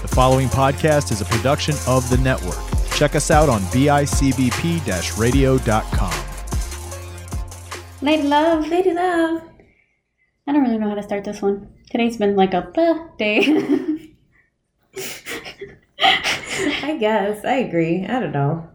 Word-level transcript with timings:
The 0.00 0.06
following 0.06 0.46
podcast 0.46 1.10
is 1.10 1.20
a 1.20 1.24
production 1.24 1.74
of 1.88 2.08
the 2.08 2.18
network. 2.18 2.56
Check 2.92 3.16
us 3.16 3.32
out 3.32 3.48
on 3.48 3.60
bicbp 3.62 5.18
radio.com. 5.18 6.24
Lady 8.00 8.22
Love. 8.22 8.68
Lady 8.68 8.94
Love. 8.94 9.42
I 10.46 10.52
don't 10.52 10.62
really 10.62 10.78
know 10.78 10.88
how 10.88 10.94
to 10.94 11.02
start 11.02 11.24
this 11.24 11.42
one. 11.42 11.74
Today's 11.90 12.16
been 12.16 12.36
like 12.36 12.54
a 12.54 12.70
blah 12.72 13.08
day. 13.18 13.40
I 16.00 16.96
guess. 17.00 17.44
I 17.44 17.54
agree. 17.54 18.06
I 18.06 18.20
don't 18.20 18.30
know. 18.30 18.68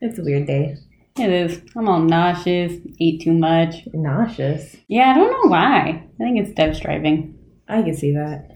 It's 0.00 0.18
a 0.18 0.24
weird 0.24 0.48
day. 0.48 0.76
it 1.20 1.30
is. 1.30 1.62
I'm 1.76 1.88
all 1.88 2.00
nauseous, 2.00 2.80
eat 2.98 3.22
too 3.22 3.32
much. 3.32 3.86
Nauseous. 3.92 4.74
Yeah, 4.88 5.12
I 5.12 5.14
don't 5.14 5.30
know 5.30 5.50
why. 5.50 6.02
I 6.14 6.18
think 6.18 6.40
it's 6.40 6.52
Dev's 6.52 6.80
driving. 6.80 7.38
I 7.68 7.82
can 7.82 7.94
see 7.94 8.12
that. 8.12 8.50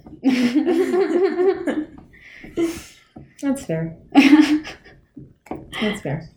That's 3.43 3.64
fair. 3.64 3.96
That's 5.80 6.00
fair. 6.03 6.29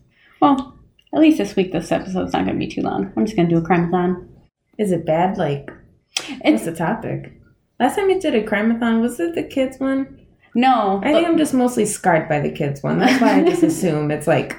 well, 0.42 0.78
at 1.14 1.20
least 1.20 1.38
this 1.38 1.56
week 1.56 1.72
this 1.72 1.92
episode's 1.92 2.34
not 2.34 2.46
going 2.46 2.60
to 2.60 2.66
be 2.66 2.72
too 2.72 2.82
long. 2.82 3.12
I'm 3.16 3.26
just 3.26 3.36
going 3.36 3.50
to 3.50 3.56
do 3.56 3.62
a 3.62 3.66
crime-a-thon. 3.66 4.30
Is 4.78 4.92
it 4.92 5.06
bad? 5.06 5.38
Like, 5.38 5.70
what's 6.16 6.32
It's 6.44 6.66
the 6.66 6.76
topic? 6.76 7.34
Last 7.80 7.96
time 7.96 8.10
you 8.10 8.20
did 8.20 8.36
a 8.36 8.44
crime-a-thon, 8.44 9.02
was 9.02 9.20
it 9.20 9.36
the 9.36 9.44
kids 9.44 9.80
one? 9.80 10.18
no. 10.56 10.98
I 11.04 11.12
but- 11.12 11.14
think 11.14 11.28
I'm 11.28 11.38
just 11.38 11.54
mostly 11.54 11.86
scarred 11.86 12.28
by 12.30 12.40
the 12.40 12.52
kids 12.52 12.82
one. 12.84 13.00
That's 13.00 13.20
why 13.22 13.40
I 13.40 13.44
just 13.50 13.64
assume 13.64 14.12
it's 14.12 14.28
like 14.28 14.56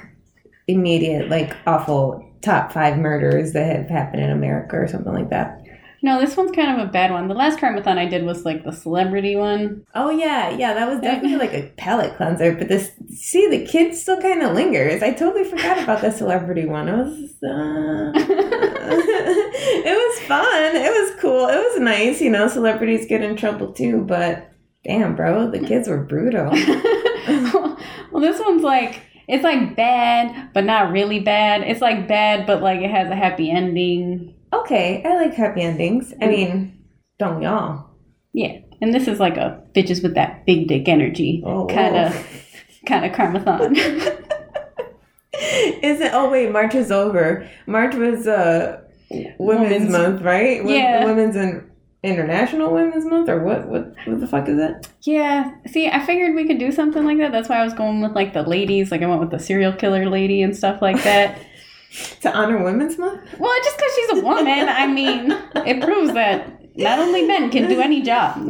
immediate, 0.67 1.29
like 1.29 1.55
awful 1.67 2.29
top 2.41 2.71
five 2.71 2.97
murders 2.97 3.53
that 3.53 3.75
have 3.75 3.89
happened 3.89 4.21
in 4.23 4.29
America 4.29 4.75
or 4.77 4.87
something 4.87 5.13
like 5.13 5.29
that. 5.29 5.62
No, 6.03 6.19
this 6.19 6.35
one's 6.35 6.51
kind 6.51 6.69
of 6.69 6.85
a 6.85 6.91
bad 6.91 7.11
one. 7.11 7.29
The 7.29 7.33
last 7.33 7.59
crime-a-thon 7.59 7.97
I 7.97 8.05
did 8.05 8.25
was 8.25 8.43
like 8.43 8.65
the 8.65 8.73
celebrity 8.73 9.37
one. 9.37 9.85
Oh 9.95 10.09
yeah, 10.09 10.49
yeah, 10.49 10.73
that 10.73 10.89
was 10.89 10.99
definitely 10.99 11.37
like 11.37 11.53
a 11.53 11.71
palate 11.77 12.17
cleanser. 12.17 12.53
But 12.53 12.67
this, 12.67 12.91
see, 13.09 13.47
the 13.47 13.65
kid 13.65 13.95
still 13.95 14.21
kind 14.21 14.43
of 14.43 14.53
lingers. 14.53 15.01
I 15.01 15.13
totally 15.13 15.45
forgot 15.45 15.81
about 15.81 16.01
the 16.01 16.11
celebrity 16.11 16.65
one. 16.65 16.89
It 16.89 16.97
was, 16.97 17.15
uh, 17.41 18.11
it 19.85 19.95
was 19.95 20.27
fun. 20.27 20.75
It 20.75 20.91
was 20.91 21.21
cool. 21.21 21.47
It 21.47 21.55
was 21.55 21.79
nice. 21.79 22.19
You 22.19 22.31
know, 22.31 22.49
celebrities 22.49 23.07
get 23.07 23.23
in 23.23 23.37
trouble 23.37 23.71
too. 23.71 24.01
But 24.01 24.51
damn, 24.83 25.15
bro, 25.15 25.49
the 25.49 25.59
kids 25.59 25.87
were 25.87 26.03
brutal. 26.03 26.49
well, 28.11 28.21
this 28.21 28.41
one's 28.41 28.63
like 28.63 29.03
it's 29.27 29.43
like 29.43 29.75
bad, 29.75 30.49
but 30.53 30.65
not 30.65 30.91
really 30.91 31.21
bad. 31.21 31.61
It's 31.61 31.81
like 31.81 32.07
bad, 32.07 32.45
but 32.45 32.61
like 32.61 32.81
it 32.81 32.91
has 32.91 33.09
a 33.09 33.15
happy 33.15 33.49
ending. 33.49 34.35
Okay, 34.53 35.01
I 35.03 35.15
like 35.15 35.33
happy 35.33 35.61
endings. 35.61 36.13
I 36.21 36.27
mean, 36.27 36.85
don't 37.19 37.39
we 37.39 37.45
all? 37.45 37.89
Yeah, 38.33 38.59
and 38.81 38.93
this 38.93 39.07
is 39.07 39.19
like 39.19 39.37
a 39.37 39.63
bitches 39.75 40.03
with 40.03 40.15
that 40.15 40.45
big 40.45 40.67
dick 40.67 40.87
energy 40.87 41.41
kind 41.43 41.95
of 41.97 42.27
kind 42.85 43.05
of 43.05 43.13
crime-a-thon. 43.13 43.75
Is 45.35 45.99
it? 45.99 46.11
Oh 46.13 46.29
wait, 46.29 46.51
March 46.51 46.75
is 46.75 46.91
over. 46.91 47.49
March 47.67 47.95
was 47.95 48.27
uh 48.27 48.81
Women's, 49.09 49.39
Women's- 49.39 49.91
Month, 49.91 50.21
right? 50.21 50.63
Yeah. 50.65 51.05
Women's 51.05 51.35
and 51.35 51.69
International 52.03 52.71
Women's 52.71 53.05
Month, 53.05 53.29
or 53.29 53.43
what? 53.43 53.67
What? 53.67 53.93
What 54.05 54.19
the 54.19 54.27
fuck 54.27 54.47
is 54.47 54.59
it? 54.59 54.87
yeah, 55.03 55.51
see, 55.67 55.87
I 55.87 56.05
figured 56.05 56.35
we 56.35 56.45
could 56.45 56.59
do 56.59 56.71
something 56.71 57.03
like 57.05 57.17
that. 57.17 57.31
That's 57.31 57.49
why 57.49 57.57
I 57.59 57.63
was 57.63 57.73
going 57.73 58.01
with 58.01 58.13
like 58.13 58.33
the 58.33 58.43
ladies. 58.43 58.91
Like 58.91 59.01
I 59.01 59.07
went 59.07 59.21
with 59.21 59.31
the 59.31 59.39
serial 59.39 59.73
killer 59.73 60.09
lady 60.09 60.41
and 60.43 60.55
stuff 60.55 60.81
like 60.81 61.01
that. 61.03 61.39
To 62.21 62.35
honor 62.35 62.63
Women's 62.63 62.97
Month? 62.97 63.21
well, 63.39 63.55
just 63.63 63.77
because 63.77 63.91
she's 63.95 64.09
a 64.17 64.25
woman, 64.25 64.67
I 64.69 64.87
mean, 64.87 65.31
it 65.65 65.81
proves 65.81 66.13
that 66.13 66.75
not 66.75 66.97
only 66.99 67.21
men 67.23 67.51
can 67.51 67.69
do 67.69 67.79
any 67.81 68.01
job. 68.01 68.37
I 68.37 68.41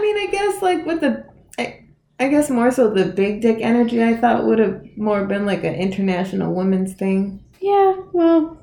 mean, 0.00 0.16
I 0.16 0.28
guess 0.30 0.60
like 0.62 0.84
with 0.84 1.00
the, 1.00 1.24
I, 1.58 1.84
I 2.18 2.28
guess 2.28 2.50
more 2.50 2.70
so 2.72 2.90
the 2.90 3.04
big 3.06 3.40
dick 3.40 3.58
energy. 3.60 4.02
I 4.02 4.16
thought 4.16 4.44
would 4.46 4.58
have 4.58 4.82
more 4.96 5.24
been 5.26 5.46
like 5.46 5.62
an 5.64 5.74
international 5.74 6.52
women's 6.54 6.94
thing. 6.94 7.44
yeah, 7.60 7.94
well, 8.12 8.58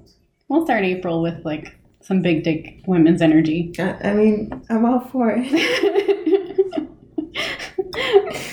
we'll 0.49 0.65
start 0.65 0.83
April 0.83 1.21
with 1.21 1.43
like 1.45 1.73
some 2.01 2.21
big 2.21 2.43
dick 2.43 2.81
women's 2.87 3.21
energy. 3.21 3.73
I, 3.79 4.09
I 4.09 4.13
mean, 4.13 4.65
I'm 4.69 4.83
all 4.85 4.99
for 4.99 5.33
it. 5.35 6.89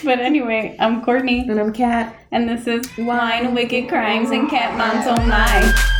but 0.05 0.19
anyway, 0.19 0.77
I'm 0.79 1.03
Courtney, 1.05 1.49
And 1.49 1.59
I'm 1.61 1.73
Kat. 1.73 2.15
and 2.31 2.49
this 2.49 2.67
is 2.67 2.87
Wine, 2.99 3.55
Wicked 3.55 3.89
Crimes, 3.89 4.31
and 4.31 4.49
Cat 4.49 4.77
Moms 4.77 5.07
Oh 5.07 5.27
My. 5.27 5.92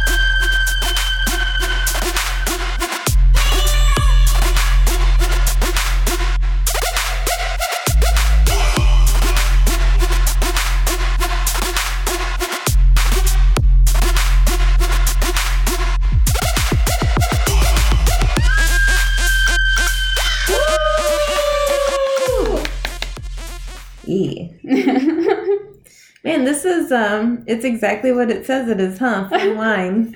It's 27.47 27.65
exactly 27.65 28.13
what 28.13 28.31
it 28.31 28.47
says 28.47 28.69
it 28.69 28.81
is, 28.81 28.99
huh? 28.99 29.29
Fine 29.29 29.57
wine. 29.65 30.15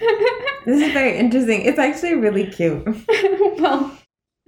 This 0.64 0.82
is 0.86 0.92
very 0.92 1.16
interesting. 1.16 1.62
It's 1.62 1.78
actually 1.78 2.14
really 2.14 2.46
cute. 2.46 2.84
well, 3.58 3.96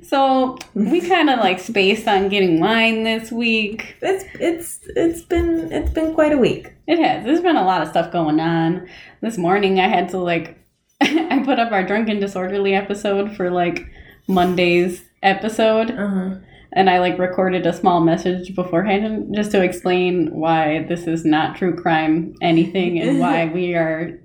so 0.03 0.57
we 0.75 1.01
kind 1.01 1.29
of 1.31 1.39
like 1.41 1.59
spaced 1.61 2.07
on 2.09 2.29
getting 2.29 2.61
wine 2.61 3.05
this 3.05 3.31
week. 3.33 3.97
It's 4.01 4.25
it's 4.35 4.81
it's 4.97 5.23
been 5.23 5.71
it's 5.73 5.91
been 5.93 6.15
quite 6.15 6.33
a 6.33 6.39
week. 6.39 6.73
It 6.87 6.99
has. 6.99 7.25
There's 7.25 7.41
been 7.41 7.57
a 7.57 7.65
lot 7.65 7.83
of 7.83 7.89
stuff 7.89 8.13
going 8.13 8.41
on. 8.41 8.89
This 9.21 9.39
morning 9.39 9.81
I 9.81 9.89
had 9.89 10.09
to 10.11 10.19
like 10.19 10.59
I 11.01 11.43
put 11.45 11.59
up 11.59 11.73
our 11.73 11.83
drunken 11.85 12.21
disorderly 12.21 12.75
episode 12.75 13.37
for 13.37 13.51
like 13.51 13.87
Monday's 14.29 15.05
episode 15.23 15.91
Uh-huh. 15.91 16.37
And 16.73 16.91
I 16.91 16.99
like 16.99 17.19
recorded 17.19 17.67
a 17.67 17.73
small 17.73 18.01
message 18.01 18.55
beforehand 18.55 19.35
just 19.35 19.51
to 19.53 19.63
explain 19.63 20.31
why 20.33 20.85
this 20.89 21.07
is 21.07 21.25
not 21.25 21.57
true 21.57 21.75
crime 21.75 22.35
anything 22.43 22.99
and 23.01 23.19
why 23.19 23.47
we 23.55 23.75
are 23.75 24.21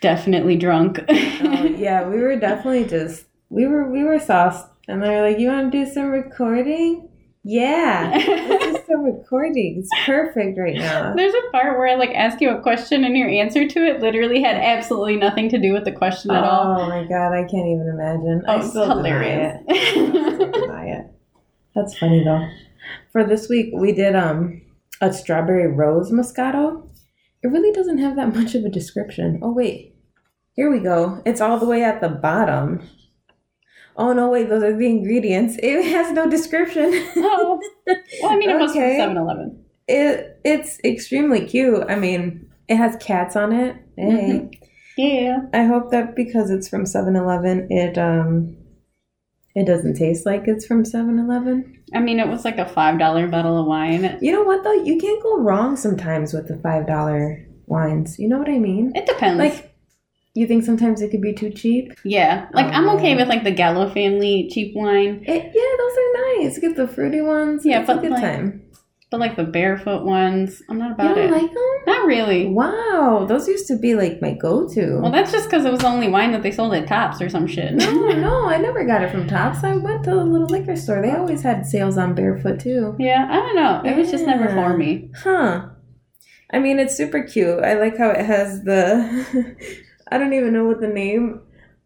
definitely 0.00 0.56
drunk. 0.56 1.00
Oh, 1.44 1.64
yeah, 1.64 2.08
we 2.08 2.18
were 2.20 2.36
definitely 2.36 2.84
just 2.84 3.26
we 3.48 3.66
were 3.66 3.88
we 3.90 4.02
were 4.02 4.18
sauced 4.18 4.66
and 4.88 5.02
they 5.02 5.08
were 5.08 5.28
like, 5.28 5.38
You 5.38 5.48
wanna 5.48 5.70
do 5.70 5.86
some 5.86 6.10
recording? 6.10 7.08
Yeah. 7.44 8.12
Let's 8.14 8.64
do 8.64 8.84
some 8.88 9.02
recording. 9.02 9.78
It's 9.78 10.06
perfect 10.06 10.58
right 10.58 10.76
now. 10.76 11.14
There's 11.16 11.34
a 11.34 11.50
part 11.50 11.76
where 11.76 11.88
I 11.88 11.94
like 11.96 12.10
ask 12.14 12.40
you 12.40 12.50
a 12.50 12.60
question 12.62 13.04
and 13.04 13.16
your 13.16 13.28
answer 13.28 13.66
to 13.66 13.84
it 13.84 14.00
literally 14.00 14.42
had 14.42 14.56
absolutely 14.56 15.16
nothing 15.16 15.48
to 15.50 15.58
do 15.58 15.72
with 15.72 15.84
the 15.84 15.92
question 15.92 16.30
at 16.30 16.44
all. 16.44 16.80
Oh 16.80 16.88
my 16.88 17.04
god, 17.04 17.32
I 17.32 17.42
can't 17.42 17.66
even 17.66 17.88
imagine. 17.92 18.42
Oh, 18.46 18.58
I 18.58 18.60
still 18.60 18.88
hilarious. 18.88 19.60
deny 19.66 20.86
it. 20.86 21.06
That's 21.74 21.96
funny 21.98 22.22
though. 22.24 22.46
For 23.12 23.24
this 23.24 23.48
week, 23.48 23.70
we 23.74 23.92
did 23.92 24.14
um 24.16 24.62
a 25.00 25.12
strawberry 25.12 25.66
rose 25.68 26.10
moscato. 26.12 26.88
It 27.42 27.48
really 27.48 27.72
doesn't 27.72 27.98
have 27.98 28.16
that 28.16 28.34
much 28.34 28.54
of 28.54 28.64
a 28.64 28.68
description. 28.68 29.40
Oh 29.42 29.52
wait, 29.52 29.94
here 30.54 30.70
we 30.70 30.80
go. 30.80 31.22
It's 31.26 31.40
all 31.40 31.58
the 31.58 31.66
way 31.66 31.82
at 31.82 32.00
the 32.00 32.08
bottom. 32.08 32.82
Oh 33.96 34.12
no, 34.12 34.30
wait, 34.30 34.48
those 34.48 34.62
are 34.62 34.76
the 34.76 34.86
ingredients. 34.86 35.56
It 35.62 35.84
has 35.86 36.12
no 36.12 36.28
description. 36.28 36.90
oh, 37.16 37.60
well, 37.86 38.32
I 38.32 38.36
mean, 38.36 38.50
it 38.50 38.58
was 38.58 38.72
from 38.72 38.82
Okay. 38.82 38.96
7 38.98 39.16
Eleven. 39.16 39.64
It 39.88 40.40
it's 40.44 40.78
extremely 40.84 41.44
cute. 41.46 41.84
I 41.88 41.96
mean, 41.96 42.50
it 42.68 42.76
has 42.76 42.96
cats 42.96 43.36
on 43.36 43.52
it. 43.52 43.76
Hey. 43.96 44.50
Yeah. 44.96 45.46
I 45.52 45.64
hope 45.64 45.90
that 45.90 46.14
because 46.14 46.50
it's 46.50 46.68
from 46.68 46.84
7-Eleven, 46.84 47.68
it 47.70 47.98
um 47.98 48.56
it 49.54 49.66
doesn't 49.66 49.94
taste 49.96 50.24
like 50.26 50.44
it's 50.46 50.66
from 50.66 50.82
7-Eleven. 50.84 51.78
I 51.94 52.00
mean, 52.00 52.18
it 52.20 52.28
was 52.28 52.44
like 52.44 52.58
a 52.58 52.64
$5 52.64 53.30
bottle 53.30 53.60
of 53.60 53.66
wine. 53.66 54.18
You 54.20 54.32
know 54.32 54.42
what 54.42 54.64
though? 54.64 54.72
You 54.72 54.98
can't 54.98 55.22
go 55.22 55.38
wrong 55.40 55.76
sometimes 55.76 56.32
with 56.32 56.48
the 56.48 56.56
five 56.58 56.86
dollar 56.86 57.44
wines. 57.66 58.18
You 58.18 58.28
know 58.28 58.38
what 58.38 58.48
I 58.48 58.58
mean? 58.58 58.92
It 58.94 59.06
depends. 59.06 59.38
Like 59.38 59.74
you 60.34 60.46
think 60.46 60.64
sometimes 60.64 61.02
it 61.02 61.10
could 61.10 61.20
be 61.20 61.34
too 61.34 61.50
cheap? 61.50 61.92
yeah. 62.04 62.48
Like, 62.54 62.66
I'm 62.72 62.88
Oh. 62.88 62.96
okay 62.96 63.12
um, 63.12 63.18
with 63.18 63.28
like 63.28 63.44
the 63.44 63.50
Gallo 63.50 63.90
family 63.90 64.48
cheap 64.50 64.74
wine, 64.74 65.22
It, 65.26 65.52
yeah, 65.54 65.76
those 65.78 65.96
are 65.98 66.42
nice. 66.42 66.58
Get 66.58 66.76
the 66.76 66.88
fruity 66.88 67.20
ones. 67.20 67.66
Yeah, 67.66 67.80
it's 67.80 67.90
a 67.90 67.96
good 67.96 68.10
like, 68.12 68.22
time. 68.22 68.62
But 69.12 69.20
like 69.20 69.36
the 69.36 69.44
barefoot 69.44 70.04
ones, 70.04 70.62
I'm 70.70 70.78
not 70.78 70.92
about 70.92 71.16
it. 71.16 71.22
You 71.24 71.28
don't 71.28 71.38
it. 71.38 71.42
like 71.42 71.52
them? 71.52 71.72
not 71.86 72.06
really. 72.06 72.46
Wow, 72.46 73.26
those 73.28 73.46
used 73.46 73.66
to 73.68 73.76
be 73.76 73.94
like 73.94 74.22
my 74.22 74.32
go-to. 74.32 75.00
Well, 75.02 75.12
that's 75.12 75.30
just 75.30 75.50
because 75.50 75.66
it 75.66 75.70
was 75.70 75.80
the 75.82 75.86
only 75.86 76.08
wine 76.08 76.32
that 76.32 76.42
they 76.42 76.50
sold 76.50 76.72
at 76.72 76.88
Tops 76.88 77.20
or 77.20 77.28
some 77.28 77.46
shit. 77.46 77.74
no, 77.74 77.92
no, 78.08 78.46
I 78.48 78.56
never 78.56 78.86
got 78.86 79.02
it 79.02 79.10
from 79.10 79.28
Tops. 79.28 79.62
I 79.62 79.76
went 79.76 80.04
to 80.04 80.10
the 80.10 80.24
little 80.24 80.46
liquor 80.48 80.74
store. 80.76 81.02
They 81.02 81.12
always 81.12 81.42
had 81.42 81.66
sales 81.66 81.98
on 81.98 82.14
barefoot 82.14 82.58
too. 82.58 82.96
yeah, 82.98 83.28
I 83.30 83.36
don't 83.36 83.54
know. 83.54 83.82
It 83.84 83.96
was 83.98 84.10
just 84.10 84.24
never 84.24 84.48
for 84.48 84.78
me. 84.78 85.10
Huh. 85.14 85.68
I 86.50 86.58
mean, 86.58 86.80
it's 86.80 86.96
super 86.96 87.22
cute. 87.22 87.62
I 87.62 87.74
like 87.74 87.98
how 87.98 88.10
it 88.10 88.24
has 88.24 88.64
the. 88.64 89.46
I 90.10 90.16
don't 90.16 90.32
even 90.32 90.54
know 90.54 90.64
what 90.64 90.80
the 90.80 90.88
name. 90.88 91.42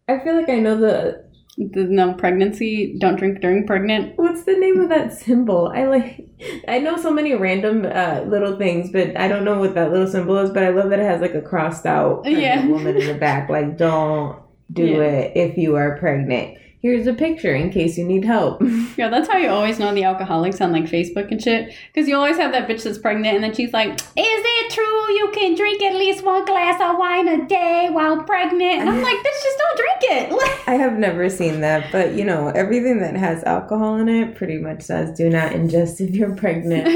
I 0.07 0.19
feel 0.19 0.35
like 0.35 0.49
I 0.49 0.59
know 0.59 0.77
the 0.77 1.26
The 1.59 1.85
no 1.85 2.13
pregnancy, 2.13 2.95
don't 2.99 3.15
drink 3.15 3.41
during 3.41 3.65
pregnant. 3.65 4.15
What's 4.17 4.43
the 4.43 4.53
name 4.55 4.79
of 4.79 4.89
that 4.89 5.11
symbol? 5.13 5.71
I 5.73 5.85
like. 5.85 6.27
I 6.67 6.77
know 6.77 6.97
so 6.97 7.11
many 7.11 7.33
random 7.33 7.83
uh, 7.83 8.21
little 8.27 8.57
things, 8.57 8.91
but 8.91 9.17
I 9.19 9.27
don't 9.27 9.43
know 9.43 9.57
what 9.59 9.73
that 9.73 9.91
little 9.91 10.05
symbol 10.07 10.37
is. 10.37 10.51
But 10.51 10.63
I 10.63 10.69
love 10.69 10.91
that 10.91 10.99
it 10.99 11.05
has 11.05 11.19
like 11.19 11.33
a 11.33 11.41
crossed 11.41 11.87
out 11.87 12.21
Yeah. 12.27 12.67
woman 12.67 12.95
in 12.95 13.07
the 13.07 13.15
back. 13.15 13.49
Like, 13.49 13.75
don't 13.75 14.37
do 14.71 14.83
Yeah. 14.85 15.01
it 15.01 15.31
if 15.35 15.57
you 15.57 15.75
are 15.77 15.97
pregnant. 15.97 16.59
Here's 16.79 17.07
a 17.07 17.13
picture 17.13 17.55
in 17.55 17.71
case 17.71 17.97
you 17.97 18.05
need 18.05 18.23
help. 18.23 18.61
Yeah, 18.97 19.09
that's 19.09 19.29
how 19.29 19.37
you 19.37 19.49
always 19.49 19.77
know 19.77 19.93
the 19.93 20.05
alcoholics 20.05 20.59
on 20.59 20.71
like 20.71 20.85
Facebook 20.85 21.29
and 21.29 21.39
shit. 21.39 21.71
Because 21.93 22.09
you 22.09 22.15
always 22.15 22.37
have 22.37 22.51
that 22.53 22.67
bitch 22.67 22.81
that's 22.81 22.97
pregnant, 22.97 23.35
and 23.35 23.43
then 23.43 23.53
she's 23.53 23.71
like, 23.71 23.93
"Is 23.93 24.01
it 24.15 24.71
true 24.71 25.13
you 25.13 25.29
can 25.35 25.53
drink 25.53 25.83
at 25.83 25.95
least 25.95 26.25
one 26.25 26.45
glass 26.45 26.81
of 26.81 26.97
wine 26.97 27.27
a 27.27 27.47
day 27.47 27.89
while 27.91 28.23
pregnant?" 28.23 28.81
And 28.81 28.89
I'm 28.89 29.03
like, 29.03 29.17
"Bitch, 29.17 29.43
just 29.43 29.57
don't 29.59 29.77
drink 29.77 29.99
it." 30.01 30.61
I 30.67 30.73
have 30.75 30.97
never 30.97 31.29
seen 31.29 31.61
that, 31.61 31.91
but 31.91 32.15
you 32.15 32.25
know, 32.25 32.47
everything 32.47 32.99
that 33.01 33.15
has 33.15 33.43
alcohol 33.43 33.97
in 33.97 34.09
it 34.09 34.35
pretty 34.35 34.57
much 34.57 34.81
says 34.81 35.15
do 35.15 35.29
not 35.29 35.51
ingest 35.51 36.01
if 36.01 36.15
you're 36.15 36.35
pregnant. 36.35 36.87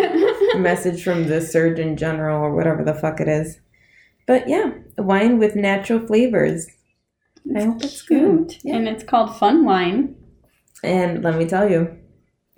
Message 0.59 1.03
from 1.03 1.27
the 1.27 1.39
Surgeon 1.39 1.97
General 1.97 2.41
or 2.41 2.55
whatever 2.55 2.83
the 2.83 2.95
fuck 2.95 3.19
it 3.19 3.27
is. 3.27 3.59
But 4.25 4.49
yeah, 4.49 4.71
wine 4.97 5.37
with 5.37 5.55
natural 5.55 5.99
flavors. 5.99 6.65
I 7.55 7.63
hope 7.63 7.83
it's 7.83 8.01
good. 8.01 8.49
Cute. 8.49 8.73
And 8.73 8.87
it's 8.87 9.03
called 9.03 9.35
Fun 9.37 9.65
Wine. 9.65 10.15
And 10.83 11.23
let 11.23 11.37
me 11.37 11.45
tell 11.45 11.69
you, 11.69 11.97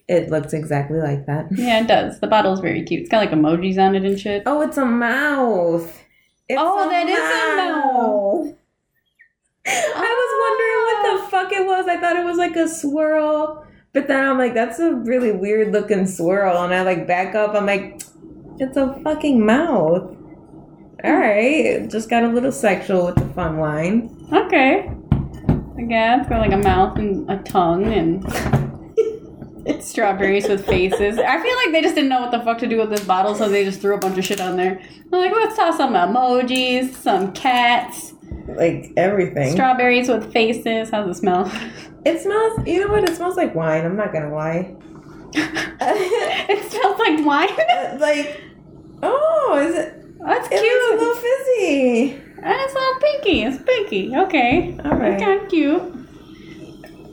it 0.08 0.30
looks 0.30 0.54
exactly 0.54 1.00
like 1.00 1.26
that. 1.26 1.48
Yeah, 1.52 1.82
it 1.82 1.88
does. 1.88 2.20
The 2.20 2.28
bottle's 2.28 2.60
very 2.60 2.84
cute. 2.84 3.02
It's 3.02 3.10
got 3.10 3.20
like 3.20 3.32
emojis 3.32 3.78
on 3.78 3.96
it 3.96 4.04
and 4.04 4.20
shit. 4.20 4.44
Oh, 4.46 4.62
it's 4.62 4.78
a 4.78 4.86
mouth. 4.86 6.04
It's 6.48 6.62
Oh, 6.62 6.90
that 6.90 7.08
is 7.08 7.18
a 7.18 7.56
mouth. 7.58 8.56
I 9.66 10.14
was 10.20 10.32
wondering 10.44 10.80
what 10.86 11.00
the 11.04 11.24
ah. 11.24 11.30
fuck 11.30 11.54
it 11.54 11.66
was. 11.66 11.88
I 11.88 12.00
thought 12.00 12.18
it 12.18 12.26
was 12.26 12.38
like 12.38 12.56
a 12.56 12.68
swirl. 12.68 13.66
But 13.94 14.08
then 14.08 14.26
I'm 14.26 14.38
like, 14.38 14.54
that's 14.54 14.80
a 14.80 14.94
really 14.94 15.32
weird 15.32 15.72
looking 15.72 16.06
swirl. 16.06 16.64
And 16.64 16.74
I 16.74 16.82
like 16.82 17.08
back 17.08 17.36
up. 17.36 17.56
I'm 17.56 17.66
like, 17.66 18.02
it's 18.60 18.76
a 18.78 19.00
fucking 19.04 19.46
mouth. 19.46 20.18
All 21.04 21.14
right. 21.14 21.90
Just 21.90 22.10
got 22.10 22.24
a 22.24 22.28
little 22.28 22.52
sexual 22.52 23.06
with 23.06 23.16
the 23.16 23.34
fun 23.34 23.58
wine. 23.58 24.23
Okay. 24.34 24.90
Guess. 25.88 26.22
It's 26.22 26.30
got 26.30 26.40
like 26.40 26.54
a 26.54 26.58
mouth 26.58 26.98
and 26.98 27.30
a 27.30 27.38
tongue 27.44 27.86
and 27.88 28.24
strawberries 29.84 30.48
with 30.48 30.66
faces. 30.66 31.20
I 31.20 31.42
feel 31.42 31.56
like 31.58 31.72
they 31.72 31.82
just 31.82 31.96
didn't 31.96 32.10
know 32.10 32.22
what 32.22 32.32
the 32.32 32.40
fuck 32.40 32.58
to 32.60 32.68
do 32.68 32.78
with 32.78 32.90
this 32.90 33.04
bottle, 33.04 33.36
so 33.36 33.50
they 33.50 33.66
just 33.66 33.82
threw 33.82 33.96
a 33.96 33.98
bunch 33.98 34.18
of 34.18 34.24
shit 34.24 34.40
on 34.40 34.56
there. 34.56 34.82
I'm 35.12 35.20
like, 35.20 35.32
let's 35.34 35.56
toss 35.58 35.78
some 35.78 35.94
emojis, 35.94 36.94
some 36.94 37.34
cats, 37.34 38.14
Like 38.48 38.92
everything. 38.96 39.52
strawberries 39.52 40.08
with 40.08 40.32
faces. 40.32 40.90
How's 40.90 41.10
it 41.10 41.20
smell? 41.20 41.52
it 42.06 42.22
smells, 42.22 42.60
you 42.66 42.80
know 42.80 42.88
what? 42.92 43.08
It 43.10 43.16
smells 43.16 43.36
like 43.36 43.54
wine. 43.54 43.86
I'm 43.86 43.98
not 43.98 44.14
to 44.14 44.30
lie. 44.30 44.76
it 45.36 46.72
smells 46.72 47.00
like 47.00 47.26
wine. 47.26 47.50
Uh, 47.74 47.98
like, 48.00 48.42
oh, 49.02 49.60
is 49.68 49.76
it? 49.76 50.20
That's 50.20 50.48
It 50.50 50.62
looks 50.62 50.94
a 50.94 51.06
little 51.06 51.16
fizzy. 51.22 52.33
And 52.46 52.54
it's 52.60 52.76
all 52.76 52.96
pinky. 53.00 53.44
It's 53.44 53.64
pinky. 53.64 54.16
Okay. 54.16 54.78
All 54.84 54.98
right. 54.98 55.22
Okay, 55.22 55.46
cute. 55.48 55.82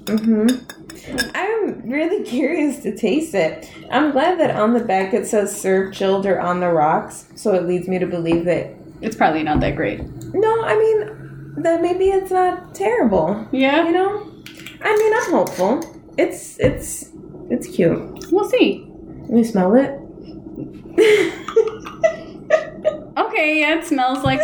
Mm-hmm. 0.06 1.30
I'm 1.34 1.88
really 1.90 2.24
curious 2.28 2.82
to 2.82 2.96
taste 2.96 3.34
it. 3.34 3.70
I'm 3.90 4.10
glad 4.10 4.38
that 4.40 4.56
on 4.56 4.74
the 4.74 4.80
back 4.80 5.14
it 5.14 5.26
says 5.26 5.58
serve 5.58 5.92
chilled 5.94 6.26
or 6.26 6.40
on 6.40 6.60
the 6.60 6.68
rocks, 6.68 7.26
so 7.36 7.54
it 7.54 7.64
leads 7.66 7.86
me 7.88 7.98
to 7.98 8.06
believe 8.06 8.44
that 8.46 8.74
It's 9.02 9.14
probably 9.16 9.42
not 9.44 9.60
that 9.60 9.76
great. 9.76 10.00
no, 10.34 10.64
I 10.64 10.76
mean 10.78 11.54
that 11.62 11.80
maybe 11.80 12.06
it's 12.10 12.30
not 12.30 12.74
terrible. 12.74 13.46
Yeah. 13.52 13.84
You 13.86 13.92
know? 13.92 14.32
I 14.82 14.96
mean 14.96 15.12
I'm 15.14 15.30
hopeful. 15.30 15.80
It's 16.18 16.58
it's 16.58 17.10
it's 17.50 17.66
cute. 17.68 18.26
We'll 18.32 18.48
see. 18.48 18.84
Me 19.28 19.44
smell 19.44 19.74
it. 19.76 19.96
Okay, 23.16 23.60
yeah, 23.60 23.78
it 23.78 23.84
smells 23.84 24.24
like 24.24 24.40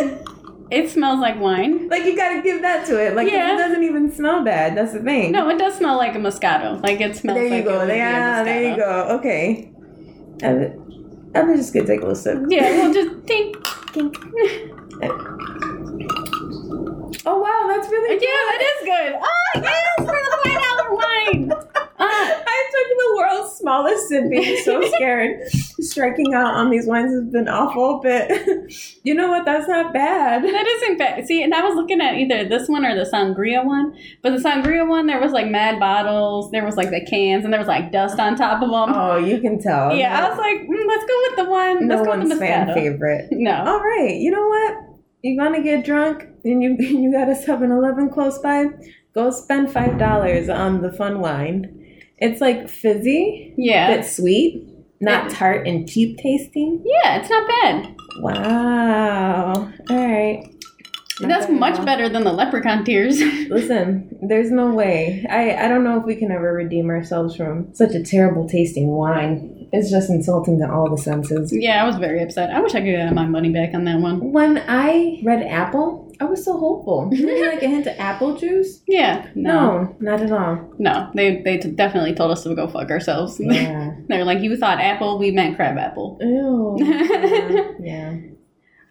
it 0.69 0.89
smells 0.89 1.19
like 1.19 1.39
wine. 1.39 1.87
like 1.89 2.03
you 2.05 2.15
gotta 2.15 2.41
give 2.41 2.61
that 2.61 2.85
to 2.87 2.97
it. 3.03 3.15
Like 3.15 3.29
Yeah. 3.31 3.53
it 3.53 3.57
doesn't 3.57 3.83
even 3.83 4.11
smell 4.11 4.43
bad. 4.43 4.75
That's 4.77 4.93
the 4.93 4.99
thing. 4.99 5.31
No, 5.31 5.49
it 5.49 5.57
does 5.57 5.75
smell 5.75 5.97
like 5.97 6.13
a 6.15 6.19
Moscato. 6.19 6.81
Like 6.83 7.01
it 7.01 7.15
smells 7.15 7.37
there 7.37 7.45
you 7.47 7.55
like 7.55 7.65
go. 7.65 7.83
Yeah, 7.85 8.43
there 8.43 8.69
you 8.69 8.75
go. 8.75 9.07
Okay. 9.19 9.71
I'm, 10.43 11.31
I'm 11.35 11.55
just 11.57 11.73
gonna 11.73 11.87
take 11.87 11.99
a 11.99 12.03
little 12.03 12.15
sip. 12.15 12.39
Yeah, 12.49 12.83
we'll 12.83 12.93
just 12.93 13.25
tink. 13.25 13.55
Oh 17.29 17.39
wow, 17.39 17.65
that's 17.67 17.89
really 17.91 18.17
Good. 18.17 18.23
Yeah, 18.23 18.41
that 18.49 18.61
is 18.61 18.85
good. 18.85 19.13
Oh 19.21 19.51
yes, 19.55 19.95
for 19.97 20.05
the 20.05 20.37
five 20.43 20.61
dollar 20.63 20.89
wine. 20.95 21.51
Uh, 21.51 21.55
I 21.99 22.57
took 22.73 22.87
the 23.07 23.15
world's 23.17 23.55
smallest 23.57 24.07
sip, 24.09 24.29
being 24.29 24.61
so 24.63 24.81
scared. 24.95 25.47
Striking 25.79 26.33
out 26.33 26.53
on 26.55 26.69
these 26.69 26.85
wines 26.85 27.11
has 27.13 27.25
been 27.31 27.47
awful, 27.47 27.99
but 28.03 28.29
you 29.03 29.13
know 29.13 29.29
what? 29.29 29.45
That's 29.45 29.67
not 29.67 29.93
bad. 29.93 30.43
that 30.43 30.67
isn't 30.67 30.97
bad. 30.97 31.25
See, 31.27 31.41
and 31.43 31.53
I 31.53 31.61
was 31.61 31.75
looking 31.75 32.01
at 32.01 32.15
either 32.15 32.47
this 32.47 32.67
one 32.67 32.85
or 32.85 32.95
the 32.95 33.09
sangria 33.09 33.63
one. 33.65 33.95
But 34.21 34.31
the 34.31 34.41
sangria 34.43 34.87
one, 34.87 35.07
there 35.07 35.19
was 35.21 35.31
like 35.31 35.47
mad 35.49 35.79
bottles, 35.79 36.51
there 36.51 36.65
was 36.65 36.75
like 36.75 36.89
the 36.89 37.05
cans, 37.05 37.43
and 37.43 37.53
there 37.53 37.59
was 37.59 37.67
like 37.67 37.91
dust 37.91 38.19
on 38.19 38.35
top 38.35 38.61
of 38.61 38.69
them. 38.69 38.95
Oh, 38.95 39.17
you 39.17 39.39
can 39.41 39.59
tell. 39.61 39.95
yeah, 39.95 40.25
I 40.25 40.29
was 40.29 40.37
like, 40.37 40.57
mm, 40.67 40.87
let's 40.87 41.05
go 41.05 41.21
with 41.29 41.35
the 41.37 41.45
one. 41.45 41.87
no 41.87 41.95
let's 41.95 42.05
go 42.07 42.11
with 42.11 42.19
one's 42.19 42.29
the 42.29 42.35
fan 42.37 42.73
favorite. 42.73 43.27
No. 43.31 43.63
All 43.65 43.79
right, 43.79 44.15
you 44.15 44.31
know 44.31 44.47
what? 44.47 44.77
You're 45.23 45.43
gonna 45.43 45.63
get 45.63 45.85
drunk, 45.85 46.25
and 46.43 46.61
you 46.63 46.75
you 46.79 47.11
got 47.11 47.27
a 47.29 47.33
7-Eleven 47.33 48.09
close 48.09 48.37
by. 48.39 48.65
Go 49.13 49.31
spend 49.31 49.71
five 49.71 49.97
dollars 49.97 50.47
on 50.49 50.81
the 50.81 50.91
fun 50.91 51.19
wine. 51.19 51.73
It's 52.19 52.41
like 52.41 52.69
fizzy, 52.69 53.53
Yeah. 53.57 53.95
but 53.95 54.05
sweet, 54.05 54.67
not 54.99 55.29
tart 55.29 55.67
and 55.67 55.87
cheap 55.87 56.17
tasting. 56.17 56.83
yeah, 56.85 57.17
it's 57.19 57.29
not 57.29 57.47
bad. 57.47 57.95
Wow. 58.21 59.53
All 59.89 60.07
right. 60.07 60.43
Not 61.19 61.29
That's 61.29 61.49
much 61.51 61.83
better 61.83 62.09
than 62.09 62.23
the 62.23 62.31
leprechaun 62.31 62.83
tears. 62.85 63.19
Listen, 63.49 64.15
there's 64.21 64.51
no 64.51 64.71
way. 64.71 65.25
I, 65.29 65.65
I 65.65 65.67
don't 65.67 65.83
know 65.83 65.99
if 65.99 66.05
we 66.05 66.15
can 66.15 66.31
ever 66.31 66.53
redeem 66.53 66.89
ourselves 66.91 67.35
from 67.35 67.73
such 67.73 67.95
a 67.95 68.03
terrible 68.03 68.47
tasting 68.47 68.87
wine. 68.89 69.67
It's 69.73 69.89
just 69.89 70.09
insulting 70.11 70.59
to 70.59 70.71
all 70.71 70.89
the 70.95 71.01
senses. 71.01 71.51
yeah, 71.55 71.83
I 71.83 71.87
was 71.87 71.95
very 71.97 72.21
upset. 72.21 72.51
I 72.51 72.59
wish 72.61 72.75
I 72.75 72.79
could 72.81 72.91
get 72.91 73.13
my 73.13 73.25
money 73.25 73.49
back 73.49 73.73
on 73.73 73.83
that 73.85 73.99
one. 73.99 74.31
When 74.31 74.63
I 74.67 75.19
read 75.25 75.41
apple, 75.43 76.06
I 76.19 76.25
was 76.25 76.43
so 76.43 76.57
hopeful. 76.57 77.09
Like 77.11 77.61
a 77.61 77.67
hint 77.67 77.87
of 77.87 77.95
apple 77.99 78.35
juice? 78.37 78.81
Yeah, 78.87 79.27
no, 79.35 79.53
No, 79.83 79.95
not 79.99 80.21
at 80.21 80.31
all. 80.31 80.73
no, 80.79 81.09
they 81.15 81.41
they 81.43 81.57
t- 81.57 81.71
definitely 81.71 82.13
told 82.15 82.31
us 82.31 82.43
to 82.43 82.55
go 82.55 82.67
fuck 82.67 82.89
ourselves. 82.89 83.39
Yeah. 83.43 83.91
They're 84.07 84.25
like, 84.25 84.41
you 84.41 84.57
thought 84.57 84.79
apple, 84.79 85.19
we 85.19 85.31
meant 85.31 85.55
crab 85.55 85.77
apple. 85.77 86.17
Ew. 86.21 86.77
Yeah. 86.79 87.71
yeah. 87.79 88.17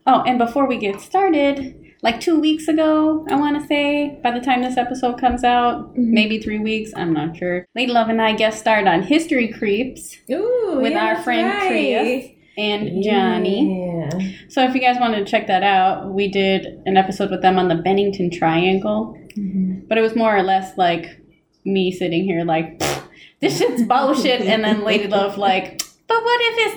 Oh, 0.06 0.22
and 0.26 0.38
before 0.38 0.66
we 0.68 0.76
get 0.78 1.00
started, 1.00 1.74
like 2.02 2.20
two 2.20 2.38
weeks 2.38 2.68
ago, 2.68 3.26
I 3.28 3.34
want 3.34 3.60
to 3.60 3.66
say, 3.66 4.20
by 4.22 4.30
the 4.30 4.38
time 4.40 4.62
this 4.62 4.76
episode 4.76 5.18
comes 5.18 5.42
out, 5.42 5.94
Mhm. 5.96 6.10
maybe 6.12 6.38
three 6.38 6.60
weeks, 6.60 6.92
I'm 6.94 7.12
not 7.12 7.36
sure. 7.36 7.66
Lady 7.74 7.90
Love 7.90 8.08
and 8.08 8.22
I 8.22 8.34
guest 8.36 8.60
starred 8.60 8.86
on 8.86 9.02
History 9.02 9.48
Creeps 9.48 10.16
Ooh, 10.30 10.78
with 10.80 10.92
yeah, 10.92 11.06
our 11.06 11.16
friend 11.22 11.48
right. 11.48 12.35
And 12.56 13.02
Johnny. 13.02 13.86
Yeah. 13.86 14.10
So 14.48 14.62
if 14.64 14.74
you 14.74 14.80
guys 14.80 14.96
wanted 14.98 15.18
to 15.24 15.30
check 15.30 15.46
that 15.48 15.62
out, 15.62 16.12
we 16.12 16.28
did 16.28 16.66
an 16.86 16.96
episode 16.96 17.30
with 17.30 17.42
them 17.42 17.58
on 17.58 17.68
the 17.68 17.74
Bennington 17.74 18.30
Triangle. 18.30 19.18
Mhm. 19.36 19.86
But 19.88 19.98
it 19.98 20.00
was 20.00 20.16
more 20.16 20.34
or 20.36 20.42
less 20.42 20.76
like 20.78 21.20
me 21.64 21.90
sitting 21.92 22.24
here 22.24 22.44
like, 22.44 22.82
this 23.40 23.58
shit's 23.58 23.82
bullshit, 23.82 24.40
and 24.42 24.64
then 24.64 24.82
Lady 24.84 25.06
Love 25.08 25.36
like, 25.36 25.82
but 26.08 26.22
what 26.22 26.40
if 26.42 26.54
it's 26.58 26.76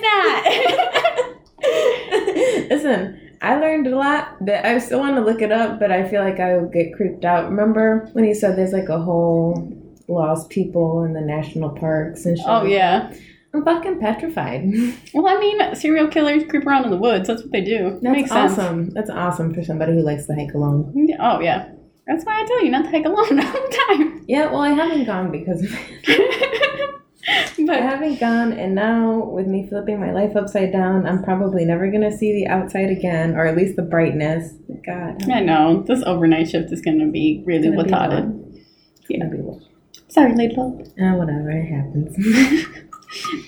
not? 1.60 2.70
Listen, 2.70 3.30
I 3.42 3.56
learned 3.56 3.86
a 3.86 3.96
lot 3.96 4.36
that 4.44 4.66
I 4.66 4.78
still 4.78 4.98
want 4.98 5.16
to 5.16 5.22
look 5.22 5.40
it 5.40 5.52
up, 5.52 5.78
but 5.80 5.90
I 5.90 6.06
feel 6.08 6.22
like 6.22 6.38
I 6.40 6.56
would 6.58 6.72
get 6.72 6.94
creeped 6.94 7.24
out. 7.24 7.48
Remember 7.48 8.08
when 8.12 8.24
he 8.24 8.34
said 8.34 8.56
there's 8.56 8.72
like 8.72 8.88
a 8.88 8.98
whole 9.00 9.72
lost 10.08 10.50
people 10.50 11.04
in 11.04 11.12
the 11.14 11.20
national 11.20 11.70
parks 11.70 12.26
and 12.26 12.36
shit? 12.36 12.46
oh 12.48 12.64
yeah. 12.64 13.12
I'm 13.52 13.64
fucking 13.64 13.98
petrified. 14.00 14.62
Well, 15.14 15.26
I 15.26 15.38
mean, 15.40 15.74
serial 15.74 16.06
killers 16.08 16.44
creep 16.48 16.64
around 16.66 16.84
in 16.84 16.90
the 16.90 16.96
woods. 16.96 17.26
That's 17.26 17.42
what 17.42 17.50
they 17.52 17.62
do. 17.62 17.98
That's 18.02 18.16
Makes 18.16 18.30
sense. 18.30 18.52
awesome. 18.58 18.90
That's 18.90 19.10
awesome 19.10 19.52
for 19.54 19.62
somebody 19.64 19.92
who 19.94 20.02
likes 20.02 20.26
to 20.26 20.34
hike 20.34 20.54
alone. 20.54 20.92
Oh 21.18 21.40
yeah. 21.40 21.68
That's 22.06 22.24
why 22.24 22.40
I 22.42 22.46
tell 22.46 22.64
you 22.64 22.70
not 22.70 22.84
to 22.84 22.90
hike 22.90 23.04
alone 23.04 23.40
all 23.44 23.52
the 23.52 23.78
time. 23.88 24.24
Yeah, 24.28 24.46
well, 24.50 24.60
I 24.62 24.70
haven't 24.70 25.04
gone 25.04 25.30
because 25.32 25.62
of 25.64 25.70
it. 26.04 27.00
I 27.28 27.64
but 27.66 27.80
haven't 27.82 28.18
gone, 28.18 28.52
and 28.52 28.74
now 28.74 29.24
with 29.24 29.46
me 29.46 29.68
flipping 29.68 30.00
my 30.00 30.10
life 30.12 30.34
upside 30.36 30.72
down, 30.72 31.06
I'm 31.06 31.22
probably 31.22 31.64
never 31.64 31.90
gonna 31.90 32.10
see 32.16 32.32
the 32.32 32.46
outside 32.48 32.88
again, 32.90 33.34
or 33.36 33.46
at 33.46 33.56
least 33.56 33.76
the 33.76 33.82
brightness. 33.82 34.52
God, 34.86 35.28
I 35.30 35.40
know 35.40 35.82
this 35.86 36.02
overnight 36.04 36.48
shift 36.48 36.72
is 36.72 36.80
going 36.80 36.98
to 37.00 37.10
be 37.10 37.42
really 37.46 37.68
Gonna 37.70 37.84
retarded. 37.84 38.20
long. 38.20 38.54
it's 38.98 39.08
gonna 39.08 39.30
be 39.30 39.42
long. 39.42 39.62
Sorry, 40.08 40.34
Lady 40.34 40.54
Love. 40.56 40.80
Uh, 40.80 41.14
whatever, 41.16 41.50
it 41.50 41.66
happens. 41.66 42.86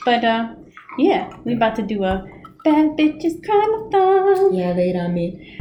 But 0.04 0.24
uh, 0.24 0.54
yeah, 0.98 1.30
we're 1.44 1.56
about 1.56 1.76
to 1.76 1.82
do 1.82 2.04
a 2.04 2.26
bad 2.64 2.96
bitches 2.96 3.44
crime-a-thon. 3.44 4.54
yeah, 4.54 4.74
wait 4.74 4.96
on 4.96 5.14
me. 5.14 5.58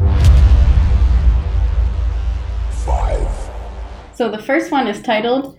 So 4.14 4.30
the 4.30 4.42
first 4.42 4.72
one 4.72 4.88
is 4.88 5.02
titled 5.02 5.58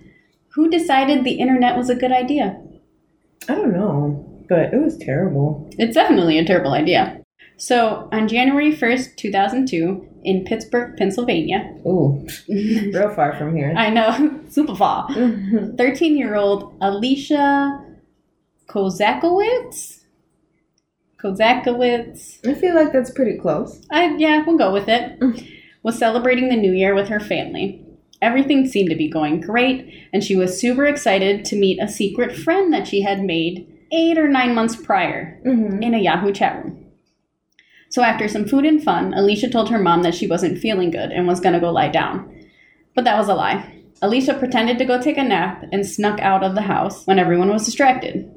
Who 0.55 0.71
decided 0.71 1.25
the 1.25 1.41
internet 1.41 1.77
was 1.77 1.91
a 1.91 1.95
good 1.95 2.13
idea? 2.13 2.61
I 3.49 3.55
don't 3.57 3.73
know, 3.73 4.45
but 4.49 4.73
it 4.73 4.81
was 4.81 4.97
terrible. 4.99 5.69
It's 5.79 5.95
definitely 5.95 6.39
a 6.39 6.45
terrible 6.45 6.73
idea. 6.73 7.19
So, 7.57 8.09
on 8.13 8.29
January 8.29 8.73
1st, 8.73 9.17
2002, 9.17 10.09
in 10.25 10.45
Pittsburgh, 10.45 10.97
Pennsylvania, 10.97 11.73
Ooh, 11.87 12.27
real 12.49 13.11
far 13.15 13.37
from 13.37 13.55
here. 13.57 13.73
I 13.77 13.91
know, 13.91 14.41
super 14.49 14.75
far, 14.75 15.09
13 15.77 16.17
year 16.17 16.35
old 16.35 16.77
Alicia 16.81 17.85
Kozakowicz? 18.69 20.01
Kozakowicz, 21.23 22.47
I 22.49 22.55
feel 22.55 22.75
like 22.75 22.93
that's 22.93 23.11
pretty 23.11 23.39
close. 23.39 23.81
I, 23.91 24.15
yeah, 24.17 24.43
we'll 24.45 24.59
go 24.59 24.73
with 24.73 24.89
it, 24.89 25.21
Mm. 25.21 25.49
was 25.83 25.99
celebrating 25.99 26.49
the 26.49 26.57
new 26.57 26.73
year 26.73 26.95
with 26.95 27.09
her 27.09 27.21
family. 27.21 27.85
Everything 28.21 28.67
seemed 28.67 28.91
to 28.91 28.97
be 28.97 29.09
going 29.09 29.41
great, 29.41 30.09
and 30.13 30.23
she 30.23 30.37
was 30.37 30.59
super 30.61 30.85
excited 30.87 31.45
to 31.47 31.57
meet 31.57 31.81
a 31.83 31.89
secret 31.89 32.37
friend 32.37 32.73
that 32.73 32.87
she 32.87 33.03
had 33.03 33.23
made 33.23 33.69
eight 33.93 34.17
or 34.19 34.29
nine 34.29 34.55
months 34.55 34.77
prior 34.77 35.41
Mm-hmm. 35.45 35.83
in 35.83 35.95
a 35.95 35.99
Yahoo 35.99 36.33
chat 36.33 36.65
room. 36.65 36.87
So 37.91 38.03
after 38.03 38.27
some 38.27 38.47
food 38.47 38.65
and 38.65 38.83
fun, 38.83 39.13
Alicia 39.13 39.51
told 39.51 39.69
her 39.71 39.79
mom 39.79 40.03
that 40.03 40.15
she 40.15 40.27
wasn't 40.27 40.59
feeling 40.59 40.91
good 40.91 41.11
and 41.13 41.27
was 41.27 41.41
going 41.41 41.53
to 41.53 41.61
go 41.61 41.71
lie 41.71 41.89
down. 41.91 42.47
But 42.95 43.05
that 43.05 43.19
was 43.19 43.29
a 43.29 43.35
lie. 43.35 43.83
Alicia 44.01 44.35
pretended 44.35 44.79
to 44.79 44.85
go 44.87 45.01
take 45.01 45.19
a 45.19 45.23
nap 45.23 45.65
and 45.73 45.87
snuck 45.87 46.19
out 46.21 46.43
of 46.43 46.55
the 46.55 46.63
house 46.63 47.07
when 47.07 47.19
everyone 47.19 47.51
was 47.51 47.65
distracted. 47.67 48.31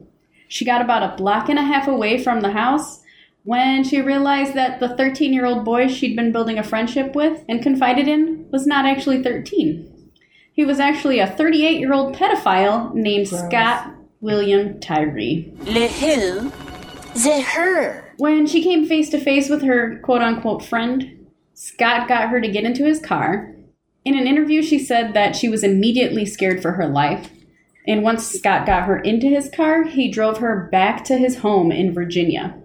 She 0.48 0.66
got 0.66 0.82
about 0.82 1.04
a 1.04 1.16
block 1.16 1.50
and 1.50 1.60
a 1.60 1.64
half 1.64 1.88
away 1.88 2.22
from 2.24 2.42
the 2.42 2.52
house 2.52 3.02
when 3.44 3.84
she 3.84 4.02
realized 4.02 4.54
that 4.56 4.80
the 4.80 4.96
13 4.96 5.34
year 5.34 5.46
old 5.46 5.64
boy 5.64 5.88
she'd 5.88 6.16
been 6.16 6.32
building 6.32 6.58
a 6.58 6.64
friendship 6.64 7.16
with 7.16 7.44
and 7.48 7.62
confided 7.62 8.08
in 8.08 8.48
was 8.52 8.66
not 8.66 8.86
actually 8.86 9.22
13. 9.24 9.92
He 10.52 10.66
was 10.66 10.80
actually 10.80 11.20
a 11.20 11.28
38 11.28 11.80
year 11.80 11.94
old 11.94 12.16
pedophile 12.16 12.94
named 12.94 13.30
Gross. 13.30 13.46
Scott 13.46 13.94
William 14.22 14.80
Tyree. 14.80 15.54
Le 15.66 15.88
who? 15.88 16.52
The 17.14 17.42
her. 17.42 18.14
When 18.18 18.48
she 18.48 18.64
came 18.64 18.88
face 18.88 19.10
to 19.10 19.20
face 19.20 19.50
with 19.50 19.62
her 19.62 20.00
quote 20.00 20.22
unquote 20.22 20.64
friend, 20.64 21.28
Scott 21.54 22.08
got 22.08 22.30
her 22.30 22.42
to 22.42 22.52
get 22.52 22.64
into 22.64 22.86
his 22.86 23.00
car. 23.00 23.54
In 24.04 24.18
an 24.18 24.28
interview, 24.28 24.62
she 24.62 24.80
said 24.80 25.14
that 25.14 25.36
she 25.36 25.50
was 25.50 25.64
immediately 25.64 26.26
scared 26.26 26.62
for 26.62 26.74
her 26.74 26.88
life. 26.88 27.30
And 27.88 28.04
once 28.04 28.28
Scott 28.28 28.66
got 28.66 28.84
her 28.84 29.00
into 29.00 29.28
his 29.28 29.50
car, 29.50 29.84
he 29.84 30.10
drove 30.10 30.38
her 30.40 30.68
back 30.72 31.04
to 31.06 31.18
his 31.18 31.38
home 31.40 31.72
in 31.72 31.94
Virginia, 31.94 32.56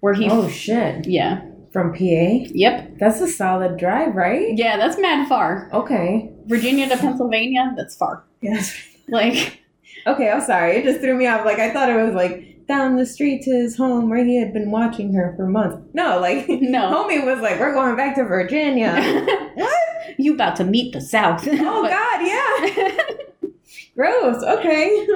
where 0.00 0.14
he. 0.14 0.28
Oh 0.30 0.48
shit! 0.48 1.06
yeah. 1.06 1.42
From 1.72 1.92
PA. 1.94 1.98
Yep. 1.98 2.98
That's 2.98 3.20
a 3.22 3.26
solid 3.26 3.78
drive, 3.78 4.14
right? 4.14 4.54
Yeah, 4.54 4.76
that's 4.76 4.98
mad 4.98 5.26
far. 5.26 5.70
Okay. 5.72 6.30
Virginia 6.44 6.86
to 6.90 6.98
Pennsylvania, 6.98 7.72
that's 7.78 7.96
far. 7.96 8.24
Yes. 8.42 8.76
Like, 9.08 9.62
Okay, 10.06 10.30
I'm 10.30 10.40
sorry. 10.42 10.76
It 10.76 10.84
just 10.84 11.00
threw 11.00 11.16
me 11.16 11.26
off. 11.26 11.44
Like 11.46 11.58
I 11.58 11.72
thought 11.72 11.88
it 11.88 11.96
was 11.96 12.14
like 12.14 12.66
down 12.66 12.96
the 12.96 13.06
street 13.06 13.42
to 13.42 13.50
his 13.50 13.76
home 13.76 14.08
where 14.10 14.24
he 14.24 14.38
had 14.38 14.52
been 14.52 14.70
watching 14.70 15.14
her 15.14 15.32
for 15.36 15.46
months. 15.46 15.78
No, 15.94 16.18
like 16.20 16.46
No. 16.48 16.90
homie 16.90 17.24
was 17.24 17.40
like, 17.40 17.58
"We're 17.60 17.72
going 17.72 17.96
back 17.96 18.14
to 18.16 18.24
Virginia." 18.24 18.92
what? 19.54 20.18
you 20.18 20.34
about 20.34 20.56
to 20.56 20.64
meet 20.64 20.92
the 20.92 21.00
South. 21.00 21.46
Oh 21.48 21.52
God, 21.88 22.20
yeah. 22.26 23.14
Gross. 24.02 24.42
Okay. 24.42 25.06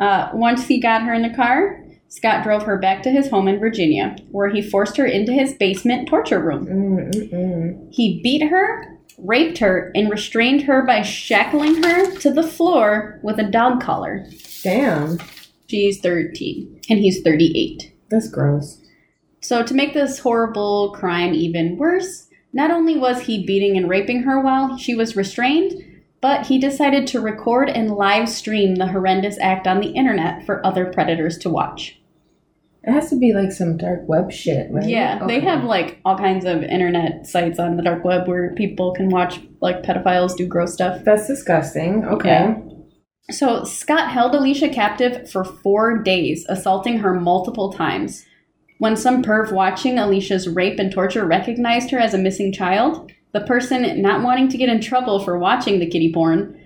Uh, 0.00 0.30
once 0.32 0.66
he 0.66 0.80
got 0.80 1.02
her 1.02 1.12
in 1.14 1.22
the 1.22 1.34
car, 1.34 1.84
Scott 2.08 2.42
drove 2.42 2.62
her 2.64 2.78
back 2.78 3.02
to 3.04 3.10
his 3.10 3.30
home 3.30 3.46
in 3.46 3.60
Virginia, 3.60 4.16
where 4.30 4.48
he 4.48 4.60
forced 4.60 4.96
her 4.96 5.06
into 5.06 5.32
his 5.32 5.54
basement 5.54 6.08
torture 6.08 6.40
room. 6.40 6.66
Mm-mm. 6.66 7.88
He 7.94 8.20
beat 8.22 8.42
her, 8.48 8.98
raped 9.18 9.58
her, 9.58 9.92
and 9.94 10.10
restrained 10.10 10.62
her 10.62 10.82
by 10.84 11.02
shackling 11.02 11.82
her 11.82 12.10
to 12.18 12.30
the 12.32 12.42
floor 12.42 13.20
with 13.22 13.38
a 13.38 13.50
dog 13.50 13.80
collar. 13.80 14.26
Damn, 14.62 15.18
She's 15.68 16.00
13, 16.00 16.80
and 16.90 16.98
he's 16.98 17.22
38. 17.22 17.94
that's 18.10 18.28
gross. 18.28 18.78
So, 19.40 19.62
to 19.62 19.74
make 19.74 19.94
this 19.94 20.18
horrible 20.18 20.90
crime 20.92 21.34
even 21.34 21.76
worse, 21.78 22.28
not 22.52 22.70
only 22.70 22.98
was 22.98 23.22
he 23.22 23.46
beating 23.46 23.76
and 23.76 23.88
raping 23.88 24.22
her 24.24 24.38
while 24.40 24.76
she 24.76 24.94
was 24.94 25.16
restrained, 25.16 25.72
but 26.22 26.46
he 26.46 26.58
decided 26.58 27.06
to 27.08 27.20
record 27.20 27.68
and 27.68 27.90
live 27.90 28.28
stream 28.28 28.76
the 28.76 28.86
horrendous 28.86 29.36
act 29.40 29.66
on 29.66 29.80
the 29.80 29.88
internet 29.88 30.46
for 30.46 30.64
other 30.64 30.86
predators 30.86 31.36
to 31.38 31.50
watch. 31.50 31.98
It 32.84 32.92
has 32.92 33.10
to 33.10 33.16
be 33.18 33.32
like 33.32 33.52
some 33.52 33.76
dark 33.76 34.00
web 34.08 34.32
shit, 34.32 34.68
right? 34.70 34.88
Yeah, 34.88 35.18
oh, 35.20 35.26
they 35.26 35.40
have 35.40 35.64
like 35.64 36.00
all 36.04 36.16
kinds 36.16 36.44
of 36.44 36.62
internet 36.62 37.26
sites 37.26 37.58
on 37.58 37.76
the 37.76 37.82
dark 37.82 38.04
web 38.04 38.26
where 38.26 38.54
people 38.54 38.92
can 38.92 39.08
watch 39.08 39.40
like 39.60 39.82
pedophiles 39.82 40.36
do 40.36 40.46
gross 40.46 40.74
stuff. 40.74 41.04
That's 41.04 41.26
disgusting. 41.26 42.04
Okay. 42.04 42.28
Yeah. 42.28 42.56
So 43.30 43.62
Scott 43.64 44.10
held 44.10 44.34
Alicia 44.34 44.68
captive 44.68 45.30
for 45.30 45.44
four 45.44 45.98
days, 45.98 46.44
assaulting 46.48 46.98
her 46.98 47.14
multiple 47.14 47.72
times. 47.72 48.24
When 48.78 48.96
some 48.96 49.22
perv 49.22 49.52
watching 49.52 49.96
Alicia's 49.96 50.48
rape 50.48 50.80
and 50.80 50.90
torture 50.90 51.24
recognized 51.24 51.90
her 51.92 52.00
as 52.00 52.14
a 52.14 52.18
missing 52.18 52.52
child, 52.52 53.11
the 53.32 53.40
person 53.40 54.00
not 54.02 54.22
wanting 54.22 54.48
to 54.48 54.58
get 54.58 54.68
in 54.68 54.80
trouble 54.80 55.18
for 55.20 55.38
watching 55.38 55.78
the 55.78 55.86
kitty 55.88 56.12
porn 56.12 56.58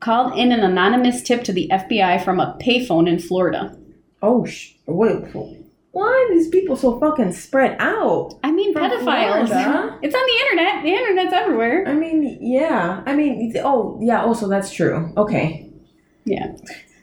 called 0.00 0.38
in 0.38 0.52
an 0.52 0.60
anonymous 0.60 1.22
tip 1.22 1.44
to 1.44 1.52
the 1.52 1.68
FBI 1.72 2.24
from 2.24 2.40
a 2.40 2.56
payphone 2.60 3.08
in 3.08 3.18
Florida. 3.18 3.76
Oh, 4.22 4.44
sh- 4.44 4.72
wait. 4.86 5.24
Why 5.92 6.06
are 6.06 6.34
these 6.34 6.48
people 6.48 6.76
so 6.76 7.00
fucking 7.00 7.32
spread 7.32 7.76
out? 7.80 8.38
I 8.44 8.50
mean, 8.52 8.72
From 8.72 8.82
pedophiles. 8.90 9.48
Florida? 9.48 9.98
It's 10.02 10.14
on 10.14 10.22
the 10.26 10.40
internet. 10.42 10.84
The 10.84 10.94
internet's 10.94 11.32
everywhere. 11.32 11.84
I 11.86 11.94
mean, 11.94 12.38
yeah. 12.40 13.02
I 13.06 13.14
mean, 13.14 13.52
oh, 13.64 13.98
yeah. 14.00 14.22
Oh, 14.22 14.28
also, 14.28 14.48
that's 14.48 14.72
true. 14.72 15.12
Okay. 15.16 15.68
Yeah. 16.24 16.52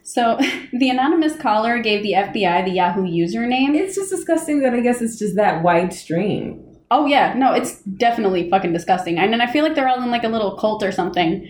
So 0.04 0.40
the 0.74 0.90
anonymous 0.90 1.36
caller 1.36 1.80
gave 1.80 2.02
the 2.04 2.14
FBI 2.14 2.64
the 2.66 2.72
Yahoo 2.72 3.04
username. 3.04 3.76
It's 3.76 3.96
just 3.96 4.10
disgusting 4.10 4.62
that 4.62 4.74
I 4.74 4.80
guess 4.80 5.02
it's 5.02 5.20
just 5.20 5.36
that 5.36 5.64
wide 5.64 5.94
stream. 5.94 6.64
Oh 6.90 7.06
yeah, 7.06 7.34
no, 7.34 7.54
it's 7.54 7.82
definitely 7.84 8.50
fucking 8.50 8.74
disgusting. 8.74 9.18
And 9.18 9.34
then 9.34 9.42
I 9.42 9.52
feel 9.52 9.64
like 9.64 9.76
they're 9.76 9.90
all 9.90 10.02
in 10.02 10.10
like 10.12 10.24
a 10.24 10.30
little 10.30 10.58
cult 10.58 10.84
or 10.84 10.92
something. 10.92 11.48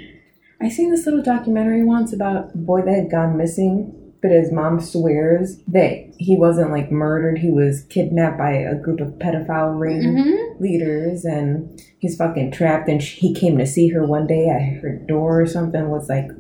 I 0.62 0.70
seen 0.70 0.90
this 0.90 1.06
little 1.06 1.22
documentary 1.22 1.84
once 1.84 2.12
about 2.14 2.52
a 2.54 2.58
boy 2.58 2.82
that 2.82 2.96
had 2.96 3.12
gone 3.12 3.38
missing, 3.38 3.94
but 4.24 4.32
his 4.32 4.52
mom 4.52 4.80
swears 4.82 5.58
that 5.68 6.12
he 6.18 6.36
wasn't 6.36 6.72
like 6.72 6.92
murdered. 6.92 7.38
He 7.38 7.52
was 7.52 7.84
kidnapped 7.90 8.40
by 8.40 8.54
a 8.54 8.74
group 8.74 9.00
of 9.00 9.10
pedophile 9.20 9.80
ring 9.80 10.02
Mm-hmm. 10.02 10.64
leaders, 10.64 11.24
and 11.24 11.80
he's 12.00 12.18
fucking 12.18 12.52
trapped. 12.52 12.90
And 12.90 13.04
she, 13.04 13.28
he 13.28 13.34
came 13.36 13.60
to 13.60 13.68
see 13.68 13.90
her 13.90 14.04
one 14.04 14.26
day 14.26 14.50
at 14.50 14.82
her 14.82 14.98
door 15.08 15.42
or 15.42 15.46
something. 15.46 15.90
Was 15.90 16.10
like, 16.10 16.32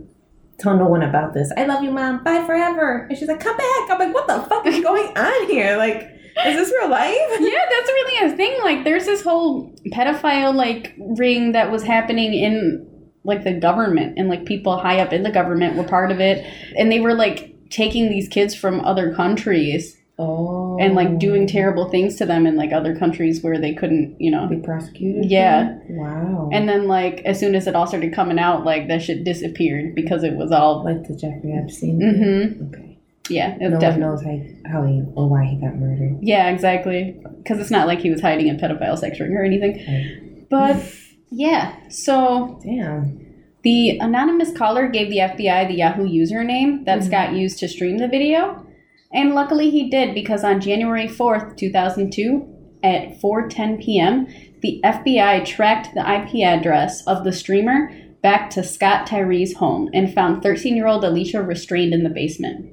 tell 0.58 0.75
no 0.75 0.88
one 0.88 1.04
about 1.04 1.36
this. 1.36 1.54
I 1.56 1.66
love 1.66 1.84
you, 1.84 1.92
mom. 1.92 2.24
Bye 2.24 2.44
forever. 2.48 3.06
And 3.08 3.16
she's 3.16 3.27
like, 3.27 3.39
come 3.39 3.56
back. 3.56 3.92
I'm 3.92 4.00
like, 4.00 4.13
what 4.16 4.25
the 4.27 4.42
fuck 4.50 4.66
is 4.66 4.82
going 4.84 5.16
on 5.16 5.48
here? 5.48 5.77
Like, 5.77 6.12
is 6.46 6.56
this 6.56 6.74
real 6.79 6.89
life? 6.89 7.15
Yeah, 7.39 7.65
that's 7.70 7.89
really 7.89 8.34
a 8.34 8.36
thing. 8.36 8.60
Like, 8.63 8.84
there's 8.84 9.06
this 9.06 9.24
whole 9.24 9.74
pedophile 9.88 10.53
like 10.53 10.94
ring 10.98 11.53
that 11.53 11.72
was 11.72 11.84
happening 11.84 12.34
in 12.34 12.86
like 13.24 13.44
the 13.44 13.53
government, 13.53 14.17
and 14.17 14.29
like 14.29 14.46
people 14.46 14.77
high 14.77 15.00
up 15.00 15.13
in 15.13 15.24
the 15.24 15.32
government 15.32 15.75
were 15.75 15.84
part 15.84 16.12
of 16.12 16.20
it, 16.20 16.46
and 16.77 16.91
they 16.91 17.00
were 17.00 17.13
like 17.13 17.53
taking 17.70 18.10
these 18.10 18.27
kids 18.27 18.56
from 18.56 18.79
other 18.82 19.13
countries 19.13 19.98
Oh, 20.20 20.77
and 20.79 20.96
like 20.96 21.20
doing 21.20 21.46
terrible 21.46 21.89
things 21.91 22.15
to 22.15 22.25
them 22.25 22.48
in 22.48 22.56
like 22.56 22.74
other 22.74 22.96
countries 22.98 23.44
where 23.44 23.60
they 23.60 23.75
couldn't, 23.75 24.20
you 24.20 24.32
know. 24.32 24.48
be 24.48 24.58
prosecuted. 24.58 25.29
Yeah. 25.29 25.77
Wow. 25.89 26.50
And 26.51 26.67
then 26.67 26.88
like 26.88 27.22
as 27.24 27.39
soon 27.39 27.53
as 27.53 27.67
it 27.67 27.75
all 27.75 27.86
started 27.86 28.15
coming 28.15 28.39
out, 28.39 28.65
like 28.65 28.88
that 28.88 29.03
shit 29.03 29.24
disappeared 29.24 29.94
because 29.94 30.24
it 30.24 30.34
was 30.34 30.51
all 30.51 30.84
like 30.84 31.08
the 31.08 31.15
Jeffrey 31.15 31.53
Epstein. 31.53 32.00
Mm-hmm. 32.00 32.65
Okay. 32.65 32.87
Yeah, 33.29 33.57
No 33.60 33.79
definitely. 33.79 33.89
one 33.89 34.00
knows 34.00 34.24
how, 34.24 34.72
how 34.72 34.84
he 34.86 35.01
or 35.15 35.27
why 35.29 35.46
he 35.46 35.55
got 35.57 35.75
murdered. 35.75 36.17
Yeah, 36.22 36.50
exactly. 36.50 37.15
Because 37.38 37.60
it's 37.60 37.72
not 37.72 37.88
like 37.88 38.00
he 38.00 38.10
was 38.10 38.22
hiding 38.22 38.50
a 38.50 38.53
pedophile 38.55 38.98
sex 38.98 39.19
ring 39.19 39.34
or 39.36 39.43
anything. 39.43 40.46
But 40.50 40.77
yeah, 41.29 41.74
so 41.89 42.60
Damn. 42.63 43.19
the 43.63 43.98
anonymous 44.00 44.51
caller 44.57 44.88
gave 44.88 45.10
the 45.10 45.17
FBI 45.19 45.67
the 45.67 45.75
Yahoo 45.75 46.07
username 46.07 46.86
that 46.86 47.00
Mhm. 47.00 47.03
Scott 47.03 47.34
used 47.34 47.60
to 47.60 47.67
stream 47.67 47.98
the 47.98 48.07
video. 48.07 48.63
And 49.13 49.34
luckily 49.36 49.69
he 49.69 49.89
did 49.89 50.13
because 50.13 50.43
on 50.43 50.60
January 50.62 51.07
4th, 51.07 51.55
2002, 51.55 52.46
at 52.84 53.19
4:10 53.19 53.77
p.m., 53.81 54.27
the 54.62 54.79
FBI 54.84 55.39
tracked 55.46 55.93
the 55.93 56.01
IP 56.01 56.43
address 56.43 57.05
of 57.07 57.24
the 57.24 57.31
streamer 57.31 57.91
back 58.22 58.50
to 58.51 58.63
Scott 58.63 59.07
Tyree's 59.07 59.53
home 59.55 59.89
and 59.93 60.13
found 60.13 60.41
13-year-old 60.41 61.03
Alicia 61.03 61.41
restrained 61.41 61.93
in 61.93 62.03
the 62.03 62.10
basement. 62.10 62.65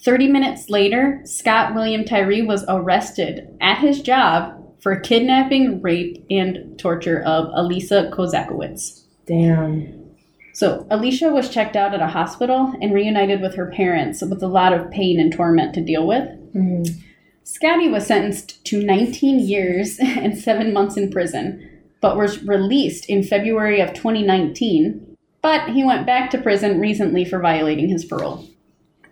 30 0.00 0.28
minutes 0.28 0.70
later, 0.70 1.20
Scott 1.24 1.74
William 1.74 2.04
Tyree 2.04 2.42
was 2.42 2.64
arrested 2.68 3.48
at 3.60 3.78
his 3.78 4.00
job 4.00 4.54
for 4.80 5.00
kidnapping, 5.00 5.82
rape, 5.82 6.24
and 6.30 6.78
torture 6.78 7.20
of 7.20 7.50
Elisa 7.54 8.10
Kozakowicz. 8.14 9.02
Damn. 9.26 9.94
So, 10.52 10.86
Alicia 10.90 11.30
was 11.30 11.50
checked 11.50 11.76
out 11.76 11.94
at 11.94 12.00
a 12.00 12.08
hospital 12.08 12.72
and 12.80 12.92
reunited 12.94 13.40
with 13.40 13.54
her 13.56 13.70
parents 13.70 14.22
with 14.22 14.42
a 14.42 14.48
lot 14.48 14.72
of 14.72 14.90
pain 14.90 15.20
and 15.20 15.32
torment 15.32 15.74
to 15.74 15.80
deal 15.80 16.06
with. 16.06 16.28
Mhm. 16.54 16.88
Scotty 17.44 17.88
was 17.88 18.06
sentenced 18.06 18.64
to 18.66 18.82
19 18.82 19.38
years 19.40 19.98
and 20.02 20.36
seven 20.36 20.72
months 20.72 20.96
in 20.96 21.10
prison, 21.10 21.68
but 22.00 22.16
was 22.16 22.44
released 22.44 23.08
in 23.08 23.22
February 23.22 23.80
of 23.80 23.94
2019 23.94 25.04
But 25.40 25.70
he 25.70 25.84
went 25.84 26.04
back 26.04 26.30
to 26.30 26.38
prison 26.38 26.80
recently 26.80 27.24
for 27.24 27.38
violating 27.38 27.88
his 27.88 28.04
parole. 28.04 28.44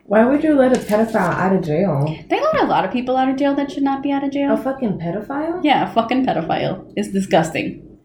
Why 0.06 0.24
would 0.24 0.44
you 0.44 0.54
let 0.54 0.76
a 0.76 0.80
pedophile 0.80 1.34
out 1.34 1.54
of 1.54 1.64
jail? 1.64 2.06
They 2.28 2.40
let 2.40 2.62
a 2.62 2.66
lot 2.66 2.84
of 2.84 2.92
people 2.92 3.16
out 3.16 3.28
of 3.28 3.36
jail 3.36 3.54
that 3.56 3.72
should 3.72 3.82
not 3.82 4.02
be 4.04 4.12
out 4.12 4.22
of 4.22 4.30
jail. 4.30 4.54
A 4.54 4.56
fucking 4.56 4.98
pedophile? 4.98 5.60
Yeah, 5.64 5.90
a 5.90 5.92
fucking 5.92 6.24
pedophile 6.24 6.92
It's 6.96 7.10
disgusting. 7.10 7.98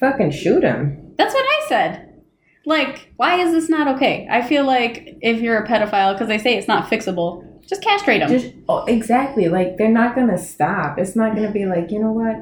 Fucking 0.00 0.32
shoot 0.32 0.64
him. 0.64 1.14
That's 1.16 1.32
what 1.32 1.44
I 1.44 1.66
said. 1.68 2.22
Like, 2.64 3.12
why 3.16 3.36
is 3.36 3.52
this 3.52 3.68
not 3.68 3.86
okay? 3.94 4.26
I 4.28 4.42
feel 4.42 4.64
like 4.64 5.18
if 5.22 5.40
you're 5.40 5.56
a 5.62 5.68
pedophile, 5.68 6.14
because 6.14 6.26
they 6.26 6.38
say 6.38 6.56
it's 6.56 6.66
not 6.66 6.90
fixable, 6.90 7.44
just 7.64 7.80
castrate 7.80 8.20
them. 8.20 8.28
Just 8.28 8.52
oh, 8.68 8.84
exactly. 8.86 9.48
Like 9.48 9.76
they're 9.76 9.88
not 9.88 10.16
gonna 10.16 10.38
stop. 10.38 10.98
It's 10.98 11.14
not 11.14 11.36
gonna 11.36 11.52
be 11.52 11.64
like 11.64 11.92
you 11.92 12.00
know 12.00 12.12
what. 12.12 12.36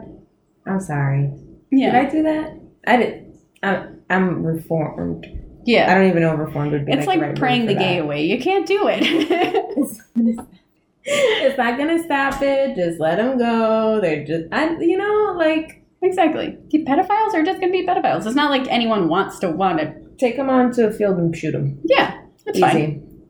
I'm 0.67 0.81
sorry. 0.81 1.31
yeah, 1.71 1.93
Did 1.93 2.09
I 2.09 2.11
do 2.11 2.23
that? 2.23 2.61
I 2.87 2.97
did. 2.97 3.39
I'm, 3.63 4.03
I'm 4.09 4.43
reformed. 4.47 5.44
I 5.67 5.95
don't 5.95 6.09
even 6.09 6.23
know 6.23 6.33
if 6.33 6.39
reformed 6.39 6.73
would 6.73 6.87
be. 6.87 6.93
It's 6.93 7.07
like, 7.07 7.19
like 7.19 7.29
right 7.29 7.39
praying 7.39 7.67
the 7.67 7.75
for 7.75 7.81
gay 7.81 7.99
away. 7.99 8.25
You 8.25 8.39
can't 8.39 8.67
do 8.67 8.87
it. 8.89 9.03
it's 11.05 11.59
not 11.59 11.79
gonna 11.79 12.03
stop 12.03 12.41
it. 12.43 12.77
Just 12.77 13.01
let 13.01 13.17
them 13.17 13.39
go. 13.39 14.01
They're 14.01 14.25
just, 14.25 14.45
I, 14.53 14.79
you 14.79 14.97
know, 14.97 15.35
like 15.39 15.83
exactly. 16.03 16.59
The 16.71 16.85
pedophiles 16.85 17.35
are 17.35 17.43
just 17.43 17.61
gonna 17.61 17.73
be 17.73 17.87
pedophiles. 17.87 18.27
It's 18.27 18.37
not 18.37 18.51
like 18.51 18.67
anyone 18.69 19.09
wants 19.09 19.39
to 19.41 19.51
want 19.51 19.79
to. 19.81 19.95
take 20.19 20.37
them 20.37 20.49
onto 20.49 20.83
a 20.87 20.93
field 20.93 21.19
and 21.19 21.37
shoot 21.37 21.53
them. 21.53 21.79
Yeah, 21.85 22.21
it's 22.47 22.59
Easy. 22.59 22.61
fine. 22.61 23.21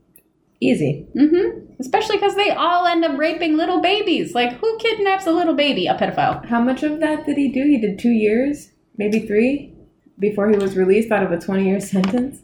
Easy. 0.61 1.07
Mm-hmm. 1.17 1.73
Especially 1.81 2.17
because 2.17 2.37
they 2.37 2.51
all 2.51 2.87
end 2.87 3.05
up 3.05 3.19
raping 3.19 3.57
little 3.57 3.81
babies. 3.81 4.35
Like, 4.35 4.53
who 4.59 4.79
kidnaps 4.79 5.27
a 5.27 5.33
little 5.33 5.55
baby? 5.55 5.87
A 5.87 5.95
pedophile. 5.95 6.45
How 6.47 6.61
much 6.61 6.83
of 6.83 7.01
that 7.01 7.27
did 7.27 7.37
he 7.37 7.51
do? 7.51 7.65
He 7.65 7.79
did 7.79 7.99
two 7.99 8.13
years, 8.13 8.71
maybe 8.97 9.21
three, 9.21 9.74
before 10.19 10.49
he 10.49 10.57
was 10.57 10.77
released 10.77 11.11
out 11.11 11.23
of 11.23 11.33
a 11.33 11.39
20 11.39 11.67
year 11.67 11.81
sentence. 11.95 12.41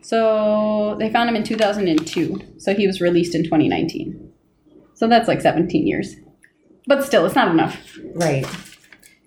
So 0.00 0.96
they 0.98 1.10
found 1.10 1.28
him 1.28 1.36
in 1.36 1.44
2002. 1.44 2.40
So 2.58 2.74
he 2.74 2.86
was 2.86 3.00
released 3.00 3.34
in 3.34 3.44
2019. 3.44 4.32
So 4.94 5.08
that's 5.08 5.28
like 5.28 5.40
17 5.40 5.86
years. 5.86 6.16
But 6.86 7.04
still, 7.04 7.24
it's 7.26 7.34
not 7.36 7.48
enough. 7.50 7.96
Right. 8.14 8.44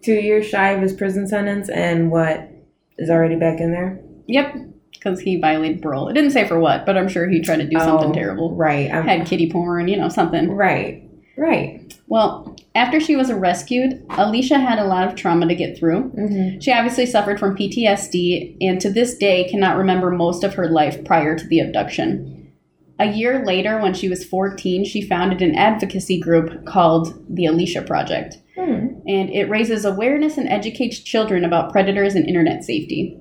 Two 0.04 0.13
years 0.13 0.46
shy 0.46 0.72
of 0.72 0.82
his 0.82 0.94
prison 0.94 1.27
sentence, 1.27 1.70
and 1.70 2.12
what 2.12 2.50
is 2.98 3.10
already 3.10 3.36
back 3.38 3.60
in 3.60 3.72
there? 3.72 4.00
Yep, 4.27 4.56
because 4.94 5.20
he 5.22 5.39
violated 5.39 5.82
parole. 5.82 6.10
It 6.10 6.13
didn't 6.13 6.32
say 6.32 6.48
for 6.48 6.60
what, 6.60 6.86
but 6.86 6.98
I'm 6.98 7.08
sure 7.08 7.27
he 7.27 7.39
tried 7.42 7.58
to 7.58 7.68
do 7.68 7.80
something 7.80 8.10
Oh, 8.10 8.13
terrible. 8.13 8.54
Right. 8.56 8.92
I'm, 8.92 9.08
Had 9.08 9.25
kitty 9.25 9.50
porn, 9.50 9.88
you 9.88 9.98
know, 9.98 10.10
something. 10.10 10.51
right. 10.51 11.05
Right. 11.38 11.94
Well, 12.08 12.56
after 12.75 13.00
she 13.00 13.15
was 13.15 13.32
rescued, 13.32 14.06
Alicia 14.12 14.60
had 14.60 14.80
a 14.80 14.86
lot 14.86 15.08
of 15.08 15.15
trauma 15.15 15.48
to 15.48 15.56
get 15.56 15.77
through. 15.77 16.12
Mm-hmm. 16.12 16.60
She 16.60 16.72
obviously 16.72 17.06
suffered 17.06 17.39
from 17.39 17.58
PTSD 17.58 18.58
and 18.62 18.80
to 18.80 18.92
this 18.92 19.18
day 19.18 19.50
cannot 19.50 19.77
remember 19.77 20.12
most 20.12 20.44
of 20.44 20.54
her 20.54 20.70
life 20.70 21.04
prior 21.04 21.38
to 21.38 21.48
the 21.48 21.60
abduction. 21.60 22.54
A 22.98 23.12
year 23.12 23.46
later, 23.46 23.82
when 23.82 23.94
she 23.94 24.08
was 24.08 24.24
14, 24.24 24.86
she 24.86 25.01
founded 25.01 25.42
an 25.42 25.56
advocacy 25.56 26.20
group 26.20 26.65
called 26.65 27.13
the 27.30 27.46
Alicia 27.46 27.82
Project. 27.82 28.38
Hmm. 28.56 29.01
and 29.06 29.30
it 29.32 29.50
raises 29.50 29.84
awareness 29.84 30.38
and 30.38 30.48
educates 30.48 31.00
children 31.00 31.44
about 31.44 31.74
predators 31.74 32.15
and 32.15 32.25
internet 32.25 32.63
safety. 32.63 33.20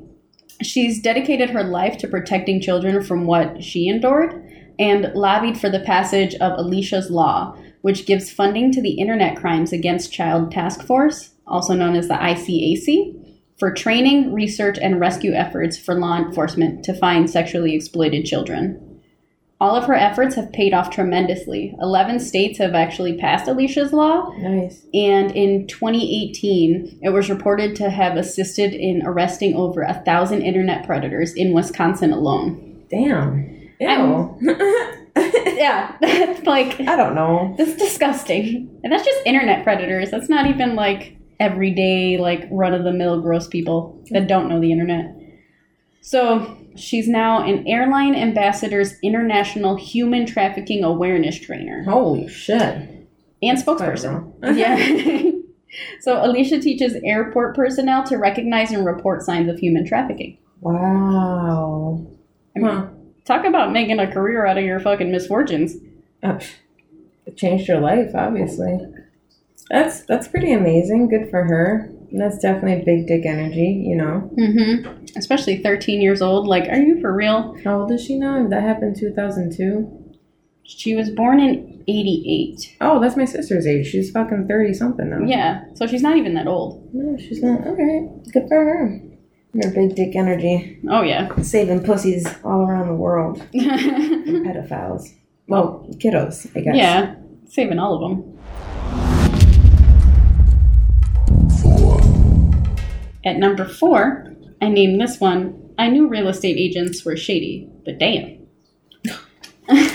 She's 0.63 1.03
dedicated 1.03 1.51
her 1.51 1.65
life 1.65 1.99
to 1.99 2.09
protecting 2.09 2.61
children 2.61 3.03
from 3.03 3.27
what 3.27 3.63
she 3.63 3.89
endured 3.89 4.49
and 4.79 5.13
lobbied 5.15 5.59
for 5.59 5.69
the 5.69 5.81
passage 5.81 6.37
of 6.37 6.57
Alicia's 6.57 7.11
Law, 7.11 7.59
which 7.85 8.07
gives 8.07 8.33
funding 8.33 8.73
to 8.73 8.81
the 8.81 8.93
Internet 8.93 9.37
Crimes 9.37 9.71
Against 9.71 10.11
Child 10.11 10.51
Task 10.51 10.87
Force, 10.87 11.35
also 11.47 11.75
known 11.75 11.97
as 11.97 12.09
the 12.09 12.15
ICAC, 12.15 13.15
for 13.59 13.71
training, 13.75 14.33
research, 14.33 14.79
and 14.81 14.99
rescue 14.99 15.33
efforts 15.35 15.77
for 15.77 15.95
law 15.95 16.17
enforcement 16.17 16.83
to 16.87 16.95
find 16.95 17.29
sexually 17.29 17.75
exploited 17.75 18.25
children. 18.25 19.03
All 19.61 19.77
of 19.77 19.85
her 19.85 19.93
efforts 19.93 20.35
have 20.37 20.51
paid 20.51 20.73
off 20.73 20.89
tremendously. 20.89 21.77
11 21.79 22.21
states 22.21 22.57
have 22.57 22.75
actually 22.75 23.19
passed 23.19 23.49
Alicia's 23.49 23.93
Law, 23.93 24.33
Nice. 24.39 24.87
and 24.95 25.31
in 25.33 25.67
2018, 25.67 27.01
it 27.03 27.11
was 27.11 27.29
reported 27.29 27.77
to 27.77 27.91
have 27.91 28.17
assisted 28.17 28.73
in 28.73 29.03
arresting 29.05 29.55
over 29.57 29.83
a 29.83 30.03
thousand 30.07 30.41
internet 30.41 30.87
predators 30.87 31.35
in 31.35 31.53
Wisconsin 31.53 32.15
alone. 32.15 32.83
Damn. 32.89 33.69
Ew. 33.79 34.39
Yeah, 35.55 35.97
that's 36.01 36.43
like 36.45 36.81
I 36.81 36.97
don't 36.97 37.15
know. 37.15 37.55
that's 37.57 37.77
disgusting, 37.77 38.79
and 38.83 38.93
that's 38.93 39.05
just 39.05 39.21
internet 39.25 39.63
predators. 39.65 40.11
That's 40.11 40.29
not 40.29 40.47
even 40.47 40.75
like 40.75 41.17
everyday, 41.41 42.19
like 42.19 42.47
run 42.51 42.75
of 42.75 42.85
the 42.85 42.93
mill 42.93 43.21
gross 43.23 43.47
people 43.49 44.03
that 44.11 44.27
don't 44.29 44.49
know 44.49 44.61
the 44.61 44.73
internet. 44.73 45.15
So 46.03 46.57
she's 46.77 47.09
now 47.09 47.45
an 47.45 47.67
Airline 47.69 48.15
Ambassadors 48.15 48.95
International 49.03 49.77
Human 49.77 50.27
Trafficking 50.27 50.83
Awareness 50.85 51.39
Trainer 51.39 51.85
Holy 51.85 52.29
shit. 52.29 52.59
and 53.43 53.59
spokesperson. 53.59 54.33
Yeah. 54.57 55.31
so 56.01 56.25
Alicia 56.25 56.61
teaches 56.61 56.95
airport 57.05 57.55
personnel 57.57 58.05
to 58.05 58.17
recognize 58.17 58.71
and 58.73 58.85
report 58.85 59.23
signs 59.23 59.49
of 59.49 59.59
human 59.59 59.87
trafficking. 59.87 60.39
Wow. 60.61 62.07
I 62.57 62.59
mean, 62.59 62.69
Huh. 62.71 62.87
Talk 63.25 63.45
about 63.45 63.73
making 63.73 63.99
a 63.99 64.11
career 64.13 64.47
out 64.47 64.59
of 64.59 64.65
your 64.65 64.81
fucking 64.81 65.11
misfortunes. 65.11 65.77
Uh, 66.23 66.39
It 67.27 67.37
changed 67.39 67.69
her 67.69 67.79
life, 67.81 68.15
obviously. 68.15 68.79
That's 69.71 70.03
that's 70.03 70.29
pretty 70.29 70.53
amazing. 70.53 71.09
Good 71.09 71.31
for 71.31 71.45
her. 71.45 71.91
That's 72.13 72.39
definitely 72.39 72.85
big 72.85 73.07
dick 73.09 73.25
energy, 73.27 73.83
you 73.87 73.97
know. 73.97 74.31
Mm-hmm. 74.39 75.07
Especially 75.17 75.57
13 75.63 76.01
years 76.03 76.21
old. 76.23 76.47
Like, 76.47 76.69
are 76.69 76.77
you 76.79 77.01
for 77.01 77.13
real? 77.15 77.57
How 77.65 77.81
old 77.81 77.91
is 77.93 78.05
she 78.05 78.19
now? 78.19 78.47
That 78.47 78.63
happened 78.63 78.97
2002. 78.99 80.01
She 80.65 80.95
was 80.95 81.11
born 81.11 81.41
in 81.41 81.83
88. 81.89 82.77
Oh, 82.81 83.01
that's 83.01 83.17
my 83.17 83.25
sister's 83.25 83.67
age. 83.67 83.87
She's 83.87 84.11
fucking 84.11 84.47
30 84.49 84.75
something 84.75 85.11
now. 85.11 85.21
Yeah, 85.27 85.65
so 85.75 85.87
she's 85.87 86.03
not 86.03 86.17
even 86.17 86.35
that 86.35 86.47
old. 86.47 86.89
No, 86.95 87.17
she's 87.19 87.43
not. 87.43 87.67
Okay. 87.67 88.09
Good 88.33 88.49
for 88.49 88.65
her. 88.65 89.01
Her 89.63 89.71
big 89.71 89.95
dick 89.95 90.17
energy. 90.17 90.81
Oh, 90.91 91.03
yeah. 91.03 91.35
Saving 91.41 91.85
pussies 91.85 92.27
all 92.43 92.63
around 92.63 92.89
the 92.89 92.95
world. 92.95 93.41
And 93.55 94.45
pedophiles. 94.47 95.15
Well, 95.47 95.87
kiddos, 95.99 96.51
I 96.57 96.61
guess. 96.61 96.75
Yeah, 96.75 97.15
saving 97.47 97.79
all 97.79 97.95
of 97.95 98.01
them. 98.01 98.35
At 103.25 103.37
number 103.37 103.67
four, 103.69 104.35
I 104.61 104.69
named 104.69 105.01
this 105.01 105.21
one. 105.21 105.73
I 105.79 105.89
knew 105.89 106.09
real 106.09 106.29
estate 106.29 106.57
agents 106.57 107.05
were 107.05 107.17
shady, 107.17 107.69
but 107.85 107.99
damn. 107.99 108.47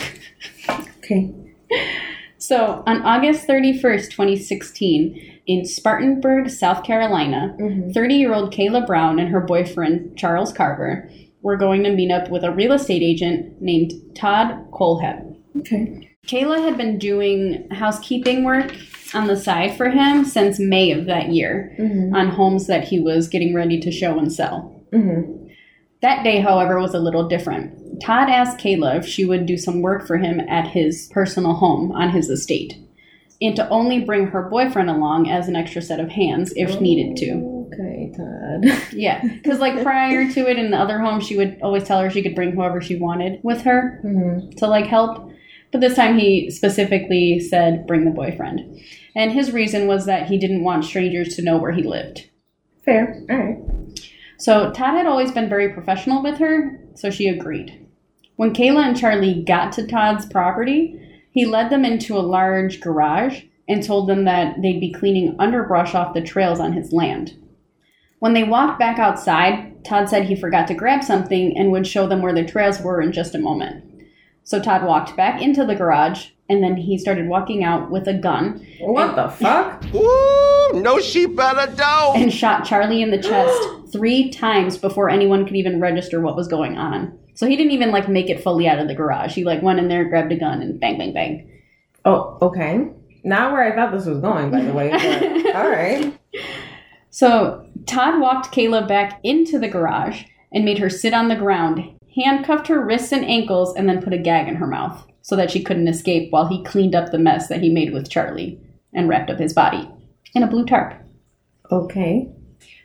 Okay. 0.99 1.33
So, 2.41 2.83
on 2.87 3.03
August 3.03 3.47
31st, 3.47 4.09
2016, 4.11 5.38
in 5.49 5.65
Spartanburg, 5.65 6.47
South 6.49 6.83
Carolina, 6.83 7.55
Mhm. 7.59 7.91
30 7.91 8.15
year 8.15 8.33
old 8.33 8.53
Kayla 8.53 8.85
Brown 8.85 9.17
and 9.19 9.29
her 9.29 9.41
boyfriend, 9.41 10.15
Charles 10.15 10.53
Carver, 10.53 11.09
were 11.41 11.57
going 11.57 11.83
to 11.83 11.91
meet 11.95 12.11
up 12.11 12.29
with 12.29 12.43
a 12.43 12.51
real 12.51 12.71
estate 12.73 13.01
agent 13.01 13.59
named 13.59 13.91
Todd 14.13 14.53
Kohlhepp. 14.71 15.23
Okay. 15.57 16.07
Kayla 16.27 16.63
had 16.63 16.77
been 16.77 16.99
doing 16.99 17.67
housekeeping 17.71 18.43
work 18.43 18.75
on 19.15 19.25
the 19.25 19.35
side 19.35 19.71
for 19.71 19.89
him 19.89 20.23
since 20.23 20.59
May 20.59 20.91
of 20.91 21.05
that 21.07 21.29
year 21.29 21.73
Mm-hmm. 21.79 22.13
on 22.15 22.27
homes 22.29 22.67
that 22.67 22.83
he 22.83 22.99
was 22.99 23.27
getting 23.27 23.55
ready 23.55 23.79
to 23.79 23.91
show 23.91 24.19
and 24.19 24.31
sell. 24.31 24.83
Mm-hmm. 24.93 25.45
That 26.03 26.23
day, 26.23 26.39
however, 26.41 26.79
was 26.79 26.93
a 26.93 26.99
little 26.99 27.27
different. 27.27 27.73
Todd 28.03 28.29
asked 28.29 28.59
Kayla 28.59 28.97
if 28.99 29.05
she 29.07 29.25
would 29.25 29.45
do 29.47 29.57
some 29.57 29.81
work 29.81 30.05
for 30.05 30.17
him 30.17 30.39
at 30.41 30.67
his 30.67 31.09
personal 31.11 31.53
home 31.53 31.91
on 31.91 32.11
his 32.11 32.29
estate, 32.29 32.75
and 33.41 33.55
to 33.55 33.67
only 33.69 34.03
bring 34.03 34.27
her 34.27 34.43
boyfriend 34.49 34.89
along 34.89 35.29
as 35.29 35.47
an 35.47 35.55
extra 35.55 35.81
set 35.81 35.99
of 35.99 36.09
hands 36.09 36.51
if 36.55 36.81
needed 36.81 37.15
to. 37.17 37.67
Okay, 37.67 38.11
Todd. 38.15 38.83
Yeah, 38.91 39.21
because 39.21 39.59
like 39.59 39.81
prior 39.81 40.29
to 40.31 40.49
it 40.49 40.57
in 40.57 40.71
the 40.71 40.77
other 40.77 40.99
home, 40.99 41.21
she 41.21 41.37
would 41.37 41.59
always 41.61 41.83
tell 41.83 42.01
her 42.01 42.09
she 42.09 42.21
could 42.21 42.35
bring 42.35 42.51
whoever 42.51 42.81
she 42.81 42.97
wanted 42.97 43.39
with 43.43 43.61
her 43.61 44.01
mm-hmm. 44.03 44.49
to 44.57 44.67
like 44.67 44.85
help. 44.85 45.31
But 45.71 45.81
this 45.81 45.95
time 45.95 46.17
he 46.17 46.49
specifically 46.49 47.39
said 47.39 47.87
bring 47.87 48.05
the 48.05 48.11
boyfriend. 48.11 48.81
And 49.15 49.31
his 49.31 49.51
reason 49.51 49.87
was 49.87 50.05
that 50.05 50.27
he 50.27 50.37
didn't 50.37 50.63
want 50.63 50.85
strangers 50.85 51.35
to 51.35 51.41
know 51.41 51.57
where 51.57 51.71
he 51.71 51.83
lived. 51.83 52.29
Fair. 52.83 53.23
All 53.29 53.37
right. 53.37 53.99
So 54.37 54.71
Todd 54.71 54.95
had 54.95 55.05
always 55.05 55.31
been 55.31 55.49
very 55.49 55.69
professional 55.73 56.23
with 56.23 56.37
her, 56.39 56.79
so 56.95 57.09
she 57.09 57.27
agreed. 57.27 57.85
When 58.37 58.53
Kayla 58.53 58.87
and 58.87 58.97
Charlie 58.97 59.43
got 59.43 59.73
to 59.73 59.85
Todd's 59.85 60.25
property, 60.25 60.99
he 61.31 61.45
led 61.45 61.69
them 61.69 61.85
into 61.85 62.17
a 62.17 62.19
large 62.19 62.81
garage 62.81 63.43
and 63.67 63.83
told 63.83 64.09
them 64.09 64.25
that 64.25 64.61
they'd 64.61 64.79
be 64.79 64.91
cleaning 64.91 65.35
underbrush 65.39 65.93
off 65.93 66.13
the 66.13 66.21
trails 66.21 66.59
on 66.59 66.73
his 66.73 66.91
land. 66.91 67.35
When 68.19 68.33
they 68.33 68.43
walked 68.43 68.79
back 68.79 68.99
outside, 68.99 69.85
Todd 69.85 70.09
said 70.09 70.25
he 70.25 70.35
forgot 70.35 70.67
to 70.67 70.73
grab 70.73 71.03
something 71.03 71.57
and 71.57 71.71
would 71.71 71.87
show 71.87 72.07
them 72.07 72.21
where 72.21 72.33
the 72.33 72.43
trails 72.43 72.81
were 72.81 73.01
in 73.01 73.11
just 73.11 73.35
a 73.35 73.39
moment. 73.39 73.85
So 74.43 74.59
Todd 74.59 74.83
walked 74.83 75.15
back 75.15 75.41
into 75.41 75.63
the 75.65 75.75
garage 75.75 76.29
and 76.49 76.63
then 76.63 76.75
he 76.75 76.97
started 76.97 77.27
walking 77.27 77.63
out 77.63 77.91
with 77.91 78.07
a 78.07 78.13
gun 78.13 78.65
What 78.79 79.15
the 79.15 79.29
fuck? 79.29 79.85
Ooh, 79.93 80.81
no 80.81 80.99
sheep 80.99 81.35
better 81.35 81.71
don't. 81.75 82.17
and 82.17 82.33
shot 82.33 82.65
Charlie 82.65 83.03
in 83.03 83.11
the 83.11 83.21
chest 83.21 83.69
three 83.93 84.31
times 84.31 84.77
before 84.77 85.09
anyone 85.09 85.45
could 85.45 85.55
even 85.55 85.79
register 85.79 86.19
what 86.19 86.35
was 86.35 86.47
going 86.47 86.77
on. 86.77 87.17
So 87.39 87.47
he 87.47 87.55
didn't 87.55 87.71
even 87.71 87.91
like 87.91 88.09
make 88.09 88.29
it 88.29 88.43
fully 88.43 88.67
out 88.67 88.79
of 88.79 88.89
the 88.89 88.93
garage. 88.93 89.33
He 89.33 89.45
like 89.45 89.61
went 89.61 89.79
in 89.79 89.87
there, 89.87 90.03
grabbed 90.03 90.33
a 90.33 90.35
gun, 90.35 90.61
and 90.61 90.77
bang, 90.77 90.97
bang, 90.97 91.13
bang. 91.13 91.49
Oh, 92.03 92.37
okay. 92.41 92.89
Not 93.23 93.53
where 93.53 93.63
I 93.63 93.73
thought 93.73 93.93
this 93.93 94.07
was 94.07 94.19
going, 94.19 94.51
by 94.51 94.61
the 94.61 94.73
way. 94.73 94.89
But, 94.89 95.55
all 95.55 95.69
right. 95.69 96.19
So 97.11 97.65
Todd 97.85 98.19
walked 98.19 98.53
Kayla 98.53 98.89
back 98.89 99.21
into 99.23 99.57
the 99.57 99.69
garage 99.69 100.23
and 100.51 100.65
made 100.65 100.79
her 100.79 100.89
sit 100.89 101.13
on 101.13 101.29
the 101.29 101.37
ground, 101.37 101.97
handcuffed 102.13 102.67
her 102.67 102.83
wrists 102.83 103.13
and 103.13 103.23
ankles, 103.23 103.73
and 103.73 103.87
then 103.87 104.01
put 104.01 104.11
a 104.11 104.17
gag 104.17 104.49
in 104.49 104.55
her 104.55 104.67
mouth 104.67 105.01
so 105.21 105.37
that 105.37 105.49
she 105.49 105.63
couldn't 105.63 105.87
escape 105.87 106.33
while 106.33 106.47
he 106.47 106.61
cleaned 106.65 106.93
up 106.93 107.13
the 107.13 107.17
mess 107.17 107.47
that 107.47 107.61
he 107.61 107.69
made 107.69 107.93
with 107.93 108.09
Charlie 108.09 108.59
and 108.93 109.07
wrapped 109.07 109.29
up 109.29 109.39
his 109.39 109.53
body 109.53 109.89
in 110.35 110.43
a 110.43 110.47
blue 110.47 110.65
tarp. 110.65 110.93
Okay. 111.71 112.29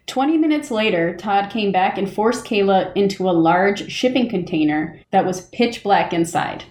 20 0.07 0.37
minutes 0.38 0.71
later, 0.71 1.17
Todd 1.17 1.51
came 1.51 1.73
back 1.73 1.97
and 1.97 2.12
forced 2.12 2.45
Kayla 2.45 2.93
into 2.95 3.29
a 3.29 3.33
large 3.33 3.90
shipping 3.90 4.29
container 4.29 5.01
that 5.11 5.25
was 5.25 5.49
pitch 5.49 5.83
black 5.83 6.12
inside. 6.12 6.64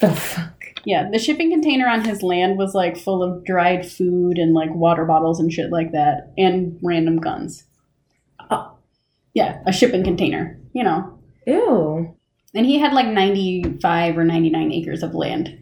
The 0.00 0.10
fuck? 0.10 0.52
Yeah, 0.84 1.08
the 1.10 1.18
shipping 1.18 1.50
container 1.50 1.88
on 1.88 2.04
his 2.04 2.22
land 2.22 2.58
was 2.58 2.74
like 2.74 2.96
full 2.96 3.22
of 3.22 3.44
dried 3.44 3.88
food 3.90 4.38
and 4.38 4.52
like 4.52 4.74
water 4.74 5.04
bottles 5.04 5.40
and 5.40 5.52
shit 5.52 5.70
like 5.70 5.92
that, 5.92 6.32
and 6.36 6.78
random 6.82 7.18
guns. 7.18 7.64
Oh. 8.50 8.76
Yeah, 9.34 9.62
a 9.66 9.72
shipping 9.72 10.04
container, 10.04 10.58
you 10.72 10.84
know. 10.84 11.18
Ew. 11.46 12.14
And 12.54 12.66
he 12.66 12.78
had 12.78 12.92
like 12.92 13.06
95 13.06 14.18
or 14.18 14.24
99 14.24 14.72
acres 14.72 15.02
of 15.02 15.14
land. 15.14 15.58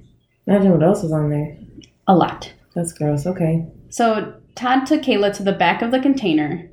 Imagine 0.46 0.72
what 0.72 0.82
else 0.82 1.04
is 1.04 1.12
on 1.12 1.30
there. 1.30 1.56
A 2.06 2.14
lot. 2.14 2.52
That's 2.74 2.92
gross. 2.92 3.26
Okay. 3.26 3.66
So 3.90 4.34
Todd 4.54 4.86
took 4.86 5.02
Kayla 5.02 5.34
to 5.36 5.42
the 5.42 5.52
back 5.52 5.82
of 5.82 5.90
the 5.90 6.00
container, 6.00 6.68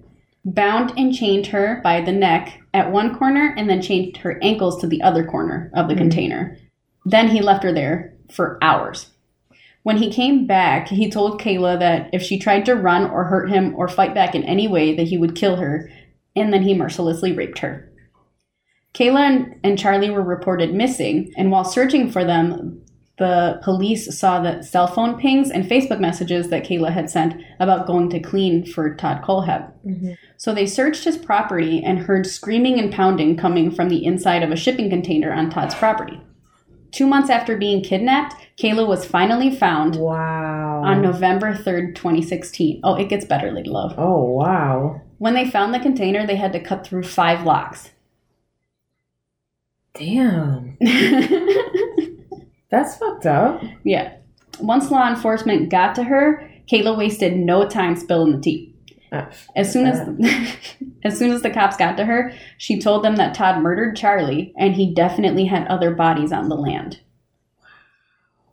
bound 0.45 0.93
and 0.97 1.13
chained 1.13 1.47
her 1.47 1.81
by 1.83 2.01
the 2.01 2.11
neck 2.11 2.59
at 2.73 2.91
one 2.91 3.17
corner, 3.17 3.53
and 3.57 3.69
then 3.69 3.81
chained 3.81 4.17
her 4.17 4.39
ankles 4.41 4.79
to 4.81 4.87
the 4.87 5.01
other 5.01 5.25
corner 5.25 5.71
of 5.73 5.87
the 5.87 5.93
mm-hmm. 5.93 6.03
container. 6.03 6.57
Then 7.05 7.29
he 7.29 7.41
left 7.41 7.63
her 7.63 7.73
there 7.73 8.13
for 8.31 8.57
hours. 8.61 9.07
When 9.83 9.97
he 9.97 10.11
came 10.11 10.45
back, 10.45 10.89
he 10.89 11.09
told 11.09 11.41
Kayla 11.41 11.79
that 11.79 12.09
if 12.13 12.21
she 12.21 12.37
tried 12.37 12.65
to 12.65 12.75
run 12.75 13.09
or 13.09 13.23
hurt 13.23 13.49
him 13.49 13.73
or 13.75 13.87
fight 13.87 14.13
back 14.13 14.35
in 14.35 14.43
any 14.43 14.67
way, 14.67 14.95
that 14.95 15.07
he 15.07 15.17
would 15.17 15.35
kill 15.35 15.55
her, 15.55 15.89
and 16.35 16.53
then 16.53 16.63
he 16.63 16.73
mercilessly 16.73 17.31
raped 17.31 17.59
her. 17.59 17.89
Kayla 18.93 19.19
and, 19.19 19.59
and 19.63 19.79
Charlie 19.79 20.09
were 20.09 20.21
reported 20.21 20.73
missing, 20.73 21.31
and 21.37 21.51
while 21.51 21.63
searching 21.63 22.11
for 22.11 22.25
them, 22.25 22.83
the 23.19 23.59
police 23.63 24.17
saw 24.17 24.39
the 24.39 24.63
cell 24.63 24.87
phone 24.87 25.19
pings 25.19 25.51
and 25.51 25.63
Facebook 25.65 25.99
messages 25.99 26.49
that 26.49 26.63
Kayla 26.63 26.91
had 26.91 27.09
sent 27.09 27.39
about 27.59 27.85
going 27.85 28.09
to 28.09 28.19
clean 28.19 28.65
for 28.65 28.95
Todd 28.95 29.21
Kohlhepp. 29.21 29.71
Mm-hmm. 29.85 30.13
So 30.37 30.53
they 30.53 30.65
searched 30.65 31.03
his 31.03 31.17
property 31.17 31.83
and 31.83 31.99
heard 31.99 32.25
screaming 32.25 32.79
and 32.79 32.91
pounding 32.91 33.35
coming 33.37 33.69
from 33.69 33.89
the 33.89 34.03
inside 34.05 34.41
of 34.41 34.51
a 34.51 34.55
shipping 34.55 34.89
container 34.89 35.31
on 35.33 35.49
Todd's 35.49 35.75
property. 35.75 36.19
Two 36.91 37.05
months 37.05 37.29
after 37.29 37.55
being 37.55 37.83
kidnapped, 37.83 38.35
Kayla 38.57 38.87
was 38.87 39.05
finally 39.05 39.55
found 39.55 39.97
Wow. 39.97 40.81
on 40.83 41.01
November 41.01 41.53
3rd, 41.53 41.95
2016. 41.95 42.79
Oh, 42.83 42.95
it 42.95 43.09
gets 43.09 43.25
better, 43.25 43.51
Lady 43.51 43.69
Love. 43.69 43.93
Oh, 43.97 44.23
wow. 44.23 45.01
When 45.19 45.35
they 45.35 45.47
found 45.47 45.73
the 45.73 45.79
container, 45.79 46.25
they 46.25 46.37
had 46.37 46.53
to 46.53 46.59
cut 46.59 46.87
through 46.87 47.03
five 47.03 47.43
locks. 47.45 47.91
Damn. 49.93 50.77
That's 52.69 52.97
fucked 52.97 53.25
up. 53.25 53.63
yeah. 53.83 54.15
Once 54.59 54.91
law 54.91 55.07
enforcement 55.09 55.69
got 55.69 55.95
to 55.95 56.03
her, 56.03 56.49
Kayla 56.71 56.97
wasted 56.97 57.35
no 57.35 57.67
time 57.67 57.95
spilling 57.95 58.33
the 58.33 58.41
tea. 58.41 58.75
Ah, 59.11 59.29
As 59.55 59.71
soon 59.71 59.87
as 59.87 59.99
as 61.03 61.17
soon 61.17 61.31
as 61.31 61.41
the 61.41 61.49
cops 61.49 61.77
got 61.77 61.97
to 61.97 62.05
her, 62.05 62.31
she 62.57 62.79
told 62.79 63.03
them 63.03 63.15
that 63.15 63.33
Todd 63.33 63.61
murdered 63.63 63.95
Charlie 63.95 64.53
and 64.57 64.75
he 64.75 64.93
definitely 64.93 65.45
had 65.45 65.67
other 65.67 65.91
bodies 65.91 66.31
on 66.31 66.49
the 66.49 66.55
land. 66.55 66.99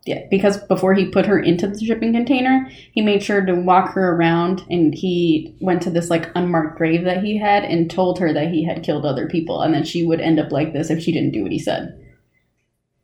Yeah, 0.05 0.23
because 0.31 0.57
before 0.63 0.93
he 0.93 1.05
put 1.11 1.25
her 1.25 1.37
into 1.37 1.67
the 1.67 1.77
shipping 1.77 2.13
container, 2.13 2.69
he 2.93 3.01
made 3.01 3.21
sure 3.21 3.45
to 3.45 3.53
walk 3.53 3.91
her 3.93 4.15
around 4.15 4.63
and 4.69 4.95
he 4.95 5.53
went 5.59 5.81
to 5.81 5.89
this 5.89 6.09
like 6.09 6.31
unmarked 6.33 6.77
grave 6.77 7.03
that 7.03 7.21
he 7.23 7.37
had 7.37 7.65
and 7.65 7.91
told 7.91 8.17
her 8.19 8.31
that 8.33 8.47
he 8.49 8.63
had 8.63 8.83
killed 8.83 9.05
other 9.05 9.27
people 9.27 9.61
and 9.61 9.73
that 9.75 9.85
she 9.85 10.05
would 10.05 10.21
end 10.21 10.39
up 10.39 10.51
like 10.51 10.71
this 10.71 10.89
if 10.89 11.03
she 11.03 11.11
didn't 11.11 11.33
do 11.33 11.43
what 11.43 11.51
he 11.51 11.59
said. 11.59 12.01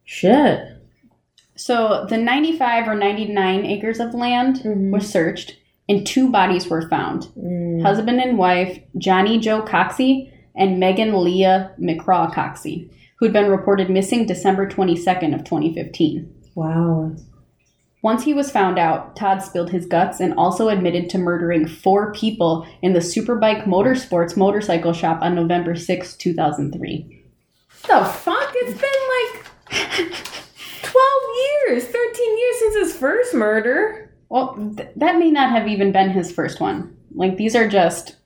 Shit. 0.06 0.73
So 1.66 2.06
the 2.10 2.18
95 2.18 2.90
or 2.90 2.96
99 2.96 3.66
acres 3.66 4.02
of 4.02 4.14
land 4.14 4.58
Mhm. 4.66 4.92
was 4.92 5.10
searched 5.10 5.56
and 5.88 6.06
two 6.06 6.30
bodies 6.30 6.70
were 6.70 6.90
found. 6.90 7.28
Mm. 7.42 7.82
Husband 7.82 8.20
and 8.20 8.38
wife 8.38 8.80
Johnny 8.98 9.40
Joe 9.40 9.62
Coxie 9.62 10.30
and 10.58 10.78
Megan 10.78 11.24
Leah 11.24 11.72
McCraw 11.80 12.30
Coxie, 12.34 12.90
who'd 13.18 13.32
been 13.32 13.50
reported 13.50 13.90
missing 13.90 14.26
December 14.26 14.68
22nd 14.68 15.34
of 15.34 15.46
2015. 15.46 16.28
Wow. 16.54 17.14
Once 18.02 18.26
he 18.26 18.34
was 18.34 18.52
found 18.52 18.78
out, 18.78 19.16
Todd 19.16 19.42
spilled 19.42 19.70
his 19.70 19.86
guts 19.86 20.20
and 20.20 20.34
also 20.34 20.68
admitted 20.68 21.10
to 21.12 21.18
murdering 21.18 21.66
four 21.66 22.12
people 22.12 22.68
in 22.82 22.92
the 22.92 23.00
Superbike 23.00 23.64
Motorsports 23.64 24.36
motorcycle 24.36 24.92
shop 24.92 25.20
on 25.22 25.34
November 25.34 25.76
6, 25.78 26.18
2003. 26.18 27.24
The 27.88 28.04
fuck? 28.04 28.52
It's 28.56 28.82
been 28.82 30.02
like 30.02 30.14
12 30.84 31.06
years, 31.70 31.86
13 31.86 32.38
years 32.40 32.56
since 32.60 32.76
his 32.76 32.96
first 32.96 33.34
murder. 33.34 34.12
Well, 34.30 34.56
th- 34.78 34.90
that 34.96 35.18
may 35.18 35.32
not 35.32 35.52
have 35.52 35.68
even 35.68 35.92
been 35.92 36.10
his 36.12 36.32
first 36.32 36.60
one. 36.60 36.96
Like, 37.16 37.38
these 37.38 37.56
are 37.56 37.68
just. 37.68 38.18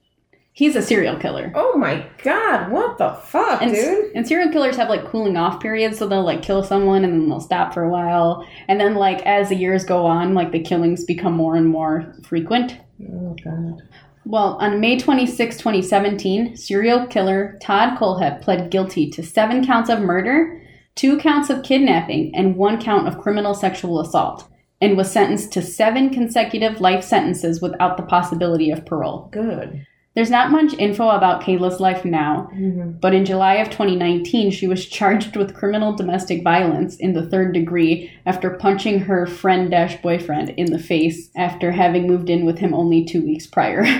He's 0.54 0.76
a 0.76 0.82
serial 0.82 1.18
killer. 1.20 1.52
Oh 1.54 1.78
my 1.78 2.04
god, 2.24 2.72
what 2.72 2.98
the 2.98 3.12
fuck, 3.14 3.62
And, 3.62 3.72
dude? 3.76 4.12
and 4.16 4.28
serial 4.28 4.50
killers 4.52 4.76
have 4.78 4.90
like 4.90 5.06
cooling 5.06 5.38
off 5.38 5.60
periods, 5.60 6.00
so 6.00 6.08
they'll 6.08 6.24
like 6.24 6.42
kill 6.42 6.64
someone 6.64 7.04
and 7.04 7.14
then 7.14 7.30
they'll 7.30 7.40
stop 7.40 7.76
for 7.76 7.84
a 7.84 7.90
while. 7.90 8.44
And 8.68 8.80
then, 8.82 8.96
like, 8.96 9.22
as 9.28 9.50
the 9.50 9.56
years 9.56 9.86
go 9.86 10.08
on, 10.08 10.34
like 10.34 10.52
the 10.52 10.60
killings 10.64 11.04
become 11.06 11.34
more 11.34 11.56
and 11.56 11.68
more 11.68 12.12
frequent. 12.24 12.76
Oh 13.14 13.36
god. 13.44 13.84
Well, 14.26 14.58
on 14.60 14.80
May 14.80 14.98
26, 14.98 15.58
2017, 15.58 16.58
serial 16.58 17.06
killer 17.06 17.58
Todd 17.62 17.98
Kohlhepp 18.00 18.42
pled 18.42 18.72
guilty 18.72 19.10
to 19.12 19.22
seven 19.24 19.64
counts 19.64 19.92
of 19.92 20.00
murder, 20.02 20.60
two 20.98 21.18
counts 21.18 21.50
of 21.50 21.64
kidnapping, 21.64 22.36
and 22.36 22.58
one 22.58 22.82
count 22.82 23.08
of 23.08 23.18
criminal 23.18 23.54
sexual 23.54 24.02
assault, 24.02 24.50
and 24.82 24.98
was 24.98 25.10
sentenced 25.12 25.54
to 25.54 25.62
seven 25.62 26.10
consecutive 26.10 26.82
life 26.82 27.04
sentences 27.04 27.62
without 27.62 27.96
the 27.96 28.04
possibility 28.04 28.70
of 28.70 28.86
parole. 28.86 29.30
Good. 29.32 29.86
There's 30.16 30.32
not 30.32 30.50
much 30.52 30.74
info 30.80 31.10
about 31.10 31.44
Kayla's 31.44 31.80
life 31.80 32.04
now, 32.04 32.50
Mhm. 32.56 33.00
but 33.00 33.14
in 33.14 33.24
July 33.24 33.56
of 33.56 33.70
2019, 33.70 34.50
she 34.50 34.66
was 34.68 34.88
charged 34.88 35.36
with 35.38 35.54
criminal 35.54 35.94
domestic 35.94 36.44
violence 36.44 36.96
in 36.98 37.14
the 37.14 37.28
third 37.30 37.54
degree 37.54 38.10
after 38.26 38.50
punching 38.50 39.02
her 39.02 39.28
friend 39.28 39.70
dash 39.70 40.02
boyfriend 40.02 40.50
in 40.58 40.72
the 40.72 40.80
face 40.80 41.30
after 41.38 41.72
having 41.72 42.08
moved 42.08 42.32
in 42.32 42.46
with 42.46 42.58
him 42.58 42.74
only 42.74 43.06
two 43.06 43.22
weeks 43.22 43.46
prior. 43.46 43.86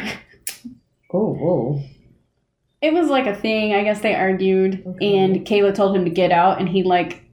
Oh, 1.14 1.34
whoa. 1.34 1.80
It 2.82 2.94
was 2.94 3.10
like 3.10 3.26
a 3.28 3.36
thing. 3.36 3.74
I 3.74 3.84
guess 3.84 4.02
they 4.02 4.16
argued, 4.16 4.84
Okay. 4.86 5.18
and 5.18 5.46
Kayla 5.46 5.74
told 5.74 5.96
him 5.96 6.06
to 6.06 6.12
get 6.12 6.32
out, 6.32 6.60
and 6.60 6.70
he 6.70 6.84
like 6.84 7.24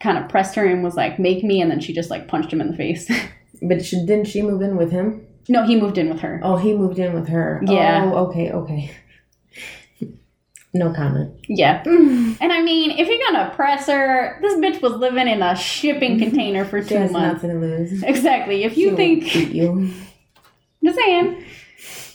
kind 0.00 0.18
of 0.18 0.28
pressed 0.28 0.54
her 0.56 0.64
and 0.66 0.82
was 0.84 0.94
like, 0.96 1.18
"Make 1.18 1.42
me," 1.44 1.60
and 1.60 1.70
then 1.70 1.80
she 1.80 1.92
just 1.92 2.10
like 2.10 2.28
punched 2.28 2.52
him 2.52 2.60
in 2.60 2.70
the 2.70 2.76
face. 2.76 3.10
But 3.64 3.84
she, 3.84 4.04
didn't 4.04 4.26
she 4.26 4.42
move 4.42 4.60
in 4.60 4.76
with 4.76 4.90
him? 4.90 5.24
no, 5.48 5.64
he 5.64 5.76
moved 5.76 5.96
in 5.96 6.08
with 6.08 6.18
her. 6.20 6.40
Oh, 6.42 6.56
he 6.56 6.72
moved 6.74 6.98
in 6.98 7.12
with 7.14 7.28
her. 7.28 7.62
Yeah. 7.64 8.10
Oh, 8.12 8.26
okay, 8.26 8.50
okay. 8.50 8.90
No 10.74 10.92
comment. 10.92 11.34
Yeah. 11.48 11.82
And 12.40 12.52
I 12.52 12.62
mean, 12.62 12.92
if 12.92 13.06
you're 13.06 13.18
gonna 13.30 13.52
press 13.54 13.86
her, 13.86 14.38
this 14.40 14.54
bitch 14.54 14.80
was 14.82 14.92
living 14.94 15.28
in 15.28 15.42
a 15.42 15.54
shipping 15.54 16.18
container 16.18 16.64
for 16.64 16.82
She 16.82 16.88
two 16.88 16.96
has 16.96 17.12
months. 17.12 17.42
nothing 17.44 17.60
to 17.60 17.66
lose. 17.66 18.02
Exactly. 18.02 18.64
If 18.64 18.74
She 18.74 18.80
you 18.82 18.90
will 18.90 18.96
think, 18.96 19.34
you. 19.54 19.90
just 20.84 20.98
saying. 20.98 21.44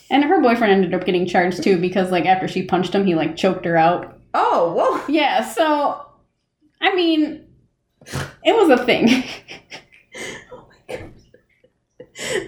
And 0.09 0.23
her 0.23 0.41
boyfriend 0.41 0.73
ended 0.73 0.93
up 0.93 1.05
getting 1.05 1.27
charged 1.27 1.63
too 1.63 1.77
because, 1.77 2.11
like, 2.11 2.25
after 2.25 2.47
she 2.47 2.63
punched 2.63 2.95
him, 2.95 3.05
he 3.05 3.15
like 3.15 3.35
choked 3.35 3.65
her 3.65 3.77
out. 3.77 4.19
Oh, 4.33 4.73
whoa. 4.73 5.13
Yeah. 5.13 5.43
So, 5.43 6.05
I 6.81 6.95
mean, 6.95 7.45
it 8.43 8.55
was 8.55 8.69
a 8.69 8.85
thing. 8.85 9.23
Oh 10.51 10.67
my 10.89 10.95
god. 10.95 11.13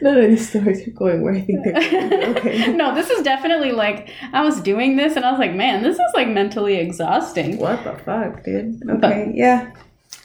None 0.02 0.18
of 0.18 0.30
these 0.30 0.50
stories 0.50 0.88
are 0.88 0.92
going 0.92 1.22
where 1.22 1.36
I 1.36 1.42
think 1.42 1.64
they're 1.64 1.74
going. 1.74 2.38
Okay. 2.38 2.74
no, 2.74 2.96
this 2.96 3.12
is 3.12 3.22
definitely 3.22 3.72
like 3.72 4.10
I 4.34 4.42
was 4.44 4.60
doing 4.62 4.96
this 4.96 5.16
and 5.16 5.24
I 5.24 5.30
was 5.30 5.40
like, 5.40 5.54
man, 5.54 5.84
this 5.84 5.98
is 5.98 6.12
like 6.16 6.28
mentally 6.28 6.78
exhausting. 6.78 7.60
What 7.60 7.84
the 7.84 7.94
fuck, 8.04 8.44
dude? 8.44 8.82
Okay, 8.90 9.32
yeah. 9.36 9.72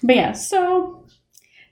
But 0.02 0.16
yeah, 0.16 0.32
so 0.32 1.03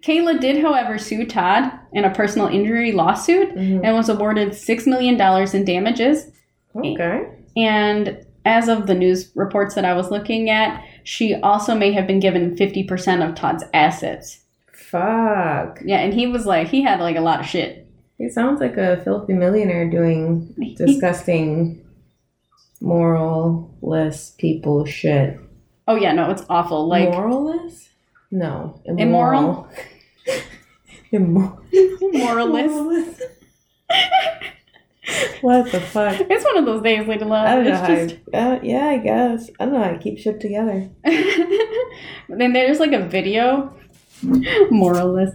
Kayla 0.03 0.41
did, 0.41 0.63
however, 0.63 0.99
sue 0.99 1.25
Todd 1.27 1.71
in 1.93 2.05
a 2.05 2.11
personal 2.15 2.49
injury 2.49 2.93
lawsuit 2.93 3.55
Mhm. 3.55 3.81
and 3.85 3.97
was 3.97 4.09
awarded 4.09 4.51
$6 4.51 4.87
million 4.87 5.15
in 5.55 5.65
damages. 5.65 6.31
Okay. 6.75 7.25
And 7.57 8.19
as 8.45 8.69
of 8.69 8.87
the 8.89 8.95
news 8.95 9.31
reports 9.37 9.75
that 9.77 9.85
I 9.85 9.95
was 9.95 10.11
looking 10.11 10.51
at, 10.51 10.83
she 11.05 11.35
also 11.37 11.75
may 11.77 11.93
have 11.93 12.07
been 12.09 12.19
given 12.19 12.57
50% 12.57 13.23
of 13.29 13.35
Todd's 13.37 13.63
assets. 13.73 14.41
Fuck. 14.73 15.81
Yeah, 15.85 15.99
and 15.99 16.13
he 16.13 16.27
was 16.27 16.45
like, 16.47 16.69
he 16.69 16.83
had 16.83 16.99
like 17.01 17.17
a 17.17 17.21
lot 17.21 17.41
of 17.41 17.47
shit. 17.47 17.87
He 18.19 18.29
sounds 18.29 18.61
like 18.61 18.77
a 18.77 19.01
filthy 19.05 19.33
millionaire 19.33 19.89
doing 19.89 20.53
disgusting, 20.77 21.81
moralless 22.83 24.37
people 24.39 24.85
shit. 24.85 25.39
Oh, 25.89 25.97
yeah, 25.97 26.13
no, 26.13 26.31
it's 26.31 26.45
awful. 26.49 26.87
Like, 26.89 27.09
moralless? 27.09 27.89
No, 28.31 28.81
Immoral? 28.85 28.99
Immoral. 29.09 29.69
moralless. 32.15 33.21
what 35.43 35.71
the 35.73 35.81
fuck? 35.81 36.21
It's 36.31 36.45
one 36.45 36.59
of 36.59 36.65
those 36.65 36.83
days, 36.83 37.07
like, 37.07 37.21
love. 37.21 37.47
I 37.47 37.57
don't 37.57 37.65
know 37.65 37.71
It's 37.73 37.81
how. 37.81 37.87
just. 37.87 38.17
I, 38.33 38.39
uh, 38.39 38.61
yeah, 38.63 38.87
I 38.89 38.99
guess 38.99 39.51
I 39.61 39.65
don't 39.65 39.75
know 39.75 39.83
how 39.83 39.91
to 39.91 39.99
keep 39.99 40.19
shit 40.19 40.41
together. 40.41 40.89
then 41.05 42.53
there's 42.53 42.81
like 42.81 42.93
a 42.93 43.07
video. 43.07 43.75
Moralless. 44.23 45.33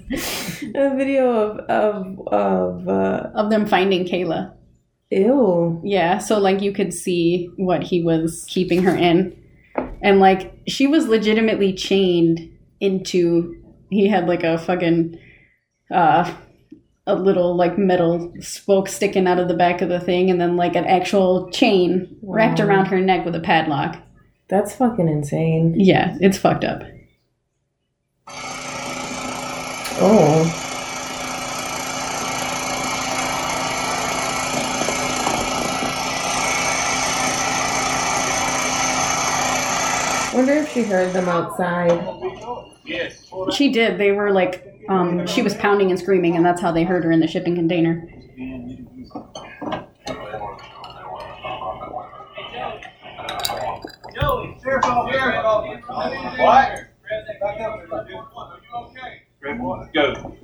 A 0.75 0.95
video 0.95 1.29
of 1.29 1.59
of 1.69 2.27
of 2.27 2.87
uh, 2.87 3.29
Of 3.35 3.49
them 3.49 3.65
finding 3.65 4.05
Kayla. 4.05 4.53
ew. 5.11 5.81
Yeah, 5.83 6.19
so 6.19 6.39
like 6.39 6.61
you 6.61 6.71
could 6.71 6.93
see 6.93 7.49
what 7.57 7.83
he 7.83 8.01
was 8.01 8.45
keeping 8.47 8.83
her 8.83 8.95
in. 8.95 9.35
And 10.01 10.19
like 10.19 10.53
she 10.67 10.87
was 10.87 11.07
legitimately 11.07 11.73
chained 11.73 12.49
into 12.79 13.55
he 13.89 14.07
had 14.07 14.27
like 14.27 14.43
a 14.43 14.57
fucking 14.57 15.19
uh 15.91 16.33
a 17.07 17.15
little 17.15 17.55
like 17.55 17.77
metal 17.77 18.33
spoke 18.41 18.89
sticking 18.89 19.27
out 19.27 19.39
of 19.39 19.47
the 19.47 19.53
back 19.53 19.81
of 19.81 19.87
the 19.87 19.99
thing 19.99 20.29
and 20.29 20.41
then 20.41 20.57
like 20.57 20.75
an 20.75 20.85
actual 20.85 21.49
chain 21.51 22.17
wrapped 22.21 22.59
around 22.59 22.87
her 22.87 22.99
neck 22.99 23.23
with 23.23 23.33
a 23.33 23.39
padlock. 23.39 23.97
That's 24.49 24.75
fucking 24.75 25.07
insane. 25.07 25.73
Yeah, 25.77 26.17
it's 26.19 26.37
fucked 26.37 26.65
up. 26.65 26.83
Oh. 29.99 30.63
Wonder 40.33 40.53
if 40.53 40.71
she 40.71 40.83
heard 40.83 41.13
them 41.13 41.27
outside. 41.29 41.99
She 43.53 43.71
did. 43.71 43.97
They 43.97 44.11
were 44.11 44.31
like 44.31 44.63
um 44.89 45.25
she 45.27 45.41
was 45.41 45.53
pounding 45.55 45.89
and 45.91 45.99
screaming 45.99 46.35
and 46.37 46.45
that's 46.45 46.61
how 46.61 46.71
they 46.71 46.83
heard 46.83 47.03
her 47.03 47.11
in 47.11 47.19
the 47.19 47.27
shipping 47.27 47.55
container. 47.55 48.07
What? 56.37 56.87
Go. 59.93 60.35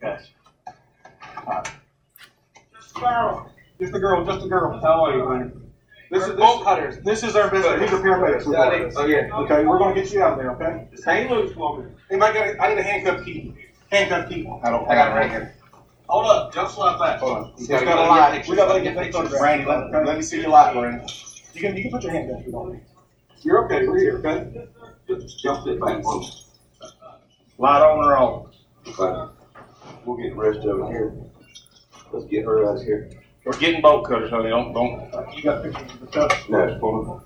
Guys. 0.00 0.28
Just 3.80 3.94
a 3.94 3.98
girl, 4.00 4.24
just 4.24 4.44
a 4.44 4.48
girl. 4.48 4.80
How 4.80 5.04
are 5.04 5.16
you, 5.16 5.28
man? 5.28 5.67
This 6.10 6.26
is 6.26 6.36
bolt 6.36 6.64
cutters. 6.64 6.98
This 7.04 7.22
is 7.22 7.36
our 7.36 7.50
business. 7.50 7.80
These 7.80 7.92
are 7.92 8.02
paramedics. 8.02 8.94
Oh, 8.96 9.04
yeah. 9.04 9.28
Okay, 9.32 9.64
we're 9.64 9.78
gonna 9.78 9.94
get 9.94 10.10
you 10.10 10.22
out 10.22 10.32
of 10.32 10.38
there, 10.38 10.50
okay? 10.52 10.86
Just 10.90 11.04
hang 11.04 11.28
loose 11.30 11.52
for 11.52 11.78
me. 11.78 11.90
Anybody 12.10 12.32
got 12.34 12.48
a, 12.48 12.62
I 12.62 12.68
need 12.68 12.78
a 12.78 12.82
handcuff 12.82 13.24
key. 13.24 13.54
Handcuff 13.90 14.28
key. 14.28 14.46
I 14.62 14.70
don't, 14.70 14.88
I 14.88 14.94
got 14.94 15.12
it 15.12 15.14
right 15.20 15.30
here. 15.30 15.54
Hold 16.08 16.26
up, 16.26 16.54
just 16.54 16.78
like 16.78 16.98
that. 16.98 17.18
Hold 17.20 17.36
on. 17.36 17.52
Just 17.58 17.68
got 17.68 17.98
a 17.98 18.08
light. 18.08 18.48
We 18.48 18.56
gotta 18.56 18.80
get 18.80 18.94
that 18.94 19.12
photograph. 19.12 19.42
Randy, 19.42 19.66
let, 19.66 20.04
let 20.06 20.16
me 20.16 20.22
see 20.22 20.40
your 20.40 20.48
light, 20.48 20.74
Randy. 20.74 21.04
You 21.52 21.60
can, 21.60 21.76
you 21.76 21.82
can 21.82 21.90
put 21.90 22.02
your 22.02 22.12
hand 22.12 22.28
down 22.28 22.40
if 22.40 22.46
you 22.46 22.52
want. 22.52 22.82
You're 23.42 23.64
okay, 23.66 23.86
we're 23.86 23.98
here, 23.98 24.18
okay? 24.18 24.66
Just 25.06 25.42
jump 25.42 25.66
it 25.66 25.78
back 25.80 26.02
one. 26.02 26.24
Light 27.58 27.82
on 27.82 27.98
or 27.98 28.16
off? 28.16 28.54
Okay. 28.86 29.32
We'll 30.04 30.16
get 30.16 30.30
the 30.30 30.36
rest 30.36 30.58
of 30.66 30.80
it 30.80 30.86
here. 30.86 31.12
Let's 32.12 32.24
get 32.26 32.44
her 32.44 32.68
out 32.68 32.76
of 32.76 32.82
here. 32.82 33.10
We're 33.44 33.58
getting 33.58 33.80
bolt 33.80 34.06
cutters, 34.06 34.30
honey, 34.30 34.50
don't, 34.50 34.72
don't. 34.72 35.36
You 35.36 35.42
got 35.42 35.62
pictures 35.62 35.92
of 35.92 36.00
the 36.00 36.06
cutters? 36.06 36.48
No, 36.48 36.64
it's 36.64 36.80
full 36.80 37.12
of, 37.12 37.22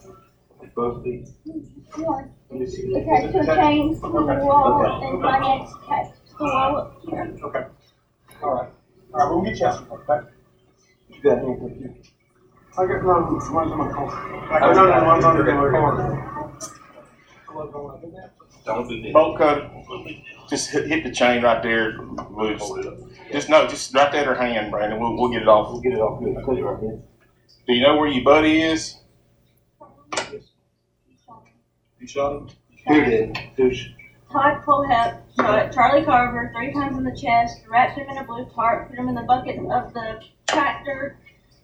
it's 0.61 0.69
supposed 0.71 1.05
to 1.05 1.11
be. 1.11 1.25
Let 2.51 2.61
me 2.61 2.67
see. 2.67 2.95
Okay, 2.95 3.33
two 3.33 3.45
chains 3.47 4.01
from 4.01 4.13
the 4.13 4.35
wall 4.45 4.85
and 5.03 5.21
my 5.21 5.39
neck's 5.39 5.73
attached 5.83 6.27
to 6.29 6.35
the 6.39 6.45
wall 6.45 6.77
up 6.77 7.03
here. 7.09 7.37
Okay. 7.45 7.65
All 8.43 8.55
right. 8.55 8.69
All 9.15 9.21
right, 9.21 9.31
we'll 9.31 9.43
get 9.43 9.59
you 9.59 9.67
out, 9.67 9.91
okay? 9.91 10.29
You 11.09 11.23
got 11.23 11.39
handcuff 11.39 11.77
here. 11.79 11.95
I 12.79 12.87
got 12.87 13.05
one, 13.05 13.35
one's 13.35 13.73
in 13.73 13.79
my 13.79 13.91
car. 13.91 14.09
I 14.51 14.61
got 14.61 14.71
another 14.73 15.07
one's 15.07 15.25
under 15.25 15.45
my 15.45 15.71
car. 15.71 16.59
Don't 18.65 18.89
do 18.89 19.03
this. 19.03 19.13
Bolt 19.13 19.39
cutter, 19.39 19.71
just 20.49 20.71
hit, 20.71 20.87
hit 20.87 21.05
the 21.05 21.11
chain 21.11 21.43
right 21.43 21.63
there, 21.63 21.99
loose. 22.31 22.63
Just 23.33 23.49
no, 23.49 23.67
just 23.67 23.95
right 23.95 24.13
there 24.13 24.23
in 24.23 24.29
her 24.29 24.35
hand, 24.35 24.71
Brandon, 24.71 25.01
we'll, 25.01 25.17
we'll 25.17 25.31
get 25.31 25.43
it 25.43 25.49
off. 25.49 25.73
We'll 25.73 25.81
get 25.81 25.93
it 25.93 26.01
off 26.01 26.23
good. 26.23 26.37
I'll 26.37 26.45
cut 26.45 26.59
it 26.59 26.63
right 26.63 26.79
here. 26.81 27.01
Do 27.67 27.73
you 27.73 27.83
know 27.83 27.97
where 27.97 28.09
your 28.09 28.23
buddy 28.23 28.61
is? 28.61 28.99
You 31.99 32.07
shot 32.07 32.37
him? 32.37 32.49
Who 32.89 33.05
did? 33.05 33.39
Who's? 33.57 33.87
Todd 34.31 34.63
Kohlhepp 34.65 35.21
shot 35.37 35.73
Charlie 35.73 36.05
Carver 36.05 36.53
three 36.55 36.73
times 36.73 36.99
in 36.99 37.05
the 37.05 37.17
chest, 37.17 37.63
wrapped 37.71 37.97
him 37.97 38.09
in 38.11 38.19
a 38.19 38.25
blue 38.25 38.45
tarp, 38.55 38.91
put 38.91 38.99
him 38.99 39.09
in 39.09 39.15
the 39.15 39.23
bucket 39.23 39.57
of 39.59 39.95
the 39.95 40.21
tractor, 40.47 41.19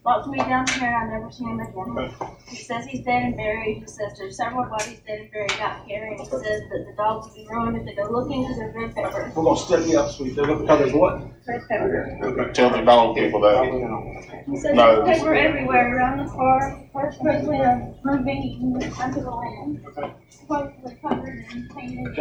locked 0.05 0.29
me 0.29 0.39
down 0.39 0.67
here, 0.69 0.89
and 0.89 1.13
I 1.13 1.19
never 1.19 1.31
seen 1.31 1.49
him 1.49 1.61
again. 1.61 2.15
He 2.47 2.57
says 2.57 2.87
he's 2.87 3.05
dead 3.05 3.23
and 3.25 3.37
buried. 3.37 3.79
He 3.79 3.87
says 3.87 4.13
there's 4.19 4.37
several 4.37 4.65
bodies 4.69 5.01
dead 5.07 5.21
and 5.21 5.31
buried 5.31 5.53
out 5.61 5.85
here, 5.87 6.05
and 6.07 6.19
he 6.19 6.25
says 6.27 6.43
that 6.43 6.85
the 6.87 6.95
dogs 6.97 7.27
will 7.29 7.35
be 7.35 7.47
ruined 7.51 7.77
if 7.77 7.85
they 7.85 7.95
go 7.95 8.11
looking 8.11 8.43
because 8.43 8.59
they're 8.59 8.73
red 8.75 8.95
pepper. 8.95 9.33
We're 9.35 9.45
gonna 9.45 9.59
step 9.59 9.87
you 9.87 9.99
up, 9.99 10.11
sweet, 10.11 10.37
they're 10.37 10.47
gonna 10.47 10.67
cut 10.67 10.81
his 10.81 10.93
what? 10.93 11.21
Red 11.47 11.63
pepper. 11.69 12.51
Tell 12.55 12.71
the 12.71 12.81
dog 12.83 13.17
people 13.17 13.41
that. 13.41 14.45
He 14.47 14.57
says 14.57 14.75
No. 14.75 15.05
there's 15.05 15.19
paper 15.19 15.35
everywhere 15.35 15.97
around 15.97 16.19
the 16.27 16.33
car. 16.33 16.81
First 16.93 17.21
president 17.21 17.97
of 17.99 18.05
moving 18.05 18.93
onto 18.99 19.21
the 19.21 19.31
land. 19.31 19.85
Supposedly 20.31 20.97
covered 21.03 21.45
and 21.51 21.71
painted. 21.77 22.17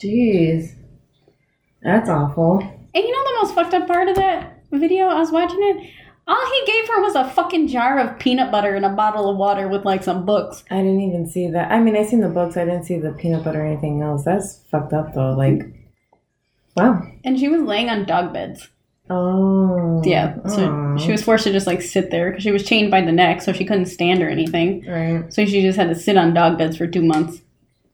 Jeez. 0.00 0.74
That's 1.82 2.08
awful. 2.08 2.60
And 2.60 3.04
you 3.04 3.12
know 3.12 3.24
the 3.24 3.36
most 3.42 3.54
fucked 3.54 3.74
up 3.74 3.86
part 3.86 4.08
of 4.08 4.16
that 4.16 4.62
video? 4.72 5.06
I 5.06 5.20
was 5.20 5.30
watching 5.30 5.58
it. 5.60 5.90
All 6.28 6.52
he 6.52 6.72
gave 6.72 6.86
her 6.88 7.00
was 7.00 7.14
a 7.14 7.30
fucking 7.30 7.68
jar 7.68 7.98
of 7.98 8.18
peanut 8.18 8.52
butter 8.52 8.74
and 8.74 8.84
a 8.84 8.90
bottle 8.90 9.30
of 9.30 9.38
water 9.38 9.66
with 9.66 9.86
like 9.86 10.04
some 10.04 10.26
books. 10.26 10.62
I 10.70 10.76
didn't 10.76 11.00
even 11.00 11.26
see 11.26 11.48
that. 11.48 11.72
I 11.72 11.80
mean, 11.80 11.96
I 11.96 12.04
seen 12.04 12.20
the 12.20 12.28
books. 12.28 12.58
I 12.58 12.66
didn't 12.66 12.84
see 12.84 12.98
the 12.98 13.12
peanut 13.12 13.44
butter 13.44 13.62
or 13.62 13.66
anything 13.66 14.02
else. 14.02 14.24
That's 14.24 14.62
fucked 14.70 14.92
up 14.92 15.14
though. 15.14 15.32
Like, 15.32 15.62
wow. 16.76 17.02
And 17.24 17.38
she 17.38 17.48
was 17.48 17.62
laying 17.62 17.88
on 17.88 18.04
dog 18.04 18.34
beds. 18.34 18.68
Oh. 19.10 20.02
Yeah, 20.04 20.36
so 20.46 20.96
she 20.98 21.10
was 21.10 21.22
forced 21.22 21.44
to 21.44 21.52
just 21.52 21.66
like 21.66 21.80
sit 21.80 22.10
there 22.10 22.30
because 22.30 22.42
she 22.42 22.52
was 22.52 22.68
chained 22.68 22.90
by 22.90 23.00
the 23.00 23.10
neck, 23.10 23.40
so 23.40 23.54
she 23.54 23.64
couldn't 23.64 23.86
stand 23.86 24.22
or 24.22 24.28
anything. 24.28 24.84
Right. 24.86 25.32
So 25.32 25.46
she 25.46 25.62
just 25.62 25.78
had 25.78 25.88
to 25.88 25.94
sit 25.94 26.18
on 26.18 26.34
dog 26.34 26.58
beds 26.58 26.76
for 26.76 26.86
two 26.86 27.02
months. 27.02 27.40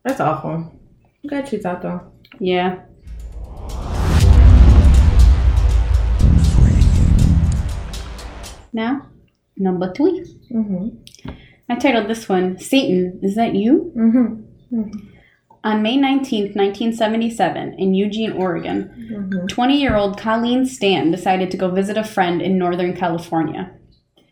That's 0.03 0.18
awful. 0.18 0.51
I'm 0.51 1.29
glad 1.29 1.49
she's 1.49 1.64
out 1.64 1.83
though. 1.83 2.01
Yeah. 2.40 2.81
Now, 8.74 9.08
number 9.56 9.94
three. 9.94 10.37
Mm-hmm. 10.52 11.30
I 11.70 11.76
titled 11.76 12.08
this 12.08 12.28
one, 12.28 12.58
Satan, 12.58 13.20
Is 13.22 13.37
That 13.37 13.54
You? 13.54 13.92
Mm-hmm. 13.96 15.08
On 15.62 15.82
May 15.82 15.96
19th, 15.96 16.54
1977, 16.54 17.74
in 17.78 17.94
Eugene, 17.94 18.32
Oregon, 18.32 19.46
20 19.48 19.80
year 19.80 19.96
old 19.96 20.18
Colleen 20.18 20.66
Stan 20.66 21.10
decided 21.10 21.50
to 21.50 21.56
go 21.56 21.70
visit 21.70 21.96
a 21.96 22.04
friend 22.04 22.42
in 22.42 22.58
Northern 22.58 22.94
California. 22.94 23.72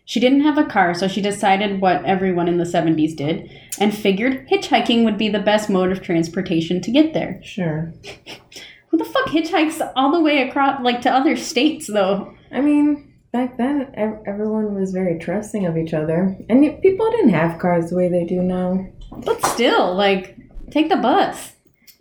She 0.04 0.20
didn't 0.20 0.42
have 0.42 0.58
a 0.58 0.66
car, 0.66 0.92
so 0.92 1.06
she 1.08 1.22
decided 1.22 1.80
what 1.80 2.04
everyone 2.04 2.48
in 2.48 2.58
the 2.58 2.64
70s 2.64 3.16
did 3.16 3.48
and 3.78 3.96
figured 3.96 4.48
hitchhiking 4.48 5.04
would 5.04 5.16
be 5.16 5.28
the 5.28 5.38
best 5.38 5.70
mode 5.70 5.92
of 5.92 6.02
transportation 6.02 6.82
to 6.82 6.90
get 6.90 7.14
there. 7.14 7.40
Sure. 7.42 7.94
Who 8.88 8.98
the 8.98 9.04
fuck 9.04 9.28
hitchhikes 9.28 9.92
all 9.96 10.12
the 10.12 10.20
way 10.20 10.46
across, 10.46 10.82
like 10.82 11.00
to 11.02 11.10
other 11.10 11.36
states, 11.36 11.86
though? 11.86 12.34
I 12.50 12.60
mean, 12.60 13.11
back 13.32 13.56
then, 13.56 13.92
everyone 14.26 14.74
was 14.74 14.92
very 14.92 15.18
trusting 15.18 15.66
of 15.66 15.76
each 15.76 15.94
other, 15.94 16.36
and 16.48 16.82
people 16.82 17.10
didn't 17.10 17.30
have 17.30 17.58
cars 17.58 17.90
the 17.90 17.96
way 17.96 18.08
they 18.08 18.24
do 18.24 18.42
now. 18.42 18.86
But 19.24 19.44
still, 19.46 19.94
like, 19.94 20.36
take 20.70 20.88
the 20.88 20.96
bus. 20.96 21.52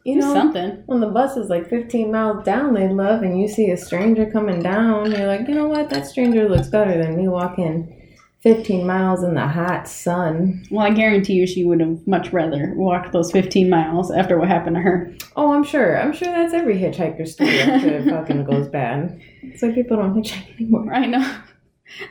You 0.04 0.15
Do 0.15 0.22
know, 0.22 0.34
something. 0.34 0.84
when 0.88 1.00
the 1.00 1.10
bus 1.10 1.38
is 1.38 1.50
like 1.50 1.70
15 1.70 2.12
miles 2.12 2.44
down, 2.44 2.74
they 2.74 2.88
love, 2.88 3.22
and 3.22 3.39
you 3.39 3.48
see 3.48 3.70
a 3.70 3.78
stranger 3.78 4.30
coming 4.30 4.62
down, 4.62 5.12
you're 5.12 5.28
like, 5.28 5.48
you 5.48 5.54
know 5.54 5.67
what? 5.67 5.89
That 5.89 6.08
stranger 6.08 6.50
looks 6.50 6.67
better 6.70 6.98
than 7.02 7.17
me 7.17 7.28
walking 7.28 8.01
15 8.41 8.88
miles 8.88 9.23
in 9.23 9.36
the 9.36 9.47
hot 9.47 9.88
sun. 9.88 10.65
Well, 10.71 10.86
I 10.86 10.91
guarantee 10.91 11.34
you 11.34 11.45
she 11.45 11.63
would 11.63 11.80
have 11.80 12.08
much 12.08 12.34
rather 12.34 12.73
walked 12.75 13.12
those 13.12 13.32
15 13.32 13.69
miles 13.69 14.10
after 14.10 14.39
what 14.39 14.47
happened 14.47 14.75
to 14.77 14.82
her. 14.82 15.13
Oh, 15.36 15.54
I'm 15.54 15.63
sure. 15.63 15.99
I'm 15.99 16.12
sure 16.12 16.27
that's 16.27 16.54
every 16.54 16.75
hitchhiker's 16.75 17.34
story 17.34 17.60
after 17.60 17.89
it 17.89 18.06
fucking 18.10 18.43
goes 18.45 18.67
bad. 18.67 19.21
It's 19.43 19.62
like 19.62 19.75
people 19.75 19.97
don't 19.97 20.15
hitchhike 20.15 20.56
anymore. 20.56 20.91
I 20.93 21.06
know. 21.06 21.38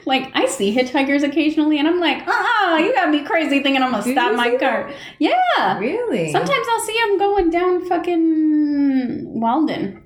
Like 0.04 0.30
I 0.34 0.46
see 0.46 0.76
hitchhikers 0.76 1.22
occasionally, 1.22 1.78
and 1.78 1.88
I'm 1.88 2.00
like, 2.00 2.26
uh-uh, 2.28 2.76
you 2.76 2.92
got 2.92 3.10
me 3.10 3.24
crazy 3.24 3.62
thinking 3.62 3.82
I'm 3.82 3.92
gonna 3.92 4.04
Did 4.04 4.12
stop 4.12 4.36
my 4.36 4.56
car. 4.56 4.92
Yeah. 5.18 5.78
Really? 5.78 6.30
Sometimes 6.30 6.66
I'll 6.70 6.80
see 6.80 6.98
them 7.00 7.18
going 7.18 7.50
down 7.50 7.86
fucking 7.86 9.40
Walden. 9.40 10.02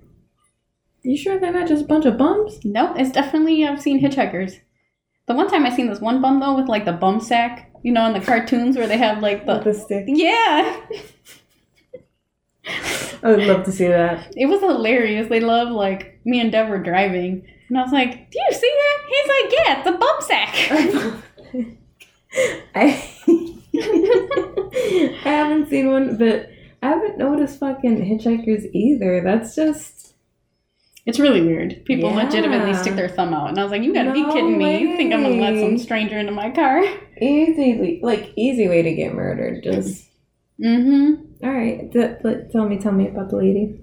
You 1.02 1.16
sure 1.16 1.38
they're 1.38 1.52
not 1.52 1.68
just 1.68 1.84
a 1.84 1.86
bunch 1.86 2.06
of 2.06 2.16
bums? 2.16 2.60
Nope, 2.64 2.92
it's 2.96 3.10
definitely 3.10 3.66
I've 3.66 3.82
seen 3.82 4.00
hitchhikers. 4.00 4.60
The 5.26 5.34
one 5.34 5.48
time 5.48 5.64
I 5.64 5.70
seen 5.74 5.88
this 5.88 6.00
one 6.00 6.20
bum 6.20 6.40
though 6.40 6.54
with 6.54 6.68
like 6.68 6.84
the 6.84 6.92
bum 6.92 7.20
sack, 7.20 7.70
you 7.82 7.92
know, 7.92 8.06
in 8.06 8.12
the 8.12 8.20
cartoons 8.20 8.76
where 8.76 8.86
they 8.86 8.98
have 8.98 9.22
like 9.22 9.46
the 9.46 9.58
the 9.60 9.72
stick. 9.74 10.04
yeah, 10.06 10.80
I 13.22 13.30
would 13.30 13.44
love 13.44 13.64
to 13.64 13.72
see 13.72 13.86
that. 13.88 14.32
it 14.36 14.46
was 14.46 14.60
hilarious. 14.60 15.28
They 15.28 15.40
love 15.40 15.68
like 15.70 16.20
me 16.24 16.40
and 16.40 16.52
Deb 16.52 16.68
were 16.68 16.78
driving, 16.82 17.46
and 17.68 17.78
I 17.78 17.82
was 17.82 17.92
like, 17.92 18.30
"Do 18.30 18.38
you 18.38 18.52
see 18.52 18.72
that?" 18.80 18.98
He's 19.08 19.28
like, 19.28 19.52
"Yeah, 19.52 19.78
it's 19.78 19.88
a 19.88 19.92
bum 19.98 20.20
sack." 20.20 20.54
I 22.74 23.10
I 25.24 25.28
haven't 25.28 25.68
seen 25.68 25.90
one, 25.90 26.16
but 26.16 26.50
I 26.82 26.88
haven't 26.88 27.18
noticed 27.18 27.58
fucking 27.60 27.96
hitchhikers 27.98 28.64
either. 28.74 29.22
That's 29.22 29.54
just 29.54 29.93
it's 31.06 31.18
really 31.20 31.40
weird. 31.42 31.84
People 31.84 32.10
Yeah. 32.10 32.24
legitimately 32.24 32.74
stick 32.74 32.94
their 32.96 33.08
thumb 33.08 33.34
out, 33.34 33.48
and 33.50 33.58
I 33.58 33.62
was 33.62 33.70
like, 33.72 33.82
"You 33.82 33.92
gotta 33.92 34.12
be 34.12 34.22
No 34.22 34.32
kidding 34.32 34.56
me! 34.58 34.78
You 34.80 34.96
think 34.96 35.12
I'm 35.12 35.22
gonna 35.22 35.36
let 35.36 35.58
some 35.58 35.78
stranger 35.78 36.18
into 36.18 36.32
my 36.32 36.50
car?" 36.50 36.82
easy, 37.20 38.00
like 38.02 38.32
easy 38.36 38.68
way 38.68 38.82
to 38.82 38.92
get 38.94 39.14
murdered. 39.14 39.62
Just 39.62 40.10
Mm-hmm. 40.60 41.44
all 41.44 41.52
right. 41.52 41.90
T- 41.92 41.98
t- 42.22 42.40
tell 42.52 42.68
me, 42.68 42.78
tell 42.78 42.92
me 42.92 43.08
about 43.08 43.30
the 43.30 43.36
lady. 43.36 43.74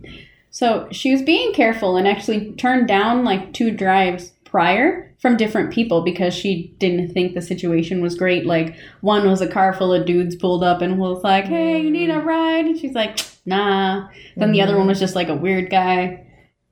So 0.50 0.88
she 0.92 1.12
was 1.12 1.22
being 1.22 1.54
careful 1.54 1.98
and 1.98 2.08
actually 2.08 2.52
turned 2.54 2.88
down 2.88 3.24
like 3.24 3.54
two 3.54 3.72
drives 3.72 4.32
prior 4.46 5.14
from 5.20 5.38
different 5.38 5.72
people 5.72 6.02
because 6.02 6.34
she 6.34 6.74
didn't 6.80 7.14
think 7.14 7.34
the 7.34 7.42
situation 7.42 8.02
was 8.02 8.16
great. 8.16 8.46
Like 8.46 8.76
one 9.02 9.30
was 9.30 9.42
a 9.42 9.48
car 9.48 9.74
full 9.74 9.94
of 9.94 10.06
dudes 10.06 10.36
pulled 10.36 10.64
up 10.64 10.82
and 10.82 10.98
was 10.98 11.24
like, 11.24 11.46
"Hey, 11.46 11.82
you 11.82 11.92
need 11.92 12.10
a 12.10 12.20
ride?" 12.20 12.66
And 12.66 12.78
she's 12.80 12.94
like, 12.94 13.20
"Nah." 13.46 14.08
Then 14.36 14.52
the 14.52 14.62
other 14.62 14.78
one 14.78 14.88
was 14.88 15.00
just 15.00 15.16
like 15.16 15.30
a 15.30 15.36
weird 15.36 15.70
guy. 15.70 16.26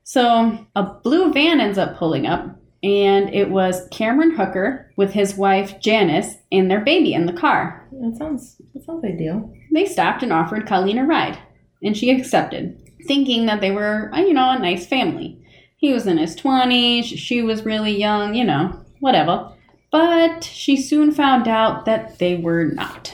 So 0.09 0.65
a 0.75 0.81
blue 1.03 1.31
van 1.31 1.61
ends 1.61 1.77
up 1.77 1.99
pulling 1.99 2.25
up, 2.25 2.43
and 2.81 3.31
it 3.31 3.51
was 3.51 3.87
Cameron 3.91 4.35
Hooker 4.35 4.91
with 4.97 5.13
his 5.13 5.35
wife 5.35 5.79
Janice 5.79 6.33
and 6.51 6.69
their 6.69 6.79
baby 6.79 7.13
in 7.13 7.27
the 7.27 7.33
car. 7.33 7.87
That 7.91 8.17
sounds 8.17 8.59
that 8.73 8.83
sounds 8.83 9.05
ideal. 9.05 9.53
They 9.71 9.85
stopped 9.85 10.23
and 10.23 10.33
offered 10.33 10.65
Colleen 10.65 10.97
a 10.97 11.05
ride, 11.05 11.37
and 11.83 11.95
she 11.95 12.09
accepted, 12.09 12.91
thinking 13.05 13.45
that 13.45 13.61
they 13.61 13.69
were, 13.69 14.09
uh, 14.11 14.21
you 14.21 14.33
know, 14.33 14.49
a 14.49 14.57
nice 14.57 14.87
family. 14.87 15.39
He 15.77 15.93
was 15.93 16.07
in 16.07 16.17
his 16.17 16.35
20s, 16.35 17.03
she 17.05 17.43
was 17.43 17.63
really 17.63 17.95
young, 17.95 18.33
you 18.33 18.45
know, 18.45 18.83
whatever. 19.01 19.53
But 19.91 20.43
she 20.43 20.75
soon 20.75 21.11
found 21.11 21.47
out 21.47 21.85
that 21.85 22.17
they 22.17 22.35
were 22.35 22.65
not. 22.65 23.13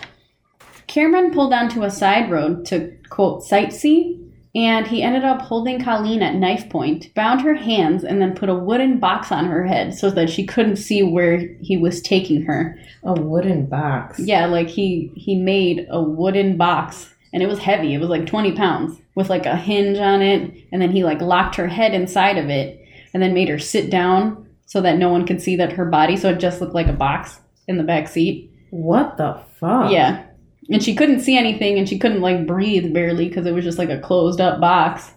Cameron 0.87 1.33
pulled 1.33 1.51
onto 1.51 1.83
a 1.83 1.91
side 1.91 2.31
road 2.31 2.65
to, 2.67 2.97
quote, 3.09 3.43
sightsee, 3.43 4.24
and 4.55 4.87
he 4.87 5.03
ended 5.03 5.25
up 5.25 5.41
holding 5.41 5.83
Colleen 5.83 6.23
at 6.23 6.35
knife 6.35 6.69
point, 6.69 7.13
bound 7.13 7.41
her 7.41 7.55
hands, 7.55 8.05
and 8.05 8.21
then 8.21 8.33
put 8.33 8.47
a 8.47 8.55
wooden 8.55 8.99
box 8.99 9.29
on 9.29 9.45
her 9.45 9.65
head 9.65 9.93
so 9.93 10.09
that 10.09 10.29
she 10.29 10.45
couldn't 10.45 10.77
see 10.77 11.03
where 11.03 11.39
he 11.61 11.75
was 11.75 12.01
taking 12.01 12.43
her. 12.43 12.79
A 13.03 13.13
wooden 13.13 13.65
box. 13.65 14.17
Yeah, 14.17 14.45
like 14.45 14.69
he 14.69 15.11
he 15.15 15.35
made 15.35 15.85
a 15.89 16.01
wooden 16.01 16.55
box 16.55 17.13
and 17.33 17.43
it 17.43 17.47
was 17.47 17.59
heavy. 17.59 17.93
It 17.93 17.99
was 17.99 18.09
like 18.09 18.25
20 18.25 18.53
pounds 18.53 18.97
with 19.13 19.29
like 19.29 19.45
a 19.45 19.57
hinge 19.57 19.97
on 19.99 20.21
it 20.21 20.53
and 20.71 20.81
then 20.81 20.91
he 20.91 21.03
like 21.03 21.19
locked 21.19 21.55
her 21.55 21.67
head 21.67 21.93
inside 21.93 22.37
of 22.37 22.49
it 22.49 22.81
and 23.13 23.21
then 23.21 23.33
made 23.33 23.49
her 23.49 23.59
sit 23.59 23.89
down 23.89 24.47
so 24.65 24.81
that 24.81 24.97
no 24.97 25.09
one 25.09 25.27
could 25.27 25.41
see 25.41 25.57
that 25.57 25.73
her 25.73 25.85
body 25.85 26.15
so 26.15 26.29
it 26.29 26.39
just 26.39 26.61
looked 26.61 26.73
like 26.73 26.87
a 26.87 26.93
box 26.93 27.39
in 27.67 27.77
the 27.77 27.83
back 27.83 28.07
seat. 28.07 28.51
What 28.69 29.17
the 29.17 29.41
fuck? 29.59 29.91
Yeah. 29.91 30.24
And 30.69 30.81
she 30.81 30.95
couldn't 30.95 31.19
see 31.19 31.37
anything 31.37 31.77
and 31.77 31.87
she 31.87 31.99
couldn't 31.99 32.21
like 32.21 32.47
breathe 32.47 32.93
barely 32.93 33.27
because 33.27 33.45
it 33.45 33.53
was 33.53 33.63
just 33.63 33.77
like 33.77 33.89
a 33.89 33.99
closed 33.99 34.41
up 34.41 34.59
box. 34.59 35.11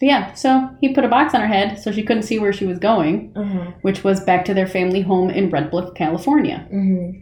But 0.00 0.06
yeah, 0.06 0.32
so 0.32 0.70
he 0.80 0.94
put 0.94 1.04
a 1.04 1.08
box 1.08 1.34
on 1.34 1.40
her 1.42 1.46
head 1.46 1.78
so 1.78 1.92
she 1.92 2.02
couldn't 2.02 2.22
see 2.24 2.38
where 2.38 2.52
she 2.52 2.64
was 2.64 2.78
going, 2.78 3.32
Uh-huh. 3.36 3.72
which 3.82 4.02
was 4.02 4.24
back 4.24 4.44
to 4.46 4.54
their 4.54 4.66
family 4.66 5.02
home 5.02 5.30
in 5.30 5.50
Red 5.50 5.70
Bluff, 5.70 5.94
California. 5.94 6.66
Mm-hmm. 6.72 7.20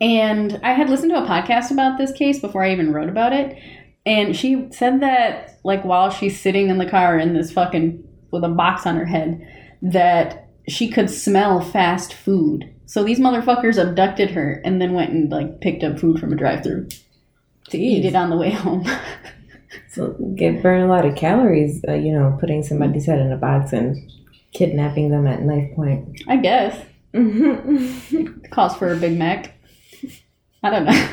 And 0.00 0.60
I 0.62 0.72
had 0.72 0.88
listened 0.88 1.10
to 1.12 1.22
a 1.22 1.26
podcast 1.26 1.70
about 1.70 1.98
this 1.98 2.12
case 2.12 2.40
before 2.40 2.62
I 2.64 2.72
even 2.72 2.92
wrote 2.92 3.08
about 3.08 3.32
it. 3.32 3.58
And 4.06 4.36
she 4.36 4.68
said 4.70 5.00
that, 5.00 5.58
like, 5.64 5.84
while 5.84 6.10
she's 6.10 6.38
sitting 6.40 6.68
in 6.68 6.78
the 6.78 6.88
car 6.88 7.18
in 7.18 7.32
this 7.34 7.52
fucking, 7.52 8.02
with 8.30 8.44
a 8.44 8.48
box 8.48 8.86
on 8.86 8.96
her 8.96 9.06
head, 9.06 9.46
that 9.82 10.48
she 10.68 10.90
could 10.90 11.08
smell 11.10 11.60
fast 11.60 12.12
food. 12.12 12.73
So 12.94 13.02
these 13.02 13.18
motherfuckers 13.18 13.76
abducted 13.76 14.30
her 14.30 14.62
and 14.64 14.80
then 14.80 14.92
went 14.92 15.10
and, 15.10 15.28
like, 15.28 15.60
picked 15.60 15.82
up 15.82 15.98
food 15.98 16.20
from 16.20 16.32
a 16.32 16.36
drive 16.36 16.62
through 16.62 16.86
to 17.70 17.76
eat 17.76 18.04
it 18.04 18.14
on 18.14 18.30
the 18.30 18.36
way 18.36 18.50
home. 18.50 18.86
So 19.90 20.12
get 20.36 20.62
burn 20.62 20.82
a 20.82 20.86
lot 20.86 21.04
of 21.04 21.16
calories, 21.16 21.84
uh, 21.88 21.94
you 21.94 22.12
know, 22.12 22.36
putting 22.40 22.62
somebody's 22.62 23.06
head 23.06 23.18
in 23.18 23.32
a 23.32 23.36
box 23.36 23.72
and 23.72 23.96
kidnapping 24.52 25.10
them 25.10 25.26
at 25.26 25.42
knife 25.42 25.74
point. 25.74 26.20
I 26.28 26.36
guess. 26.36 26.80
Calls 28.50 28.76
for 28.76 28.92
a 28.92 28.96
Big 28.96 29.18
Mac. 29.18 29.52
I 30.62 30.70
don't 30.70 30.84
know. 30.84 31.08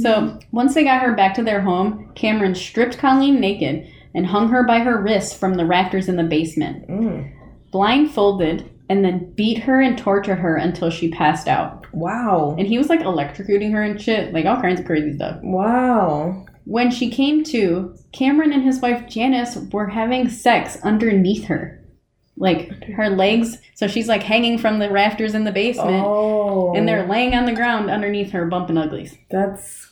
So 0.00 0.38
once 0.52 0.74
they 0.74 0.84
got 0.84 1.02
her 1.02 1.14
back 1.16 1.34
to 1.34 1.42
their 1.42 1.60
home, 1.60 2.12
Cameron 2.14 2.54
stripped 2.54 2.98
Colleen 2.98 3.40
naked 3.40 3.88
and 4.14 4.26
hung 4.26 4.48
her 4.50 4.62
by 4.62 4.78
her 4.78 5.00
wrists 5.00 5.36
from 5.36 5.54
the 5.54 5.66
rafters 5.66 6.08
in 6.08 6.14
the 6.16 6.22
basement, 6.24 6.86
Mm. 6.88 7.32
blindfolded, 7.72 8.70
and 8.88 9.04
then 9.04 9.32
beat 9.34 9.58
her 9.58 9.80
and 9.80 9.98
tortured 9.98 10.36
her 10.36 10.56
until 10.56 10.90
she 10.90 11.10
passed 11.10 11.48
out. 11.48 11.86
Wow. 11.92 12.54
And 12.58 12.66
he 12.68 12.78
was 12.78 12.88
like 12.88 13.00
electrocuting 13.00 13.72
her 13.72 13.82
and 13.82 14.00
shit, 14.00 14.32
like 14.32 14.46
all 14.46 14.60
kinds 14.60 14.80
of 14.80 14.86
crazy 14.86 15.14
stuff. 15.14 15.40
Wow. 15.42 16.46
When 16.64 16.90
she 16.90 17.10
came 17.10 17.44
to, 17.44 17.96
Cameron 18.12 18.52
and 18.52 18.62
his 18.62 18.80
wife 18.80 19.08
Janice 19.08 19.56
were 19.72 19.88
having 19.88 20.28
sex 20.28 20.78
underneath 20.82 21.44
her. 21.46 21.82
Like 22.38 22.84
her 22.96 23.08
legs, 23.08 23.56
so 23.74 23.86
she's 23.86 24.08
like 24.08 24.22
hanging 24.22 24.58
from 24.58 24.78
the 24.78 24.90
rafters 24.90 25.34
in 25.34 25.44
the 25.44 25.52
basement. 25.52 26.04
Oh. 26.04 26.74
And 26.74 26.86
they're 26.86 27.06
laying 27.06 27.34
on 27.34 27.46
the 27.46 27.54
ground 27.54 27.88
underneath 27.88 28.30
her, 28.32 28.44
bumping 28.44 28.76
uglies. 28.76 29.16
That's. 29.30 29.88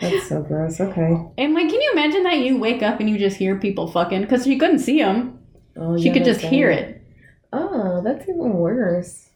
That's 0.00 0.28
so 0.28 0.42
gross. 0.42 0.78
Okay. 0.78 1.16
And 1.38 1.54
like, 1.54 1.68
can 1.68 1.80
you 1.80 1.90
imagine 1.92 2.22
that 2.24 2.38
you 2.40 2.58
wake 2.58 2.82
up 2.82 3.00
and 3.00 3.08
you 3.08 3.18
just 3.18 3.38
hear 3.38 3.58
people 3.58 3.90
fucking? 3.90 4.20
Because 4.20 4.44
she 4.44 4.58
couldn't 4.58 4.80
see 4.80 4.98
them. 4.98 5.38
Oh, 5.76 5.96
She 5.96 6.08
yeah, 6.08 6.12
could 6.12 6.24
just 6.24 6.40
hear 6.40 6.70
it. 6.70 6.97
Oh, 7.52 8.00
that's 8.04 8.22
even 8.28 8.54
worse. 8.54 9.30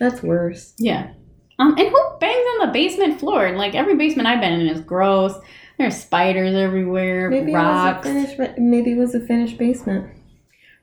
That's 0.00 0.22
worse. 0.22 0.74
Yeah. 0.78 1.12
Um, 1.58 1.76
and 1.78 1.88
who 1.88 2.16
bangs 2.20 2.46
on 2.54 2.66
the 2.66 2.72
basement 2.72 3.20
floor? 3.20 3.52
Like 3.56 3.74
every 3.74 3.96
basement 3.96 4.26
I've 4.26 4.40
been 4.40 4.60
in 4.60 4.68
is 4.68 4.80
gross. 4.80 5.34
There's 5.78 5.96
spiders 5.96 6.54
everywhere, 6.54 7.30
Maybe 7.30 7.52
rocks. 7.52 8.06
it 8.06 8.14
was 8.14 8.24
a 8.24 8.36
finished. 8.36 8.58
Maybe 8.58 8.92
it 8.92 8.98
was 8.98 9.14
a 9.14 9.20
finished 9.20 9.58
basement. 9.58 10.10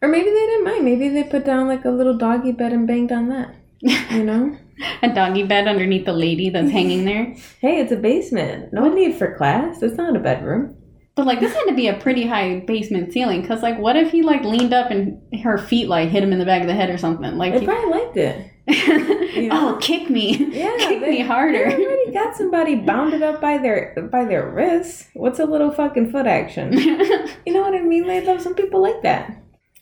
Or 0.01 0.09
maybe 0.09 0.29
they 0.29 0.45
didn't 0.45 0.65
mind. 0.65 0.85
Maybe 0.85 1.09
they 1.09 1.23
put 1.23 1.45
down 1.45 1.67
like 1.67 1.85
a 1.85 1.89
little 1.91 2.17
doggy 2.17 2.53
bed 2.53 2.73
and 2.73 2.87
banged 2.87 3.11
on 3.11 3.29
that. 3.29 3.55
You 4.11 4.23
know? 4.23 4.57
a 5.03 5.13
doggy 5.13 5.43
bed 5.43 5.67
underneath 5.67 6.05
the 6.05 6.13
lady 6.13 6.49
that's 6.49 6.71
hanging 6.71 7.05
there. 7.05 7.35
hey, 7.61 7.79
it's 7.79 7.91
a 7.91 7.95
basement. 7.97 8.73
No 8.73 8.91
need 8.91 9.15
for 9.15 9.35
class. 9.35 9.81
It's 9.81 9.95
not 9.97 10.15
a 10.15 10.19
bedroom. 10.19 10.75
But 11.15 11.25
like 11.25 11.39
this 11.41 11.53
had 11.53 11.65
to 11.65 11.73
be 11.75 11.87
a 11.87 11.93
pretty 11.93 12.25
high 12.25 12.59
basement 12.61 13.11
ceiling, 13.11 13.45
cause 13.45 13.61
like 13.61 13.77
what 13.77 13.95
if 13.97 14.11
he 14.11 14.21
like 14.23 14.43
leaned 14.43 14.73
up 14.73 14.91
and 14.91 15.21
her 15.43 15.57
feet 15.57 15.89
like 15.89 16.09
hit 16.09 16.23
him 16.23 16.31
in 16.31 16.39
the 16.39 16.45
back 16.45 16.61
of 16.61 16.67
the 16.67 16.73
head 16.73 16.89
or 16.89 16.97
something? 16.97 17.37
Like, 17.37 17.53
They 17.53 17.59
he- 17.59 17.65
probably 17.65 17.91
liked 17.91 18.17
it. 18.17 18.47
oh, 19.51 19.77
kick 19.81 20.09
me, 20.09 20.37
Yeah, 20.51 20.75
kick 20.79 21.01
they- 21.01 21.09
me 21.11 21.19
harder. 21.21 21.69
They 21.69 21.85
already 21.85 22.11
got 22.13 22.35
somebody 22.37 22.75
bounded 22.75 23.21
up 23.23 23.41
by 23.41 23.57
their 23.57 24.07
by 24.11 24.23
their 24.25 24.49
wrists. 24.49 25.07
What's 25.13 25.39
a 25.39 25.45
little 25.45 25.71
fucking 25.71 26.11
foot 26.11 26.27
action? 26.27 26.73
You 27.45 27.53
know 27.53 27.61
what 27.61 27.73
I 27.75 27.81
mean? 27.81 28.07
Love 28.25 28.41
some 28.41 28.53
people 28.55 28.81
like 28.81 29.01
that. 29.03 29.35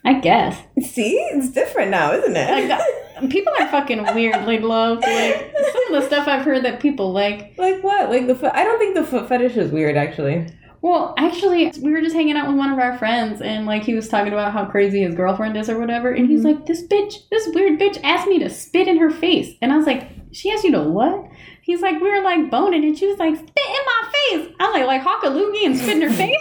I 0.05 0.13
guess. 0.13 0.57
See, 0.81 1.15
it's 1.33 1.49
different 1.51 1.91
now, 1.91 2.13
isn't 2.13 2.35
it? 2.35 2.69
Like 2.69 2.79
uh, 2.79 3.27
people 3.27 3.51
are 3.59 3.67
fucking 3.67 4.01
weirdly 4.15 4.59
loved. 4.59 5.03
Like 5.03 5.53
some 5.73 5.93
of 5.93 6.01
the 6.01 6.07
stuff 6.07 6.27
I've 6.27 6.43
heard 6.45 6.63
that 6.63 6.79
people 6.79 7.11
like. 7.11 7.53
like 7.57 7.83
what? 7.83 8.09
Like 8.09 8.25
the 8.27 8.33
foot? 8.35 8.51
I 8.53 8.63
don't 8.63 8.79
think 8.79 8.95
the 8.95 9.03
foot 9.03 9.27
fetish 9.27 9.57
is 9.57 9.71
weird. 9.71 9.97
Actually, 9.97 10.47
Well, 10.81 11.13
actually, 11.17 11.73
we 11.81 11.91
were 11.91 12.01
just 12.01 12.15
hanging 12.15 12.37
out 12.37 12.47
with 12.47 12.57
one 12.57 12.71
of 12.71 12.79
our 12.79 12.97
friends, 12.97 13.41
and 13.41 13.65
like 13.65 13.83
he 13.83 13.95
was 13.95 14.07
talking 14.07 14.31
about 14.31 14.53
how 14.53 14.63
crazy 14.65 15.01
his 15.01 15.13
girlfriend 15.13 15.57
is 15.57 15.69
or 15.69 15.77
whatever, 15.77 16.09
and 16.11 16.29
he's 16.29 16.43
mm-hmm. 16.43 16.59
like, 16.59 16.67
"This 16.67 16.87
bitch, 16.87 17.27
this 17.29 17.49
weird 17.53 17.77
bitch, 17.79 17.99
asked 18.03 18.27
me 18.27 18.39
to 18.39 18.49
spit 18.49 18.87
in 18.87 18.95
her 18.97 19.09
face," 19.09 19.57
and 19.61 19.73
I 19.73 19.77
was 19.77 19.85
like, 19.85 20.07
"She 20.31 20.49
asked 20.51 20.63
you 20.63 20.71
to 20.71 20.83
what?" 20.83 21.25
He's 21.61 21.81
like, 21.81 21.99
"We 21.99 22.09
were 22.09 22.21
like 22.21 22.49
boning," 22.49 22.85
and 22.85 22.97
she 22.97 23.07
was 23.07 23.19
like, 23.19 23.35
"Spit 23.35 23.51
in 23.57 23.85
my 23.85 24.09
face." 24.11 24.47
I 24.59 24.67
was 24.67 24.73
like, 24.73 24.87
"Like 24.87 25.01
hawk 25.01 25.25
and 25.25 25.77
spit 25.77 25.97
in 25.97 26.01
her 26.01 26.09
face." 26.09 26.37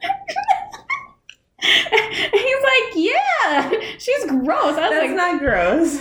he's 1.60 2.62
like, 2.62 2.94
"Yeah, 2.94 3.70
she's 3.98 4.24
gross." 4.24 4.76
I 4.76 4.76
was 4.76 4.76
that's 4.76 5.08
like, 5.08 5.16
not 5.16 5.40
gross. 5.40 6.00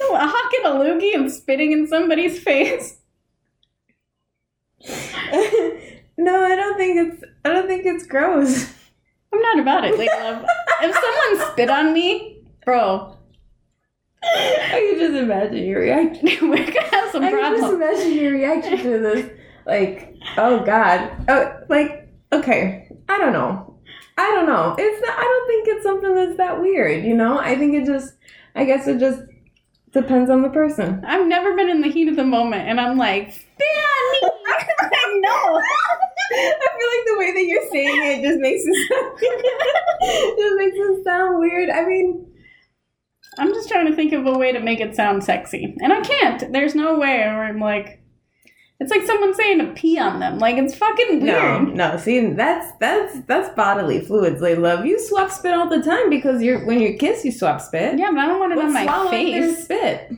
hawking 0.00 0.64
a 0.64 0.70
loogie 0.70 1.14
and 1.14 1.30
spitting 1.30 1.70
in 1.70 1.86
somebody's 1.86 2.40
face. 2.40 2.98
no, 6.18 6.44
I 6.44 6.56
don't 6.56 6.76
think 6.76 6.96
it's. 6.96 7.24
I 7.44 7.52
don't 7.52 7.66
think 7.66 7.86
it's 7.86 8.06
gross. 8.06 8.72
I'm 9.32 9.40
not 9.40 9.58
about 9.58 9.84
it, 9.84 9.98
lady 9.98 10.10
love. 10.20 10.44
if 10.82 10.94
someone 10.94 11.52
spit 11.52 11.70
on 11.70 11.92
me, 11.92 12.42
bro, 12.64 13.16
I 14.22 14.88
can 14.90 14.98
just 14.98 15.14
imagine 15.14 15.64
your 15.64 15.80
reaction. 15.80 16.28
We're 16.48 16.64
gonna 16.64 16.88
have 16.90 17.10
some 17.12 17.24
I 17.24 17.30
can 17.30 17.56
just 17.56 17.72
imagine 17.72 18.12
your 18.12 18.32
reaction 18.32 18.78
to 18.78 18.98
this. 18.98 19.30
Like, 19.66 20.16
oh 20.36 20.64
God. 20.64 21.10
Oh, 21.28 21.60
like, 21.68 22.08
okay. 22.32 22.88
I 23.08 23.18
don't 23.18 23.32
know. 23.32 23.78
I 24.16 24.30
don't 24.30 24.46
know. 24.46 24.74
It's 24.78 25.06
not, 25.06 25.18
I 25.18 25.22
don't 25.22 25.46
think 25.46 25.68
it's 25.68 25.84
something 25.84 26.14
that's 26.14 26.36
that 26.38 26.60
weird, 26.60 27.04
you 27.04 27.14
know? 27.14 27.38
I 27.38 27.56
think 27.56 27.74
it 27.74 27.84
just, 27.84 28.14
I 28.54 28.64
guess 28.64 28.86
it 28.86 28.98
just 28.98 29.20
depends 29.92 30.30
on 30.30 30.42
the 30.42 30.48
person. 30.48 31.04
I've 31.06 31.26
never 31.26 31.54
been 31.54 31.68
in 31.68 31.82
the 31.82 31.88
heat 31.88 32.08
of 32.08 32.16
the 32.16 32.24
moment, 32.24 32.68
and 32.68 32.80
I'm 32.80 32.96
like, 32.96 33.32
spit 33.32 33.44
on 33.60 34.12
me. 34.12 34.35
Like, 34.50 34.68
no. 35.20 35.60
I 36.32 36.68
feel 36.76 36.88
like 36.88 37.06
the 37.06 37.16
way 37.18 37.32
that 37.32 37.46
you're 37.46 37.68
saying 37.70 38.18
it 38.18 38.22
just 38.28 38.40
makes 38.40 38.62
it 38.66 38.88
sound, 38.88 39.18
just 40.38 40.56
makes 40.56 40.76
it 40.76 41.04
sound 41.04 41.38
weird. 41.38 41.70
I 41.70 41.84
mean, 41.86 42.26
I'm 43.38 43.52
just 43.52 43.68
trying 43.68 43.86
to 43.86 43.94
think 43.94 44.12
of 44.12 44.26
a 44.26 44.36
way 44.36 44.52
to 44.52 44.60
make 44.60 44.80
it 44.80 44.96
sound 44.96 45.22
sexy, 45.24 45.76
and 45.80 45.92
I 45.92 46.00
can't. 46.00 46.52
There's 46.52 46.74
no 46.74 46.98
way 46.98 47.18
where 47.18 47.44
I'm 47.44 47.60
like, 47.60 48.02
it's 48.78 48.90
like 48.90 49.06
someone 49.06 49.34
saying 49.34 49.58
to 49.60 49.72
pee 49.72 49.98
on 49.98 50.20
them. 50.20 50.38
Like 50.38 50.56
it's 50.56 50.74
fucking 50.74 51.22
weird. 51.22 51.68
no. 51.74 51.92
no. 51.92 51.96
See, 51.96 52.32
that's 52.32 52.72
that's 52.78 53.20
that's 53.26 53.54
bodily 53.54 54.00
fluids. 54.00 54.40
They 54.40 54.54
love 54.54 54.84
you. 54.84 54.98
Swap 54.98 55.30
spit 55.30 55.54
all 55.54 55.68
the 55.68 55.82
time 55.82 56.10
because 56.10 56.42
you're 56.42 56.64
when 56.66 56.80
you 56.80 56.96
kiss, 56.96 57.24
you 57.24 57.32
swap 57.32 57.60
spit. 57.60 57.98
Yeah, 57.98 58.10
but 58.10 58.20
I 58.20 58.26
don't 58.26 58.40
want 58.40 58.52
it 58.52 58.56
What's 58.56 58.74
on 58.74 58.86
my 58.86 59.10
face. 59.10 59.64
spit? 59.64 60.12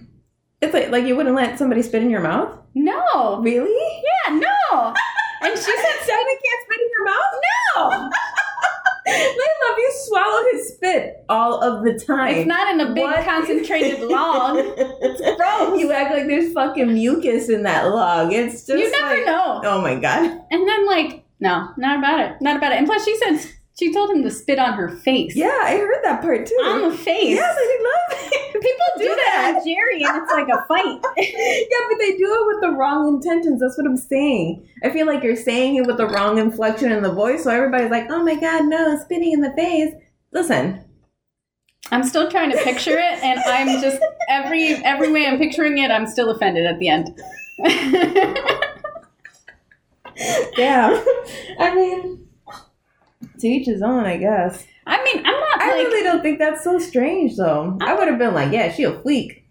It's 0.61 0.75
like 0.75 0.91
like 0.91 1.05
you 1.05 1.15
wouldn't 1.17 1.37
let 1.37 1.59
somebody 1.59 1.83
spit 1.83 2.03
in 2.03 2.11
your 2.11 2.21
mouth. 2.21 2.59
No. 2.85 3.41
Really? 3.43 4.03
Yeah, 4.27 4.35
no. 4.39 4.95
And 5.41 5.57
she 5.57 5.63
said, 5.63 5.97
Somebody 6.03 6.37
can't 6.45 6.63
spit 6.65 6.81
in 6.81 6.89
your 6.97 7.05
mouth. 7.05 7.35
no. 7.77 8.11
They 9.07 9.15
love 9.15 9.79
you. 9.79 9.93
Swallow 10.05 10.43
his 10.53 10.75
spit 10.75 11.25
all 11.31 11.63
of 11.63 11.83
the 11.85 11.99
time. 11.99 12.35
It's 12.35 12.47
not 12.47 12.75
in 12.75 12.81
a 12.81 12.93
big 12.93 13.05
What? 13.05 13.25
concentrated 13.25 14.01
log. 14.03 14.57
it's 14.59 15.21
gross. 15.37 15.81
You 15.81 15.93
act 15.93 16.13
like 16.13 16.27
there's 16.27 16.53
fucking 16.53 16.93
mucus 16.93 17.49
in 17.49 17.63
that 17.63 17.85
log. 17.87 18.33
It's 18.35 18.67
just 18.67 18.79
You 18.79 18.91
never 18.91 19.15
like, 19.17 19.25
know. 19.27 19.63
Oh 19.65 19.81
my 19.81 19.95
god. 19.95 20.25
And 20.51 20.69
then 20.69 20.87
like, 20.87 21.25
no, 21.41 21.69
not 21.79 21.99
about 21.99 22.21
it. 22.21 22.33
Not 22.43 22.57
about 22.57 22.73
it. 22.73 22.79
And 22.79 22.87
plus, 22.87 23.03
she 23.05 23.17
said 23.17 23.41
she 23.79 23.95
told 23.95 24.11
him 24.11 24.23
to 24.25 24.31
spit 24.31 24.59
on 24.59 24.75
her 24.75 24.91
face. 24.91 25.35
Yeah, 25.35 25.59
I 25.63 25.79
heard 25.79 26.03
that 26.05 26.21
part 26.21 26.45
too. 26.47 26.55
On 26.67 26.91
the 26.91 26.97
face. 26.97 27.37
Yes, 27.37 27.57
I 27.57 27.79
love 28.11 28.19
it. 28.33 28.48
People 29.49 29.61
do 29.61 29.61
that 29.61 29.61
on 29.61 29.65
Jerry, 29.65 30.03
and 30.05 30.23
it's 30.23 30.33
like 30.33 30.49
a 30.49 30.67
fight. 30.67 31.01
yeah, 31.17 31.87
but 31.89 31.99
they 31.99 32.17
do 32.17 32.27
it 32.27 32.47
with 32.47 32.61
the 32.63 32.77
wrong 32.77 33.09
intentions. 33.09 33.61
That's 33.61 33.77
what 33.77 33.87
I'm 33.87 33.97
saying. 33.97 34.69
I 34.83 34.91
feel 34.91 35.07
like 35.07 35.23
you're 35.23 35.37
saying 35.37 35.77
it 35.77 35.87
with 35.87 35.97
the 35.97 36.07
wrong 36.07 36.39
inflection 36.39 36.93
in 36.93 37.03
the 37.03 37.13
voice, 37.13 37.45
so 37.45 37.51
everybody's 37.51 37.91
like, 37.91 38.11
"Oh 38.11 38.23
my 38.23 38.35
god, 38.35 38.67
no, 38.67 38.99
spitting 38.99 39.33
in 39.33 39.41
the 39.41 39.53
face." 39.53 39.95
Listen, 40.33 40.85
I'm 41.91 42.05
still 42.05 42.31
trying 42.31 42.51
to 42.51 42.59
picture 42.59 42.99
it, 42.99 43.23
and 43.23 43.41
I'm 43.41 43.81
just 43.81 44.01
every 44.29 44.75
every 44.85 45.11
way 45.13 45.27
I'm 45.27 45.39
picturing 45.39 45.79
it, 45.79 45.91
I'm 45.91 46.07
still 46.07 46.31
offended 46.31 46.67
at 46.67 46.79
the 46.79 46.89
end. 46.89 47.19
damn. 50.57 51.05
I 51.59 51.75
mean, 51.75 52.29
to 53.41 53.49
each 53.49 53.67
his 53.67 53.83
own, 53.83 54.05
I 54.05 54.17
guess. 54.17 54.67
I 54.89 55.03
mean, 55.05 55.19
I'm 55.19 55.39
not 55.41 55.63
I 55.63 55.67
like 55.77 55.87
really 55.87 56.03
don't 56.03 56.23
think 56.23 56.39
that's 56.39 56.65
so 56.65 56.79
strange, 56.79 57.37
though. 57.37 57.77
I 57.81 57.95
would 57.95 58.09
have 58.09 58.19
been 58.19 58.35
like, 58.35 58.53
"Yeah, 58.53 58.73
she 58.73 58.85
a 58.85 58.99
freak. 59.03 59.45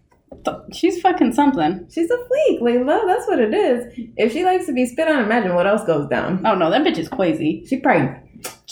she's 0.72 1.00
fucking 1.00 1.32
something. 1.32 1.86
She's 1.90 2.10
a 2.10 2.18
freak, 2.28 2.60
Layla. 2.60 3.06
That's 3.06 3.26
what 3.26 3.38
it 3.40 3.54
is. 3.54 3.92
If 4.16 4.32
she 4.32 4.44
likes 4.44 4.66
to 4.66 4.72
be 4.72 4.84
spit 4.86 5.08
on, 5.08 5.22
imagine 5.24 5.54
what 5.54 5.66
else 5.66 5.84
goes 5.84 6.08
down. 6.08 6.42
Oh 6.44 6.54
no, 6.54 6.70
that 6.70 6.82
bitch 6.82 6.98
is 6.98 7.08
crazy. 7.08 7.64
She 7.66 7.78
probably." 7.78 8.14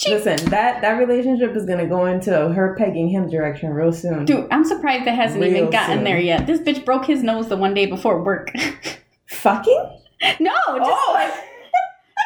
Listen, 0.06 0.36
that 0.50 0.80
that 0.82 0.92
relationship 0.92 1.56
is 1.56 1.64
gonna 1.66 1.88
go 1.88 2.04
into 2.06 2.30
her 2.30 2.76
pegging 2.78 3.08
him 3.08 3.28
direction 3.28 3.70
real 3.70 3.92
soon. 3.92 4.24
Dude, 4.24 4.46
I'm 4.52 4.64
surprised 4.64 5.06
it 5.08 5.14
hasn't 5.14 5.42
even 5.42 5.70
gotten 5.70 5.96
soon. 5.96 6.04
there 6.04 6.20
yet. 6.20 6.46
This 6.46 6.60
bitch 6.60 6.84
broke 6.84 7.06
his 7.06 7.22
nose 7.24 7.48
the 7.48 7.56
one 7.56 7.74
day 7.74 7.86
before 7.86 8.22
work. 8.22 8.50
Fucking? 9.28 10.00
no, 10.40 10.50
just 10.78 10.90
Oh. 10.90 11.10
like 11.14 11.32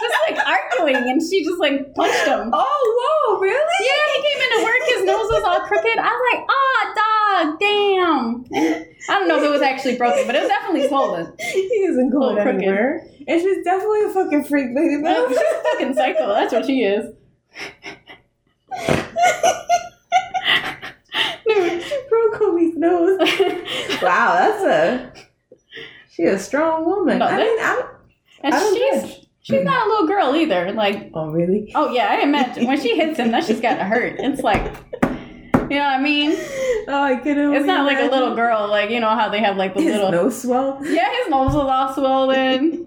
just 0.03 0.15
like 0.31 0.39
arguing, 0.47 0.97
and 0.97 1.21
she 1.23 1.45
just 1.45 1.59
like 1.61 1.95
punched 1.95 2.27
him. 2.27 2.51
Oh, 2.53 2.97
whoa, 3.29 3.39
really? 3.41 3.57
Yeah, 3.81 4.05
he 4.15 4.23
came 4.23 4.41
into 4.51 4.65
work, 4.65 4.83
his 4.87 5.05
nose 5.05 5.29
was 5.31 5.45
all 5.45 5.61
crooked. 5.67 5.99
I 5.99 6.11
was 6.11 6.23
like, 6.33 6.45
oh, 6.49 6.81
dog, 6.97 7.59
damn. 7.61 8.45
I 9.09 9.15
don't 9.19 9.29
know 9.29 9.39
if 9.39 9.45
it 9.45 9.51
was 9.51 9.63
actually 9.63 9.97
broken, 9.97 10.27
but 10.27 10.35
it 10.35 10.41
was 10.41 10.49
definitely 10.49 10.89
swollen. 10.89 11.33
He 11.39 11.61
isn't 11.61 12.11
going 12.11 12.39
anywhere. 12.39 13.07
And 13.29 13.41
she's 13.41 13.65
definitely 13.65 14.05
a 14.05 14.11
fucking 14.11 14.45
freak 14.45 14.69
lady, 14.75 14.95
She's 14.97 15.03
though. 15.03 15.27
a 15.29 15.63
fucking 15.73 15.95
psycho. 15.95 16.29
That's 16.35 16.53
what 16.53 16.67
she 16.67 16.83
is. 16.83 17.15
Dude, 21.47 21.83
she 21.83 21.99
broke 22.09 22.35
homie's 22.41 22.77
nose. 22.77 23.19
Wow, 24.03 24.35
that's 24.35 24.65
a. 24.65 25.13
She 26.11 26.25
a 26.25 26.39
strong 26.39 26.85
woman. 26.85 27.19
No, 27.19 27.27
I 27.27 27.37
mean, 27.37 27.59
I'm. 27.61 27.79
And 28.43 28.55
I 28.55 28.73
she's 28.73 29.03
judge. 29.03 29.20
She's 29.43 29.65
not 29.65 29.87
a 29.87 29.91
little 29.91 30.07
girl 30.07 30.35
either. 30.37 30.73
Like, 30.73 31.11
Oh, 31.15 31.29
really? 31.31 31.73
oh 31.75 31.93
yeah, 31.93 32.09
I 32.11 32.21
imagine 32.23 32.67
when 32.67 32.81
she 32.81 32.95
hits 32.97 33.19
him, 33.19 33.31
that 33.33 33.45
she's 33.45 33.61
gotta 33.61 33.85
hurt. 33.85 34.17
It's 34.19 34.43
like, 34.43 34.63
you 35.03 35.77
know 35.79 35.85
what 35.85 35.99
I 35.99 36.01
mean? 36.01 36.33
Oh, 36.89 37.03
I 37.03 37.17
could 37.17 37.39
only 37.39 37.57
It's 37.59 37.67
not 37.67 37.87
like 37.87 37.99
a 37.99 38.11
little 38.13 38.35
girl, 38.35 38.69
like 38.69 38.91
you 38.91 39.01
know 39.01 39.11
how 39.11 39.29
they 39.29 39.41
have 39.41 39.57
like 39.57 39.75
the 39.75 39.83
His 39.83 39.95
little. 39.95 40.11
nose 40.11 40.43
swell. 40.43 40.79
Yeah, 40.85 41.09
his 41.19 41.29
nose 41.31 41.55
was 41.55 41.69
all 41.69 41.95
swollen. 41.95 42.87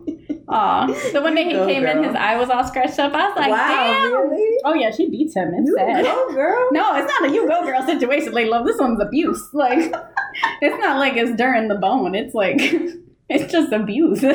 Aw. 0.50 0.88
The 1.14 1.22
one 1.22 1.34
day 1.36 1.46
he 1.46 1.54
Go, 1.54 1.66
came 1.66 1.86
in, 1.86 2.04
his 2.04 2.16
eye 2.16 2.36
was 2.36 2.50
all 2.50 2.64
scratched 2.66 3.00
up. 3.00 3.14
I 3.14 3.28
was 3.30 3.38
like, 3.38 3.50
wow, 3.50 3.68
damn. 3.68 4.30
really? 4.30 4.58
Oh 4.66 4.74
yeah, 4.74 4.92
she 4.92 5.10
beats 5.10 5.36
him. 5.36 5.54
It's 5.56 5.68
You 5.70 5.76
sad. 5.78 6.04
go, 6.04 6.34
girl. 6.34 6.68
No, 6.74 6.96
it's 6.98 7.08
not 7.08 7.30
a 7.30 7.34
you 7.34 7.48
go 7.48 7.64
girl 7.64 7.82
situation, 7.86 8.34
like 8.34 8.48
love. 8.48 8.66
This 8.66 8.78
one's 8.78 9.02
abuse. 9.02 9.50
Like 9.54 9.78
it's 10.62 10.80
not 10.80 10.98
like 11.00 11.16
it's 11.16 11.36
during 11.38 11.70
the 11.70 11.76
bone. 11.76 12.14
It's 12.16 12.36
like 12.36 12.60
it's 13.34 13.52
just 13.52 13.72
abuse. 13.74 14.24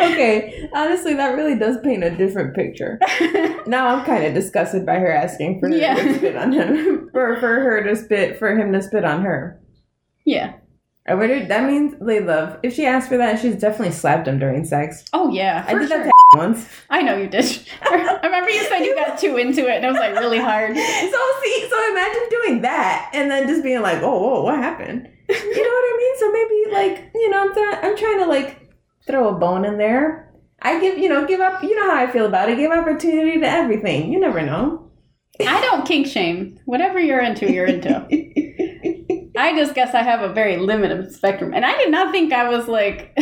Okay, 0.00 0.68
honestly, 0.74 1.14
that 1.14 1.34
really 1.36 1.58
does 1.58 1.76
paint 1.82 2.02
a 2.02 2.10
different 2.10 2.54
picture. 2.54 2.98
Now 3.66 3.88
I'm 3.88 4.04
kind 4.06 4.24
of 4.24 4.32
disgusted 4.32 4.86
by 4.86 4.98
her 4.98 5.12
asking 5.12 5.60
for 5.60 5.68
Yeah. 5.68 5.94
to 5.94 6.14
spit 6.14 6.36
on 6.36 6.52
him, 6.52 7.10
for 7.12 7.36
for 7.38 7.60
her 7.60 7.82
to 7.84 7.94
spit, 7.94 8.38
for 8.38 8.56
him 8.56 8.72
to 8.72 8.80
spit 8.82 9.04
on 9.04 9.22
her. 9.22 9.60
yeah. 10.24 10.54
I 11.06 11.14
wonder. 11.14 11.44
That 11.46 11.64
means 11.64 11.94
they 12.00 12.20
love. 12.20 12.58
If 12.62 12.74
she 12.74 12.84
asked 12.86 13.08
for 13.08 13.16
that, 13.18 13.40
she's 13.40 13.56
definitely 13.56 13.92
slapped 13.94 14.28
him 14.28 14.38
during 14.38 14.64
sex. 14.64 15.04
Oh 15.14 15.30
yeah. 15.32 15.64
I 15.66 15.72
did 15.74 15.88
sure. 15.88 15.98
that 15.98 16.04
to 16.04 16.10
once. 16.34 16.68
I 16.90 17.02
know 17.02 17.16
you 17.16 17.28
did. 17.28 17.44
I 17.82 18.20
remember 18.22 18.50
you 18.50 18.62
said 18.64 18.80
you 18.80 18.94
got 18.94 19.18
too 19.18 19.36
into 19.36 19.66
it 19.66 19.76
and 19.76 19.84
it 19.84 19.88
was 19.88 19.98
like 19.98 20.14
really 20.14 20.38
hard. 20.38 20.76
So 21.08 21.18
see, 21.42 21.68
so 21.70 21.90
imagine 21.90 22.22
doing 22.30 22.62
that 22.62 23.10
and 23.14 23.30
then 23.30 23.48
just 23.48 23.62
being 23.62 23.80
like, 23.82 24.02
"Oh, 24.02 24.18
whoa, 24.18 24.42
what 24.42 24.58
happened?" 24.58 25.08
You 25.28 25.34
know 25.34 25.70
what 25.70 25.84
I 25.84 25.96
mean? 25.98 26.18
So 26.18 26.32
maybe 26.32 26.72
like, 26.72 27.10
you 27.14 27.30
know, 27.30 27.42
I'm 27.42 27.52
trying. 27.54 27.84
I'm 27.84 27.96
trying 27.96 28.18
to 28.20 28.26
like 28.26 28.70
throw 29.06 29.28
a 29.28 29.38
bone 29.38 29.64
in 29.64 29.78
there. 29.78 30.32
I 30.60 30.80
give, 30.80 30.98
you 30.98 31.08
know, 31.08 31.26
give 31.26 31.40
up. 31.40 31.62
You 31.62 31.76
know 31.76 31.90
how 31.90 31.96
I 31.96 32.10
feel 32.10 32.26
about 32.26 32.48
it. 32.48 32.56
Give 32.56 32.70
opportunity 32.70 33.40
to 33.40 33.46
everything. 33.48 34.12
You 34.12 34.20
never 34.20 34.42
know. 34.42 34.90
I 35.40 35.60
don't 35.60 35.86
kink 35.86 36.08
shame. 36.08 36.58
Whatever 36.64 36.98
you're 36.98 37.22
into, 37.22 37.50
you're 37.50 37.66
into. 37.66 38.06
I 39.38 39.56
just 39.56 39.74
guess 39.74 39.94
I 39.94 40.02
have 40.02 40.20
a 40.28 40.32
very 40.32 40.56
limited 40.56 41.12
spectrum. 41.12 41.54
And 41.54 41.64
I 41.64 41.78
did 41.78 41.92
not 41.92 42.10
think 42.10 42.32
I 42.32 42.48
was 42.48 42.66
like 42.66 43.16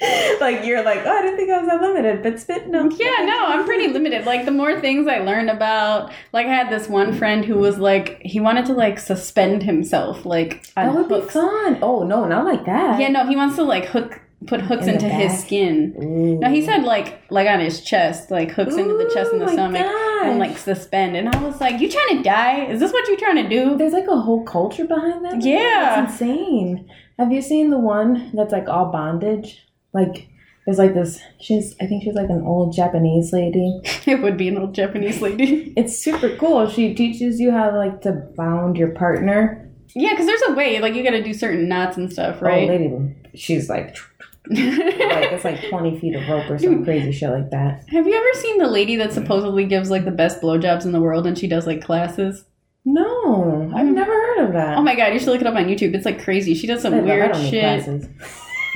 like 0.40 0.64
you're 0.64 0.84
like, 0.84 1.00
oh, 1.04 1.10
I 1.10 1.22
didn't 1.22 1.36
think 1.38 1.50
I 1.50 1.62
was 1.62 1.68
unlimited, 1.72 2.22
but 2.22 2.38
spit 2.38 2.68
no. 2.68 2.88
Yeah, 2.90 3.24
no, 3.24 3.46
I'm 3.46 3.64
pretty 3.64 3.88
limited. 3.88 4.26
Like 4.26 4.44
the 4.44 4.50
more 4.50 4.78
things 4.80 5.06
I 5.08 5.18
learn 5.18 5.48
about, 5.48 6.12
like 6.32 6.46
I 6.46 6.54
had 6.54 6.70
this 6.70 6.88
one 6.88 7.16
friend 7.16 7.44
who 7.44 7.54
was 7.56 7.78
like 7.78 8.20
he 8.22 8.38
wanted 8.40 8.66
to 8.66 8.74
like 8.74 8.98
suspend 8.98 9.62
himself 9.62 10.26
like 10.26 10.72
That 10.74 10.94
would 10.94 11.08
be 11.08 11.14
hooks. 11.14 11.32
fun. 11.32 11.78
Oh 11.82 12.02
no, 12.02 12.26
not 12.26 12.44
like 12.44 12.66
that. 12.66 13.00
Yeah, 13.00 13.08
no, 13.08 13.26
he 13.26 13.36
wants 13.36 13.56
to 13.56 13.62
like 13.62 13.86
hook 13.86 14.20
put 14.46 14.60
hooks 14.60 14.86
In 14.86 14.94
into 14.94 15.08
his 15.08 15.40
skin. 15.42 15.94
Ooh. 16.00 16.38
No, 16.40 16.50
he 16.50 16.62
said 16.62 16.82
like 16.84 17.22
like 17.30 17.48
on 17.48 17.60
his 17.60 17.80
chest, 17.80 18.30
like 18.30 18.50
hooks 18.50 18.76
into 18.76 18.96
the 18.98 19.10
chest 19.14 19.32
and 19.32 19.40
the 19.40 19.48
stomach 19.48 19.80
and 19.80 20.38
like 20.38 20.58
suspend. 20.58 21.16
And 21.16 21.28
I 21.28 21.42
was 21.42 21.58
like, 21.60 21.80
You 21.80 21.90
trying 21.90 22.18
to 22.18 22.22
die? 22.22 22.66
Is 22.66 22.80
this 22.80 22.92
what 22.92 23.08
you're 23.08 23.16
trying 23.16 23.42
to 23.42 23.48
do? 23.48 23.76
There's 23.78 23.94
like 23.94 24.08
a 24.08 24.20
whole 24.20 24.44
culture 24.44 24.84
behind 24.84 25.24
that. 25.24 25.42
Yeah. 25.42 26.02
That's 26.04 26.12
insane. 26.20 26.90
Have 27.18 27.32
you 27.32 27.40
seen 27.40 27.70
the 27.70 27.78
one 27.78 28.30
that's 28.34 28.52
like 28.52 28.68
all 28.68 28.92
bondage? 28.92 29.62
Like 29.92 30.28
there's 30.64 30.78
like 30.78 30.94
this 30.94 31.20
she's 31.40 31.74
I 31.80 31.86
think 31.86 32.02
she's 32.02 32.14
like 32.14 32.28
an 32.28 32.42
old 32.42 32.74
Japanese 32.74 33.32
lady. 33.32 33.80
It 34.06 34.22
would 34.22 34.36
be 34.36 34.48
an 34.48 34.58
old 34.58 34.74
Japanese 34.74 35.20
lady. 35.20 35.72
It's 35.76 35.98
super 35.98 36.36
cool. 36.36 36.68
She 36.68 36.94
teaches 36.94 37.40
you 37.40 37.50
how 37.50 37.76
like 37.76 38.02
to 38.02 38.12
bound 38.36 38.76
your 38.76 38.90
partner. 38.90 39.68
yeah, 39.94 40.10
because 40.10 40.26
there's 40.26 40.42
a 40.48 40.52
way, 40.52 40.80
like 40.80 40.94
you 40.94 41.02
gotta 41.02 41.22
do 41.22 41.34
certain 41.34 41.68
knots 41.68 41.96
and 41.96 42.12
stuff, 42.12 42.42
right 42.42 42.64
Oh 42.64 42.68
right? 42.68 42.80
lady 42.80 43.14
she's 43.36 43.68
like 43.68 43.96
like 44.48 45.32
it's 45.32 45.44
like 45.44 45.68
twenty 45.68 45.98
feet 45.98 46.14
of 46.14 46.28
rope 46.28 46.48
or 46.48 46.58
some 46.58 46.84
crazy 46.84 47.10
shit 47.10 47.30
like 47.30 47.50
that. 47.50 47.84
Have 47.88 48.06
you 48.06 48.14
ever 48.14 48.40
seen 48.40 48.58
the 48.58 48.68
lady 48.68 48.94
that 48.96 49.12
supposedly 49.12 49.64
gives 49.64 49.90
like 49.90 50.04
the 50.04 50.12
best 50.12 50.40
blowjobs 50.40 50.84
in 50.84 50.92
the 50.92 51.00
world 51.00 51.26
and 51.26 51.36
she 51.36 51.48
does 51.48 51.66
like 51.66 51.82
classes? 51.82 52.44
No, 52.84 53.72
I've 53.74 53.88
hmm. 53.88 53.94
never 53.94 54.12
heard 54.12 54.46
of 54.46 54.52
that. 54.52 54.78
Oh 54.78 54.82
my 54.82 54.94
god, 54.94 55.12
you 55.12 55.18
should 55.18 55.28
look 55.28 55.40
it 55.40 55.48
up 55.48 55.56
on 55.56 55.64
YouTube. 55.64 55.94
It's 55.94 56.06
like 56.06 56.22
crazy. 56.22 56.54
She 56.54 56.68
does 56.68 56.80
some 56.80 56.94
I 56.94 57.00
weird 57.00 57.34
shit. 57.34 58.08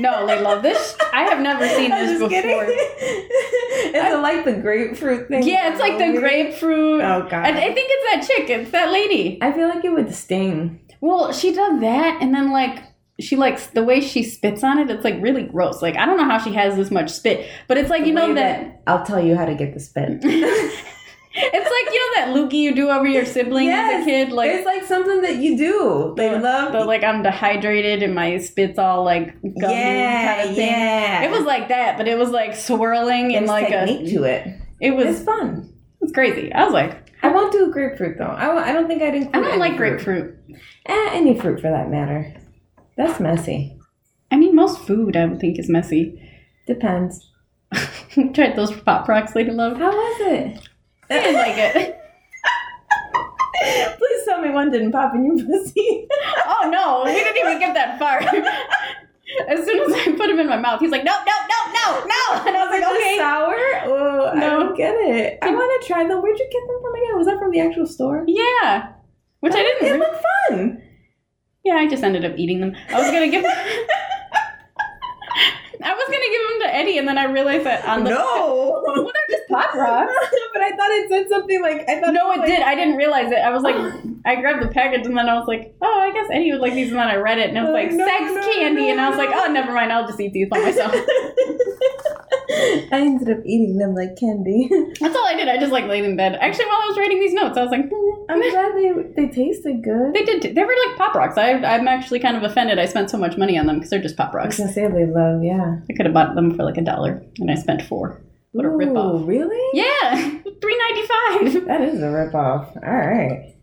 No, 0.00 0.26
they 0.26 0.40
love 0.40 0.62
this. 0.62 0.96
I 1.12 1.22
have 1.24 1.40
never 1.40 1.66
seen 1.76 1.90
this 1.90 2.12
before. 2.14 2.28
kidding. 2.28 2.50
Is 3.90 3.94
it 3.94 4.20
like 4.20 4.44
the 4.44 4.54
grapefruit 4.54 5.28
thing? 5.28 5.42
Yeah, 5.46 5.70
it's 5.70 5.80
like 5.80 5.98
the 5.98 6.18
grapefruit. 6.18 7.00
Oh 7.02 7.22
god. 7.30 7.44
I, 7.44 7.50
I 7.50 7.74
think 7.74 7.88
it's 7.90 8.28
that 8.28 8.34
chick. 8.36 8.50
It's 8.50 8.70
that 8.70 8.90
lady. 8.92 9.38
I 9.42 9.52
feel 9.52 9.68
like 9.68 9.84
it 9.84 9.92
would 9.92 10.14
sting. 10.14 10.80
Well, 11.00 11.32
she 11.32 11.54
does 11.54 11.80
that, 11.80 12.18
and 12.20 12.34
then 12.34 12.52
like 12.52 12.82
she 13.20 13.36
likes 13.36 13.66
the 13.68 13.82
way 13.84 14.00
she 14.00 14.22
spits 14.22 14.62
on 14.64 14.78
it. 14.78 14.90
It's 14.90 15.04
like 15.04 15.20
really 15.20 15.42
gross. 15.44 15.82
Like 15.82 15.96
I 15.96 16.06
don't 16.06 16.16
know 16.16 16.24
how 16.24 16.38
she 16.38 16.52
has 16.54 16.76
this 16.76 16.90
much 16.90 17.10
spit, 17.10 17.48
but 17.68 17.76
it's 17.78 17.90
like 17.90 18.06
you 18.06 18.12
know 18.14 18.28
Way 18.28 18.34
that 18.34 18.82
I'll 18.86 19.04
tell 19.04 19.22
you 19.24 19.36
how 19.36 19.44
to 19.46 19.54
get 19.54 19.74
the 19.74 19.80
spit. 19.80 20.22
it's 21.32 21.70
like 21.86 21.94
you 21.94 22.00
know 22.00 22.14
that 22.16 22.34
loogie 22.36 22.58
you 22.60 22.74
do 22.74 22.88
over 22.90 23.06
your 23.06 23.24
sibling 23.24 23.68
as 23.68 24.02
a 24.02 24.04
kid. 24.04 24.32
Like 24.32 24.50
it's 24.50 24.66
like 24.66 24.84
something 24.84 25.20
that 25.22 25.36
you 25.36 25.56
do. 25.56 26.14
They 26.16 26.38
love. 26.38 26.72
the 26.72 26.84
like 26.84 27.04
I'm 27.04 27.22
dehydrated 27.22 28.02
and 28.02 28.14
my 28.14 28.38
spit's 28.38 28.78
all 28.78 29.04
like 29.04 29.40
gummy 29.42 29.74
yeah, 29.74 30.36
kind 30.36 30.50
of 30.50 30.56
thing. 30.56 30.68
yeah. 30.68 31.22
It 31.22 31.30
was 31.30 31.44
like 31.44 31.68
that, 31.68 31.96
but 31.96 32.08
it 32.08 32.18
was 32.18 32.30
like 32.30 32.56
swirling 32.56 33.34
and 33.36 33.46
like 33.46 33.68
technique 33.68 34.08
a. 34.08 34.14
to 34.16 34.24
it. 34.24 34.48
It 34.80 34.90
was 34.92 35.06
It's 35.06 35.24
fun. 35.24 35.72
it's 36.00 36.12
crazy. 36.12 36.52
I 36.52 36.64
was 36.64 36.72
like, 36.72 37.12
I 37.22 37.28
won't 37.28 37.52
do 37.52 37.70
grapefruit 37.72 38.18
though. 38.18 38.24
I, 38.24 38.70
I 38.70 38.72
don't 38.72 38.88
think 38.88 39.02
I'd 39.02 39.14
include. 39.14 39.36
I 39.36 39.48
don't 39.48 39.58
like 39.58 39.76
fruit. 39.76 40.02
grapefruit. 40.02 40.38
Eh, 40.86 41.08
any 41.12 41.38
fruit 41.38 41.60
for 41.60 41.70
that 41.70 41.90
matter. 41.90 42.34
That's 42.96 43.20
messy. 43.20 43.76
I 44.32 44.36
mean, 44.36 44.54
most 44.56 44.80
food 44.80 45.16
I 45.16 45.26
would 45.26 45.38
think 45.40 45.58
is 45.58 45.68
messy. 45.68 46.20
Depends. 46.66 47.30
Tried 48.34 48.56
those 48.56 48.72
pop 48.80 49.06
rocks, 49.08 49.34
Lady 49.36 49.50
Love. 49.52 49.76
How 49.78 49.90
was 49.90 50.20
it? 50.22 50.68
I 51.14 51.18
didn't 51.18 51.34
like 51.34 51.54
it. 51.58 51.96
Please 53.98 54.24
tell 54.24 54.40
me 54.40 54.50
one 54.50 54.70
didn't 54.70 54.92
pop 54.92 55.14
in 55.14 55.24
your 55.24 55.44
pussy. 55.46 56.06
Oh 56.62 56.68
no, 56.68 57.02
we 57.06 57.12
didn't 57.18 57.36
even 57.38 57.58
get 57.58 57.72
that 57.74 57.98
far. 57.98 58.18
As 59.48 59.64
soon 59.64 59.78
as 59.80 59.92
I 59.96 60.12
put 60.16 60.28
him 60.28 60.38
in 60.40 60.46
my 60.48 60.58
mouth, 60.58 60.80
he's 60.80 60.90
like, 60.90 61.04
no, 61.04 61.12
no, 61.12 61.32
no, 61.48 61.72
no, 61.72 62.04
no. 62.04 62.42
And 62.46 62.54
I 62.56 62.64
was 62.64 62.70
like, 62.70 62.82
Is 62.82 62.88
okay. 62.98 63.16
sour? 63.18 63.56
Oh, 63.86 64.26
I 64.26 64.34
No. 64.38 64.50
don't 64.58 64.76
get 64.76 64.94
it. 64.94 65.38
I 65.40 65.50
want 65.50 65.80
to 65.80 65.86
try 65.88 66.06
them. 66.06 66.20
Where'd 66.20 66.38
you 66.38 66.48
get 66.52 66.66
them 66.66 66.78
from 66.82 66.94
again? 66.94 67.16
Was 67.16 67.26
that 67.28 67.38
from 67.38 67.50
the 67.50 67.60
actual 67.60 67.86
store? 67.86 68.24
Yeah. 68.26 68.92
Which 69.40 69.54
I 69.54 69.62
didn't. 69.62 69.86
It 69.88 69.92
re- 69.92 69.98
looked 69.98 70.22
fun. 70.48 70.82
yeah, 71.64 71.74
I 71.76 71.86
just 71.88 72.02
ended 72.04 72.24
up 72.26 72.34
eating 72.36 72.60
them. 72.60 72.74
I 72.90 72.98
was 73.00 73.10
gonna 73.10 73.28
give. 73.28 73.44
I 75.82 75.94
was 75.94 76.04
gonna 76.06 76.30
give 76.30 76.42
them 76.48 76.60
to 76.68 76.74
Eddie, 76.74 76.98
and 76.98 77.08
then 77.08 77.16
I 77.16 77.24
realized 77.24 77.64
that 77.64 77.84
on 77.86 78.04
the 78.04 78.10
no. 78.10 78.69
Well, 78.94 79.12
they're 79.12 79.36
just 79.38 79.48
pop 79.48 79.74
rocks. 79.74 80.12
but 80.52 80.62
I 80.62 80.70
thought 80.70 80.90
it 80.90 81.08
said 81.08 81.28
something 81.28 81.60
like 81.62 81.88
I 81.88 82.00
thought. 82.00 82.12
No, 82.14 82.32
it 82.32 82.38
like- 82.38 82.46
did. 82.48 82.62
I 82.62 82.74
didn't 82.74 82.96
realize 82.96 83.30
it. 83.30 83.38
I 83.38 83.50
was 83.50 83.62
like, 83.62 83.76
I 84.26 84.40
grabbed 84.40 84.62
the 84.62 84.68
package, 84.68 85.06
and 85.06 85.16
then 85.16 85.28
I 85.28 85.34
was 85.38 85.46
like, 85.48 85.74
oh, 85.80 86.00
I 86.00 86.12
guess 86.12 86.28
Eddie 86.32 86.52
would 86.52 86.60
like 86.60 86.74
these, 86.74 86.90
and 86.90 86.98
then 86.98 87.08
I 87.08 87.16
read 87.16 87.38
it, 87.38 87.48
and 87.50 87.58
it 87.58 87.60
was 87.62 87.70
uh, 87.70 87.72
like 87.72 87.92
No, 87.92 88.06
sex 88.06 88.22
no, 88.34 88.52
candy, 88.54 88.82
no, 88.86 88.90
and 88.92 89.00
I 89.00 89.08
was 89.08 89.18
like, 89.18 89.30
oh, 89.32 89.50
never 89.52 89.72
mind, 89.72 89.92
I'll 89.92 90.06
just 90.06 90.20
eat 90.20 90.32
these 90.32 90.48
by 90.48 90.58
myself. 90.60 90.94
I 92.92 93.00
ended 93.00 93.30
up 93.30 93.44
eating 93.46 93.78
them 93.78 93.94
like 93.94 94.16
candy. 94.18 94.68
That's 95.00 95.14
all 95.16 95.26
I 95.26 95.34
did. 95.36 95.48
I 95.48 95.56
just 95.58 95.72
like 95.72 95.84
laid 95.86 96.04
in 96.04 96.16
bed. 96.16 96.36
Actually, 96.40 96.66
while 96.66 96.82
I 96.82 96.86
was 96.88 96.98
writing 96.98 97.20
these 97.20 97.32
notes, 97.32 97.56
I 97.56 97.62
was 97.62 97.70
like, 97.70 97.88
I'm 98.28 98.40
glad 98.50 98.74
they 98.74 98.92
they 99.16 99.28
tasted 99.32 99.82
good. 99.82 100.14
They 100.14 100.24
did. 100.24 100.54
They 100.54 100.62
were 100.64 100.74
like 100.88 100.96
pop 100.98 101.14
rocks. 101.14 101.38
I, 101.38 101.52
I'm 101.52 101.86
actually 101.88 102.18
kind 102.20 102.36
of 102.36 102.42
offended. 102.42 102.78
I 102.78 102.86
spent 102.86 103.08
so 103.10 103.18
much 103.18 103.36
money 103.36 103.56
on 103.58 103.66
them 103.66 103.76
because 103.76 103.90
they're 103.90 104.02
just 104.02 104.16
pop 104.16 104.34
I 104.34 104.38
was 104.38 104.44
rocks. 104.44 104.58
gonna 104.58 104.72
say 104.72 104.86
they 104.88 105.06
love, 105.06 105.42
yeah. 105.44 105.76
I 105.88 105.92
could 105.96 106.06
have 106.06 106.14
bought 106.14 106.34
them 106.34 106.54
for 106.56 106.64
like 106.64 106.76
a 106.76 106.82
dollar, 106.82 107.22
and 107.38 107.50
I 107.50 107.54
spent 107.54 107.82
four. 107.82 108.20
What 108.52 108.64
a 108.64 108.68
Ooh, 108.68 108.78
ripoff! 108.78 109.26
Really? 109.26 109.60
Yeah, 109.74 110.14
three 110.60 110.78
ninety 110.78 111.06
five. 111.06 111.66
That 111.66 111.82
is 111.82 112.00
a 112.00 112.06
ripoff. 112.06 112.76
All 112.76 112.94
right. 112.94 113.54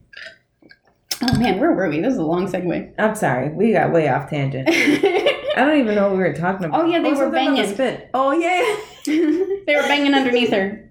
Oh 1.21 1.39
man, 1.39 1.59
where 1.59 1.73
were 1.73 1.89
we? 1.89 1.99
This 1.99 2.13
is 2.13 2.19
a 2.19 2.23
long 2.23 2.47
segue. 2.47 2.93
I'm 2.97 3.15
sorry. 3.15 3.49
We 3.49 3.73
got 3.73 3.91
way 3.91 4.07
off 4.07 4.29
tangent. 4.29 4.69
I 4.71 5.65
don't 5.65 5.79
even 5.79 5.95
know 5.95 6.09
what 6.09 6.17
we 6.17 6.23
were 6.23 6.33
talking 6.33 6.67
about. 6.67 6.81
Oh, 6.81 6.85
yeah, 6.85 7.01
they 7.01 7.09
oh, 7.09 7.15
were 7.15 7.25
about 7.25 7.31
the 7.31 7.55
banging. 7.55 7.73
Spit. 7.73 8.09
Oh 8.13 8.31
yeah, 8.31 8.77
they 9.05 9.75
were 9.75 9.87
banging 9.87 10.13
underneath 10.13 10.51
her. 10.51 10.87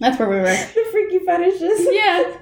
That's 0.00 0.18
where 0.18 0.28
we 0.28 0.36
were. 0.36 0.44
the 0.44 0.88
freaky 0.90 1.18
fetishes. 1.24 1.86
Yeah. 1.90 2.36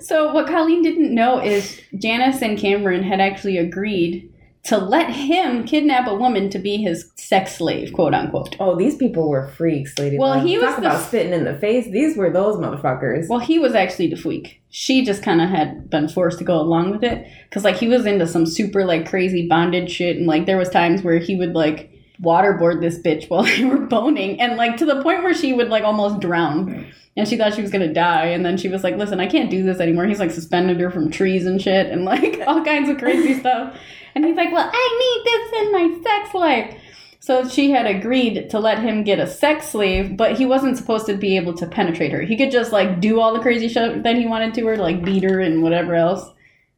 So 0.00 0.32
what 0.32 0.46
Colleen 0.46 0.82
didn't 0.82 1.14
know 1.14 1.40
is 1.42 1.80
Janice 1.98 2.42
and 2.42 2.58
Cameron 2.58 3.02
had 3.02 3.20
actually 3.20 3.58
agreed 3.58 4.32
to 4.68 4.76
let 4.76 5.08
him 5.08 5.64
kidnap 5.64 6.06
a 6.06 6.14
woman 6.14 6.50
to 6.50 6.58
be 6.58 6.76
his 6.76 7.10
sex 7.16 7.56
slave, 7.56 7.90
quote 7.94 8.12
unquote. 8.12 8.54
Oh, 8.60 8.76
these 8.76 8.96
people 8.96 9.30
were 9.30 9.48
freaks, 9.48 9.98
lady. 9.98 10.18
Well, 10.18 10.38
he 10.38 10.58
was 10.58 10.66
talk 10.66 10.76
the 10.76 10.82
about 10.82 11.00
f- 11.00 11.08
spitting 11.08 11.32
in 11.32 11.44
the 11.44 11.58
face. 11.58 11.90
These 11.90 12.18
were 12.18 12.30
those 12.30 12.56
motherfuckers. 12.56 13.30
Well, 13.30 13.38
he 13.38 13.58
was 13.58 13.74
actually 13.74 14.08
the 14.08 14.16
freak. 14.16 14.60
She 14.68 15.06
just 15.06 15.22
kind 15.22 15.40
of 15.40 15.48
had 15.48 15.88
been 15.88 16.06
forced 16.06 16.38
to 16.40 16.44
go 16.44 16.60
along 16.60 16.90
with 16.90 17.02
it 17.02 17.26
because, 17.48 17.64
like, 17.64 17.76
he 17.76 17.88
was 17.88 18.04
into 18.04 18.26
some 18.26 18.44
super 18.44 18.84
like 18.84 19.08
crazy 19.08 19.48
bondage 19.48 19.90
shit, 19.90 20.18
and 20.18 20.26
like 20.26 20.44
there 20.44 20.58
was 20.58 20.68
times 20.68 21.02
where 21.02 21.16
he 21.18 21.34
would 21.34 21.54
like 21.54 21.90
waterboard 22.22 22.80
this 22.80 22.98
bitch 22.98 23.28
while 23.28 23.42
they 23.44 23.64
were 23.64 23.78
boning, 23.78 24.40
and 24.40 24.56
like 24.56 24.76
to 24.78 24.86
the 24.86 25.02
point 25.02 25.22
where 25.22 25.34
she 25.34 25.52
would 25.52 25.68
like 25.68 25.84
almost 25.84 26.20
drown, 26.20 26.86
and 27.16 27.28
she 27.28 27.36
thought 27.36 27.54
she 27.54 27.62
was 27.62 27.70
gonna 27.70 27.92
die, 27.92 28.26
and 28.26 28.44
then 28.44 28.56
she 28.56 28.68
was 28.68 28.84
like, 28.84 28.96
"Listen, 28.96 29.20
I 29.20 29.26
can't 29.26 29.50
do 29.50 29.62
this 29.62 29.80
anymore." 29.80 30.06
He's 30.06 30.20
like 30.20 30.30
suspended 30.30 30.80
her 30.80 30.90
from 30.90 31.10
trees 31.10 31.46
and 31.46 31.60
shit, 31.60 31.86
and 31.86 32.04
like 32.04 32.40
all 32.46 32.64
kinds 32.64 32.88
of 32.88 32.98
crazy 32.98 33.38
stuff, 33.38 33.76
and 34.14 34.24
he's 34.24 34.36
like, 34.36 34.52
"Well, 34.52 34.70
I 34.72 34.98
need 35.00 35.24
this 35.24 35.62
in 35.62 35.72
my 35.72 36.02
sex 36.02 36.34
life." 36.34 36.74
So 37.20 37.46
she 37.46 37.70
had 37.70 37.86
agreed 37.86 38.48
to 38.50 38.58
let 38.58 38.78
him 38.78 39.02
get 39.04 39.18
a 39.18 39.26
sex 39.26 39.68
slave, 39.68 40.16
but 40.16 40.38
he 40.38 40.46
wasn't 40.46 40.78
supposed 40.78 41.04
to 41.06 41.14
be 41.16 41.36
able 41.36 41.52
to 41.54 41.66
penetrate 41.66 42.12
her. 42.12 42.22
He 42.22 42.36
could 42.36 42.50
just 42.50 42.72
like 42.72 43.00
do 43.00 43.20
all 43.20 43.34
the 43.34 43.40
crazy 43.40 43.68
shit 43.68 44.02
that 44.02 44.16
he 44.16 44.26
wanted 44.26 44.54
to 44.54 44.66
her, 44.66 44.76
like 44.76 45.04
beat 45.04 45.24
her 45.24 45.40
and 45.40 45.62
whatever 45.62 45.94
else, 45.94 46.24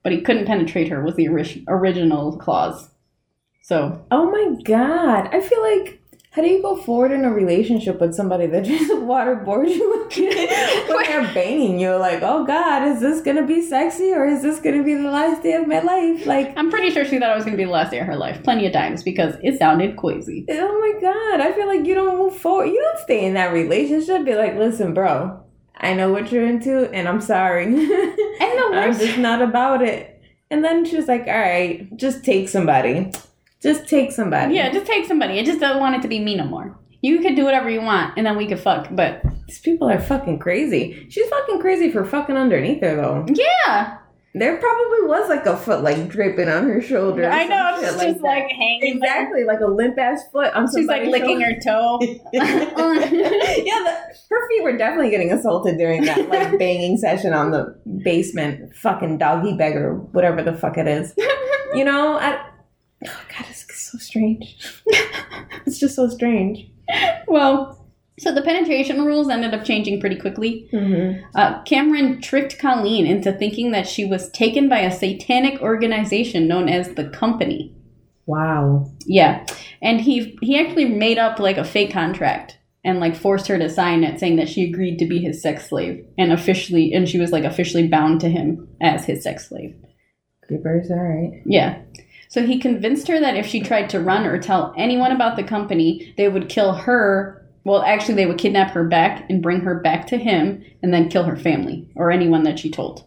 but 0.02 0.12
he 0.12 0.22
couldn't 0.22 0.46
penetrate 0.46 0.88
her 0.88 1.04
was 1.04 1.14
the 1.14 1.28
ori- 1.28 1.64
original 1.68 2.36
clause. 2.38 2.89
So 3.62 4.04
oh 4.10 4.30
my 4.30 4.62
god, 4.62 5.28
I 5.32 5.40
feel 5.40 5.62
like. 5.62 5.96
How 6.32 6.42
do 6.42 6.48
you 6.48 6.62
go 6.62 6.76
forward 6.76 7.10
in 7.10 7.24
a 7.24 7.32
relationship 7.32 8.00
with 8.00 8.14
somebody 8.14 8.46
that 8.46 8.62
just 8.62 8.88
waterboards 8.92 9.74
you 9.74 9.90
when 10.94 11.04
they're 11.04 11.34
banging 11.34 11.80
you? 11.80 11.96
Like, 11.96 12.20
oh 12.22 12.46
god, 12.46 12.86
is 12.86 13.00
this 13.00 13.20
gonna 13.20 13.44
be 13.44 13.60
sexy 13.60 14.12
or 14.12 14.24
is 14.26 14.40
this 14.40 14.60
gonna 14.60 14.84
be 14.84 14.94
the 14.94 15.10
last 15.10 15.42
day 15.42 15.54
of 15.54 15.66
my 15.66 15.80
life? 15.80 16.26
Like, 16.26 16.56
I'm 16.56 16.70
pretty 16.70 16.90
sure 16.90 17.04
she 17.04 17.18
thought 17.18 17.32
it 17.32 17.34
was 17.34 17.44
going 17.44 17.56
to 17.56 17.60
be 17.60 17.64
the 17.64 17.72
last 17.72 17.90
day 17.90 17.98
of 17.98 18.06
her 18.06 18.14
life, 18.14 18.44
plenty 18.44 18.64
of 18.64 18.72
times 18.72 19.02
because 19.02 19.34
it 19.42 19.58
sounded 19.58 19.96
crazy. 19.96 20.46
Oh 20.48 20.78
my 20.80 21.00
god, 21.00 21.40
I 21.40 21.52
feel 21.52 21.66
like 21.66 21.84
you 21.84 21.96
don't 21.96 22.16
move 22.16 22.36
forward. 22.36 22.66
You 22.66 22.80
don't 22.80 23.02
stay 23.02 23.24
in 23.26 23.34
that 23.34 23.52
relationship. 23.52 24.24
Be 24.24 24.36
like, 24.36 24.54
listen, 24.54 24.94
bro, 24.94 25.42
I 25.78 25.94
know 25.94 26.12
what 26.12 26.30
you're 26.30 26.46
into, 26.46 26.88
and 26.92 27.08
I'm 27.08 27.20
sorry. 27.20 27.64
And 28.40 28.58
the 28.58 28.64
I'm 28.64 28.72
worst, 28.72 29.00
just 29.00 29.18
not 29.18 29.42
about 29.42 29.82
it. 29.82 30.22
And 30.48 30.64
then 30.64 30.84
she 30.84 30.96
was 30.96 31.08
like, 31.08 31.26
all 31.26 31.38
right, 31.38 31.94
just 31.96 32.24
take 32.24 32.48
somebody. 32.48 33.10
Just 33.62 33.88
take 33.88 34.10
somebody. 34.12 34.54
yeah, 34.54 34.70
just 34.72 34.86
take 34.86 35.06
somebody. 35.06 35.38
I 35.38 35.44
just 35.44 35.60
don't 35.60 35.80
want 35.80 35.96
it 35.96 36.02
to 36.02 36.08
be 36.08 36.18
me 36.18 36.34
no 36.36 36.44
more. 36.44 36.76
You 37.02 37.20
could 37.20 37.34
do 37.36 37.44
whatever 37.44 37.68
you 37.70 37.80
want, 37.82 38.14
and 38.16 38.26
then 38.26 38.36
we 38.36 38.46
could 38.46 38.60
fuck. 38.60 38.88
But 38.90 39.22
These 39.46 39.58
people 39.60 39.88
are 39.88 40.00
fucking 40.00 40.38
crazy. 40.38 41.06
She's 41.10 41.28
fucking 41.28 41.60
crazy 41.60 41.90
for 41.90 42.04
fucking 42.04 42.36
underneath 42.36 42.82
her, 42.82 42.94
though. 42.96 43.26
yeah, 43.28 43.98
There 44.34 44.56
probably 44.58 45.06
was 45.08 45.28
like 45.28 45.44
a 45.46 45.56
foot 45.56 45.82
like 45.82 46.08
draping 46.08 46.48
on 46.48 46.64
her 46.68 46.80
shoulder. 46.82 47.28
I 47.28 47.44
know 47.46 47.76
shit 47.76 47.84
it's 47.94 48.02
just 48.02 48.16
that. 48.18 48.22
like 48.22 48.50
hanging. 48.50 49.00
there. 49.00 49.10
Exactly, 49.22 49.44
like 49.44 49.60
a 49.60 49.66
limp 49.66 49.98
ass 49.98 50.22
foot 50.30 50.52
on 50.54 50.66
She's 50.74 50.86
like 50.86 51.04
licking 51.04 51.40
shoulder. 51.40 51.54
her 51.54 51.60
toe. 51.60 51.98
yeah, 52.32 53.78
the, 53.84 53.96
her 54.30 54.48
feet 54.48 54.62
were 54.62 54.76
definitely 54.76 55.10
getting 55.10 55.32
assaulted 55.32 55.78
during 55.78 56.04
that 56.04 56.28
like 56.28 56.58
banging 56.58 56.96
session 56.96 57.32
on 57.32 57.50
the 57.50 57.76
basement 58.04 58.74
fucking 58.76 59.18
doggy 59.18 59.54
beggar, 59.56 59.94
whatever 59.94 60.42
the 60.42 60.52
fuck 60.54 60.76
it 60.78 60.86
is. 60.88 61.14
You 61.72 61.84
know, 61.84 62.18
I, 62.18 62.44
oh 63.06 63.22
god, 63.28 63.46
it's 63.48 63.66
so 63.74 63.98
strange. 63.98 64.56
it's 65.66 65.78
just 65.78 65.96
so 65.96 66.08
strange. 66.08 66.70
well, 67.26 67.80
so 68.18 68.34
the 68.34 68.42
penetration 68.42 69.04
rules 69.04 69.30
ended 69.30 69.54
up 69.54 69.64
changing 69.64 69.98
pretty 70.00 70.16
quickly. 70.16 70.68
Mm-hmm. 70.72 71.24
Uh, 71.34 71.62
Cameron 71.62 72.20
tricked 72.20 72.58
Colleen 72.58 73.06
into 73.06 73.32
thinking 73.32 73.70
that 73.70 73.88
she 73.88 74.04
was 74.04 74.30
taken 74.30 74.68
by 74.68 74.80
a 74.80 74.90
satanic 74.90 75.60
organization 75.62 76.46
known 76.46 76.68
as 76.68 76.94
the 76.94 77.08
Company. 77.08 77.74
Wow. 78.26 78.90
Yeah, 79.06 79.46
and 79.80 80.00
he 80.00 80.38
he 80.42 80.60
actually 80.60 80.84
made 80.84 81.18
up 81.18 81.38
like 81.38 81.56
a 81.56 81.64
fake 81.64 81.92
contract 81.92 82.58
and 82.84 83.00
like 83.00 83.16
forced 83.16 83.48
her 83.48 83.58
to 83.58 83.68
sign 83.68 84.04
it, 84.04 84.20
saying 84.20 84.36
that 84.36 84.48
she 84.48 84.68
agreed 84.68 84.98
to 84.98 85.06
be 85.06 85.18
his 85.18 85.42
sex 85.42 85.68
slave 85.68 86.06
and 86.18 86.32
officially, 86.32 86.92
and 86.92 87.08
she 87.08 87.18
was 87.18 87.32
like 87.32 87.44
officially 87.44 87.88
bound 87.88 88.20
to 88.20 88.28
him 88.28 88.68
as 88.80 89.04
his 89.04 89.22
sex 89.22 89.48
slave. 89.48 89.74
Creepers, 90.46 90.90
all 90.90 90.96
right. 90.98 91.42
Yeah. 91.46 91.80
So 92.30 92.46
he 92.46 92.60
convinced 92.60 93.08
her 93.08 93.18
that 93.18 93.36
if 93.36 93.44
she 93.44 93.60
tried 93.60 93.90
to 93.90 93.98
run 93.98 94.24
or 94.24 94.38
tell 94.38 94.72
anyone 94.78 95.10
about 95.10 95.34
the 95.34 95.42
company, 95.42 96.14
they 96.16 96.28
would 96.28 96.48
kill 96.48 96.72
her. 96.72 97.44
Well, 97.64 97.82
actually, 97.82 98.14
they 98.14 98.26
would 98.26 98.38
kidnap 98.38 98.70
her 98.70 98.84
back 98.84 99.28
and 99.28 99.42
bring 99.42 99.62
her 99.62 99.80
back 99.80 100.06
to 100.06 100.16
him 100.16 100.64
and 100.80 100.94
then 100.94 101.10
kill 101.10 101.24
her 101.24 101.36
family 101.36 101.88
or 101.96 102.12
anyone 102.12 102.44
that 102.44 102.60
she 102.60 102.70
told. 102.70 103.04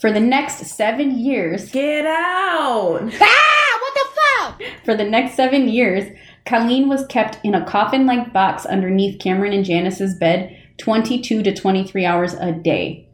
For 0.00 0.10
the 0.10 0.18
next 0.18 0.66
seven 0.66 1.16
years, 1.16 1.70
Get 1.70 2.06
out! 2.06 3.02
Ah! 3.20 3.78
What 3.80 3.94
the 3.94 4.64
fuck? 4.64 4.84
For 4.84 4.96
the 4.96 5.08
next 5.08 5.36
seven 5.36 5.68
years, 5.68 6.12
Colleen 6.44 6.88
was 6.88 7.06
kept 7.06 7.38
in 7.44 7.54
a 7.54 7.64
coffin 7.64 8.04
like 8.04 8.32
box 8.32 8.66
underneath 8.66 9.20
Cameron 9.20 9.52
and 9.52 9.64
Janice's 9.64 10.18
bed 10.18 10.56
22 10.78 11.44
to 11.44 11.54
23 11.54 12.04
hours 12.04 12.34
a 12.34 12.50
day. 12.50 13.08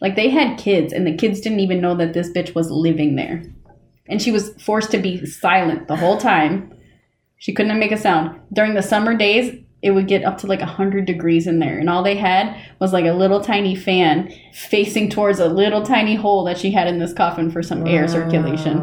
Like 0.00 0.16
they 0.16 0.30
had 0.30 0.58
kids, 0.58 0.94
and 0.94 1.06
the 1.06 1.16
kids 1.16 1.42
didn't 1.42 1.60
even 1.60 1.82
know 1.82 1.94
that 1.96 2.14
this 2.14 2.30
bitch 2.30 2.54
was 2.54 2.70
living 2.70 3.16
there. 3.16 3.42
And 4.10 4.20
she 4.20 4.32
was 4.32 4.50
forced 4.62 4.90
to 4.90 4.98
be 4.98 5.24
silent 5.24 5.88
the 5.88 5.96
whole 5.96 6.18
time. 6.18 6.74
She 7.38 7.54
couldn't 7.54 7.78
make 7.78 7.92
a 7.92 7.96
sound. 7.96 8.38
During 8.52 8.74
the 8.74 8.82
summer 8.82 9.14
days, 9.14 9.56
it 9.82 9.92
would 9.92 10.08
get 10.08 10.24
up 10.24 10.36
to 10.38 10.46
like 10.46 10.60
100 10.60 11.06
degrees 11.06 11.46
in 11.46 11.58
there. 11.58 11.78
And 11.78 11.88
all 11.88 12.02
they 12.02 12.16
had 12.16 12.54
was 12.80 12.92
like 12.92 13.06
a 13.06 13.12
little 13.12 13.40
tiny 13.40 13.74
fan 13.74 14.34
facing 14.52 15.08
towards 15.08 15.38
a 15.38 15.48
little 15.48 15.82
tiny 15.82 16.16
hole 16.16 16.44
that 16.44 16.58
she 16.58 16.70
had 16.70 16.86
in 16.86 16.98
this 16.98 17.14
coffin 17.14 17.50
for 17.50 17.62
some 17.62 17.86
air 17.86 18.06
circulation. 18.08 18.78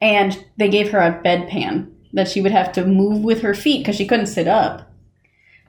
And 0.00 0.44
they 0.56 0.68
gave 0.68 0.90
her 0.92 1.00
a 1.00 1.20
bedpan 1.22 1.90
that 2.12 2.28
she 2.28 2.40
would 2.40 2.52
have 2.52 2.72
to 2.72 2.86
move 2.86 3.22
with 3.22 3.42
her 3.42 3.54
feet 3.54 3.80
because 3.80 3.96
she 3.96 4.06
couldn't 4.06 4.26
sit 4.26 4.48
up. 4.48 4.90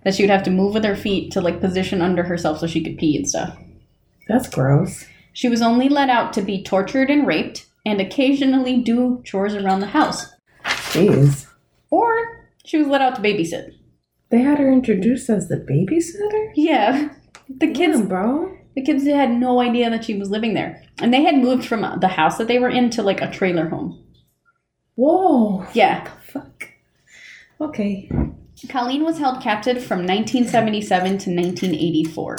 That 0.04 0.16
she 0.16 0.24
would 0.24 0.30
have 0.30 0.44
to 0.44 0.52
move 0.52 0.74
with 0.74 0.86
her 0.86 0.96
feet 0.96 1.32
to 1.34 1.42
like 1.42 1.60
position 1.60 2.02
under 2.02 2.24
herself 2.24 2.60
so 2.60 2.68
she 2.68 2.84
could 2.84 2.98
pee 2.98 3.18
and 3.18 3.28
stuff. 3.28 3.58
That's 4.30 4.50
gross. 4.50 5.06
She 5.34 5.50
was 5.50 5.62
only 5.62 5.90
let 5.90 6.10
out 6.10 6.34
to 6.34 6.42
be 6.42 6.64
tortured 6.64 7.10
and 7.10 7.28
raped 7.28 7.66
and 7.88 8.02
occasionally 8.02 8.78
do 8.82 9.22
chores 9.24 9.56
around 9.56 9.80
the 9.80 9.88
house. 9.88 10.28
Jeez. 10.66 11.48
Or 11.90 12.46
she 12.66 12.78
was 12.78 12.88
let 12.88 13.02
out 13.02 13.16
to 13.16 13.22
babysit. 13.22 13.72
They 14.30 14.40
had 14.42 14.60
her 14.60 14.70
introduced 14.70 15.30
as 15.30 15.48
the 15.48 15.56
babysitter? 15.56 16.52
Yeah. 16.54 17.14
The 17.50 17.72
kids 17.72 18.02
bro. 18.02 18.54
the 18.76 18.82
kids 18.82 19.06
had 19.06 19.32
no 19.32 19.62
idea 19.62 19.90
that 19.90 20.04
she 20.04 20.18
was 20.18 20.30
living 20.30 20.54
there. 20.54 20.84
And 21.00 21.14
they 21.14 21.24
had 21.24 21.38
moved 21.38 21.66
from 21.66 21.86
uh, 21.86 21.96
the 21.96 22.10
house 22.10 22.38
that 22.38 22.50
they 22.50 22.60
were 22.60 22.70
in 22.70 22.90
to 22.92 23.02
like 23.02 23.22
a 23.22 23.32
trailer 23.32 23.70
home. 23.70 24.04
Whoa. 24.96 25.66
Yeah. 25.74 26.12
Fuck. 26.24 26.68
Okay. 27.62 28.12
Colleen 28.68 29.06
was 29.06 29.18
held 29.18 29.42
captive 29.42 29.82
from 29.82 30.00
1977 30.00 31.06
to 31.06 31.30
1984. 31.30 32.38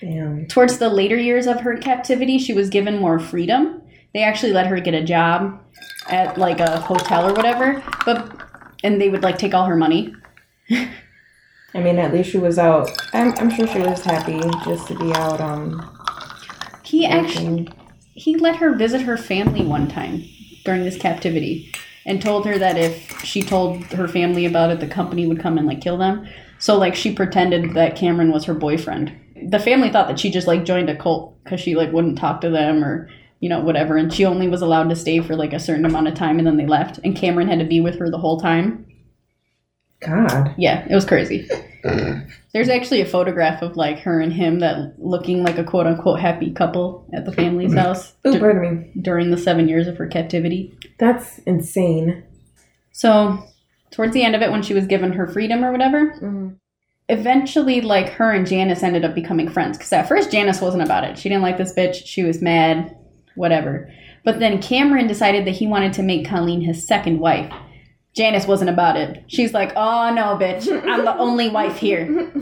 Damn. 0.00 0.46
Towards 0.46 0.78
the 0.78 0.88
later 0.88 1.16
years 1.16 1.48
of 1.48 1.62
her 1.62 1.76
captivity, 1.76 2.38
she 2.38 2.52
was 2.52 2.70
given 2.70 3.00
more 3.00 3.18
freedom. 3.18 3.82
They 4.14 4.22
actually 4.22 4.52
let 4.52 4.66
her 4.66 4.80
get 4.80 4.94
a 4.94 5.04
job 5.04 5.60
at 6.08 6.38
like 6.38 6.60
a 6.60 6.80
hotel 6.80 7.28
or 7.28 7.34
whatever, 7.34 7.82
but 8.04 8.32
and 8.82 9.00
they 9.00 9.08
would 9.08 9.22
like 9.22 9.38
take 9.38 9.54
all 9.54 9.66
her 9.66 9.76
money. 9.76 10.14
I 10.70 11.80
mean, 11.80 11.98
at 11.98 12.12
least 12.12 12.30
she 12.30 12.38
was 12.38 12.58
out. 12.58 12.90
I'm, 13.12 13.34
I'm 13.38 13.50
sure 13.50 13.66
she 13.66 13.80
was 13.80 14.02
happy 14.02 14.40
just 14.64 14.88
to 14.88 14.98
be 14.98 15.12
out. 15.12 15.40
Um, 15.40 15.94
He 16.84 17.04
actually 17.06 17.68
he 18.14 18.36
let 18.36 18.56
her 18.56 18.74
visit 18.74 19.02
her 19.02 19.16
family 19.16 19.64
one 19.64 19.86
time 19.88 20.24
during 20.64 20.84
this 20.84 20.98
captivity 20.98 21.72
and 22.04 22.20
told 22.20 22.46
her 22.46 22.58
that 22.58 22.76
if 22.76 23.20
she 23.22 23.42
told 23.42 23.84
her 23.84 24.08
family 24.08 24.44
about 24.44 24.70
it 24.70 24.80
the 24.80 24.86
company 24.88 25.26
would 25.26 25.38
come 25.40 25.56
and 25.56 25.66
like 25.66 25.80
kill 25.80 25.96
them 25.96 26.26
so 26.58 26.76
like 26.76 26.94
she 26.96 27.14
pretended 27.14 27.74
that 27.74 27.94
cameron 27.94 28.32
was 28.32 28.44
her 28.44 28.54
boyfriend 28.54 29.12
the 29.50 29.58
family 29.58 29.88
thought 29.88 30.08
that 30.08 30.18
she 30.18 30.30
just 30.30 30.48
like 30.48 30.64
joined 30.64 30.90
a 30.90 30.96
cult 30.96 31.32
because 31.44 31.60
she 31.60 31.76
like 31.76 31.92
wouldn't 31.92 32.18
talk 32.18 32.40
to 32.40 32.50
them 32.50 32.82
or 32.82 33.08
you 33.40 33.48
know 33.48 33.60
whatever 33.60 33.96
and 33.96 34.12
she 34.12 34.24
only 34.24 34.48
was 34.48 34.62
allowed 34.62 34.88
to 34.88 34.96
stay 34.96 35.20
for 35.20 35.36
like 35.36 35.52
a 35.52 35.60
certain 35.60 35.84
amount 35.84 36.08
of 36.08 36.14
time 36.14 36.38
and 36.38 36.46
then 36.46 36.56
they 36.56 36.66
left 36.66 36.98
and 37.04 37.16
cameron 37.16 37.48
had 37.48 37.58
to 37.60 37.64
be 37.64 37.80
with 37.80 37.98
her 37.98 38.10
the 38.10 38.18
whole 38.18 38.40
time 38.40 38.84
God. 40.00 40.54
yeah 40.56 40.86
it 40.88 40.94
was 40.94 41.04
crazy 41.04 41.48
there's 42.52 42.68
actually 42.68 43.00
a 43.00 43.06
photograph 43.06 43.62
of 43.62 43.76
like 43.76 44.00
her 44.00 44.20
and 44.20 44.32
him 44.32 44.60
that 44.60 44.94
looking 44.98 45.42
like 45.42 45.58
a 45.58 45.64
quote 45.64 45.86
unquote 45.86 46.20
happy 46.20 46.52
couple 46.52 47.08
at 47.14 47.24
the 47.24 47.32
family's 47.32 47.74
house 47.74 48.12
Ooh, 48.26 48.32
dur- 48.32 48.38
pardon 48.38 48.92
me. 48.94 49.00
during 49.02 49.30
the 49.30 49.36
seven 49.36 49.68
years 49.68 49.86
of 49.88 49.96
her 49.96 50.06
captivity. 50.06 50.76
That's 50.98 51.38
insane. 51.40 52.24
So, 52.92 53.38
towards 53.92 54.12
the 54.12 54.22
end 54.24 54.34
of 54.34 54.42
it, 54.42 54.50
when 54.50 54.62
she 54.62 54.74
was 54.74 54.86
given 54.86 55.12
her 55.12 55.26
freedom 55.28 55.64
or 55.64 55.70
whatever, 55.70 56.12
Mhm. 56.20 56.56
eventually, 57.08 57.80
like 57.80 58.08
her 58.10 58.32
and 58.32 58.46
Janice 58.46 58.82
ended 58.82 59.04
up 59.04 59.14
becoming 59.14 59.48
friends. 59.48 59.78
Because 59.78 59.92
at 59.92 60.08
first, 60.08 60.32
Janice 60.32 60.60
wasn't 60.60 60.82
about 60.82 61.04
it. 61.04 61.16
She 61.16 61.28
didn't 61.28 61.42
like 61.42 61.58
this 61.58 61.72
bitch. 61.72 62.04
She 62.06 62.24
was 62.24 62.42
mad, 62.42 62.96
whatever. 63.38 63.90
But 64.24 64.40
then 64.40 64.60
Cameron 64.60 65.06
decided 65.06 65.46
that 65.46 65.52
he 65.52 65.66
wanted 65.66 65.94
to 65.94 66.02
make 66.02 66.28
Colleen 66.28 66.60
his 66.60 66.86
second 66.86 67.20
wife. 67.20 67.52
Janice 68.14 68.46
wasn't 68.46 68.70
about 68.70 68.96
it. 68.96 69.24
She's 69.28 69.54
like, 69.54 69.72
oh 69.76 70.12
no, 70.12 70.36
bitch, 70.36 70.68
I'm 70.88 71.04
the 71.04 71.16
only 71.16 71.48
wife 71.48 71.78
here. 71.78 72.30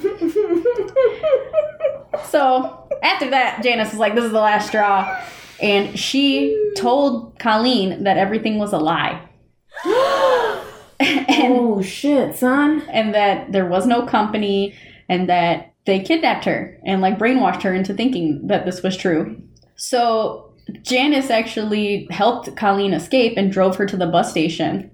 So 2.25 2.89
after 3.03 3.31
that, 3.31 3.63
Janice 3.63 3.93
is 3.93 3.99
like, 3.99 4.15
this 4.15 4.25
is 4.25 4.33
the 4.33 4.41
last 4.41 4.69
straw. 4.69 5.23
And 5.61 5.99
she 5.99 6.73
told 6.77 7.39
Colleen 7.39 8.05
that 8.05 8.17
everything 8.17 8.59
was 8.59 8.73
a 8.73 8.79
lie. 8.79 9.27
and, 9.85 11.53
oh 11.53 11.83
shit, 11.83 12.37
son. 12.37 12.83
and 12.91 13.15
that 13.15 13.53
there 13.53 13.67
was 13.67 13.87
no 13.87 14.07
company 14.07 14.75
and 15.09 15.29
that 15.29 15.75
they 15.87 16.01
kidnapped 16.01 16.45
her 16.45 16.79
and 16.85 17.01
like 17.01 17.19
brainwashed 17.19 17.63
her 17.63 17.73
into 17.73 17.95
thinking 17.95 18.47
that 18.49 18.67
this 18.67 18.83
was 18.83 18.97
true. 18.97 19.41
So 19.77 20.53
Janice 20.83 21.31
actually 21.31 22.07
helped 22.11 22.57
Colleen 22.57 22.93
escape 22.93 23.35
and 23.37 23.53
drove 23.53 23.77
her 23.77 23.87
to 23.87 23.97
the 23.97 24.07
bus 24.07 24.31
station. 24.31 24.91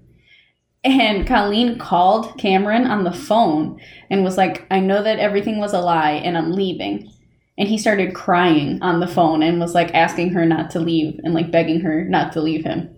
And 0.85 1.27
Colleen 1.27 1.79
called 1.79 2.37
Cameron 2.39 2.87
on 2.87 3.05
the 3.05 3.13
phone 3.13 3.81
and 4.11 4.25
was 4.25 4.37
like, 4.37 4.67
I 4.71 4.81
know 4.81 5.03
that 5.03 5.19
everything 5.21 5.59
was 5.59 5.73
a 5.73 5.81
lie 5.81 6.13
and 6.13 6.37
I'm 6.37 6.53
leaving. 6.53 7.11
And 7.57 7.69
he 7.69 7.79
started 7.79 8.15
crying 8.15 8.83
on 8.83 8.99
the 9.01 9.07
phone 9.07 9.43
and 9.43 9.61
was 9.61 9.75
like 9.75 9.95
asking 9.95 10.31
her 10.31 10.45
not 10.45 10.71
to 10.71 10.81
leave 10.81 11.21
and 11.23 11.35
like 11.35 11.53
begging 11.53 11.81
her 11.81 12.05
not 12.05 12.33
to 12.33 12.41
leave 12.41 12.65
him. 12.65 12.89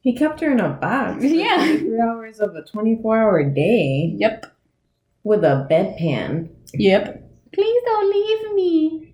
He 0.00 0.16
kept 0.16 0.40
her 0.40 0.50
in 0.50 0.60
a 0.60 0.70
box. 0.70 1.20
for 1.22 1.26
Yeah. 1.28 1.56
23 1.58 2.00
hours 2.00 2.40
of 2.40 2.56
a 2.56 2.62
24 2.62 3.18
hour 3.22 3.44
day 3.44 4.14
Yep. 4.18 4.46
with 5.22 5.44
a 5.44 5.66
bedpan. 5.70 6.48
Yep. 6.74 7.30
Please 7.52 7.82
don't 7.84 8.10
leave 8.10 8.54
me. 8.54 9.09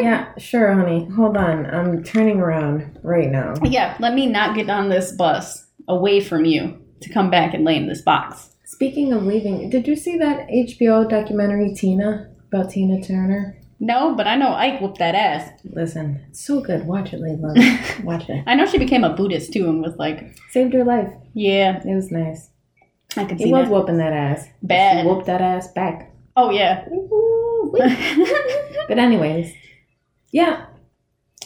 Yeah, 0.00 0.36
sure, 0.38 0.72
honey. 0.72 1.08
Hold 1.16 1.36
on. 1.36 1.66
I'm 1.66 2.02
turning 2.02 2.40
around 2.40 2.98
right 3.02 3.30
now. 3.30 3.54
Yeah, 3.62 3.96
let 4.00 4.14
me 4.14 4.26
not 4.26 4.56
get 4.56 4.68
on 4.70 4.88
this 4.88 5.12
bus 5.12 5.66
away 5.88 6.20
from 6.20 6.44
you 6.44 6.78
to 7.00 7.12
come 7.12 7.30
back 7.30 7.54
and 7.54 7.64
lay 7.64 7.76
in 7.76 7.86
this 7.86 8.02
box. 8.02 8.50
Speaking 8.64 9.12
of 9.12 9.22
leaving, 9.24 9.70
did 9.70 9.86
you 9.86 9.94
see 9.94 10.16
that 10.18 10.48
HBO 10.48 11.08
documentary 11.08 11.74
Tina 11.74 12.28
about 12.52 12.70
Tina 12.70 13.00
Turner? 13.02 13.56
No, 13.80 14.14
but 14.14 14.26
I 14.26 14.36
know 14.36 14.52
Ike 14.54 14.80
whooped 14.80 14.98
that 14.98 15.14
ass. 15.14 15.50
Listen, 15.64 16.24
it's 16.30 16.44
so 16.44 16.60
good. 16.60 16.86
Watch 16.86 17.12
it, 17.12 17.20
Layla. 17.20 18.04
Watch 18.04 18.28
it. 18.30 18.42
I 18.46 18.54
know 18.54 18.66
she 18.66 18.78
became 18.78 19.04
a 19.04 19.10
Buddhist 19.14 19.52
too 19.52 19.68
and 19.68 19.82
was 19.82 19.96
like, 19.96 20.36
Saved 20.50 20.72
her 20.74 20.84
life. 20.84 21.10
yeah, 21.34 21.82
It 21.84 21.94
was 21.94 22.10
nice. 22.10 22.48
I 23.16 23.24
could 23.26 23.38
He 23.38 23.52
was 23.52 23.66
that. 23.66 23.72
whooping 23.72 23.98
that 23.98 24.12
ass. 24.12 24.46
Bad. 24.62 25.02
She 25.02 25.06
whooped 25.08 25.26
that 25.26 25.40
ass 25.40 25.68
back. 25.72 26.12
Oh, 26.36 26.50
yeah. 26.50 26.84
But 28.88 28.98
anyways, 28.98 29.52
yeah, 30.34 30.66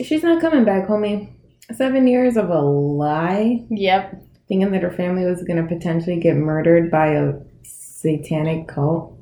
she's 0.02 0.22
not 0.22 0.40
coming 0.40 0.64
back, 0.64 0.88
homie. 0.88 1.28
Seven 1.74 2.06
years 2.06 2.38
of 2.38 2.48
a 2.48 2.58
lie, 2.60 3.66
yep. 3.68 4.18
thinking 4.48 4.72
that 4.72 4.82
her 4.82 4.90
family 4.90 5.26
was 5.26 5.42
gonna 5.42 5.66
potentially 5.66 6.18
get 6.18 6.36
murdered 6.36 6.90
by 6.90 7.08
a 7.08 7.34
satanic 7.62 8.66
cult. 8.66 9.14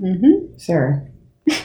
Mm 0.00 0.18
hmm 0.20 0.56
Sure. 0.58 1.06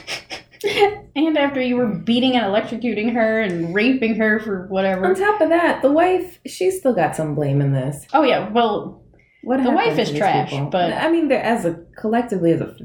And 1.16 1.38
after 1.38 1.62
you 1.62 1.76
were 1.76 1.86
beating 1.88 2.36
and 2.36 2.44
electrocuting 2.44 3.14
her 3.14 3.40
and 3.40 3.74
raping 3.74 4.16
her 4.16 4.38
for 4.38 4.66
whatever. 4.66 5.06
On 5.06 5.14
top 5.14 5.40
of 5.40 5.48
that, 5.48 5.80
the 5.80 5.90
wife, 5.90 6.38
she's 6.46 6.78
still 6.78 6.92
got 6.92 7.16
some 7.16 7.34
blame 7.34 7.62
in 7.62 7.72
this. 7.72 8.06
Oh, 8.12 8.22
yeah, 8.22 8.50
well, 8.50 9.02
What 9.42 9.62
The 9.62 9.70
wife 9.70 9.98
is 9.98 10.12
trash, 10.12 10.50
people? 10.50 10.66
but- 10.66 10.92
I 10.92 11.10
mean, 11.10 11.32
as 11.32 11.64
a 11.64 11.82
collectively 11.96 12.52
as 12.52 12.60
a. 12.60 12.76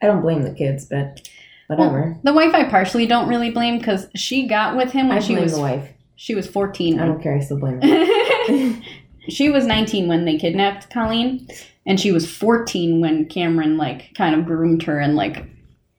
I 0.00 0.06
don't 0.06 0.22
blame 0.22 0.42
the 0.42 0.54
kids, 0.54 0.86
but 0.86 1.28
whatever. 1.68 2.16
the 2.22 2.32
wife 2.32 2.54
I 2.54 2.64
partially 2.64 3.06
don't 3.06 3.28
really 3.28 3.50
blame 3.50 3.78
because 3.78 4.06
she 4.14 4.46
got 4.46 4.76
with 4.76 4.92
him 4.92 5.08
when 5.08 5.18
I 5.18 5.20
she 5.20 5.34
blame 5.34 5.44
was 5.44 5.54
the 5.54 5.60
wife. 5.60 5.88
she 6.16 6.34
was 6.34 6.46
14. 6.46 7.00
I 7.00 7.06
don't 7.06 7.22
care. 7.22 7.36
I 7.36 7.40
still 7.40 7.58
blame 7.58 7.80
her. 7.80 8.82
she 9.28 9.50
was 9.50 9.66
19 9.66 10.08
when 10.08 10.24
they 10.24 10.36
kidnapped 10.36 10.90
Colleen, 10.90 11.48
and 11.86 12.00
she 12.00 12.12
was 12.12 12.30
14 12.30 13.00
when 13.00 13.26
Cameron 13.26 13.76
like 13.76 14.14
kind 14.14 14.34
of 14.34 14.46
groomed 14.46 14.82
her 14.84 14.98
and 14.98 15.16
like 15.16 15.44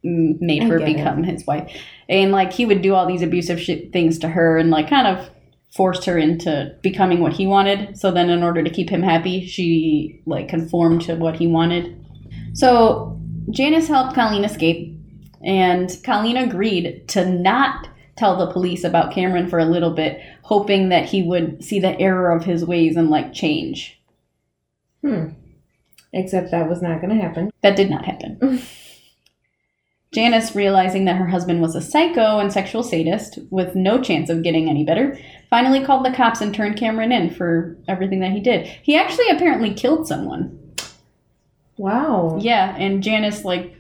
made 0.04 0.64
her 0.64 0.80
get 0.80 0.90
it. 0.90 0.96
become 0.96 1.24
his 1.24 1.46
wife. 1.46 1.72
And 2.10 2.32
like 2.32 2.54
he 2.54 2.66
would 2.66 2.82
do 2.82 2.94
all 2.94 3.06
these 3.06 3.22
abusive 3.22 3.60
shit 3.60 3.92
things 3.92 4.20
to 4.20 4.30
her 4.30 4.58
and 4.58 4.70
like 4.70 4.90
kind 4.90 5.08
of 5.08 5.30
forced 5.76 6.06
her 6.06 6.18
into 6.18 6.76
becoming 6.82 7.20
what 7.20 7.34
he 7.34 7.46
wanted. 7.46 7.98
So 7.98 8.12
then 8.12 8.30
in 8.30 8.42
order 8.42 8.64
to 8.64 8.70
keep 8.70 8.90
him 8.90 9.04
happy, 9.04 9.46
she 9.46 10.22
like 10.26 10.48
conformed 10.48 11.02
to 11.04 11.16
what 11.16 11.36
he 11.36 11.48
wanted. 11.48 12.04
So 12.54 13.20
Janice 13.52 13.88
helped 13.88 14.16
Colleen 14.16 14.44
escape 14.44 14.97
and 15.44 15.92
Colleen 16.04 16.38
agreed 16.38 17.08
to 17.10 17.30
not 17.30 17.90
tell 18.16 18.38
the 18.38 18.52
police 18.52 18.84
about 18.84 19.14
Cameron 19.14 19.48
for 19.48 19.60
a 19.60 19.66
little 19.66 19.92
bit, 19.92 20.22
hoping 20.42 20.90
that 20.90 21.06
he 21.06 21.24
would 21.24 21.64
see 21.64 21.80
the 21.80 22.00
error 22.00 22.32
of 22.32 22.44
his 22.44 22.66
ways 22.66 22.98
and 22.98 23.10
like 23.10 23.34
change. 23.34 24.00
Hmm. 25.02 25.30
Except 26.14 26.52
that 26.52 26.68
was 26.68 26.82
not 26.82 27.00
going 27.00 27.16
to 27.16 27.22
happen. 27.22 27.52
That 27.62 27.76
did 27.76 27.90
not 27.90 28.06
happen. 28.06 28.62
Janice, 30.14 30.56
realizing 30.56 31.06
that 31.06 31.18
her 31.18 31.28
husband 31.28 31.62
was 31.62 31.76
a 31.76 31.82
psycho 31.82 32.40
and 32.40 32.52
sexual 32.52 32.82
sadist 32.82 33.40
with 33.52 33.76
no 33.76 34.02
chance 34.02 34.30
of 34.30 34.42
getting 34.42 34.70
any 34.70 34.84
better, 34.84 35.20
finally 35.50 35.84
called 35.84 36.06
the 36.06 36.12
cops 36.12 36.42
and 36.42 36.56
turned 36.56 36.78
Cameron 36.78 37.12
in 37.12 37.30
for 37.30 37.78
everything 37.88 38.22
that 38.22 38.32
he 38.32 38.40
did. 38.40 38.66
He 38.66 38.96
actually 38.96 39.30
apparently 39.30 39.74
killed 39.74 40.08
someone. 40.08 40.58
Wow. 41.78 42.40
Yeah, 42.42 42.76
and 42.78 43.04
Janice 43.04 43.46
like 43.46 43.77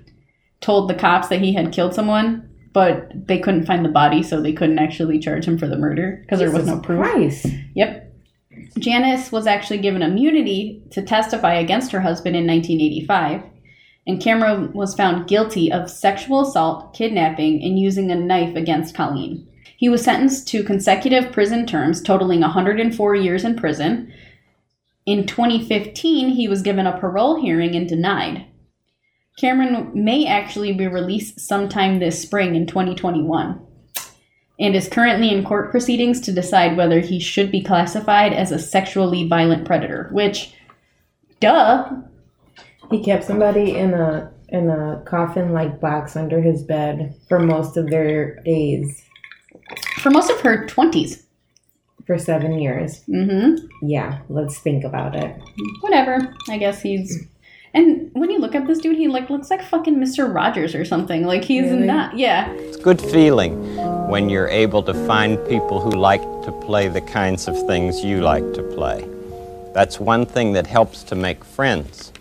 told 0.61 0.89
the 0.89 0.95
cops 0.95 1.27
that 1.27 1.41
he 1.41 1.53
had 1.53 1.71
killed 1.71 1.93
someone, 1.93 2.49
but 2.73 3.11
they 3.27 3.39
couldn't 3.39 3.65
find 3.65 3.83
the 3.83 3.89
body, 3.89 4.21
so 4.23 4.41
they 4.41 4.53
couldn't 4.53 4.79
actually 4.79 5.19
charge 5.19 5.45
him 5.45 5.57
for 5.57 5.67
the 5.67 5.77
murder 5.77 6.19
because 6.21 6.39
there 6.39 6.51
was 6.51 6.67
no 6.67 6.79
proof. 6.79 6.99
Christ. 6.99 7.47
Yep. 7.75 8.03
Janice 8.79 9.31
was 9.31 9.47
actually 9.47 9.79
given 9.79 10.01
immunity 10.01 10.83
to 10.91 11.01
testify 11.01 11.55
against 11.55 11.91
her 11.91 12.01
husband 12.01 12.35
in 12.35 12.47
1985, 12.47 13.43
and 14.05 14.21
Cameron 14.21 14.73
was 14.73 14.95
found 14.95 15.27
guilty 15.27 15.71
of 15.71 15.89
sexual 15.89 16.41
assault, 16.41 16.93
kidnapping, 16.93 17.61
and 17.63 17.79
using 17.79 18.11
a 18.11 18.15
knife 18.15 18.55
against 18.55 18.95
Colleen. 18.95 19.47
He 19.75 19.89
was 19.89 20.03
sentenced 20.03 20.47
to 20.49 20.63
consecutive 20.63 21.31
prison 21.31 21.65
terms 21.65 22.01
totaling 22.01 22.41
104 22.41 23.15
years 23.15 23.43
in 23.43 23.55
prison. 23.55 24.11
In 25.05 25.27
2015, 25.27 26.29
he 26.29 26.47
was 26.47 26.61
given 26.61 26.87
a 26.87 26.99
parole 26.99 27.39
hearing 27.39 27.75
and 27.75 27.87
denied. 27.87 28.45
Cameron 29.37 29.91
may 29.93 30.25
actually 30.25 30.73
be 30.73 30.87
released 30.87 31.39
sometime 31.39 31.99
this 31.99 32.21
spring 32.21 32.55
in 32.55 32.65
2021 32.65 33.61
and 34.59 34.75
is 34.75 34.89
currently 34.89 35.29
in 35.29 35.45
court 35.45 35.69
proceedings 35.71 36.19
to 36.21 36.31
decide 36.33 36.75
whether 36.75 36.99
he 36.99 37.19
should 37.19 37.51
be 37.51 37.61
classified 37.63 38.33
as 38.33 38.51
a 38.51 38.57
sexually 38.59 39.27
violent 39.27 39.65
predator, 39.65 40.09
which, 40.11 40.53
duh, 41.39 41.89
He 42.89 43.03
kept 43.03 43.23
somebody 43.23 43.75
in 43.75 43.93
a 43.93 44.31
in 44.49 44.69
a 44.69 45.03
coffin 45.05 45.51
like 45.51 45.81
box 45.81 46.15
under 46.15 46.41
his 46.41 46.63
bed 46.63 47.13
for 47.27 47.37
most 47.37 47.75
of 47.75 47.89
their 47.89 48.35
days 48.43 49.03
for 49.99 50.09
most 50.09 50.29
of 50.29 50.39
her 50.41 50.65
20s. 50.67 51.23
for 52.05 52.17
seven 52.17 52.57
years. 52.57 53.03
Mm-hmm. 53.09 53.65
Yeah, 53.81 54.19
let's 54.29 54.59
think 54.59 54.85
about 54.85 55.15
it. 55.15 55.35
Whatever. 55.81 56.33
I 56.49 56.57
guess 56.57 56.81
he's. 56.81 57.27
And 57.77 58.09
when 58.13 58.31
you 58.31 58.39
look 58.39 58.55
at 58.55 58.65
this 58.65 58.79
dude, 58.79 58.97
he 58.97 59.07
like 59.07 59.29
looks 59.29 59.51
like 59.51 59.61
fucking 59.61 59.97
Mr. 59.97 60.33
Rogers 60.33 60.73
or 60.73 60.83
something. 60.83 61.27
Like 61.27 61.43
he's 61.43 61.69
Really? 61.69 61.85
not. 61.85 62.17
Yeah. 62.17 62.51
It's 62.53 62.77
a 62.77 62.81
good 62.81 62.99
feeling 62.99 63.53
when 64.09 64.29
you're 64.29 64.47
able 64.47 64.81
to 64.81 64.95
find 65.05 65.37
people 65.47 65.79
who 65.79 65.91
like 65.91 66.23
to 66.45 66.51
play 66.51 66.87
the 66.87 67.01
kinds 67.01 67.47
of 67.47 67.55
things 67.67 68.03
you 68.03 68.21
like 68.21 68.51
to 68.53 68.63
play. 68.63 69.07
That's 69.75 69.99
one 69.99 70.25
thing 70.25 70.53
that 70.53 70.65
helps 70.65 71.03
to 71.03 71.13
make 71.15 71.43
friends, 71.43 72.11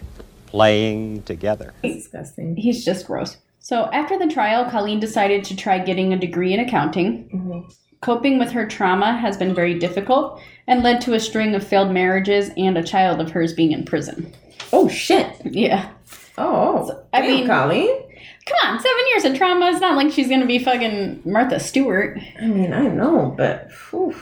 playing 0.44 1.22
together. 1.22 1.72
Disgusting. 1.82 2.56
He's 2.56 2.84
just 2.84 3.06
gross. 3.06 3.38
So 3.58 3.86
after 3.94 4.18
the 4.18 4.26
trial, 4.26 4.70
Colleen 4.70 5.00
decided 5.00 5.42
to 5.44 5.56
try 5.56 5.78
getting 5.78 6.12
a 6.12 6.18
degree 6.18 6.52
in 6.52 6.60
accounting. 6.60 7.30
Mm-hmm. 7.30 7.60
Coping 8.02 8.38
with 8.38 8.52
her 8.52 8.66
trauma 8.66 9.16
has 9.16 9.38
been 9.38 9.54
very 9.54 9.78
difficult 9.78 10.38
and 10.66 10.82
led 10.82 11.00
to 11.00 11.14
a 11.14 11.18
string 11.20 11.54
of 11.54 11.66
failed 11.66 11.92
marriages 11.92 12.50
and 12.58 12.76
a 12.76 12.82
child 12.82 13.22
of 13.22 13.30
hers 13.30 13.54
being 13.54 13.72
in 13.72 13.86
prison. 13.86 14.34
Oh 14.72 14.88
shit. 14.88 15.26
Yeah. 15.44 15.90
Oh, 16.38 17.04
I 17.12 17.20
damn, 17.22 17.30
mean- 17.30 17.46
Colleen. 17.46 18.02
Come 18.46 18.58
on, 18.74 18.78
seven 18.80 19.02
years 19.08 19.24
of 19.24 19.36
trauma. 19.36 19.66
It's 19.70 19.80
not 19.80 19.96
like 19.96 20.12
she's 20.12 20.28
gonna 20.28 20.46
be 20.46 20.58
fucking 20.60 21.22
Martha 21.24 21.58
Stewart. 21.58 22.18
I 22.40 22.46
mean, 22.46 22.72
I 22.72 22.82
know, 22.86 23.34
but 23.36 23.70
whew. 23.90 24.14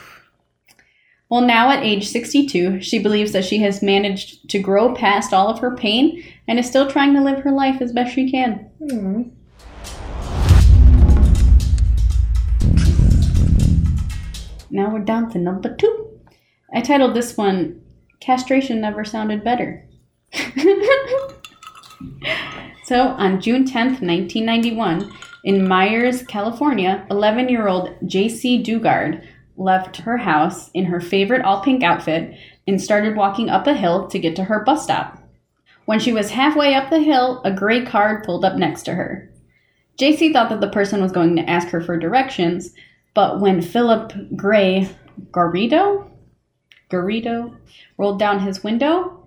Well, 1.28 1.42
now 1.42 1.70
at 1.70 1.82
age 1.82 2.08
62, 2.08 2.80
she 2.80 2.98
believes 2.98 3.32
that 3.32 3.44
she 3.44 3.58
has 3.58 3.82
managed 3.82 4.48
to 4.50 4.58
grow 4.58 4.94
past 4.94 5.32
all 5.34 5.48
of 5.48 5.58
her 5.58 5.76
pain 5.76 6.22
and 6.48 6.58
is 6.58 6.66
still 6.66 6.88
trying 6.90 7.12
to 7.14 7.20
live 7.22 7.40
her 7.40 7.50
life 7.52 7.82
as 7.82 7.92
best 7.92 8.14
she 8.14 8.30
can. 8.30 8.70
Hmm. 8.78 9.22
Now 14.70 14.90
we're 14.90 15.00
down 15.04 15.30
to 15.30 15.38
number 15.38 15.74
two. 15.74 16.18
I 16.74 16.80
titled 16.80 17.14
this 17.14 17.36
one 17.36 17.80
Castration 18.20 18.80
Never 18.80 19.04
Sounded 19.04 19.44
Better. 19.44 19.86
so, 22.84 23.08
on 23.08 23.40
June 23.40 23.64
10th, 23.64 24.00
1991, 24.00 25.12
in 25.44 25.68
Meyers, 25.68 26.22
California, 26.22 27.06
11 27.10 27.48
year 27.48 27.68
old 27.68 27.90
Jaycee 28.00 28.64
Dugard 28.64 29.24
left 29.56 29.98
her 29.98 30.16
house 30.16 30.70
in 30.72 30.86
her 30.86 31.00
favorite 31.00 31.42
all 31.42 31.62
pink 31.62 31.82
outfit 31.82 32.36
and 32.66 32.80
started 32.80 33.14
walking 33.14 33.50
up 33.50 33.66
a 33.66 33.74
hill 33.74 34.08
to 34.08 34.18
get 34.18 34.34
to 34.36 34.44
her 34.44 34.64
bus 34.64 34.82
stop. 34.82 35.22
When 35.84 36.00
she 36.00 36.12
was 36.12 36.30
halfway 36.30 36.74
up 36.74 36.90
the 36.90 37.00
hill, 37.00 37.42
a 37.44 37.52
gray 37.52 37.84
car 37.84 38.22
pulled 38.24 38.44
up 38.44 38.56
next 38.56 38.84
to 38.84 38.94
her. 38.94 39.30
Jaycee 39.98 40.32
thought 40.32 40.48
that 40.48 40.60
the 40.60 40.70
person 40.70 41.02
was 41.02 41.12
going 41.12 41.36
to 41.36 41.48
ask 41.48 41.68
her 41.68 41.80
for 41.80 41.98
directions, 41.98 42.74
but 43.12 43.38
when 43.38 43.62
Philip 43.62 44.12
Craig 44.36 44.88
Garrido 45.30 46.10
Garrido 46.90 47.54
rolled 47.98 48.18
down 48.18 48.40
his 48.40 48.64
window, 48.64 49.23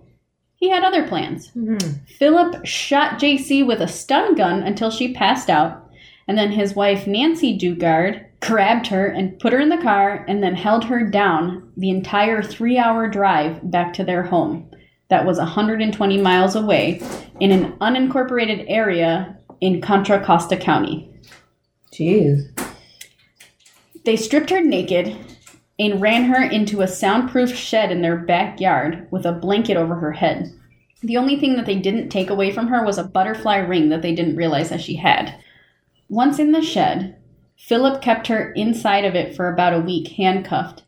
he 0.58 0.68
had 0.68 0.82
other 0.82 1.06
plans. 1.06 1.52
Mm-hmm. 1.56 2.04
Philip 2.18 2.66
shot 2.66 3.20
Jaycee 3.20 3.66
with 3.66 3.80
a 3.80 3.88
stun 3.88 4.34
gun 4.34 4.62
until 4.62 4.90
she 4.90 5.14
passed 5.14 5.48
out, 5.48 5.88
and 6.26 6.36
then 6.36 6.52
his 6.52 6.74
wife 6.74 7.06
Nancy 7.06 7.56
Dugard 7.56 8.26
grabbed 8.40 8.88
her 8.88 9.06
and 9.06 9.38
put 9.38 9.52
her 9.52 9.60
in 9.60 9.68
the 9.68 9.78
car 9.78 10.24
and 10.28 10.42
then 10.42 10.54
held 10.54 10.84
her 10.84 11.08
down 11.08 11.72
the 11.76 11.90
entire 11.90 12.42
three 12.42 12.76
hour 12.76 13.08
drive 13.08 13.70
back 13.70 13.92
to 13.94 14.04
their 14.04 14.24
home 14.24 14.68
that 15.08 15.24
was 15.24 15.38
120 15.38 16.18
miles 16.20 16.54
away 16.54 17.00
in 17.40 17.50
an 17.50 17.72
unincorporated 17.78 18.64
area 18.68 19.36
in 19.60 19.80
Contra 19.80 20.24
Costa 20.24 20.56
County. 20.56 21.10
Jeez. 21.92 22.46
They 24.04 24.16
stripped 24.16 24.50
her 24.50 24.60
naked 24.60 25.16
and 25.78 26.00
ran 26.00 26.24
her 26.24 26.42
into 26.42 26.80
a 26.80 26.88
soundproof 26.88 27.54
shed 27.54 27.92
in 27.92 28.02
their 28.02 28.16
backyard 28.16 29.06
with 29.10 29.24
a 29.24 29.32
blanket 29.32 29.76
over 29.76 29.94
her 29.96 30.12
head. 30.12 30.52
The 31.02 31.16
only 31.16 31.38
thing 31.38 31.54
that 31.56 31.66
they 31.66 31.78
didn't 31.78 32.08
take 32.08 32.30
away 32.30 32.50
from 32.50 32.68
her 32.68 32.84
was 32.84 32.98
a 32.98 33.04
butterfly 33.04 33.58
ring 33.58 33.88
that 33.90 34.02
they 34.02 34.14
didn't 34.14 34.36
realize 34.36 34.70
that 34.70 34.80
she 34.80 34.96
had. 34.96 35.34
Once 36.08 36.38
in 36.38 36.52
the 36.52 36.62
shed, 36.62 37.16
Philip 37.56 38.02
kept 38.02 38.26
her 38.26 38.52
inside 38.52 39.04
of 39.04 39.14
it 39.14 39.36
for 39.36 39.52
about 39.52 39.74
a 39.74 39.80
week, 39.80 40.08
handcuffed. 40.08 40.82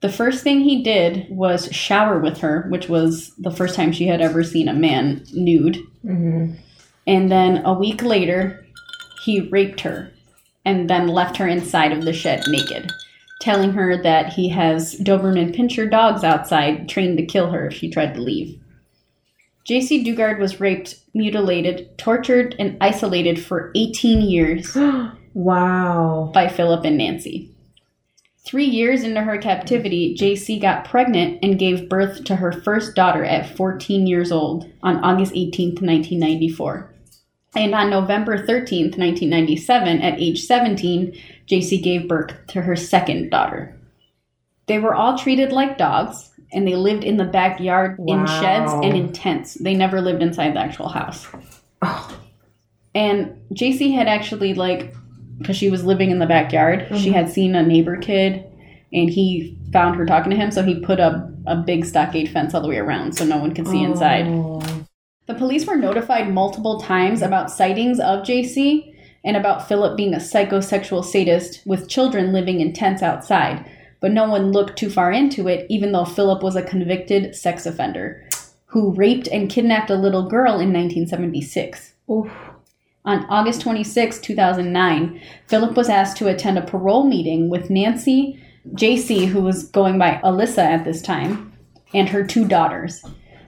The 0.00 0.12
first 0.12 0.42
thing 0.42 0.60
he 0.60 0.82
did 0.82 1.26
was 1.30 1.72
shower 1.72 2.18
with 2.18 2.38
her, 2.38 2.66
which 2.68 2.90
was 2.90 3.32
the 3.38 3.50
first 3.50 3.74
time 3.74 3.92
she 3.92 4.06
had 4.06 4.20
ever 4.20 4.44
seen 4.44 4.68
a 4.68 4.74
man 4.74 5.24
nude. 5.32 5.78
Mm-hmm. 6.04 6.56
And 7.06 7.30
then 7.30 7.64
a 7.64 7.72
week 7.72 8.02
later, 8.02 8.66
he 9.22 9.48
raped 9.48 9.80
her 9.80 10.10
and 10.64 10.90
then 10.90 11.08
left 11.08 11.38
her 11.38 11.48
inside 11.48 11.92
of 11.92 12.04
the 12.04 12.12
shed 12.12 12.42
naked, 12.48 12.90
telling 13.44 13.72
her 13.72 14.02
that 14.02 14.32
he 14.32 14.48
has 14.48 14.94
Doberman 15.00 15.54
Pinscher 15.54 15.90
dogs 15.90 16.24
outside 16.24 16.88
trained 16.88 17.18
to 17.18 17.26
kill 17.26 17.50
her 17.50 17.66
if 17.66 17.74
she 17.74 17.90
tried 17.90 18.14
to 18.14 18.20
leave. 18.22 18.58
Jaycee 19.68 20.04
Dugard 20.04 20.38
was 20.38 20.60
raped, 20.60 20.96
mutilated, 21.12 21.96
tortured, 21.98 22.56
and 22.58 22.78
isolated 22.80 23.38
for 23.38 23.70
18 23.76 24.22
years 24.22 24.74
Wow. 25.34 26.30
by 26.32 26.48
Philip 26.48 26.86
and 26.86 26.96
Nancy. 26.96 27.50
Three 28.46 28.64
years 28.64 29.02
into 29.02 29.22
her 29.22 29.36
captivity, 29.36 30.16
Jaycee 30.18 30.60
got 30.60 30.86
pregnant 30.86 31.38
and 31.42 31.58
gave 31.58 31.88
birth 31.88 32.24
to 32.24 32.36
her 32.36 32.52
first 32.52 32.94
daughter 32.94 33.24
at 33.24 33.56
14 33.56 34.06
years 34.06 34.32
old 34.32 34.70
on 34.82 35.04
August 35.04 35.34
18th, 35.34 35.82
1994. 35.82 36.93
And 37.56 37.74
on 37.74 37.90
November 37.90 38.38
13th, 38.38 38.98
1997, 38.98 40.00
at 40.00 40.20
age 40.20 40.44
17, 40.44 41.16
Jaycee 41.46 41.82
gave 41.82 42.08
birth 42.08 42.34
to 42.48 42.62
her 42.62 42.74
second 42.74 43.30
daughter. 43.30 43.76
They 44.66 44.78
were 44.78 44.94
all 44.94 45.16
treated 45.16 45.52
like 45.52 45.78
dogs, 45.78 46.30
and 46.52 46.66
they 46.66 46.74
lived 46.74 47.04
in 47.04 47.16
the 47.16 47.24
backyard 47.24 47.98
in 48.06 48.26
sheds 48.26 48.72
and 48.72 48.96
in 48.96 49.12
tents. 49.12 49.54
They 49.54 49.74
never 49.74 50.00
lived 50.00 50.22
inside 50.22 50.54
the 50.54 50.60
actual 50.60 50.88
house. 50.88 51.26
Oh. 51.82 52.20
And 52.94 53.36
Jaycee 53.52 53.94
had 53.94 54.08
actually 54.08 54.54
like 54.54 54.94
because 55.38 55.56
she 55.56 55.68
was 55.68 55.84
living 55.84 56.10
in 56.10 56.20
the 56.20 56.26
backyard, 56.26 56.86
she 56.90 56.94
mm-hmm. 56.94 57.12
had 57.12 57.28
seen 57.28 57.54
a 57.54 57.62
neighbor 57.62 57.96
kid 57.96 58.44
and 58.92 59.10
he 59.10 59.58
found 59.72 59.96
her 59.96 60.06
talking 60.06 60.30
to 60.30 60.36
him, 60.36 60.52
so 60.52 60.62
he 60.62 60.78
put 60.78 61.00
up 61.00 61.28
a 61.46 61.56
big 61.56 61.84
stockade 61.84 62.30
fence 62.30 62.54
all 62.54 62.62
the 62.62 62.68
way 62.68 62.78
around 62.78 63.16
so 63.16 63.24
no 63.24 63.36
one 63.36 63.52
could 63.52 63.66
see 63.66 63.82
inside. 63.82 64.26
Oh. 64.28 64.83
The 65.26 65.34
police 65.34 65.66
were 65.66 65.76
notified 65.76 66.32
multiple 66.32 66.78
times 66.78 67.22
about 67.22 67.50
sightings 67.50 67.98
of 67.98 68.24
Jaycee 68.24 68.94
and 69.24 69.36
about 69.36 69.66
Philip 69.66 69.96
being 69.96 70.12
a 70.12 70.18
psychosexual 70.18 71.02
sadist 71.02 71.62
with 71.64 71.88
children 71.88 72.32
living 72.32 72.60
in 72.60 72.74
tents 72.74 73.02
outside, 73.02 73.64
but 74.00 74.12
no 74.12 74.28
one 74.28 74.52
looked 74.52 74.78
too 74.78 74.90
far 74.90 75.10
into 75.10 75.48
it, 75.48 75.66
even 75.70 75.92
though 75.92 76.04
Philip 76.04 76.42
was 76.42 76.56
a 76.56 76.62
convicted 76.62 77.34
sex 77.34 77.64
offender 77.64 78.22
who 78.66 78.92
raped 78.92 79.26
and 79.28 79.48
kidnapped 79.48 79.88
a 79.88 79.94
little 79.94 80.28
girl 80.28 80.54
in 80.60 80.72
1976. 80.72 81.94
Oof. 82.10 82.30
On 83.06 83.24
August 83.30 83.62
26, 83.62 84.18
2009, 84.18 85.20
Philip 85.46 85.76
was 85.76 85.88
asked 85.88 86.18
to 86.18 86.28
attend 86.28 86.58
a 86.58 86.62
parole 86.62 87.04
meeting 87.04 87.48
with 87.48 87.70
Nancy, 87.70 88.42
Jaycee, 88.72 89.28
who 89.28 89.40
was 89.40 89.68
going 89.68 89.98
by 89.98 90.20
Alyssa 90.24 90.58
at 90.58 90.84
this 90.84 91.00
time, 91.00 91.52
and 91.94 92.08
her 92.08 92.26
two 92.26 92.46
daughters, 92.46 93.04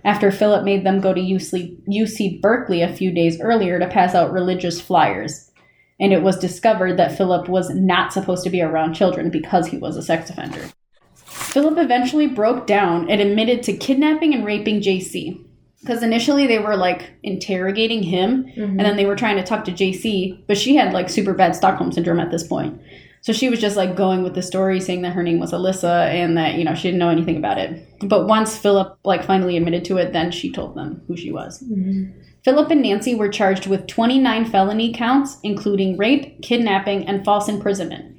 after 0.07 0.31
Philip 0.31 0.65
made 0.65 0.87
them 0.87 1.01
go 1.01 1.13
to 1.13 1.21
UC, 1.21 2.41
Berkeley 2.41 2.81
a 2.81 2.95
few 2.95 3.11
days 3.11 3.41
earlier 3.41 3.81
to 3.81 3.89
pass 3.89 4.15
out 4.15 4.33
religious 4.33 4.81
flyers. 4.81 5.51
And 5.99 6.13
it 6.13 6.23
was 6.23 6.39
discovered 6.39 6.97
that 6.97 7.17
Philip 7.17 7.49
was 7.49 7.71
not 7.71 8.13
supposed 8.13 8.45
to 8.45 8.51
be 8.51 8.63
around 8.63 8.95
children 8.95 9.31
because 9.31 9.67
he 9.67 9.79
was 9.79 9.97
a 9.97 10.03
sex 10.03 10.31
offender. 10.31 10.71
Philip 11.17 11.77
eventually 11.79 12.29
broke 12.29 12.69
down 12.69 13.11
and 13.11 13.21
admitted 13.21 13.65
to 13.65 13.77
kidnapping 13.77 14.33
and 14.33 14.47
raping 14.47 14.81
Jaycee. 14.81 15.43
Because 15.81 16.03
initially 16.03 16.47
they 16.47 16.59
were 16.61 16.77
like 16.77 17.11
interrogating 17.23 18.03
him 18.03 18.45
mm-hmm. 18.45 18.63
and 18.63 18.81
then 18.81 18.97
they 18.97 19.07
were 19.07 19.17
trying 19.17 19.37
to 19.37 19.43
talk 19.43 19.65
to 19.65 19.73
Jaycee, 19.73 20.47
but 20.47 20.57
she 20.57 20.77
had 20.77 20.93
like 20.93 21.11
super 21.11 21.35
bad 21.35 21.57
Stockholm 21.57 21.91
syndrome 21.91 22.21
at 22.21 22.31
this 22.31 22.47
point. 22.47 22.81
So 23.27 23.33
she 23.33 23.49
was 23.49 23.61
just 23.61 23.77
like 23.77 23.97
going 23.97 24.23
with 24.23 24.37
the 24.37 24.43
story, 24.43 24.79
saying 24.79 25.03
that 25.03 25.15
her 25.15 25.23
name 25.25 25.41
was 25.41 25.51
Alyssa 25.51 26.07
and 26.07 26.39
that, 26.39 26.55
you 26.55 26.65
know, 26.65 26.77
she 26.77 26.87
didn't 26.87 27.01
know 27.01 27.09
anything 27.09 27.37
about 27.37 27.59
it. 27.59 27.85
But 27.99 28.29
once 28.29 28.57
Philip 28.57 29.01
like 29.03 29.25
finally 29.25 29.57
admitted 29.57 29.85
to 29.87 29.97
it, 29.97 30.13
then 30.13 30.31
she 30.31 30.53
told 30.53 30.77
them 30.77 31.03
who 31.09 31.17
she 31.17 31.33
was. 31.33 31.61
Mm-hmm. 31.61 32.21
Philip 32.45 32.71
and 32.71 32.83
Nancy 32.83 33.17
were 33.17 33.29
charged 33.29 33.67
with 33.67 33.89
29 33.89 34.45
felony 34.45 34.95
counts, 34.95 35.39
including 35.43 35.97
rape, 35.97 36.41
kidnapping, 36.41 37.05
and 37.09 37.25
false 37.25 37.49
imprisonment. 37.49 38.17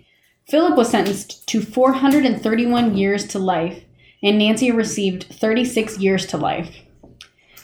Philip 0.49 0.75
was 0.75 0.89
sentenced 0.89 1.47
to 1.47 1.61
431 1.61 2.97
years 2.97 3.25
to 3.27 3.39
life, 3.39 3.85
and 4.21 4.37
Nancy 4.37 4.71
received 4.71 5.23
36 5.31 5.99
years 5.99 6.25
to 6.25 6.35
life. 6.35 6.79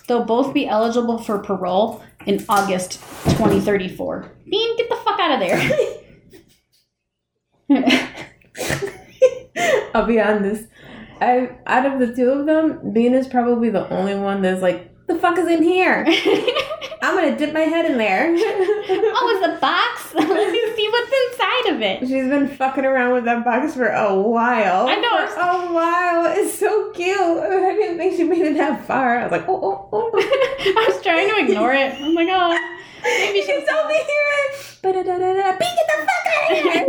They'll 0.08 0.24
both 0.24 0.54
be 0.54 0.66
eligible 0.66 1.18
for 1.18 1.40
parole 1.40 2.02
in 2.26 2.46
August 2.48 3.02
2034. 3.32 4.32
Bean, 4.50 4.78
get 4.78 4.88
the 4.88 4.96
fuck 4.96 5.20
out 5.20 5.34
of 5.34 5.40
there. 5.42 5.98
I'll 9.94 10.06
be 10.06 10.20
honest. 10.20 10.66
I 11.22 11.52
out 11.66 11.86
of 11.86 12.00
the 12.00 12.14
two 12.14 12.30
of 12.30 12.46
them, 12.46 12.92
Bean 12.94 13.14
is 13.14 13.28
probably 13.28 13.70
the 13.70 13.88
only 13.90 14.16
one 14.16 14.42
that's 14.42 14.62
like, 14.62 14.90
the 15.08 15.16
fuck 15.16 15.38
is 15.38 15.48
in 15.48 15.64
here? 15.64 16.06
I'm 17.02 17.16
gonna 17.16 17.38
dip 17.38 17.54
my 17.54 17.62
head 17.62 17.86
in 17.86 17.98
there. 17.98 18.30
oh, 18.38 19.36
it's 19.36 19.46
a 19.46 19.60
box? 19.60 20.14
Let 20.16 20.52
me 20.52 20.62
see 20.76 20.88
what's 20.90 21.12
inside 21.32 21.66
of 21.76 21.82
it. 21.82 22.00
She's 22.02 22.28
been 22.30 22.48
fucking 22.48 22.86
around 22.86 23.14
with 23.14 23.26
that 23.26 23.44
box 23.44 23.74
for 23.76 23.88
a 23.88 24.14
while. 24.22 24.88
I 24.88 24.96
know. 24.96 25.28
For 25.28 25.42
a 25.42 25.74
while. 25.74 26.26
It's 26.38 26.58
so 26.58 26.92
cute. 26.92 27.18
I 27.18 27.74
didn't 27.76 27.98
think 27.98 28.16
she 28.16 28.24
made 28.24 28.42
it 28.42 28.54
that 28.56 28.86
far. 28.86 29.18
I 29.20 29.24
was 29.24 29.32
like, 29.32 29.48
oh, 29.50 29.60
oh, 29.62 29.90
oh. 29.92 30.12
I 30.16 30.86
was 30.88 31.02
trying 31.04 31.28
to 31.30 31.38
ignore 31.40 31.74
it. 31.74 31.94
I'm 31.96 32.14
like, 32.14 32.30
oh, 32.32 32.58
maybe 33.04 33.42
she's 33.42 33.68
only 33.68 33.96
here. 33.96 34.54
Ba-da-da-da-da. 34.82 35.58
Bean, 35.58 35.76
get 35.76 35.88
the 35.88 36.08
fuck 36.08 36.26
out 36.36 36.52
of 36.52 36.58
here. 36.58 36.86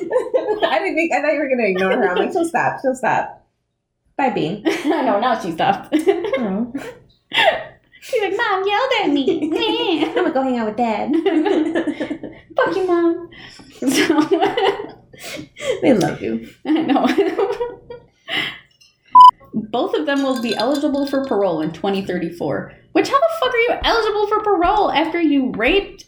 I 0.00 0.78
didn't 0.78 0.94
think, 0.94 1.12
I 1.12 1.20
thought 1.20 1.32
you 1.32 1.40
were 1.40 1.48
gonna 1.48 1.68
ignore 1.68 1.92
her. 1.92 2.10
I'm 2.10 2.16
like, 2.16 2.32
she'll 2.32 2.44
stop. 2.44 2.80
She'll 2.80 2.94
stop. 2.94 3.46
Bye, 4.16 4.30
Bean. 4.30 4.62
I 4.66 5.02
know, 5.02 5.20
now 5.20 5.38
she 5.38 5.52
stopped. 5.52 5.94
Oh. 5.94 6.72
She's 8.00 8.20
like, 8.20 8.36
Mom 8.36 8.66
yelled 8.66 8.92
at 9.04 9.10
me. 9.10 10.04
I'm 10.04 10.14
gonna 10.14 10.32
go 10.32 10.42
hang 10.42 10.58
out 10.58 10.66
with 10.66 10.76
dad. 10.76 11.12
Fuck 12.56 12.76
you, 12.76 12.86
Mom. 12.86 13.30
So, 13.78 14.20
they 15.82 15.92
love 15.94 16.20
you. 16.20 16.48
I 16.66 16.82
know. 16.82 17.06
Both 19.54 19.94
of 19.94 20.06
them 20.06 20.22
will 20.22 20.42
be 20.42 20.56
eligible 20.56 21.06
for 21.06 21.24
parole 21.24 21.60
in 21.62 21.72
2034. 21.72 22.72
Which, 22.92 23.08
how 23.08 23.20
the 23.20 23.28
fuck 23.40 23.54
are 23.54 23.58
you 23.58 23.78
eligible 23.84 24.26
for 24.26 24.42
parole 24.42 24.90
after 24.90 25.20
you 25.20 25.52
raped 25.52 26.04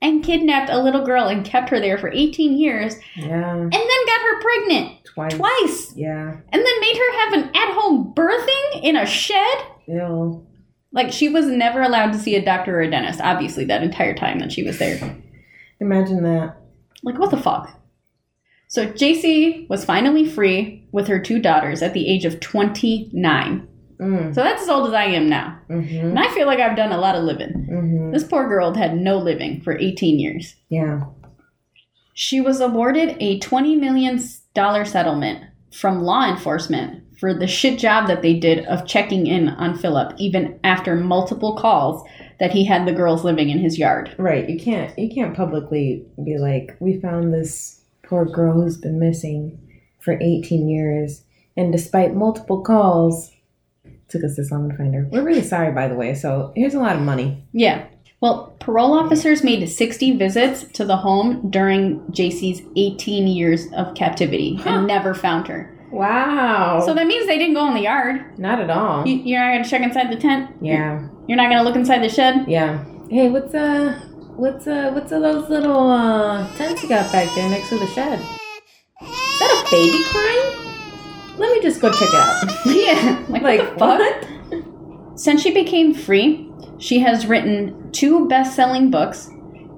and 0.00 0.22
kidnapped 0.24 0.70
a 0.70 0.80
little 0.82 1.04
girl 1.04 1.26
and 1.28 1.44
kept 1.44 1.68
her 1.70 1.80
there 1.80 1.98
for 1.98 2.10
18 2.12 2.56
years 2.58 2.94
Yeah. 3.16 3.54
and 3.56 3.72
then 3.72 4.06
got 4.06 4.20
her 4.20 4.40
pregnant 4.40 5.04
Twice. 5.04 5.34
twice 5.34 5.92
Yeah. 5.96 6.30
and 6.52 6.64
then 6.64 6.80
made 6.80 6.96
her 6.96 7.18
have 7.20 7.32
an 7.34 7.44
at 7.54 7.74
home 7.74 8.12
birthing 8.14 8.82
in 8.82 8.96
a 8.96 9.06
shed? 9.06 9.58
Ew. 9.86 10.44
Like, 10.92 11.12
she 11.12 11.28
was 11.28 11.46
never 11.46 11.82
allowed 11.82 12.12
to 12.12 12.18
see 12.18 12.34
a 12.34 12.44
doctor 12.44 12.78
or 12.78 12.82
a 12.82 12.90
dentist, 12.90 13.20
obviously, 13.22 13.64
that 13.66 13.82
entire 13.82 14.14
time 14.14 14.38
that 14.38 14.50
she 14.52 14.62
was 14.62 14.78
there. 14.78 15.16
Imagine 15.80 16.22
that. 16.22 16.56
Like, 17.02 17.18
what 17.18 17.30
the 17.30 17.36
fuck? 17.36 17.78
So, 18.68 18.86
Jaycee 18.86 19.68
was 19.68 19.84
finally 19.84 20.26
free 20.26 20.86
with 20.90 21.06
her 21.08 21.18
two 21.18 21.40
daughters 21.40 21.82
at 21.82 21.92
the 21.92 22.08
age 22.08 22.24
of 22.24 22.40
29. 22.40 23.67
Mm. 24.00 24.34
So, 24.34 24.42
that's 24.42 24.62
as 24.62 24.68
old 24.68 24.88
as 24.88 24.94
I 24.94 25.04
am 25.04 25.28
now. 25.28 25.58
Mm-hmm. 25.68 26.08
And 26.08 26.18
I 26.18 26.32
feel 26.34 26.46
like 26.46 26.60
I've 26.60 26.76
done 26.76 26.92
a 26.92 26.98
lot 26.98 27.16
of 27.16 27.24
living. 27.24 27.66
Mm-hmm. 27.70 28.12
This 28.12 28.24
poor 28.24 28.48
girl 28.48 28.74
had 28.74 28.96
no 28.96 29.18
living 29.18 29.60
for 29.60 29.76
18 29.76 30.18
years. 30.18 30.54
Yeah. 30.68 31.04
She 32.14 32.40
was 32.40 32.60
awarded 32.60 33.16
a 33.20 33.38
$20 33.40 33.78
million 33.78 34.18
settlement 34.18 35.44
from 35.72 36.02
law 36.02 36.28
enforcement 36.28 37.04
for 37.18 37.34
the 37.34 37.46
shit 37.46 37.78
job 37.78 38.06
that 38.08 38.22
they 38.22 38.34
did 38.34 38.64
of 38.66 38.86
checking 38.86 39.26
in 39.26 39.48
on 39.48 39.76
Philip, 39.76 40.14
even 40.18 40.58
after 40.62 40.94
multiple 40.94 41.56
calls 41.56 42.06
that 42.38 42.52
he 42.52 42.64
had 42.64 42.86
the 42.86 42.92
girls 42.92 43.24
living 43.24 43.50
in 43.50 43.58
his 43.58 43.78
yard. 43.78 44.14
Right. 44.18 44.48
You 44.48 44.58
can't 44.58 44.96
you 44.98 45.12
can't 45.12 45.36
publicly 45.36 46.06
be 46.24 46.38
like, 46.38 46.76
we 46.80 47.00
found 47.00 47.34
this 47.34 47.80
poor 48.04 48.24
girl 48.24 48.54
who's 48.54 48.76
been 48.76 48.98
missing 48.98 49.58
for 50.00 50.18
18 50.20 50.68
years, 50.68 51.24
and 51.56 51.72
despite 51.72 52.14
multiple 52.14 52.62
calls, 52.62 53.32
took 54.08 54.24
us 54.24 54.36
this 54.36 54.50
long 54.50 54.68
to 54.70 54.76
find 54.76 54.94
her. 54.94 55.06
We're 55.10 55.22
really 55.24 55.42
sorry, 55.42 55.72
by 55.72 55.88
the 55.88 55.94
way. 55.94 56.14
So 56.14 56.52
here's 56.56 56.74
a 56.74 56.80
lot 56.80 56.96
of 56.96 57.02
money. 57.02 57.44
Yeah. 57.52 57.86
Well, 58.20 58.56
parole 58.58 58.94
officers 58.98 59.44
made 59.44 59.64
60 59.68 60.16
visits 60.16 60.64
to 60.72 60.84
the 60.84 60.96
home 60.96 61.50
during 61.50 62.00
Jaycee's 62.10 62.62
18 62.76 63.28
years 63.28 63.66
of 63.76 63.94
captivity 63.94 64.58
and 64.66 64.86
never 64.88 65.14
found 65.14 65.46
her. 65.48 65.72
Wow. 65.92 66.82
So 66.84 66.94
that 66.94 67.06
means 67.06 67.26
they 67.26 67.38
didn't 67.38 67.54
go 67.54 67.66
in 67.68 67.74
the 67.74 67.82
yard. 67.82 68.38
not 68.38 68.60
at 68.60 68.70
all. 68.70 69.06
You, 69.06 69.16
you're 69.16 69.40
not 69.40 69.52
going 69.52 69.62
to 69.64 69.70
check 69.70 69.82
inside 69.82 70.10
the 70.10 70.16
tent? 70.20 70.50
yeah. 70.60 71.06
You're 71.28 71.36
not 71.36 71.50
going 71.50 71.58
to 71.58 71.62
look 71.64 71.76
inside 71.76 72.02
the 72.02 72.08
shed? 72.08 72.46
Yeah. 72.48 72.82
Hey, 73.10 73.28
what's 73.28 73.54
uh, 73.54 74.00
what's 74.36 74.66
uh, 74.66 74.90
what's 74.94 75.12
uh, 75.12 75.18
those 75.20 75.48
little 75.50 75.90
uh 75.90 76.50
tents 76.56 76.82
you 76.82 76.88
got 76.88 77.10
back 77.12 77.28
there 77.34 77.48
next 77.50 77.68
to 77.68 77.78
the 77.78 77.86
shed? 77.88 78.18
Is 78.18 79.38
that 79.38 79.64
a 79.66 79.70
baby 79.70 80.02
crying? 80.04 80.67
Let 81.38 81.52
me 81.52 81.62
just 81.62 81.80
go 81.80 81.90
check 81.90 82.08
it 82.08 82.14
out. 82.14 82.66
yeah. 82.66 83.24
Like, 83.28 83.42
like 83.42 83.60
what 83.60 83.72
the 83.72 83.78
fuck? 83.78 83.98
what? 84.50 85.18
Since 85.18 85.42
she 85.42 85.52
became 85.52 85.94
free, 85.94 86.50
she 86.78 87.00
has 87.00 87.26
written 87.26 87.90
two 87.92 88.28
best 88.28 88.54
selling 88.54 88.90
books 88.90 89.30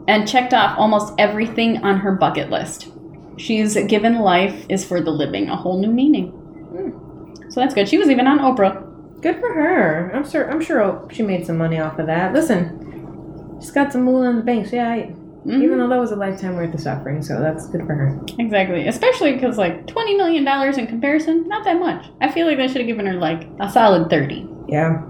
and 0.09 0.29
checked 0.29 0.53
off 0.53 0.79
almost 0.79 1.15
everything 1.19 1.79
on 1.79 1.99
her 1.99 2.13
bucket 2.13 2.51
list. 2.51 2.89
She's 3.37 3.75
given 3.87 4.19
life 4.19 4.67
is 4.69 4.85
for 4.85 5.01
the 5.01 5.11
living 5.11 5.49
a 5.49 5.57
whole 5.57 5.81
new 5.81 5.91
meaning. 5.91 6.29
Hmm. 6.29 7.51
So 7.51 7.61
that's 7.61 7.75
good. 7.75 7.89
She 7.89 7.99
was 7.99 8.11
even 8.11 8.27
on 8.27 8.39
Oprah. 8.39 8.87
Good 9.23 9.39
for 9.41 9.53
her. 9.53 10.11
I'm 10.15 10.29
sure. 10.29 10.51
I'm 10.51 10.61
sure 10.61 11.07
she 11.11 11.23
made 11.23 11.47
some 11.47 11.59
money 11.59 11.79
off 11.79 11.99
of 11.99 12.07
that. 12.07 12.33
Listen, 12.33 13.59
she's 13.61 13.71
got 13.71 13.93
some 13.93 14.03
moolah 14.03 14.31
in 14.31 14.37
the 14.37 14.43
bank. 14.43 14.71
Yeah, 14.73 15.11
I, 15.45 15.49
Mhm. 15.49 15.63
even 15.63 15.79
though 15.79 15.89
that 15.89 15.99
was 15.99 16.13
a 16.13 16.17
lifetime 16.17 16.57
worth 16.57 16.75
of 16.75 16.81
suffering, 16.81 17.23
so 17.23 17.41
that's 17.41 17.67
good 17.69 17.87
for 17.87 17.95
her. 17.95 18.19
Exactly. 18.39 18.87
Especially 18.87 19.33
because, 19.33 19.57
like, 19.57 19.87
$20 19.87 20.17
million 20.17 20.47
in 20.79 20.87
comparison, 20.87 21.49
not 21.49 21.65
that 21.65 21.79
much. 21.81 22.07
I 22.21 22.29
feel 22.31 22.47
like 22.47 22.59
they 22.59 22.69
should 22.69 22.79
have 22.79 22.87
given 22.87 23.07
her, 23.07 23.15
like, 23.15 23.47
a 23.59 23.69
solid 23.71 24.11
30 24.11 24.47
Yeah. 24.69 25.01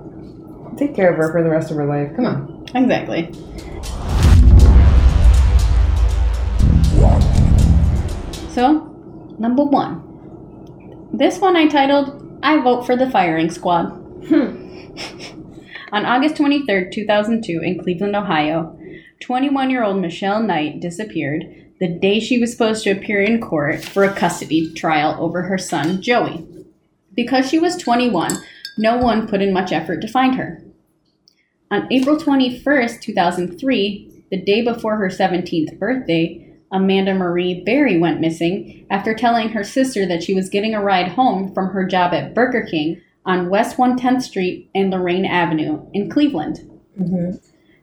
Take 0.77 0.95
care 0.95 1.11
of 1.11 1.17
her 1.17 1.33
for 1.33 1.43
the 1.43 1.51
rest 1.51 1.71
of 1.73 1.77
her 1.79 1.85
life. 1.85 2.15
Come 2.15 2.27
on. 2.27 2.65
Exactly. 2.75 3.31
So, 8.51 8.95
number 9.39 9.65
one. 9.65 10.03
This 11.13 11.41
one 11.41 11.57
I 11.57 11.67
titled, 11.67 12.39
I 12.43 12.61
Vote 12.61 12.87
for 12.87 12.97
the 12.97 13.11
Firing 13.11 13.51
Squad. 13.51 13.93
On 15.93 16.07
August 16.07 16.37
23rd, 16.37 16.93
2002, 16.93 17.61
in 17.63 17.79
Cleveland, 17.79 18.15
Ohio, 18.15 18.77
21 19.21 19.71
year 19.71 19.85
old 19.85 20.01
Michelle 20.01 20.43
Knight 20.43 20.81
disappeared 20.81 21.45
the 21.81 21.89
day 21.89 22.21
she 22.21 22.39
was 22.39 22.53
supposed 22.53 22.85
to 22.85 22.91
appear 22.91 23.23
in 23.23 23.41
court 23.41 23.83
for 23.83 24.05
a 24.05 24.15
custody 24.15 24.73
trial 24.75 25.17
over 25.19 25.43
her 25.43 25.57
son, 25.57 26.03
Joey. 26.03 26.47
Because 27.15 27.49
she 27.49 27.59
was 27.59 27.77
21, 27.77 28.37
no 28.77 28.99
one 28.99 29.27
put 29.27 29.41
in 29.41 29.53
much 29.53 29.73
effort 29.73 30.01
to 30.03 30.09
find 30.09 30.35
her. 30.37 30.63
On 31.71 31.91
April 31.91 32.17
21st, 32.17 33.01
2003, 33.01 34.25
the 34.31 34.43
day 34.43 34.63
before 34.63 34.97
her 34.97 35.09
17th 35.09 35.79
birthday, 35.79 36.47
Amanda 36.71 37.15
Marie 37.15 37.63
Berry 37.65 37.99
went 37.99 38.21
missing 38.21 38.87
after 38.91 39.15
telling 39.15 39.51
her 39.51 39.65
sister 39.65 40.07
that 40.07 40.23
she 40.23 40.35
was 40.35 40.51
getting 40.51 40.75
a 40.75 40.83
ride 40.83 41.09
home 41.09 41.53
from 41.53 41.71
her 41.71 41.85
job 41.87 42.13
at 42.13 42.35
Burger 42.35 42.67
King 42.69 43.01
on 43.25 43.49
West 43.49 43.77
110th 43.77 44.23
Street 44.23 44.71
and 44.75 44.91
Lorain 44.91 45.25
Avenue 45.25 45.85
in 45.93 46.11
Cleveland. 46.11 46.59
Mm-hmm. 47.01 47.37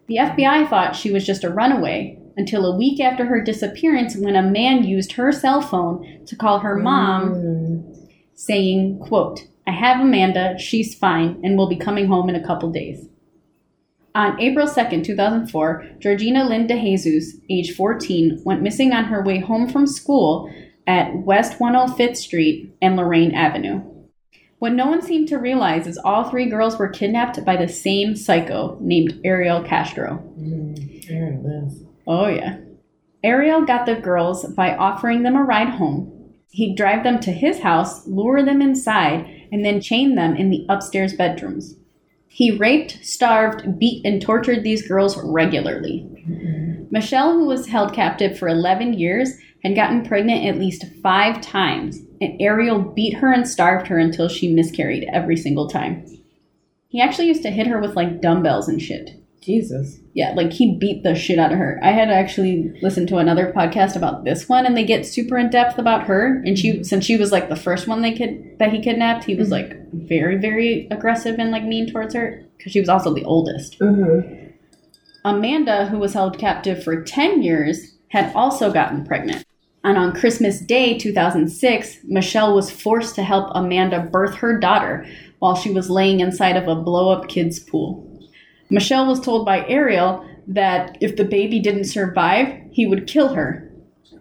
The 0.08 0.18
FBI 0.18 0.70
thought 0.70 0.95
she 0.95 1.12
was 1.12 1.26
just 1.26 1.43
a 1.43 1.49
runaway 1.49 2.18
until 2.38 2.66
a 2.66 2.78
week 2.78 2.99
after 2.99 3.26
her 3.26 3.41
disappearance 3.41 4.16
when 4.16 4.36
a 4.36 4.41
man 4.41 4.84
used 4.84 5.14
her 5.14 5.32
cell 5.32 5.62
phone 5.62 6.26
to 6.26 6.36
call 6.36 6.60
her 6.60 6.76
mom 6.78 7.34
Mm. 7.34 7.97
saying, 8.34 8.99
quote, 8.99 9.47
I 9.66 9.72
have 9.72 9.99
Amanda, 9.99 10.58
she's 10.58 10.95
fine, 10.95 11.38
and 11.43 11.58
will 11.58 11.68
be 11.68 11.76
coming 11.76 12.08
home 12.08 12.30
in 12.30 12.36
a 12.36 12.45
couple 12.45 12.72
days. 12.72 13.10
On 14.16 14.39
April 14.39 14.66
2nd, 14.68 15.03
2004, 15.03 15.86
Georgina 15.99 16.47
Lynn 16.47 16.68
DeJesus, 16.68 17.41
age 17.49 17.76
14, 17.76 18.41
went 18.45 18.62
missing 18.62 18.93
on 18.93 19.05
her 19.05 19.22
way 19.22 19.39
home 19.39 19.68
from 19.68 19.86
school 19.86 20.49
at 20.88 21.16
West 21.18 21.60
105th 21.60 22.16
Street 22.18 22.74
and 22.82 22.95
Lorain 22.95 23.34
Avenue. 23.36 23.82
What 24.60 24.74
no 24.74 24.88
one 24.88 25.01
seemed 25.03 25.28
to 25.30 25.38
realize 25.38 25.86
is 25.86 25.99
all 25.99 26.30
three 26.30 26.49
girls 26.49 26.80
were 26.80 26.89
kidnapped 26.89 27.43
by 27.45 27.58
the 27.58 27.68
same 27.68 28.16
psycho 28.16 28.78
named 28.82 29.22
Ariel 29.24 29.64
Castro. 29.64 30.24
Mm. 30.39 31.08
There 31.08 31.34
it 31.34 31.45
is. 31.45 31.84
Oh, 32.08 32.28
yeah. 32.28 32.58
Ariel 33.24 33.66
got 33.66 33.86
the 33.86 33.95
girls 33.95 34.45
by 34.45 34.76
offering 34.76 35.24
them 35.24 35.36
a 35.36 35.43
ride 35.43 35.70
home. 35.70 36.34
He'd 36.49 36.76
drive 36.76 37.03
them 37.03 37.20
to 37.20 37.32
his 37.32 37.60
house, 37.60 38.08
lure 38.08 38.43
them 38.43 38.62
inside, 38.62 39.47
and 39.51 39.64
then 39.64 39.80
chain 39.80 40.16
them 40.16 40.36
in 40.36 40.49
the 40.49 40.66
upstairs 40.70 41.14
bedrooms. 41.14 41.76
He 42.28 42.58
raped, 42.58 42.99
starved, 43.03 43.80
beat, 43.80 44.05
and 44.05 44.22
tortured 44.22 44.64
these 44.64 44.88
girls 44.88 45.18
regularly. 45.24 46.08
Michelle, 46.89 47.34
who 47.34 47.45
was 47.45 47.68
held 47.68 47.93
captive 47.93 48.38
for 48.38 48.47
11 48.47 48.93
years, 48.93 49.34
had 49.64 49.76
gotten 49.76 50.05
pregnant 50.05 50.45
at 50.45 50.60
least 50.60 50.86
five 51.01 51.41
times, 51.41 51.99
and 52.22 52.41
Ariel 52.41 52.80
beat 52.80 53.15
her 53.15 53.32
and 53.32 53.47
starved 53.47 53.88
her 53.88 53.97
until 53.97 54.28
she 54.28 54.53
miscarried 54.53 55.07
every 55.11 55.38
single 55.38 55.70
time. 55.70 56.05
He 56.89 57.01
actually 57.01 57.28
used 57.28 57.43
to 57.43 57.51
hit 57.51 57.68
her 57.68 57.80
with 57.80 57.95
like 57.95 58.22
dumbbells 58.22 58.68
and 58.68 58.82
shit. 58.82 59.22
Jesus. 59.41 59.99
Yeah, 60.13 60.34
like 60.36 60.51
he 60.51 60.76
beat 60.76 61.03
the 61.03 61.15
shit 61.15 61.39
out 61.39 61.53
of 61.53 61.57
her. 61.57 61.80
I 61.82 61.91
had 61.91 62.09
actually 62.09 62.74
listened 62.82 63.07
to 63.09 63.18
another 63.18 63.53
podcast 63.53 63.95
about 63.95 64.26
this 64.26 64.49
one, 64.49 64.65
and 64.65 64.76
they 64.76 64.84
get 64.84 65.05
super 65.05 65.38
in 65.38 65.49
depth 65.49 65.78
about 65.78 66.03
her. 66.03 66.43
And 66.45 66.59
she, 66.59 66.84
since 66.84 67.05
she 67.05 67.15
was 67.15 67.32
like 67.32 67.47
the 67.47 67.55
first 67.55 67.88
one 67.88 68.01
they 68.01 68.11
kid 68.11 68.59
that 68.59 68.74
he 68.74 68.82
kidnapped, 68.82 69.24
he 69.24 69.36
was 69.36 69.49
like 69.49 69.89
very, 69.93 70.38
very 70.38 70.88
aggressive 70.91 71.39
and 71.39 71.51
like 71.51 71.63
mean 71.63 71.89
towards 71.89 72.13
her 72.13 72.43
because 72.57 72.74
she 72.74 72.82
was 72.82 72.89
also 72.89 73.13
the 73.13 73.24
oldest. 73.24 73.80
Mm-hmm. 73.80 74.47
Amanda, 75.24 75.86
who 75.86 75.97
was 75.97 76.13
held 76.13 76.38
captive 76.38 76.84
for 76.84 77.03
10 77.03 77.41
years, 77.41 77.97
had 78.09 78.34
also 78.36 78.72
gotten 78.72 79.05
pregnant. 79.05 79.45
And 79.88 79.98
on 79.98 80.14
Christmas 80.14 80.60
Day 80.60 80.98
2006, 80.98 82.00
Michelle 82.04 82.54
was 82.54 82.70
forced 82.70 83.16
to 83.16 83.24
help 83.24 83.48
Amanda 83.56 84.02
birth 84.02 84.36
her 84.36 84.60
daughter 84.60 85.08
while 85.40 85.56
she 85.56 85.72
was 85.72 85.90
laying 85.90 86.20
inside 86.20 86.58
of 86.58 86.68
a 86.68 86.76
blow 86.76 87.10
up 87.10 87.30
kids' 87.30 87.58
pool. 87.58 88.22
Michelle 88.70 89.08
was 89.08 89.22
told 89.22 89.46
by 89.46 89.66
Ariel 89.66 90.30
that 90.46 90.98
if 91.00 91.16
the 91.16 91.24
baby 91.24 91.62
didn't 91.62 91.86
survive, 91.86 92.54
he 92.70 92.86
would 92.86 93.08
kill 93.08 93.30
her. 93.30 93.72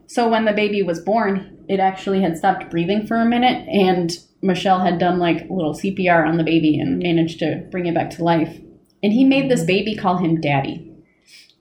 So 0.06 0.28
when 0.28 0.44
the 0.44 0.52
baby 0.52 0.84
was 0.84 1.00
born, 1.00 1.58
it 1.68 1.80
actually 1.80 2.22
had 2.22 2.38
stopped 2.38 2.70
breathing 2.70 3.04
for 3.04 3.16
a 3.16 3.26
minute, 3.26 3.66
and 3.68 4.12
Michelle 4.42 4.84
had 4.84 5.00
done 5.00 5.18
like 5.18 5.50
little 5.50 5.74
CPR 5.74 6.28
on 6.28 6.36
the 6.36 6.44
baby 6.44 6.78
and 6.78 7.00
managed 7.00 7.40
to 7.40 7.66
bring 7.72 7.86
it 7.86 7.94
back 7.94 8.10
to 8.10 8.22
life. 8.22 8.56
And 9.02 9.12
he 9.12 9.24
made 9.24 9.50
this 9.50 9.64
baby 9.64 9.96
call 9.96 10.18
him 10.18 10.40
daddy. 10.40 10.85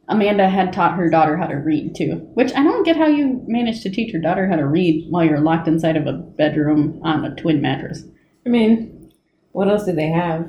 Amanda 0.08 0.48
had 0.48 0.72
taught 0.72 0.96
her 0.98 1.10
daughter 1.10 1.36
how 1.38 1.48
to 1.48 1.56
read 1.56 1.96
too, 1.96 2.16
which 2.36 2.54
I 2.54 2.64
don't 2.64 2.84
get 2.84 2.96
how 2.98 3.08
you 3.08 3.44
managed 3.48 3.82
to 3.84 3.90
teach 3.90 4.14
your 4.14 4.22
daughter 4.22 4.48
how 4.48 4.56
to 4.56 4.68
read 4.68 5.06
while 5.10 5.24
you're 5.24 5.40
locked 5.40 5.68
inside 5.68 5.98
of 5.98 6.06
a 6.06 6.14
bedroom 6.14 7.00
on 7.04 7.26
a 7.26 7.36
twin 7.36 7.62
mattress. 7.62 8.04
I 8.46 8.50
mean, 8.50 9.12
what 9.52 9.68
else 9.68 9.86
did 9.86 9.98
they 9.98 10.10
have? 10.10 10.48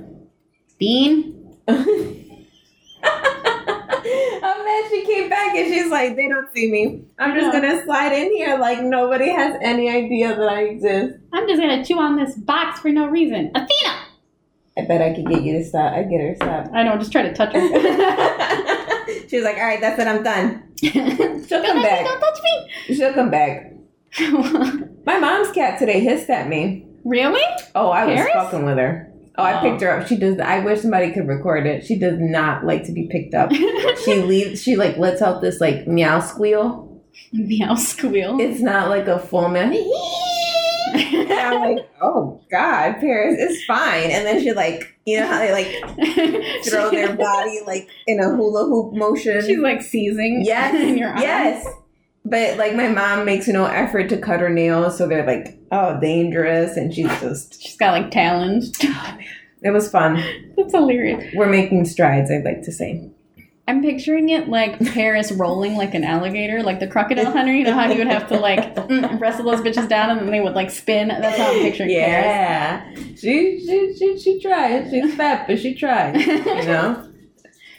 Bean? 0.79 1.57
man, 4.67 4.91
she 4.91 5.05
came 5.07 5.29
back 5.29 5.57
and 5.57 5.73
she's 5.73 5.91
like, 5.91 6.17
they 6.17 6.29
don't 6.29 6.53
see 6.53 6.71
me. 6.71 7.03
I'm 7.19 7.35
just 7.35 7.53
Yeah. 7.55 7.61
gonna 7.61 7.85
slide 7.85 8.13
in 8.13 8.35
here 8.35 8.59
like 8.59 8.83
nobody 8.83 9.31
has 9.31 9.57
any 9.63 9.89
idea 9.89 10.35
that 10.37 10.49
I 10.49 10.63
exist. 10.65 11.19
I'm 11.33 11.49
just 11.49 11.61
gonna 11.61 11.85
chew 11.85 11.99
on 11.99 12.17
this 12.17 12.35
box 12.37 12.81
for 12.81 12.91
no 12.91 13.07
reason. 13.07 13.53
Athena! 13.55 13.95
I 14.79 14.83
bet 14.87 15.01
I 15.01 15.15
could 15.15 15.27
get 15.27 15.43
you 15.43 15.55
to 15.55 15.65
stop. 15.65 15.93
I 15.95 16.03
get 16.03 16.21
her 16.21 16.31
to 16.35 16.37
stop. 16.37 16.67
I 16.75 16.83
know, 16.83 16.99
just 16.99 17.11
try 17.13 17.23
to 17.23 17.33
touch 17.33 17.55
her. 17.55 17.61
she 19.29 19.37
was 19.37 19.45
like, 19.45 19.57
all 19.57 19.65
right, 19.65 19.81
that's 19.81 19.99
it. 20.01 20.07
I'm 20.07 20.23
done. 20.23 20.63
She'll 20.83 21.63
come 21.63 21.83
back. 21.83 22.05
don't 22.05 22.21
touch 22.21 22.39
me. 22.43 22.95
She'll 22.95 23.15
come 23.15 23.31
back. 23.31 23.73
My 25.07 25.19
mom's 25.19 25.53
cat 25.53 25.79
today 25.79 26.01
hissed 26.01 26.31
at 26.31 26.49
me. 26.49 26.87
really? 27.05 27.43
Oh, 27.75 27.91
I 27.91 28.05
was 28.07 28.21
fucking 28.33 28.65
with 28.65 28.79
her. 28.79 29.13
Oh, 29.39 29.43
I 29.45 29.61
picked 29.61 29.83
her 29.83 29.91
up. 30.01 30.07
She 30.07 30.17
does. 30.17 30.39
I 30.41 30.61
wish 30.61 30.81
somebody 30.81 31.13
could 31.13 31.29
record 31.29 31.67
it. 31.67 31.85
She 31.85 31.99
does 31.99 32.19
not 32.19 32.65
like 32.65 32.85
to 32.85 32.93
be 32.93 33.07
picked 33.11 33.35
up. 33.35 33.53
she 34.05 34.23
leaves. 34.23 34.63
She 34.63 34.77
like 34.77 34.97
lets 34.97 35.21
out 35.21 35.43
this 35.43 35.61
like 35.61 35.87
meow 35.87 36.21
squeal. 36.21 37.03
Meow 37.33 37.75
squeal. 37.75 38.41
It's 38.41 38.61
not 38.61 38.89
like 38.89 39.07
a 39.09 39.19
full 39.19 39.49
meow. 39.51 39.71
And 41.27 41.33
I'm 41.33 41.61
like, 41.61 41.89
oh 42.01 42.41
God, 42.51 42.95
Paris, 43.01 43.37
it's 43.39 43.65
fine. 43.65 44.11
And 44.11 44.25
then 44.25 44.43
she 44.43 44.53
like, 44.53 44.95
you 45.05 45.19
know 45.19 45.27
how 45.27 45.39
they 45.39 45.53
like 45.53 46.65
throw 46.65 46.91
their 46.91 47.15
body 47.15 47.61
like 47.67 47.89
in 48.07 48.21
a 48.21 48.29
hula 48.35 48.65
hoop 48.67 48.95
motion. 48.95 49.43
She's 49.45 49.59
like 49.59 49.83
seizing 49.83 50.43
yes, 50.45 50.75
in 50.75 50.97
your 50.97 51.11
arms. 51.11 51.23
yes. 51.23 51.67
But 52.25 52.59
like 52.59 52.75
my 52.75 52.89
mom 52.89 53.25
makes 53.25 53.47
no 53.49 53.65
effort 53.67 54.09
to 54.11 54.19
cut 54.19 54.41
her 54.41 54.49
nails, 54.49 54.99
so 54.99 55.07
they're 55.07 55.27
like, 55.27 55.59
oh, 55.71 56.01
dangerous, 56.01 56.77
and 56.77 56.93
she's 56.93 57.09
just. 57.21 57.63
She's 57.63 57.77
got 57.77 57.93
like 57.93 58.11
talons. 58.11 58.73
It 59.63 59.71
was 59.71 59.91
fun. 59.91 60.23
That's 60.57 60.73
hilarious. 60.73 61.33
We're 61.35 61.49
making 61.49 61.85
strides. 61.87 62.31
I'd 62.31 62.45
like 62.45 62.63
to 62.63 62.73
say. 62.73 63.11
I'm 63.69 63.83
picturing 63.83 64.29
it 64.29 64.49
like 64.49 64.79
Paris 64.95 65.33
rolling 65.33 65.75
like 65.77 65.95
an 65.95 66.05
alligator, 66.05 66.63
like 66.63 66.79
the 66.79 66.87
crocodile 66.87 67.33
hunter. 67.33 67.53
You 67.53 67.65
know 67.65 67.75
how 67.75 67.91
you 67.91 67.99
would 67.99 68.07
have 68.07 68.29
to 68.29 68.39
like 68.39 68.77
mm, 68.77 69.21
wrestle 69.21 69.45
those 69.45 69.61
bitches 69.61 69.89
down 69.89 70.11
and 70.11 70.21
then 70.21 70.31
they 70.31 70.41
would 70.41 70.55
like 70.55 70.71
spin. 70.71 71.09
That's 71.09 71.37
how 71.37 71.53
I'm 71.53 71.61
picturing 71.61 71.91
Paris. 71.91 72.25
Yeah, 72.25 72.95
she 73.17 73.61
she 73.67 73.95
she 73.99 74.19
she 74.19 74.41
tried. 74.41 74.89
She's 74.91 75.15
fat, 75.17 75.49
but 75.49 75.59
she 75.59 75.75
tried. 75.75 76.17
You 76.17 76.45
know, 76.67 77.13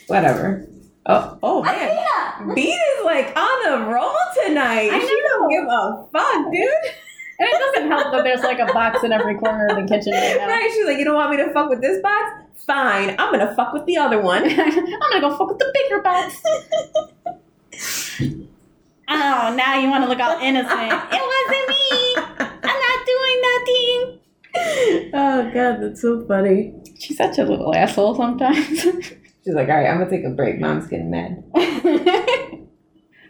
whatever. 0.08 0.68
Oh 1.06 1.40
oh 1.42 1.64
man, 1.64 2.54
Beat 2.54 2.74
is 2.74 3.06
like 3.06 3.28
on 3.38 3.68
a 3.74 3.90
roll 3.90 4.14
tonight. 4.46 4.90
I 4.92 5.00
She 5.00 5.22
don't 5.30 5.50
give 5.50 5.64
a 5.64 6.08
fuck, 6.12 6.52
dude. 6.52 6.94
And 7.40 7.48
it 7.48 7.60
doesn't 7.60 7.90
help 7.90 8.12
that 8.14 8.24
there's 8.24 8.42
like 8.42 8.60
a 8.60 8.66
box 8.74 9.04
in 9.04 9.12
every 9.14 9.36
corner 9.38 9.68
of 9.68 9.76
the 9.76 9.88
kitchen 9.88 10.12
right 10.12 10.38
now. 10.38 10.48
Right? 10.48 10.72
She's 10.74 10.86
like, 10.86 10.98
you 10.98 11.06
don't 11.06 11.16
want 11.16 11.32
me 11.32 11.38
to 11.38 11.54
fuck 11.54 11.70
with 11.70 11.82
this 11.82 12.02
box? 12.02 12.47
Fine, 12.66 13.16
I'm 13.18 13.32
gonna 13.32 13.54
fuck 13.56 13.72
with 13.74 13.86
the 13.86 13.98
other 13.98 14.20
one. 14.22 14.44
I'm 14.50 15.00
gonna 15.00 15.22
go 15.22 15.38
fuck 15.38 15.50
with 15.50 15.60
the 15.60 15.72
bigger 15.74 16.02
box. 16.02 16.42
oh, 19.10 19.56
now 19.56 19.80
you 19.80 19.90
want 19.90 20.04
to 20.04 20.10
look 20.10 20.20
all 20.20 20.40
innocent. 20.40 20.72
It 20.72 21.22
wasn't 21.48 21.70
me. 21.70 22.16
I'm 22.64 22.80
not 22.80 23.06
doing 23.06 23.42
nothing. 23.50 24.20
oh 25.14 25.52
god, 25.54 25.82
that's 25.82 26.02
so 26.02 26.26
funny. 26.28 26.74
She's 27.00 27.18
such 27.18 27.38
a 27.38 27.44
little 27.44 27.74
asshole 27.76 28.16
sometimes. 28.16 28.68
She's 29.48 29.54
like, 29.54 29.70
all 29.70 29.76
right, 29.76 29.88
I'm 29.88 30.00
gonna 30.00 30.10
take 30.10 30.26
a 30.26 30.30
break. 30.30 30.60
Mom's 30.60 30.88
getting 30.88 31.12
mad. 31.12 31.44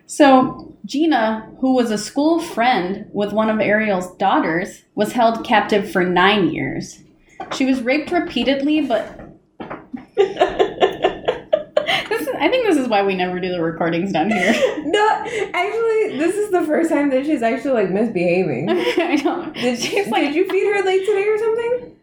so, 0.08 0.76
Gina, 0.86 1.52
who 1.60 1.76
was 1.76 1.92
a 1.92 1.98
school 1.98 2.40
friend 2.40 3.08
with 3.12 3.34
one 3.34 3.50
of 3.50 3.60
Ariel's 3.60 4.16
daughters, 4.16 4.84
was 4.96 5.12
held 5.12 5.46
captive 5.46 5.92
for 5.92 6.04
nine 6.04 6.50
years. 6.50 7.04
She 7.54 7.66
was 7.66 7.82
raped 7.82 8.12
repeatedly, 8.12 8.82
but. 8.82 9.20
this 10.16 10.38
is, 12.22 12.28
I 12.40 12.48
think 12.50 12.68
this 12.68 12.78
is 12.78 12.88
why 12.88 13.02
we 13.04 13.16
never 13.16 13.40
do 13.40 13.50
the 13.50 13.62
recordings 13.62 14.12
down 14.12 14.30
here. 14.32 14.54
No, 14.88 15.06
actually, 15.54 16.18
this 16.18 16.36
is 16.36 16.50
the 16.50 16.64
first 16.64 16.90
time 16.90 17.10
that 17.10 17.26
she's 17.26 17.44
actually 17.44 17.74
like 17.74 17.90
misbehaving. 17.92 18.70
I 18.70 19.18
don't. 19.18 19.54
Did, 19.54 19.78
she, 19.80 20.02
did 20.04 20.34
you 20.34 20.48
feed 20.50 20.66
her 20.66 20.82
late 20.84 21.06
today 21.06 21.28
or 21.28 21.38
something? 21.38 21.96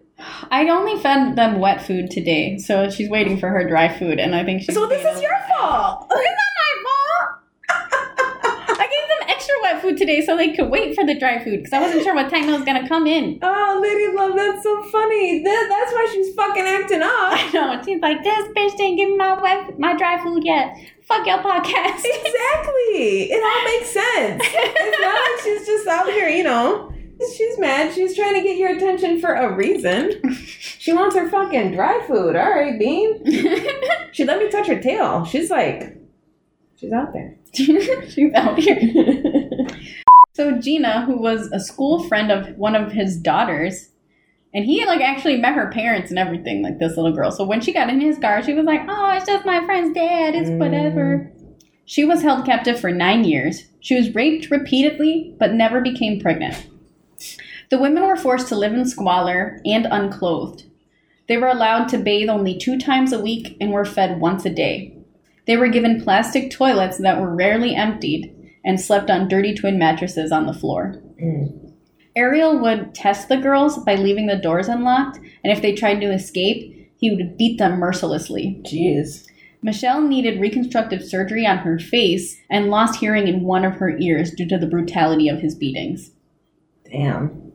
I 0.51 0.69
only 0.69 1.01
fed 1.01 1.35
them 1.35 1.59
wet 1.61 1.81
food 1.85 2.11
today, 2.11 2.59
so 2.59 2.91
she's 2.91 3.09
waiting 3.09 3.39
for 3.39 3.49
her 3.49 3.67
dry 3.67 3.89
food, 3.99 4.21
and 4.21 4.35
I 4.35 4.45
think 4.45 4.63
she's. 4.63 4.75
So 4.75 4.87
this 4.87 5.03
is 5.05 5.23
your 5.23 5.33
fault. 5.49 6.07
It's 6.11 6.11
not 6.11 6.55
my 6.61 6.75
fault. 6.85 6.94
Extra 9.45 9.61
wet 9.61 9.83
food 9.83 9.99
today 9.99 10.25
so 10.25 10.39
they 10.39 10.55
could 10.55 10.71
wait 10.71 10.95
for 10.95 11.05
the 11.05 11.19
dry 11.19 11.43
food 11.45 11.59
because 11.59 11.75
I 11.75 11.79
wasn't 11.79 12.03
sure 12.03 12.15
what 12.15 12.31
time 12.31 12.49
it 12.49 12.53
was 12.53 12.65
gonna 12.65 12.89
come 12.89 13.07
in. 13.07 13.39
Oh, 13.43 13.79
Lady 13.83 14.17
Love, 14.17 14.35
that's 14.35 14.63
so 14.63 14.83
funny. 14.85 15.43
That, 15.45 15.67
that's 15.69 15.93
why 15.93 16.09
she's 16.11 16.35
fucking 16.35 16.65
acting 16.65 17.03
up. 17.03 17.11
I 17.13 17.51
know. 17.53 17.83
She's 17.85 18.01
like, 18.01 18.25
this 18.25 18.49
bitch 18.57 18.75
didn't 18.79 18.97
give 18.97 19.11
me 19.11 19.19
my 19.19 19.39
wet, 19.43 19.79
my 19.79 19.95
dry 19.99 20.19
food 20.23 20.45
yet. 20.47 20.75
Fuck 21.03 21.27
your 21.27 21.41
podcast. 21.41 22.05
Exactly. 22.25 23.29
It 23.31 23.45
all 23.45 23.65
makes 23.65 23.91
sense. 23.91 24.43
It's 24.47 25.01
not 25.03 25.15
like 25.15 25.45
she's 25.45 25.67
just 25.67 25.87
out 25.89 26.07
here, 26.07 26.29
you 26.31 26.43
know. 26.45 26.91
She's 27.37 27.59
mad. 27.59 27.93
She's 27.93 28.17
trying 28.17 28.35
to 28.37 28.43
get 28.43 28.57
your 28.57 28.75
attention 28.75 29.21
for 29.21 29.35
a 29.35 29.55
reason. 29.55 30.35
She 30.79 30.95
wants 30.95 31.17
her 31.17 31.29
fucking 31.29 31.73
dry 31.73 32.03
food. 32.07 32.35
All 32.35 32.51
right, 32.51 32.79
Bean. 32.79 33.23
She 34.13 34.25
let 34.25 34.39
me 34.39 34.49
touch 34.49 34.69
her 34.69 34.81
tail. 34.81 35.25
She's 35.27 35.51
like, 35.51 35.97
she's 36.77 36.93
out 36.93 37.13
there. 37.13 37.37
she's 37.55 38.33
out 38.35 38.59
here. 38.59 39.33
So 40.35 40.59
Gina, 40.59 41.05
who 41.05 41.17
was 41.17 41.49
a 41.53 41.61
school 41.61 42.03
friend 42.09 42.33
of 42.33 42.59
one 42.59 42.75
of 42.75 42.91
his 42.91 43.17
daughters, 43.17 43.91
and 44.53 44.65
he 44.65 44.85
like 44.85 45.01
actually 45.01 45.37
met 45.37 45.55
her 45.55 45.71
parents 45.71 46.11
and 46.11 46.19
everything, 46.19 46.61
like 46.61 46.81
this 46.81 46.97
little 46.97 47.13
girl. 47.13 47.31
So 47.31 47.45
when 47.45 47.61
she 47.61 47.73
got 47.73 47.89
in 47.89 48.01
his 48.01 48.19
car, 48.19 48.43
she 48.43 48.53
was 48.53 48.65
like, 48.65 48.83
"Oh, 48.89 49.13
it's 49.13 49.27
just 49.27 49.47
my 49.47 49.65
friend's 49.65 49.95
dad. 49.95 50.35
It's 50.35 50.51
mm. 50.51 50.59
whatever." 50.59 51.31
She 51.85 52.05
was 52.05 52.23
held 52.23 52.47
captive 52.47 52.81
for 52.81 52.91
nine 52.91 53.23
years. 53.23 53.65
She 53.79 53.95
was 53.95 54.15
raped 54.15 54.51
repeatedly, 54.51 55.37
but 55.39 55.55
never 55.55 55.81
became 55.81 56.21
pregnant. 56.21 56.67
The 57.71 57.79
women 57.79 58.03
were 58.03 58.17
forced 58.17 58.49
to 58.49 58.57
live 58.57 58.75
in 58.75 58.87
squalor 58.87 59.61
and 59.65 59.87
unclothed. 59.89 60.65
They 61.29 61.37
were 61.37 61.49
allowed 61.49 61.89
to 61.91 61.99
bathe 61.99 62.29
only 62.29 62.59
two 62.59 62.79
times 62.79 63.13
a 63.13 63.21
week 63.21 63.57
and 63.61 63.71
were 63.71 63.85
fed 63.85 64.21
once 64.21 64.45
a 64.45 64.51
day. 64.51 64.97
They 65.47 65.57
were 65.57 65.69
given 65.69 66.03
plastic 66.03 66.51
toilets 66.51 66.99
that 66.99 67.21
were 67.21 67.35
rarely 67.35 67.77
emptied 67.77 68.35
and 68.65 68.81
slept 68.81 69.11
on 69.11 69.29
dirty 69.29 69.55
twin 69.55 69.79
mattresses 69.79 70.33
on 70.33 70.47
the 70.47 70.55
floor. 70.55 71.03
Ariel 72.17 72.59
would 72.61 72.95
test 72.95 73.29
the 73.29 73.37
girls 73.37 73.79
by 73.79 73.97
leaving 73.97 74.27
the 74.27 74.37
doors 74.37 74.69
unlocked, 74.69 75.19
and 75.43 75.53
if 75.53 75.61
they 75.61 75.75
tried 75.75 76.01
to 76.01 76.13
escape, 76.13 76.91
he 76.97 77.11
would 77.11 77.37
beat 77.37 77.59
them 77.59 77.79
mercilessly. 77.79 78.61
Jeez. 78.63 79.27
Michelle 79.63 80.03
needed 80.03 80.41
reconstructive 80.41 81.03
surgery 81.03 81.47
on 81.47 81.59
her 81.59 81.79
face 81.79 82.37
and 82.51 82.71
lost 82.71 83.01
hearing 83.01 83.27
in 83.27 83.43
one 83.43 83.65
of 83.65 83.75
her 83.75 83.97
ears 83.99 84.31
due 84.31 84.47
to 84.47 84.59
the 84.59 84.67
brutality 84.67 85.29
of 85.29 85.41
his 85.41 85.55
beatings. 85.55 86.11
Damn. 86.91 87.53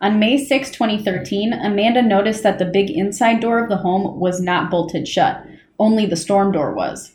On 0.00 0.18
May 0.18 0.36
6, 0.44 0.70
2013, 0.70 1.52
Amanda 1.52 2.02
noticed 2.02 2.42
that 2.42 2.58
the 2.58 2.64
big 2.64 2.90
inside 2.90 3.40
door 3.40 3.62
of 3.62 3.70
the 3.70 3.78
home 3.78 4.18
was 4.18 4.40
not 4.40 4.70
bolted 4.70 5.08
shut, 5.08 5.46
only 5.78 6.04
the 6.04 6.16
storm 6.16 6.52
door 6.52 6.74
was. 6.74 7.13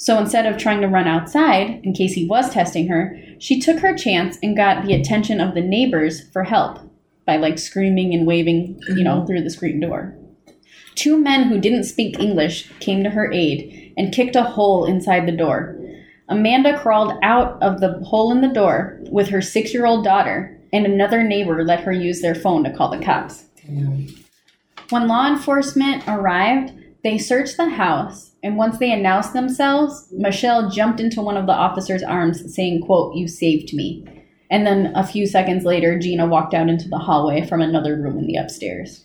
So 0.00 0.16
instead 0.16 0.46
of 0.46 0.56
trying 0.56 0.80
to 0.82 0.86
run 0.86 1.08
outside 1.08 1.80
in 1.82 1.92
case 1.92 2.12
he 2.12 2.24
was 2.24 2.50
testing 2.50 2.86
her, 2.86 3.18
she 3.40 3.60
took 3.60 3.80
her 3.80 3.96
chance 3.96 4.38
and 4.44 4.56
got 4.56 4.86
the 4.86 4.94
attention 4.94 5.40
of 5.40 5.54
the 5.54 5.60
neighbors 5.60 6.30
for 6.30 6.44
help 6.44 6.78
by 7.26 7.36
like 7.36 7.58
screaming 7.58 8.14
and 8.14 8.24
waving, 8.24 8.80
you 8.94 9.02
know, 9.02 9.16
mm-hmm. 9.16 9.26
through 9.26 9.42
the 9.42 9.50
screen 9.50 9.80
door. 9.80 10.16
Two 10.94 11.18
men 11.18 11.48
who 11.48 11.60
didn't 11.60 11.82
speak 11.82 12.18
English 12.20 12.70
came 12.78 13.02
to 13.02 13.10
her 13.10 13.32
aid 13.32 13.92
and 13.96 14.14
kicked 14.14 14.36
a 14.36 14.44
hole 14.44 14.86
inside 14.86 15.26
the 15.26 15.36
door. 15.36 15.76
Amanda 16.28 16.78
crawled 16.78 17.18
out 17.24 17.60
of 17.60 17.80
the 17.80 17.98
hole 18.04 18.30
in 18.30 18.40
the 18.40 18.54
door 18.54 19.00
with 19.10 19.28
her 19.30 19.42
six 19.42 19.74
year 19.74 19.84
old 19.84 20.04
daughter, 20.04 20.56
and 20.72 20.86
another 20.86 21.24
neighbor 21.24 21.64
let 21.64 21.80
her 21.80 21.92
use 21.92 22.20
their 22.20 22.36
phone 22.36 22.62
to 22.62 22.72
call 22.72 22.88
the 22.88 23.04
cops. 23.04 23.46
When 24.90 25.08
law 25.08 25.26
enforcement 25.26 26.04
arrived, 26.06 26.72
they 27.04 27.18
searched 27.18 27.56
the 27.56 27.68
house, 27.68 28.32
and 28.42 28.56
once 28.56 28.78
they 28.78 28.92
announced 28.92 29.32
themselves, 29.32 30.08
Michelle 30.12 30.70
jumped 30.70 31.00
into 31.00 31.22
one 31.22 31.36
of 31.36 31.46
the 31.46 31.52
officers' 31.52 32.02
arms, 32.02 32.54
saying, 32.54 32.82
quote, 32.82 33.14
You 33.14 33.28
saved 33.28 33.72
me. 33.72 34.04
And 34.50 34.66
then 34.66 34.92
a 34.96 35.06
few 35.06 35.26
seconds 35.26 35.64
later, 35.64 35.98
Gina 35.98 36.26
walked 36.26 36.54
out 36.54 36.68
into 36.68 36.88
the 36.88 36.98
hallway 36.98 37.46
from 37.46 37.60
another 37.60 37.96
room 37.96 38.18
in 38.18 38.26
the 38.26 38.36
upstairs. 38.36 39.04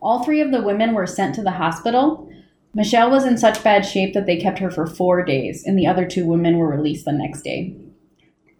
All 0.00 0.22
three 0.22 0.40
of 0.40 0.50
the 0.50 0.62
women 0.62 0.94
were 0.94 1.06
sent 1.06 1.34
to 1.34 1.42
the 1.42 1.50
hospital. 1.50 2.30
Michelle 2.74 3.10
was 3.10 3.24
in 3.24 3.38
such 3.38 3.64
bad 3.64 3.84
shape 3.84 4.14
that 4.14 4.26
they 4.26 4.36
kept 4.36 4.58
her 4.58 4.70
for 4.70 4.86
four 4.86 5.24
days, 5.24 5.64
and 5.64 5.78
the 5.78 5.86
other 5.86 6.06
two 6.06 6.26
women 6.26 6.56
were 6.58 6.68
released 6.68 7.04
the 7.04 7.12
next 7.12 7.42
day. 7.42 7.76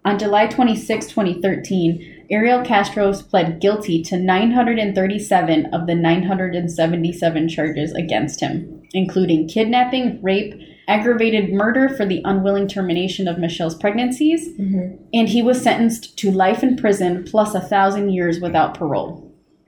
On 0.03 0.19
July 0.19 0.47
26, 0.47 1.07
2013, 1.07 2.16
Ariel 2.29 2.61
Castros 2.61 3.27
pled 3.27 3.61
guilty 3.61 4.01
to 4.03 4.17
937 4.17 5.73
of 5.73 5.87
the 5.87 5.95
977 5.95 7.49
charges 7.49 7.93
against 7.93 8.41
him, 8.41 8.83
including 8.93 9.47
kidnapping, 9.47 10.21
rape, 10.21 10.59
aggravated 10.87 11.53
murder 11.53 11.89
for 11.89 12.05
the 12.05 12.21
unwilling 12.25 12.67
termination 12.67 13.27
of 13.27 13.37
Michelle's 13.37 13.75
pregnancies, 13.75 14.49
mm-hmm. 14.49 14.95
and 15.13 15.29
he 15.29 15.41
was 15.41 15.61
sentenced 15.61 16.17
to 16.17 16.31
life 16.31 16.63
in 16.63 16.77
prison 16.77 17.23
plus 17.23 17.53
a 17.53 17.61
thousand 17.61 18.11
years 18.11 18.39
without 18.39 18.73
parole. 18.73 19.23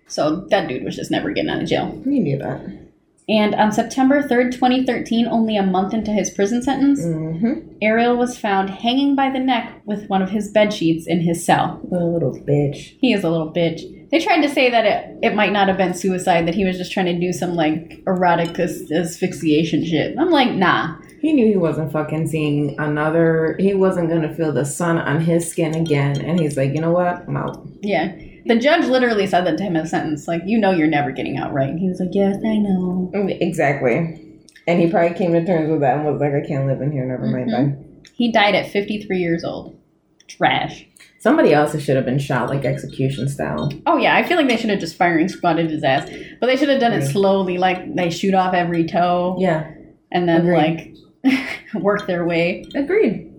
So 0.08 0.48
that 0.50 0.68
dude 0.68 0.84
was 0.84 0.96
just 0.96 1.12
never 1.12 1.32
getting 1.32 1.52
out 1.52 1.62
of 1.62 1.70
jail. 1.70 1.90
We 2.06 2.20
knew 2.20 2.38
that. 2.40 2.89
And 3.30 3.54
on 3.56 3.72
September 3.72 4.24
3rd, 4.24 4.52
2013, 4.54 5.28
only 5.28 5.56
a 5.56 5.62
month 5.64 5.94
into 5.94 6.12
his 6.12 6.32
prison 6.32 6.62
sentence, 6.64 7.00
Mm-hmm. 7.06 7.70
Ariel 7.82 8.18
was 8.18 8.38
found 8.38 8.70
hanging 8.72 9.16
by 9.16 9.30
the 9.30 9.40
neck 9.40 9.82
with 9.86 10.08
one 10.10 10.22
of 10.22 10.32
his 10.32 10.50
bed 10.52 10.74
sheets 10.74 11.06
in 11.08 11.22
his 11.22 11.46
cell. 11.46 11.80
What 11.84 12.02
a 12.02 12.06
little 12.06 12.34
bitch. 12.34 12.98
He 13.00 13.14
is 13.14 13.24
a 13.24 13.30
little 13.30 13.54
bitch. 13.54 14.10
They 14.10 14.20
tried 14.20 14.42
to 14.42 14.50
say 14.50 14.72
that 14.72 14.86
it, 14.86 15.18
it 15.22 15.36
might 15.36 15.52
not 15.54 15.68
have 15.68 15.78
been 15.78 15.94
suicide, 15.94 16.48
that 16.48 16.56
he 16.56 16.66
was 16.66 16.78
just 16.78 16.92
trying 16.92 17.06
to 17.06 17.20
do 17.20 17.32
some 17.32 17.54
like 17.56 18.02
erotic 18.08 18.58
as- 18.60 18.92
asphyxiation 18.92 19.86
shit. 19.86 20.18
I'm 20.18 20.32
like, 20.32 20.52
nah. 20.52 20.98
He 21.22 21.34
knew 21.34 21.46
he 21.46 21.58
wasn't 21.58 21.92
fucking 21.92 22.28
seeing 22.28 22.76
another. 22.80 23.56
He 23.60 23.74
wasn't 23.74 24.10
gonna 24.10 24.34
feel 24.34 24.52
the 24.52 24.66
sun 24.66 24.98
on 24.98 25.22
his 25.22 25.48
skin 25.50 25.76
again, 25.76 26.20
and 26.22 26.40
he's 26.40 26.58
like, 26.58 26.74
you 26.74 26.82
know 26.82 26.92
what? 26.92 27.28
I'm 27.28 27.38
out. 27.38 27.62
Yeah. 27.82 28.16
The 28.50 28.58
judge 28.60 28.86
literally 28.88 29.28
said 29.28 29.46
that 29.46 29.58
to 29.60 29.64
him 29.64 29.76
in 29.76 29.84
a 29.86 29.88
sentence, 29.88 30.28
like, 30.28 30.42
you 30.46 30.58
know 30.58 30.72
you're 30.72 30.88
never 30.88 31.12
getting 31.12 31.38
out 31.38 31.54
right. 31.54 31.70
And 31.70 31.80
he 31.80 31.88
was 31.88 32.00
like, 32.00 32.10
yes, 32.14 32.36
I 32.44 32.58
know. 32.58 33.12
Exactly. 33.14 34.26
And 34.68 34.82
he 34.82 34.90
probably 34.90 35.16
came 35.18 35.34
to 35.34 35.46
terms 35.46 35.70
with 35.70 35.82
that 35.82 35.98
and 35.98 36.06
was 36.06 36.20
like, 36.20 36.34
I 36.34 36.42
can't 36.46 36.66
live 36.66 36.82
in 36.82 36.92
here. 36.92 37.06
Never 37.06 37.28
mind. 37.28 37.52
Bye. 37.52 38.10
He 38.14 38.32
died 38.32 38.56
at 38.56 38.68
53 38.72 39.18
years 39.18 39.44
old. 39.44 39.80
Trash. 40.28 40.86
Somebody 41.20 41.54
else 41.54 41.80
should 41.82 41.96
have 41.96 42.06
been 42.06 42.18
shot 42.18 42.50
like 42.50 42.66
execution 42.66 43.28
style. 43.28 43.72
Oh 43.86 43.98
yeah, 43.98 44.16
I 44.16 44.24
feel 44.24 44.38
like 44.38 44.48
they 44.48 44.58
should 44.58 44.70
have 44.70 44.80
just 44.80 44.96
firing 44.96 45.28
squatted 45.28 45.70
his 45.70 45.84
ass, 45.84 46.10
but 46.40 46.48
they 46.48 46.56
should 46.56 46.70
have 46.70 46.80
done 46.80 46.94
it 46.94 47.06
slowly, 47.08 47.58
like 47.58 47.94
they 47.96 48.10
shoot 48.10 48.34
off 48.34 48.54
every 48.54 48.86
toe 48.88 49.36
Yeah. 49.40 49.70
and 50.12 50.28
then 50.30 50.42
Agreed. 50.48 50.98
like 51.24 51.44
work 51.84 52.08
their 52.08 52.26
way. 52.26 52.66
Agreed. 52.74 53.32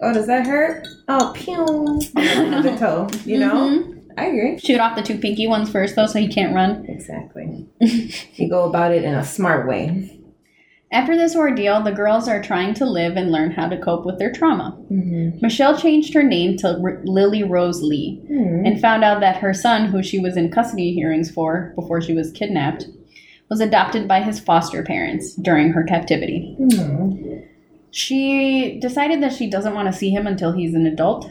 Oh, 0.00 0.12
does 0.12 0.26
that 0.26 0.46
hurt? 0.46 0.86
Oh, 1.06 1.32
pew. 1.34 1.64
the 2.14 2.76
toe. 2.78 3.08
You 3.24 3.38
know. 3.38 3.54
Mhm. 3.54 4.01
I 4.16 4.26
agree. 4.26 4.58
shoot 4.58 4.80
off 4.80 4.96
the 4.96 5.02
two 5.02 5.18
pinky 5.18 5.46
ones 5.46 5.70
first 5.70 5.96
though, 5.96 6.06
so 6.06 6.18
he 6.18 6.28
can't 6.28 6.54
run. 6.54 6.84
Exactly. 6.88 7.68
you 7.80 8.48
go 8.48 8.64
about 8.64 8.92
it 8.92 9.04
in 9.04 9.14
a 9.14 9.24
smart 9.24 9.66
way. 9.68 10.18
After 10.92 11.16
this 11.16 11.34
ordeal, 11.34 11.82
the 11.82 11.90
girls 11.90 12.28
are 12.28 12.42
trying 12.42 12.74
to 12.74 12.84
live 12.84 13.16
and 13.16 13.32
learn 13.32 13.50
how 13.52 13.66
to 13.66 13.78
cope 13.78 14.04
with 14.04 14.18
their 14.18 14.30
trauma. 14.30 14.78
Mm-hmm. 14.92 15.38
Michelle 15.40 15.78
changed 15.78 16.12
her 16.12 16.22
name 16.22 16.58
to 16.58 16.78
R- 16.82 17.00
Lily 17.04 17.42
Rose 17.42 17.80
Lee 17.80 18.20
and 18.28 18.78
found 18.78 19.02
out 19.02 19.20
that 19.20 19.38
her 19.38 19.54
son, 19.54 19.86
who 19.86 20.02
she 20.02 20.18
was 20.18 20.36
in 20.36 20.50
custody 20.50 20.92
hearings 20.92 21.30
for 21.30 21.72
before 21.76 22.02
she 22.02 22.12
was 22.12 22.30
kidnapped, 22.32 22.86
was 23.48 23.60
adopted 23.60 24.06
by 24.06 24.20
his 24.20 24.38
foster 24.38 24.82
parents 24.82 25.34
during 25.34 25.72
her 25.72 25.82
captivity. 25.82 26.56
She 27.90 28.78
decided 28.80 29.22
that 29.22 29.32
she 29.32 29.48
doesn't 29.48 29.74
want 29.74 29.90
to 29.90 29.98
see 29.98 30.10
him 30.10 30.26
until 30.26 30.52
he's 30.52 30.74
an 30.74 30.86
adult 30.86 31.30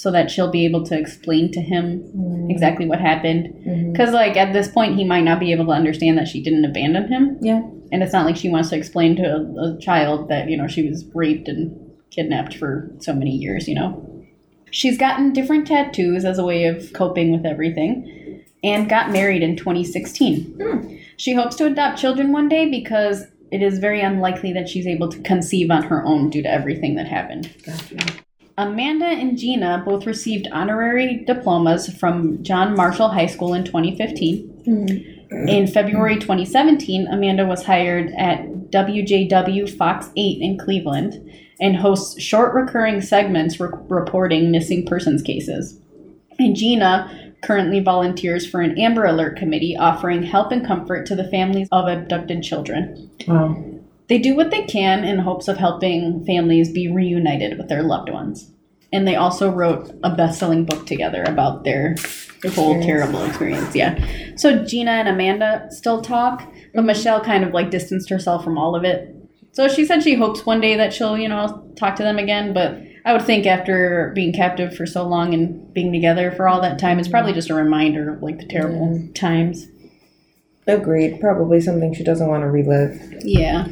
so 0.00 0.10
that 0.10 0.30
she'll 0.30 0.50
be 0.50 0.64
able 0.64 0.82
to 0.82 0.98
explain 0.98 1.52
to 1.52 1.60
him 1.60 2.00
mm-hmm. 2.00 2.50
exactly 2.50 2.86
what 2.86 2.98
happened. 2.98 3.48
Mm-hmm. 3.48 3.92
Because, 3.92 4.14
like, 4.14 4.34
at 4.34 4.54
this 4.54 4.66
point, 4.66 4.96
he 4.96 5.04
might 5.04 5.24
not 5.24 5.38
be 5.38 5.52
able 5.52 5.66
to 5.66 5.72
understand 5.72 6.16
that 6.16 6.26
she 6.26 6.42
didn't 6.42 6.64
abandon 6.64 7.06
him. 7.08 7.36
Yeah. 7.42 7.60
And 7.92 8.02
it's 8.02 8.14
not 8.14 8.24
like 8.24 8.36
she 8.36 8.48
wants 8.48 8.70
to 8.70 8.78
explain 8.78 9.14
to 9.16 9.22
a, 9.22 9.74
a 9.74 9.78
child 9.78 10.30
that, 10.30 10.48
you 10.48 10.56
know, 10.56 10.66
she 10.66 10.88
was 10.88 11.04
raped 11.14 11.48
and 11.48 11.78
kidnapped 12.10 12.56
for 12.56 12.90
so 13.00 13.12
many 13.12 13.32
years, 13.32 13.68
you 13.68 13.74
know. 13.74 14.24
She's 14.70 14.96
gotten 14.96 15.34
different 15.34 15.66
tattoos 15.66 16.24
as 16.24 16.38
a 16.38 16.46
way 16.46 16.64
of 16.64 16.94
coping 16.94 17.30
with 17.30 17.44
everything 17.44 18.42
and 18.64 18.88
got 18.88 19.10
married 19.10 19.42
in 19.42 19.54
2016. 19.54 20.56
Hmm. 20.58 20.96
She 21.18 21.34
hopes 21.34 21.56
to 21.56 21.66
adopt 21.66 21.98
children 21.98 22.32
one 22.32 22.48
day 22.48 22.70
because 22.70 23.24
it 23.52 23.62
is 23.62 23.78
very 23.78 24.00
unlikely 24.00 24.54
that 24.54 24.66
she's 24.66 24.86
able 24.86 25.10
to 25.10 25.20
conceive 25.20 25.70
on 25.70 25.82
her 25.82 26.02
own 26.06 26.30
due 26.30 26.42
to 26.42 26.50
everything 26.50 26.94
that 26.94 27.06
happened. 27.06 27.50
Amanda 28.58 29.06
and 29.06 29.38
Gina 29.38 29.82
both 29.84 30.06
received 30.06 30.48
honorary 30.52 31.24
diplomas 31.24 31.88
from 31.96 32.42
John 32.42 32.76
Marshall 32.76 33.08
High 33.08 33.26
School 33.26 33.54
in 33.54 33.64
2015. 33.64 34.64
Mm-hmm. 34.66 35.48
In 35.48 35.66
February 35.66 36.16
2017, 36.16 37.06
Amanda 37.06 37.46
was 37.46 37.64
hired 37.64 38.12
at 38.18 38.44
WJW 38.70 39.76
Fox 39.76 40.10
8 40.16 40.42
in 40.42 40.58
Cleveland 40.58 41.30
and 41.60 41.76
hosts 41.76 42.20
short 42.20 42.54
recurring 42.54 43.00
segments 43.00 43.60
re- 43.60 43.70
reporting 43.88 44.50
missing 44.50 44.86
persons 44.86 45.22
cases. 45.22 45.78
And 46.38 46.56
Gina 46.56 47.34
currently 47.42 47.80
volunteers 47.80 48.46
for 48.46 48.60
an 48.60 48.78
Amber 48.78 49.04
Alert 49.04 49.36
committee 49.36 49.76
offering 49.76 50.22
help 50.22 50.52
and 50.52 50.66
comfort 50.66 51.06
to 51.06 51.14
the 51.14 51.28
families 51.28 51.68
of 51.72 51.88
abducted 51.88 52.42
children. 52.42 53.10
Wow. 53.26 53.62
They 54.10 54.18
do 54.18 54.34
what 54.34 54.50
they 54.50 54.64
can 54.64 55.04
in 55.04 55.20
hopes 55.20 55.46
of 55.46 55.56
helping 55.56 56.24
families 56.26 56.72
be 56.72 56.92
reunited 56.92 57.56
with 57.56 57.68
their 57.68 57.84
loved 57.84 58.10
ones. 58.10 58.50
And 58.92 59.06
they 59.06 59.14
also 59.14 59.48
wrote 59.48 59.92
a 60.02 60.12
best-selling 60.12 60.64
book 60.64 60.84
together 60.84 61.22
about 61.22 61.62
their 61.62 61.94
whole 62.56 62.82
terrible 62.82 63.24
experience. 63.24 63.72
Yeah. 63.72 64.04
So 64.34 64.64
Gina 64.64 64.90
and 64.90 65.06
Amanda 65.06 65.68
still 65.70 66.02
talk, 66.02 66.40
but 66.40 66.80
mm-hmm. 66.80 66.86
Michelle 66.86 67.20
kind 67.20 67.44
of 67.44 67.52
like 67.52 67.70
distanced 67.70 68.10
herself 68.10 68.42
from 68.42 68.58
all 68.58 68.74
of 68.74 68.82
it. 68.82 69.14
So 69.52 69.68
she 69.68 69.84
said 69.84 70.02
she 70.02 70.16
hopes 70.16 70.44
one 70.44 70.60
day 70.60 70.74
that 70.74 70.92
she'll, 70.92 71.16
you 71.16 71.28
know, 71.28 71.72
talk 71.76 71.94
to 71.96 72.02
them 72.02 72.18
again, 72.18 72.52
but 72.52 72.82
I 73.04 73.12
would 73.12 73.22
think 73.22 73.46
after 73.46 74.10
being 74.12 74.32
captive 74.32 74.74
for 74.74 74.86
so 74.86 75.06
long 75.06 75.34
and 75.34 75.72
being 75.72 75.92
together 75.92 76.32
for 76.32 76.48
all 76.48 76.60
that 76.62 76.80
time, 76.80 76.98
it's 76.98 77.06
probably 77.06 77.32
just 77.32 77.50
a 77.50 77.54
reminder 77.54 78.12
of 78.12 78.24
like 78.24 78.38
the 78.38 78.46
terrible 78.46 79.08
times. 79.14 79.68
Agreed. 80.66 81.20
Probably 81.20 81.60
something 81.60 81.94
she 81.94 82.02
doesn't 82.02 82.28
want 82.28 82.42
to 82.42 82.50
relive, 82.50 83.00
Yeah. 83.22 83.68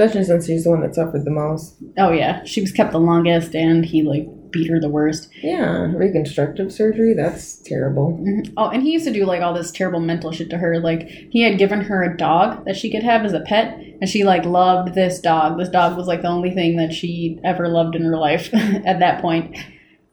Especially 0.00 0.24
since 0.24 0.46
she's 0.46 0.64
the 0.64 0.70
one 0.70 0.80
that 0.80 0.94
suffered 0.94 1.24
the 1.24 1.30
most. 1.30 1.76
Oh 1.98 2.12
yeah. 2.12 2.42
She 2.44 2.60
was 2.60 2.72
kept 2.72 2.92
the 2.92 3.00
longest 3.00 3.54
and 3.54 3.84
he 3.84 4.02
like 4.02 4.26
beat 4.50 4.70
her 4.70 4.80
the 4.80 4.88
worst. 4.88 5.28
Yeah, 5.42 5.92
reconstructive 5.94 6.72
surgery. 6.72 7.14
That's 7.14 7.56
terrible. 7.56 8.18
Mm-hmm. 8.20 8.54
Oh, 8.56 8.68
and 8.68 8.82
he 8.82 8.92
used 8.92 9.04
to 9.04 9.12
do 9.12 9.24
like 9.24 9.42
all 9.42 9.54
this 9.54 9.70
terrible 9.70 10.00
mental 10.00 10.32
shit 10.32 10.50
to 10.50 10.58
her. 10.58 10.80
Like 10.80 11.08
he 11.30 11.42
had 11.42 11.58
given 11.58 11.82
her 11.82 12.02
a 12.02 12.16
dog 12.16 12.64
that 12.64 12.76
she 12.76 12.90
could 12.90 13.02
have 13.02 13.24
as 13.24 13.32
a 13.32 13.40
pet, 13.40 13.78
and 14.00 14.08
she 14.08 14.24
like 14.24 14.44
loved 14.44 14.94
this 14.94 15.20
dog. 15.20 15.58
This 15.58 15.68
dog 15.68 15.96
was 15.96 16.06
like 16.06 16.22
the 16.22 16.28
only 16.28 16.50
thing 16.50 16.76
that 16.76 16.92
she 16.92 17.38
ever 17.44 17.68
loved 17.68 17.94
in 17.94 18.02
her 18.02 18.16
life 18.16 18.50
at 18.54 18.98
that 18.98 19.20
point. 19.20 19.56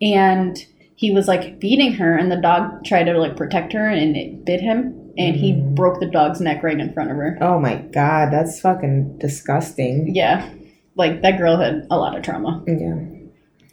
And 0.01 0.57
he 0.95 1.11
was 1.11 1.27
like 1.27 1.59
beating 1.59 1.93
her, 1.93 2.15
and 2.15 2.31
the 2.31 2.41
dog 2.41 2.83
tried 2.85 3.05
to 3.05 3.17
like 3.17 3.37
protect 3.37 3.73
her, 3.73 3.87
and 3.87 4.15
it 4.15 4.45
bit 4.45 4.61
him, 4.61 5.06
and 5.17 5.35
he 5.35 5.53
mm. 5.53 5.75
broke 5.75 5.99
the 5.99 6.05
dog's 6.05 6.39
neck 6.39 6.63
right 6.63 6.79
in 6.79 6.93
front 6.93 7.11
of 7.11 7.17
her. 7.17 7.37
Oh 7.41 7.59
my 7.59 7.75
god, 7.75 8.31
that's 8.31 8.59
fucking 8.59 9.17
disgusting. 9.17 10.13
Yeah, 10.15 10.49
like 10.95 11.21
that 11.21 11.37
girl 11.37 11.57
had 11.57 11.87
a 11.89 11.97
lot 11.97 12.15
of 12.15 12.23
trauma. 12.23 12.63
Yeah. 12.67 12.99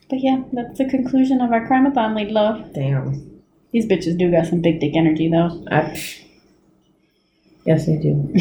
But 0.09 0.23
yeah, 0.23 0.43
that's 0.53 0.79
the 0.79 0.89
conclusion 0.89 1.41
of 1.41 1.51
our 1.51 1.67
crime-a-thon, 1.67 2.15
Lady 2.15 2.33
Love. 2.33 2.73
Damn. 2.75 3.41
These 3.73 3.87
bitches 3.87 4.19
do 4.19 4.31
got 4.31 4.47
some 4.47 4.61
big 4.61 4.81
dick 4.81 4.93
energy 4.95 5.29
though. 5.29 5.65
I, 5.71 6.01
yes, 7.65 7.87
they 7.87 7.97
do. 7.97 8.31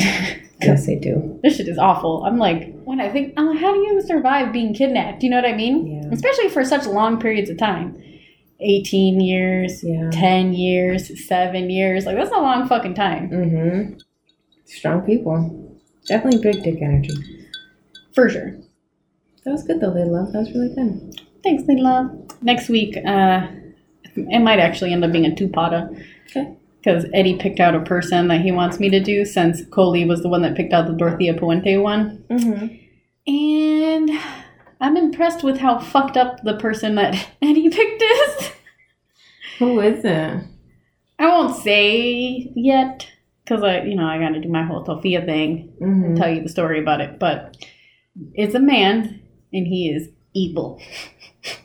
yes, 0.62 0.86
they 0.86 0.96
do. 0.96 1.40
this 1.42 1.58
shit 1.58 1.68
is 1.68 1.78
awful. 1.78 2.24
I'm 2.26 2.38
like, 2.38 2.74
when 2.84 3.00
I 3.00 3.10
think, 3.10 3.34
oh, 3.38 3.58
how 3.58 3.74
do 3.74 3.80
you 3.80 4.02
survive 4.06 4.54
being 4.54 4.74
kidnapped? 4.74 5.24
You 5.24 5.30
know 5.30 5.38
what 5.38 5.46
I 5.50 5.56
mean? 5.56 6.04
Yeah. 6.04 6.10
Especially 6.12 6.50
for 6.50 6.64
such 6.64 6.86
long 6.86 7.20
periods 7.20 7.50
of 7.50 7.58
time. 7.58 8.02
18 8.64 9.20
years, 9.22 9.84
Yeah. 9.84 10.10
10 10.12 10.54
years, 10.54 11.28
7 11.28 11.70
years. 11.70 12.06
Like, 12.06 12.16
that's 12.16 12.32
a 12.32 12.40
long 12.40 12.68
fucking 12.68 12.96
time. 12.96 13.30
Mm-hmm. 13.30 13.98
Strong 14.66 15.02
people. 15.02 15.80
Definitely 16.08 16.42
big 16.42 16.64
dick 16.64 16.82
energy. 16.82 17.14
For 18.14 18.30
sure. 18.30 18.52
That 19.46 19.52
was 19.52 19.64
good 19.64 19.82
though, 19.82 19.92
Layla. 19.92 20.32
That 20.32 20.40
was 20.40 20.52
really 20.54 20.74
good. 20.74 21.20
Thanks, 21.44 21.64
Leila. 21.68 22.16
Next 22.42 22.70
week, 22.70 22.96
uh, 23.06 23.48
it 24.16 24.40
might 24.40 24.60
actually 24.60 24.94
end 24.94 25.04
up 25.04 25.12
being 25.12 25.26
a 25.26 25.36
two-potter. 25.36 25.90
Okay. 26.30 26.56
Because 26.80 27.06
Eddie 27.14 27.38
picked 27.38 27.60
out 27.60 27.76
a 27.76 27.80
person 27.82 28.28
that 28.28 28.42
he 28.42 28.52
wants 28.52 28.80
me 28.80 28.90
to 28.90 29.00
do 29.00 29.26
since 29.26 29.66
Coley 29.72 30.06
was 30.06 30.22
the 30.22 30.30
one 30.30 30.42
that 30.42 30.56
picked 30.56 30.74
out 30.74 30.88
the 30.88 30.94
Dorothea 30.94 31.34
Puente 31.34 31.82
one. 31.82 32.24
Mm-hmm. 32.30 32.76
And 33.34 34.12
I'm 34.82 34.98
impressed 34.98 35.44
with 35.44 35.58
how 35.60 35.80
fucked 35.80 36.18
up 36.18 36.44
the 36.44 36.58
person 36.58 36.96
that 36.96 37.16
Eddie 37.42 37.70
picked 37.70 38.02
is. 38.02 38.52
Who 39.60 39.80
is 39.80 40.04
it? 40.04 40.44
I 41.20 41.28
won't 41.28 41.56
say 41.56 42.52
yet 42.56 43.08
because 43.44 43.64
I, 43.64 43.82
you 43.84 43.96
know, 43.96 44.06
I 44.06 44.20
got 44.20 44.30
to 44.30 44.40
do 44.42 44.50
my 44.50 44.64
whole 44.64 44.86
Sophia 44.86 45.22
thing 45.26 45.74
Mm-hmm. 45.82 46.04
and 46.06 46.18
tell 46.18 46.30
you 46.34 46.42
the 46.42 46.50
story 46.50 46.80
about 46.80 47.02
it. 47.02 47.20
But 47.20 47.58
it's 48.34 48.56
a 48.56 48.60
man, 48.60 49.22
and 49.52 49.68
he 49.68 49.90
is 49.90 50.10
evil. 50.34 50.82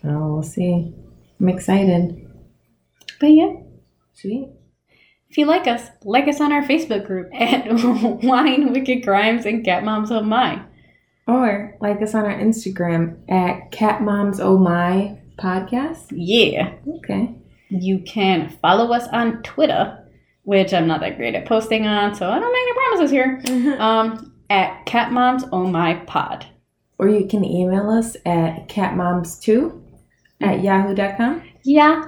Oh, 0.04 0.34
we'll 0.34 0.42
see. 0.42 0.92
I'm 1.40 1.48
excited. 1.48 2.24
But 3.20 3.28
yeah, 3.28 3.54
Sweet. 4.14 4.48
if 5.30 5.38
you 5.38 5.46
like 5.46 5.66
us, 5.66 5.88
like 6.04 6.26
us 6.28 6.40
on 6.40 6.52
our 6.52 6.62
Facebook 6.62 7.06
group 7.06 7.30
at 7.34 7.66
Wine, 8.24 8.72
Wicked 8.72 9.04
Crimes, 9.04 9.46
and 9.46 9.64
Cat 9.64 9.84
Moms 9.84 10.10
of 10.10 10.24
My. 10.24 10.62
Or 11.26 11.76
like 11.80 12.00
us 12.02 12.14
on 12.14 12.24
our 12.24 12.38
Instagram 12.38 13.18
at 13.30 13.70
Cat 13.70 14.02
Moms 14.02 14.40
Oh 14.40 14.58
My 14.58 15.18
Podcast. 15.38 16.06
Yeah, 16.10 16.74
Okay. 16.98 17.34
You 17.70 18.00
can 18.00 18.48
follow 18.62 18.92
us 18.92 19.06
on 19.08 19.42
Twitter, 19.42 19.98
which 20.42 20.72
I'm 20.72 20.86
not 20.86 21.00
that 21.00 21.16
great 21.16 21.34
at 21.34 21.46
posting 21.46 21.86
on, 21.86 22.14
so 22.14 22.28
I 22.30 22.38
don't 22.38 22.52
make 22.52 22.62
any 22.62 22.72
promises 22.74 23.10
here. 23.10 23.76
Um, 23.80 24.34
at 24.50 24.86
Cat 24.86 25.12
Moms 25.12 25.44
Oh 25.52 25.66
My 25.66 25.94
Pod. 25.94 26.46
Or 26.98 27.08
you 27.08 27.26
can 27.26 27.44
email 27.44 27.90
us 27.90 28.16
at 28.26 28.68
catmoms2 28.68 29.80
at 30.40 30.62
yahoo.com. 30.62 31.42
Yeah. 31.64 32.02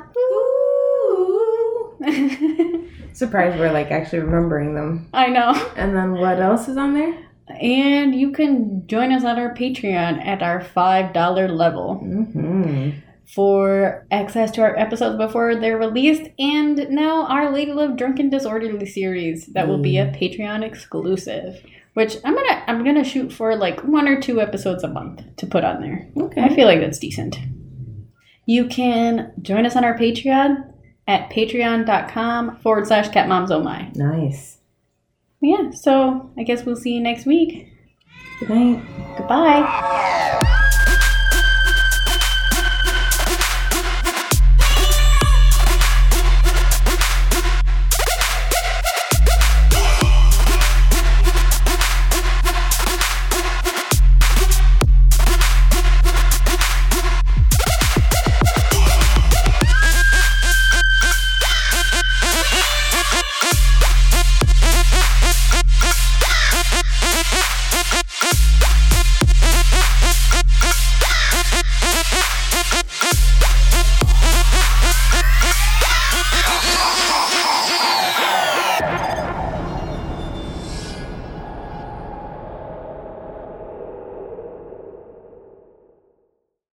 Surprised 3.13 3.59
we're 3.59 3.73
like 3.73 3.91
actually 3.91 4.21
remembering 4.21 4.75
them. 4.75 5.09
I 5.13 5.27
know. 5.29 5.53
And 5.77 5.95
then 5.95 6.13
what 6.13 6.41
else 6.41 6.67
is 6.69 6.77
on 6.77 6.95
there? 6.95 7.27
And 7.61 8.15
you 8.15 8.33
can 8.33 8.87
join 8.87 9.13
us 9.13 9.25
on 9.25 9.39
our 9.39 9.55
Patreon 9.55 10.25
at 10.25 10.43
our 10.43 10.61
$5 10.61 11.51
level 11.57 12.01
Mm-hmm. 12.03 12.91
For 13.35 14.07
access 14.11 14.51
to 14.53 14.63
our 14.63 14.77
episodes 14.77 15.17
before 15.17 15.55
they're 15.55 15.79
released 15.79 16.31
and 16.39 16.89
now 16.91 17.27
our 17.27 17.53
Lady 17.53 17.73
Love 17.73 17.97
Drunken 17.97 18.29
Disorderly 18.29 18.87
series 18.87 19.47
that 19.47 19.69
will 19.69 19.79
be 19.79 19.99
a 19.99 20.07
mm. 20.07 20.19
Patreon 20.19 20.65
exclusive. 20.65 21.65
Which 21.95 22.17
I'm 22.25 22.35
gonna 22.35 22.65
I'm 22.67 22.85
gonna 22.85 23.05
shoot 23.05 23.33
for 23.33 23.57
like 23.57 23.85
one 23.85 24.09
or 24.09 24.21
two 24.21 24.41
episodes 24.41 24.83
a 24.83 24.89
month 24.89 25.23
to 25.37 25.47
put 25.47 25.65
on 25.65 25.81
there. 25.81 26.09
Okay. 26.17 26.43
I 26.43 26.55
feel 26.55 26.67
like 26.67 26.81
that's 26.81 26.99
decent. 26.99 27.37
You 28.47 28.67
can 28.67 29.33
join 29.43 29.65
us 29.65 29.77
on 29.77 29.85
our 29.85 29.97
Patreon 29.97 30.73
at 31.07 31.31
patreon.com 31.31 32.57
forward 32.59 32.87
slash 32.87 33.09
catmomsohmy. 33.11 33.95
Nice. 33.97 34.59
Yeah, 35.41 35.71
so 35.71 36.31
I 36.37 36.43
guess 36.43 36.65
we'll 36.65 36.77
see 36.77 36.95
you 36.95 37.01
next 37.01 37.27
week. 37.27 37.69
Good 38.41 38.51
night. 38.51 39.17
Goodbye. 39.17 40.47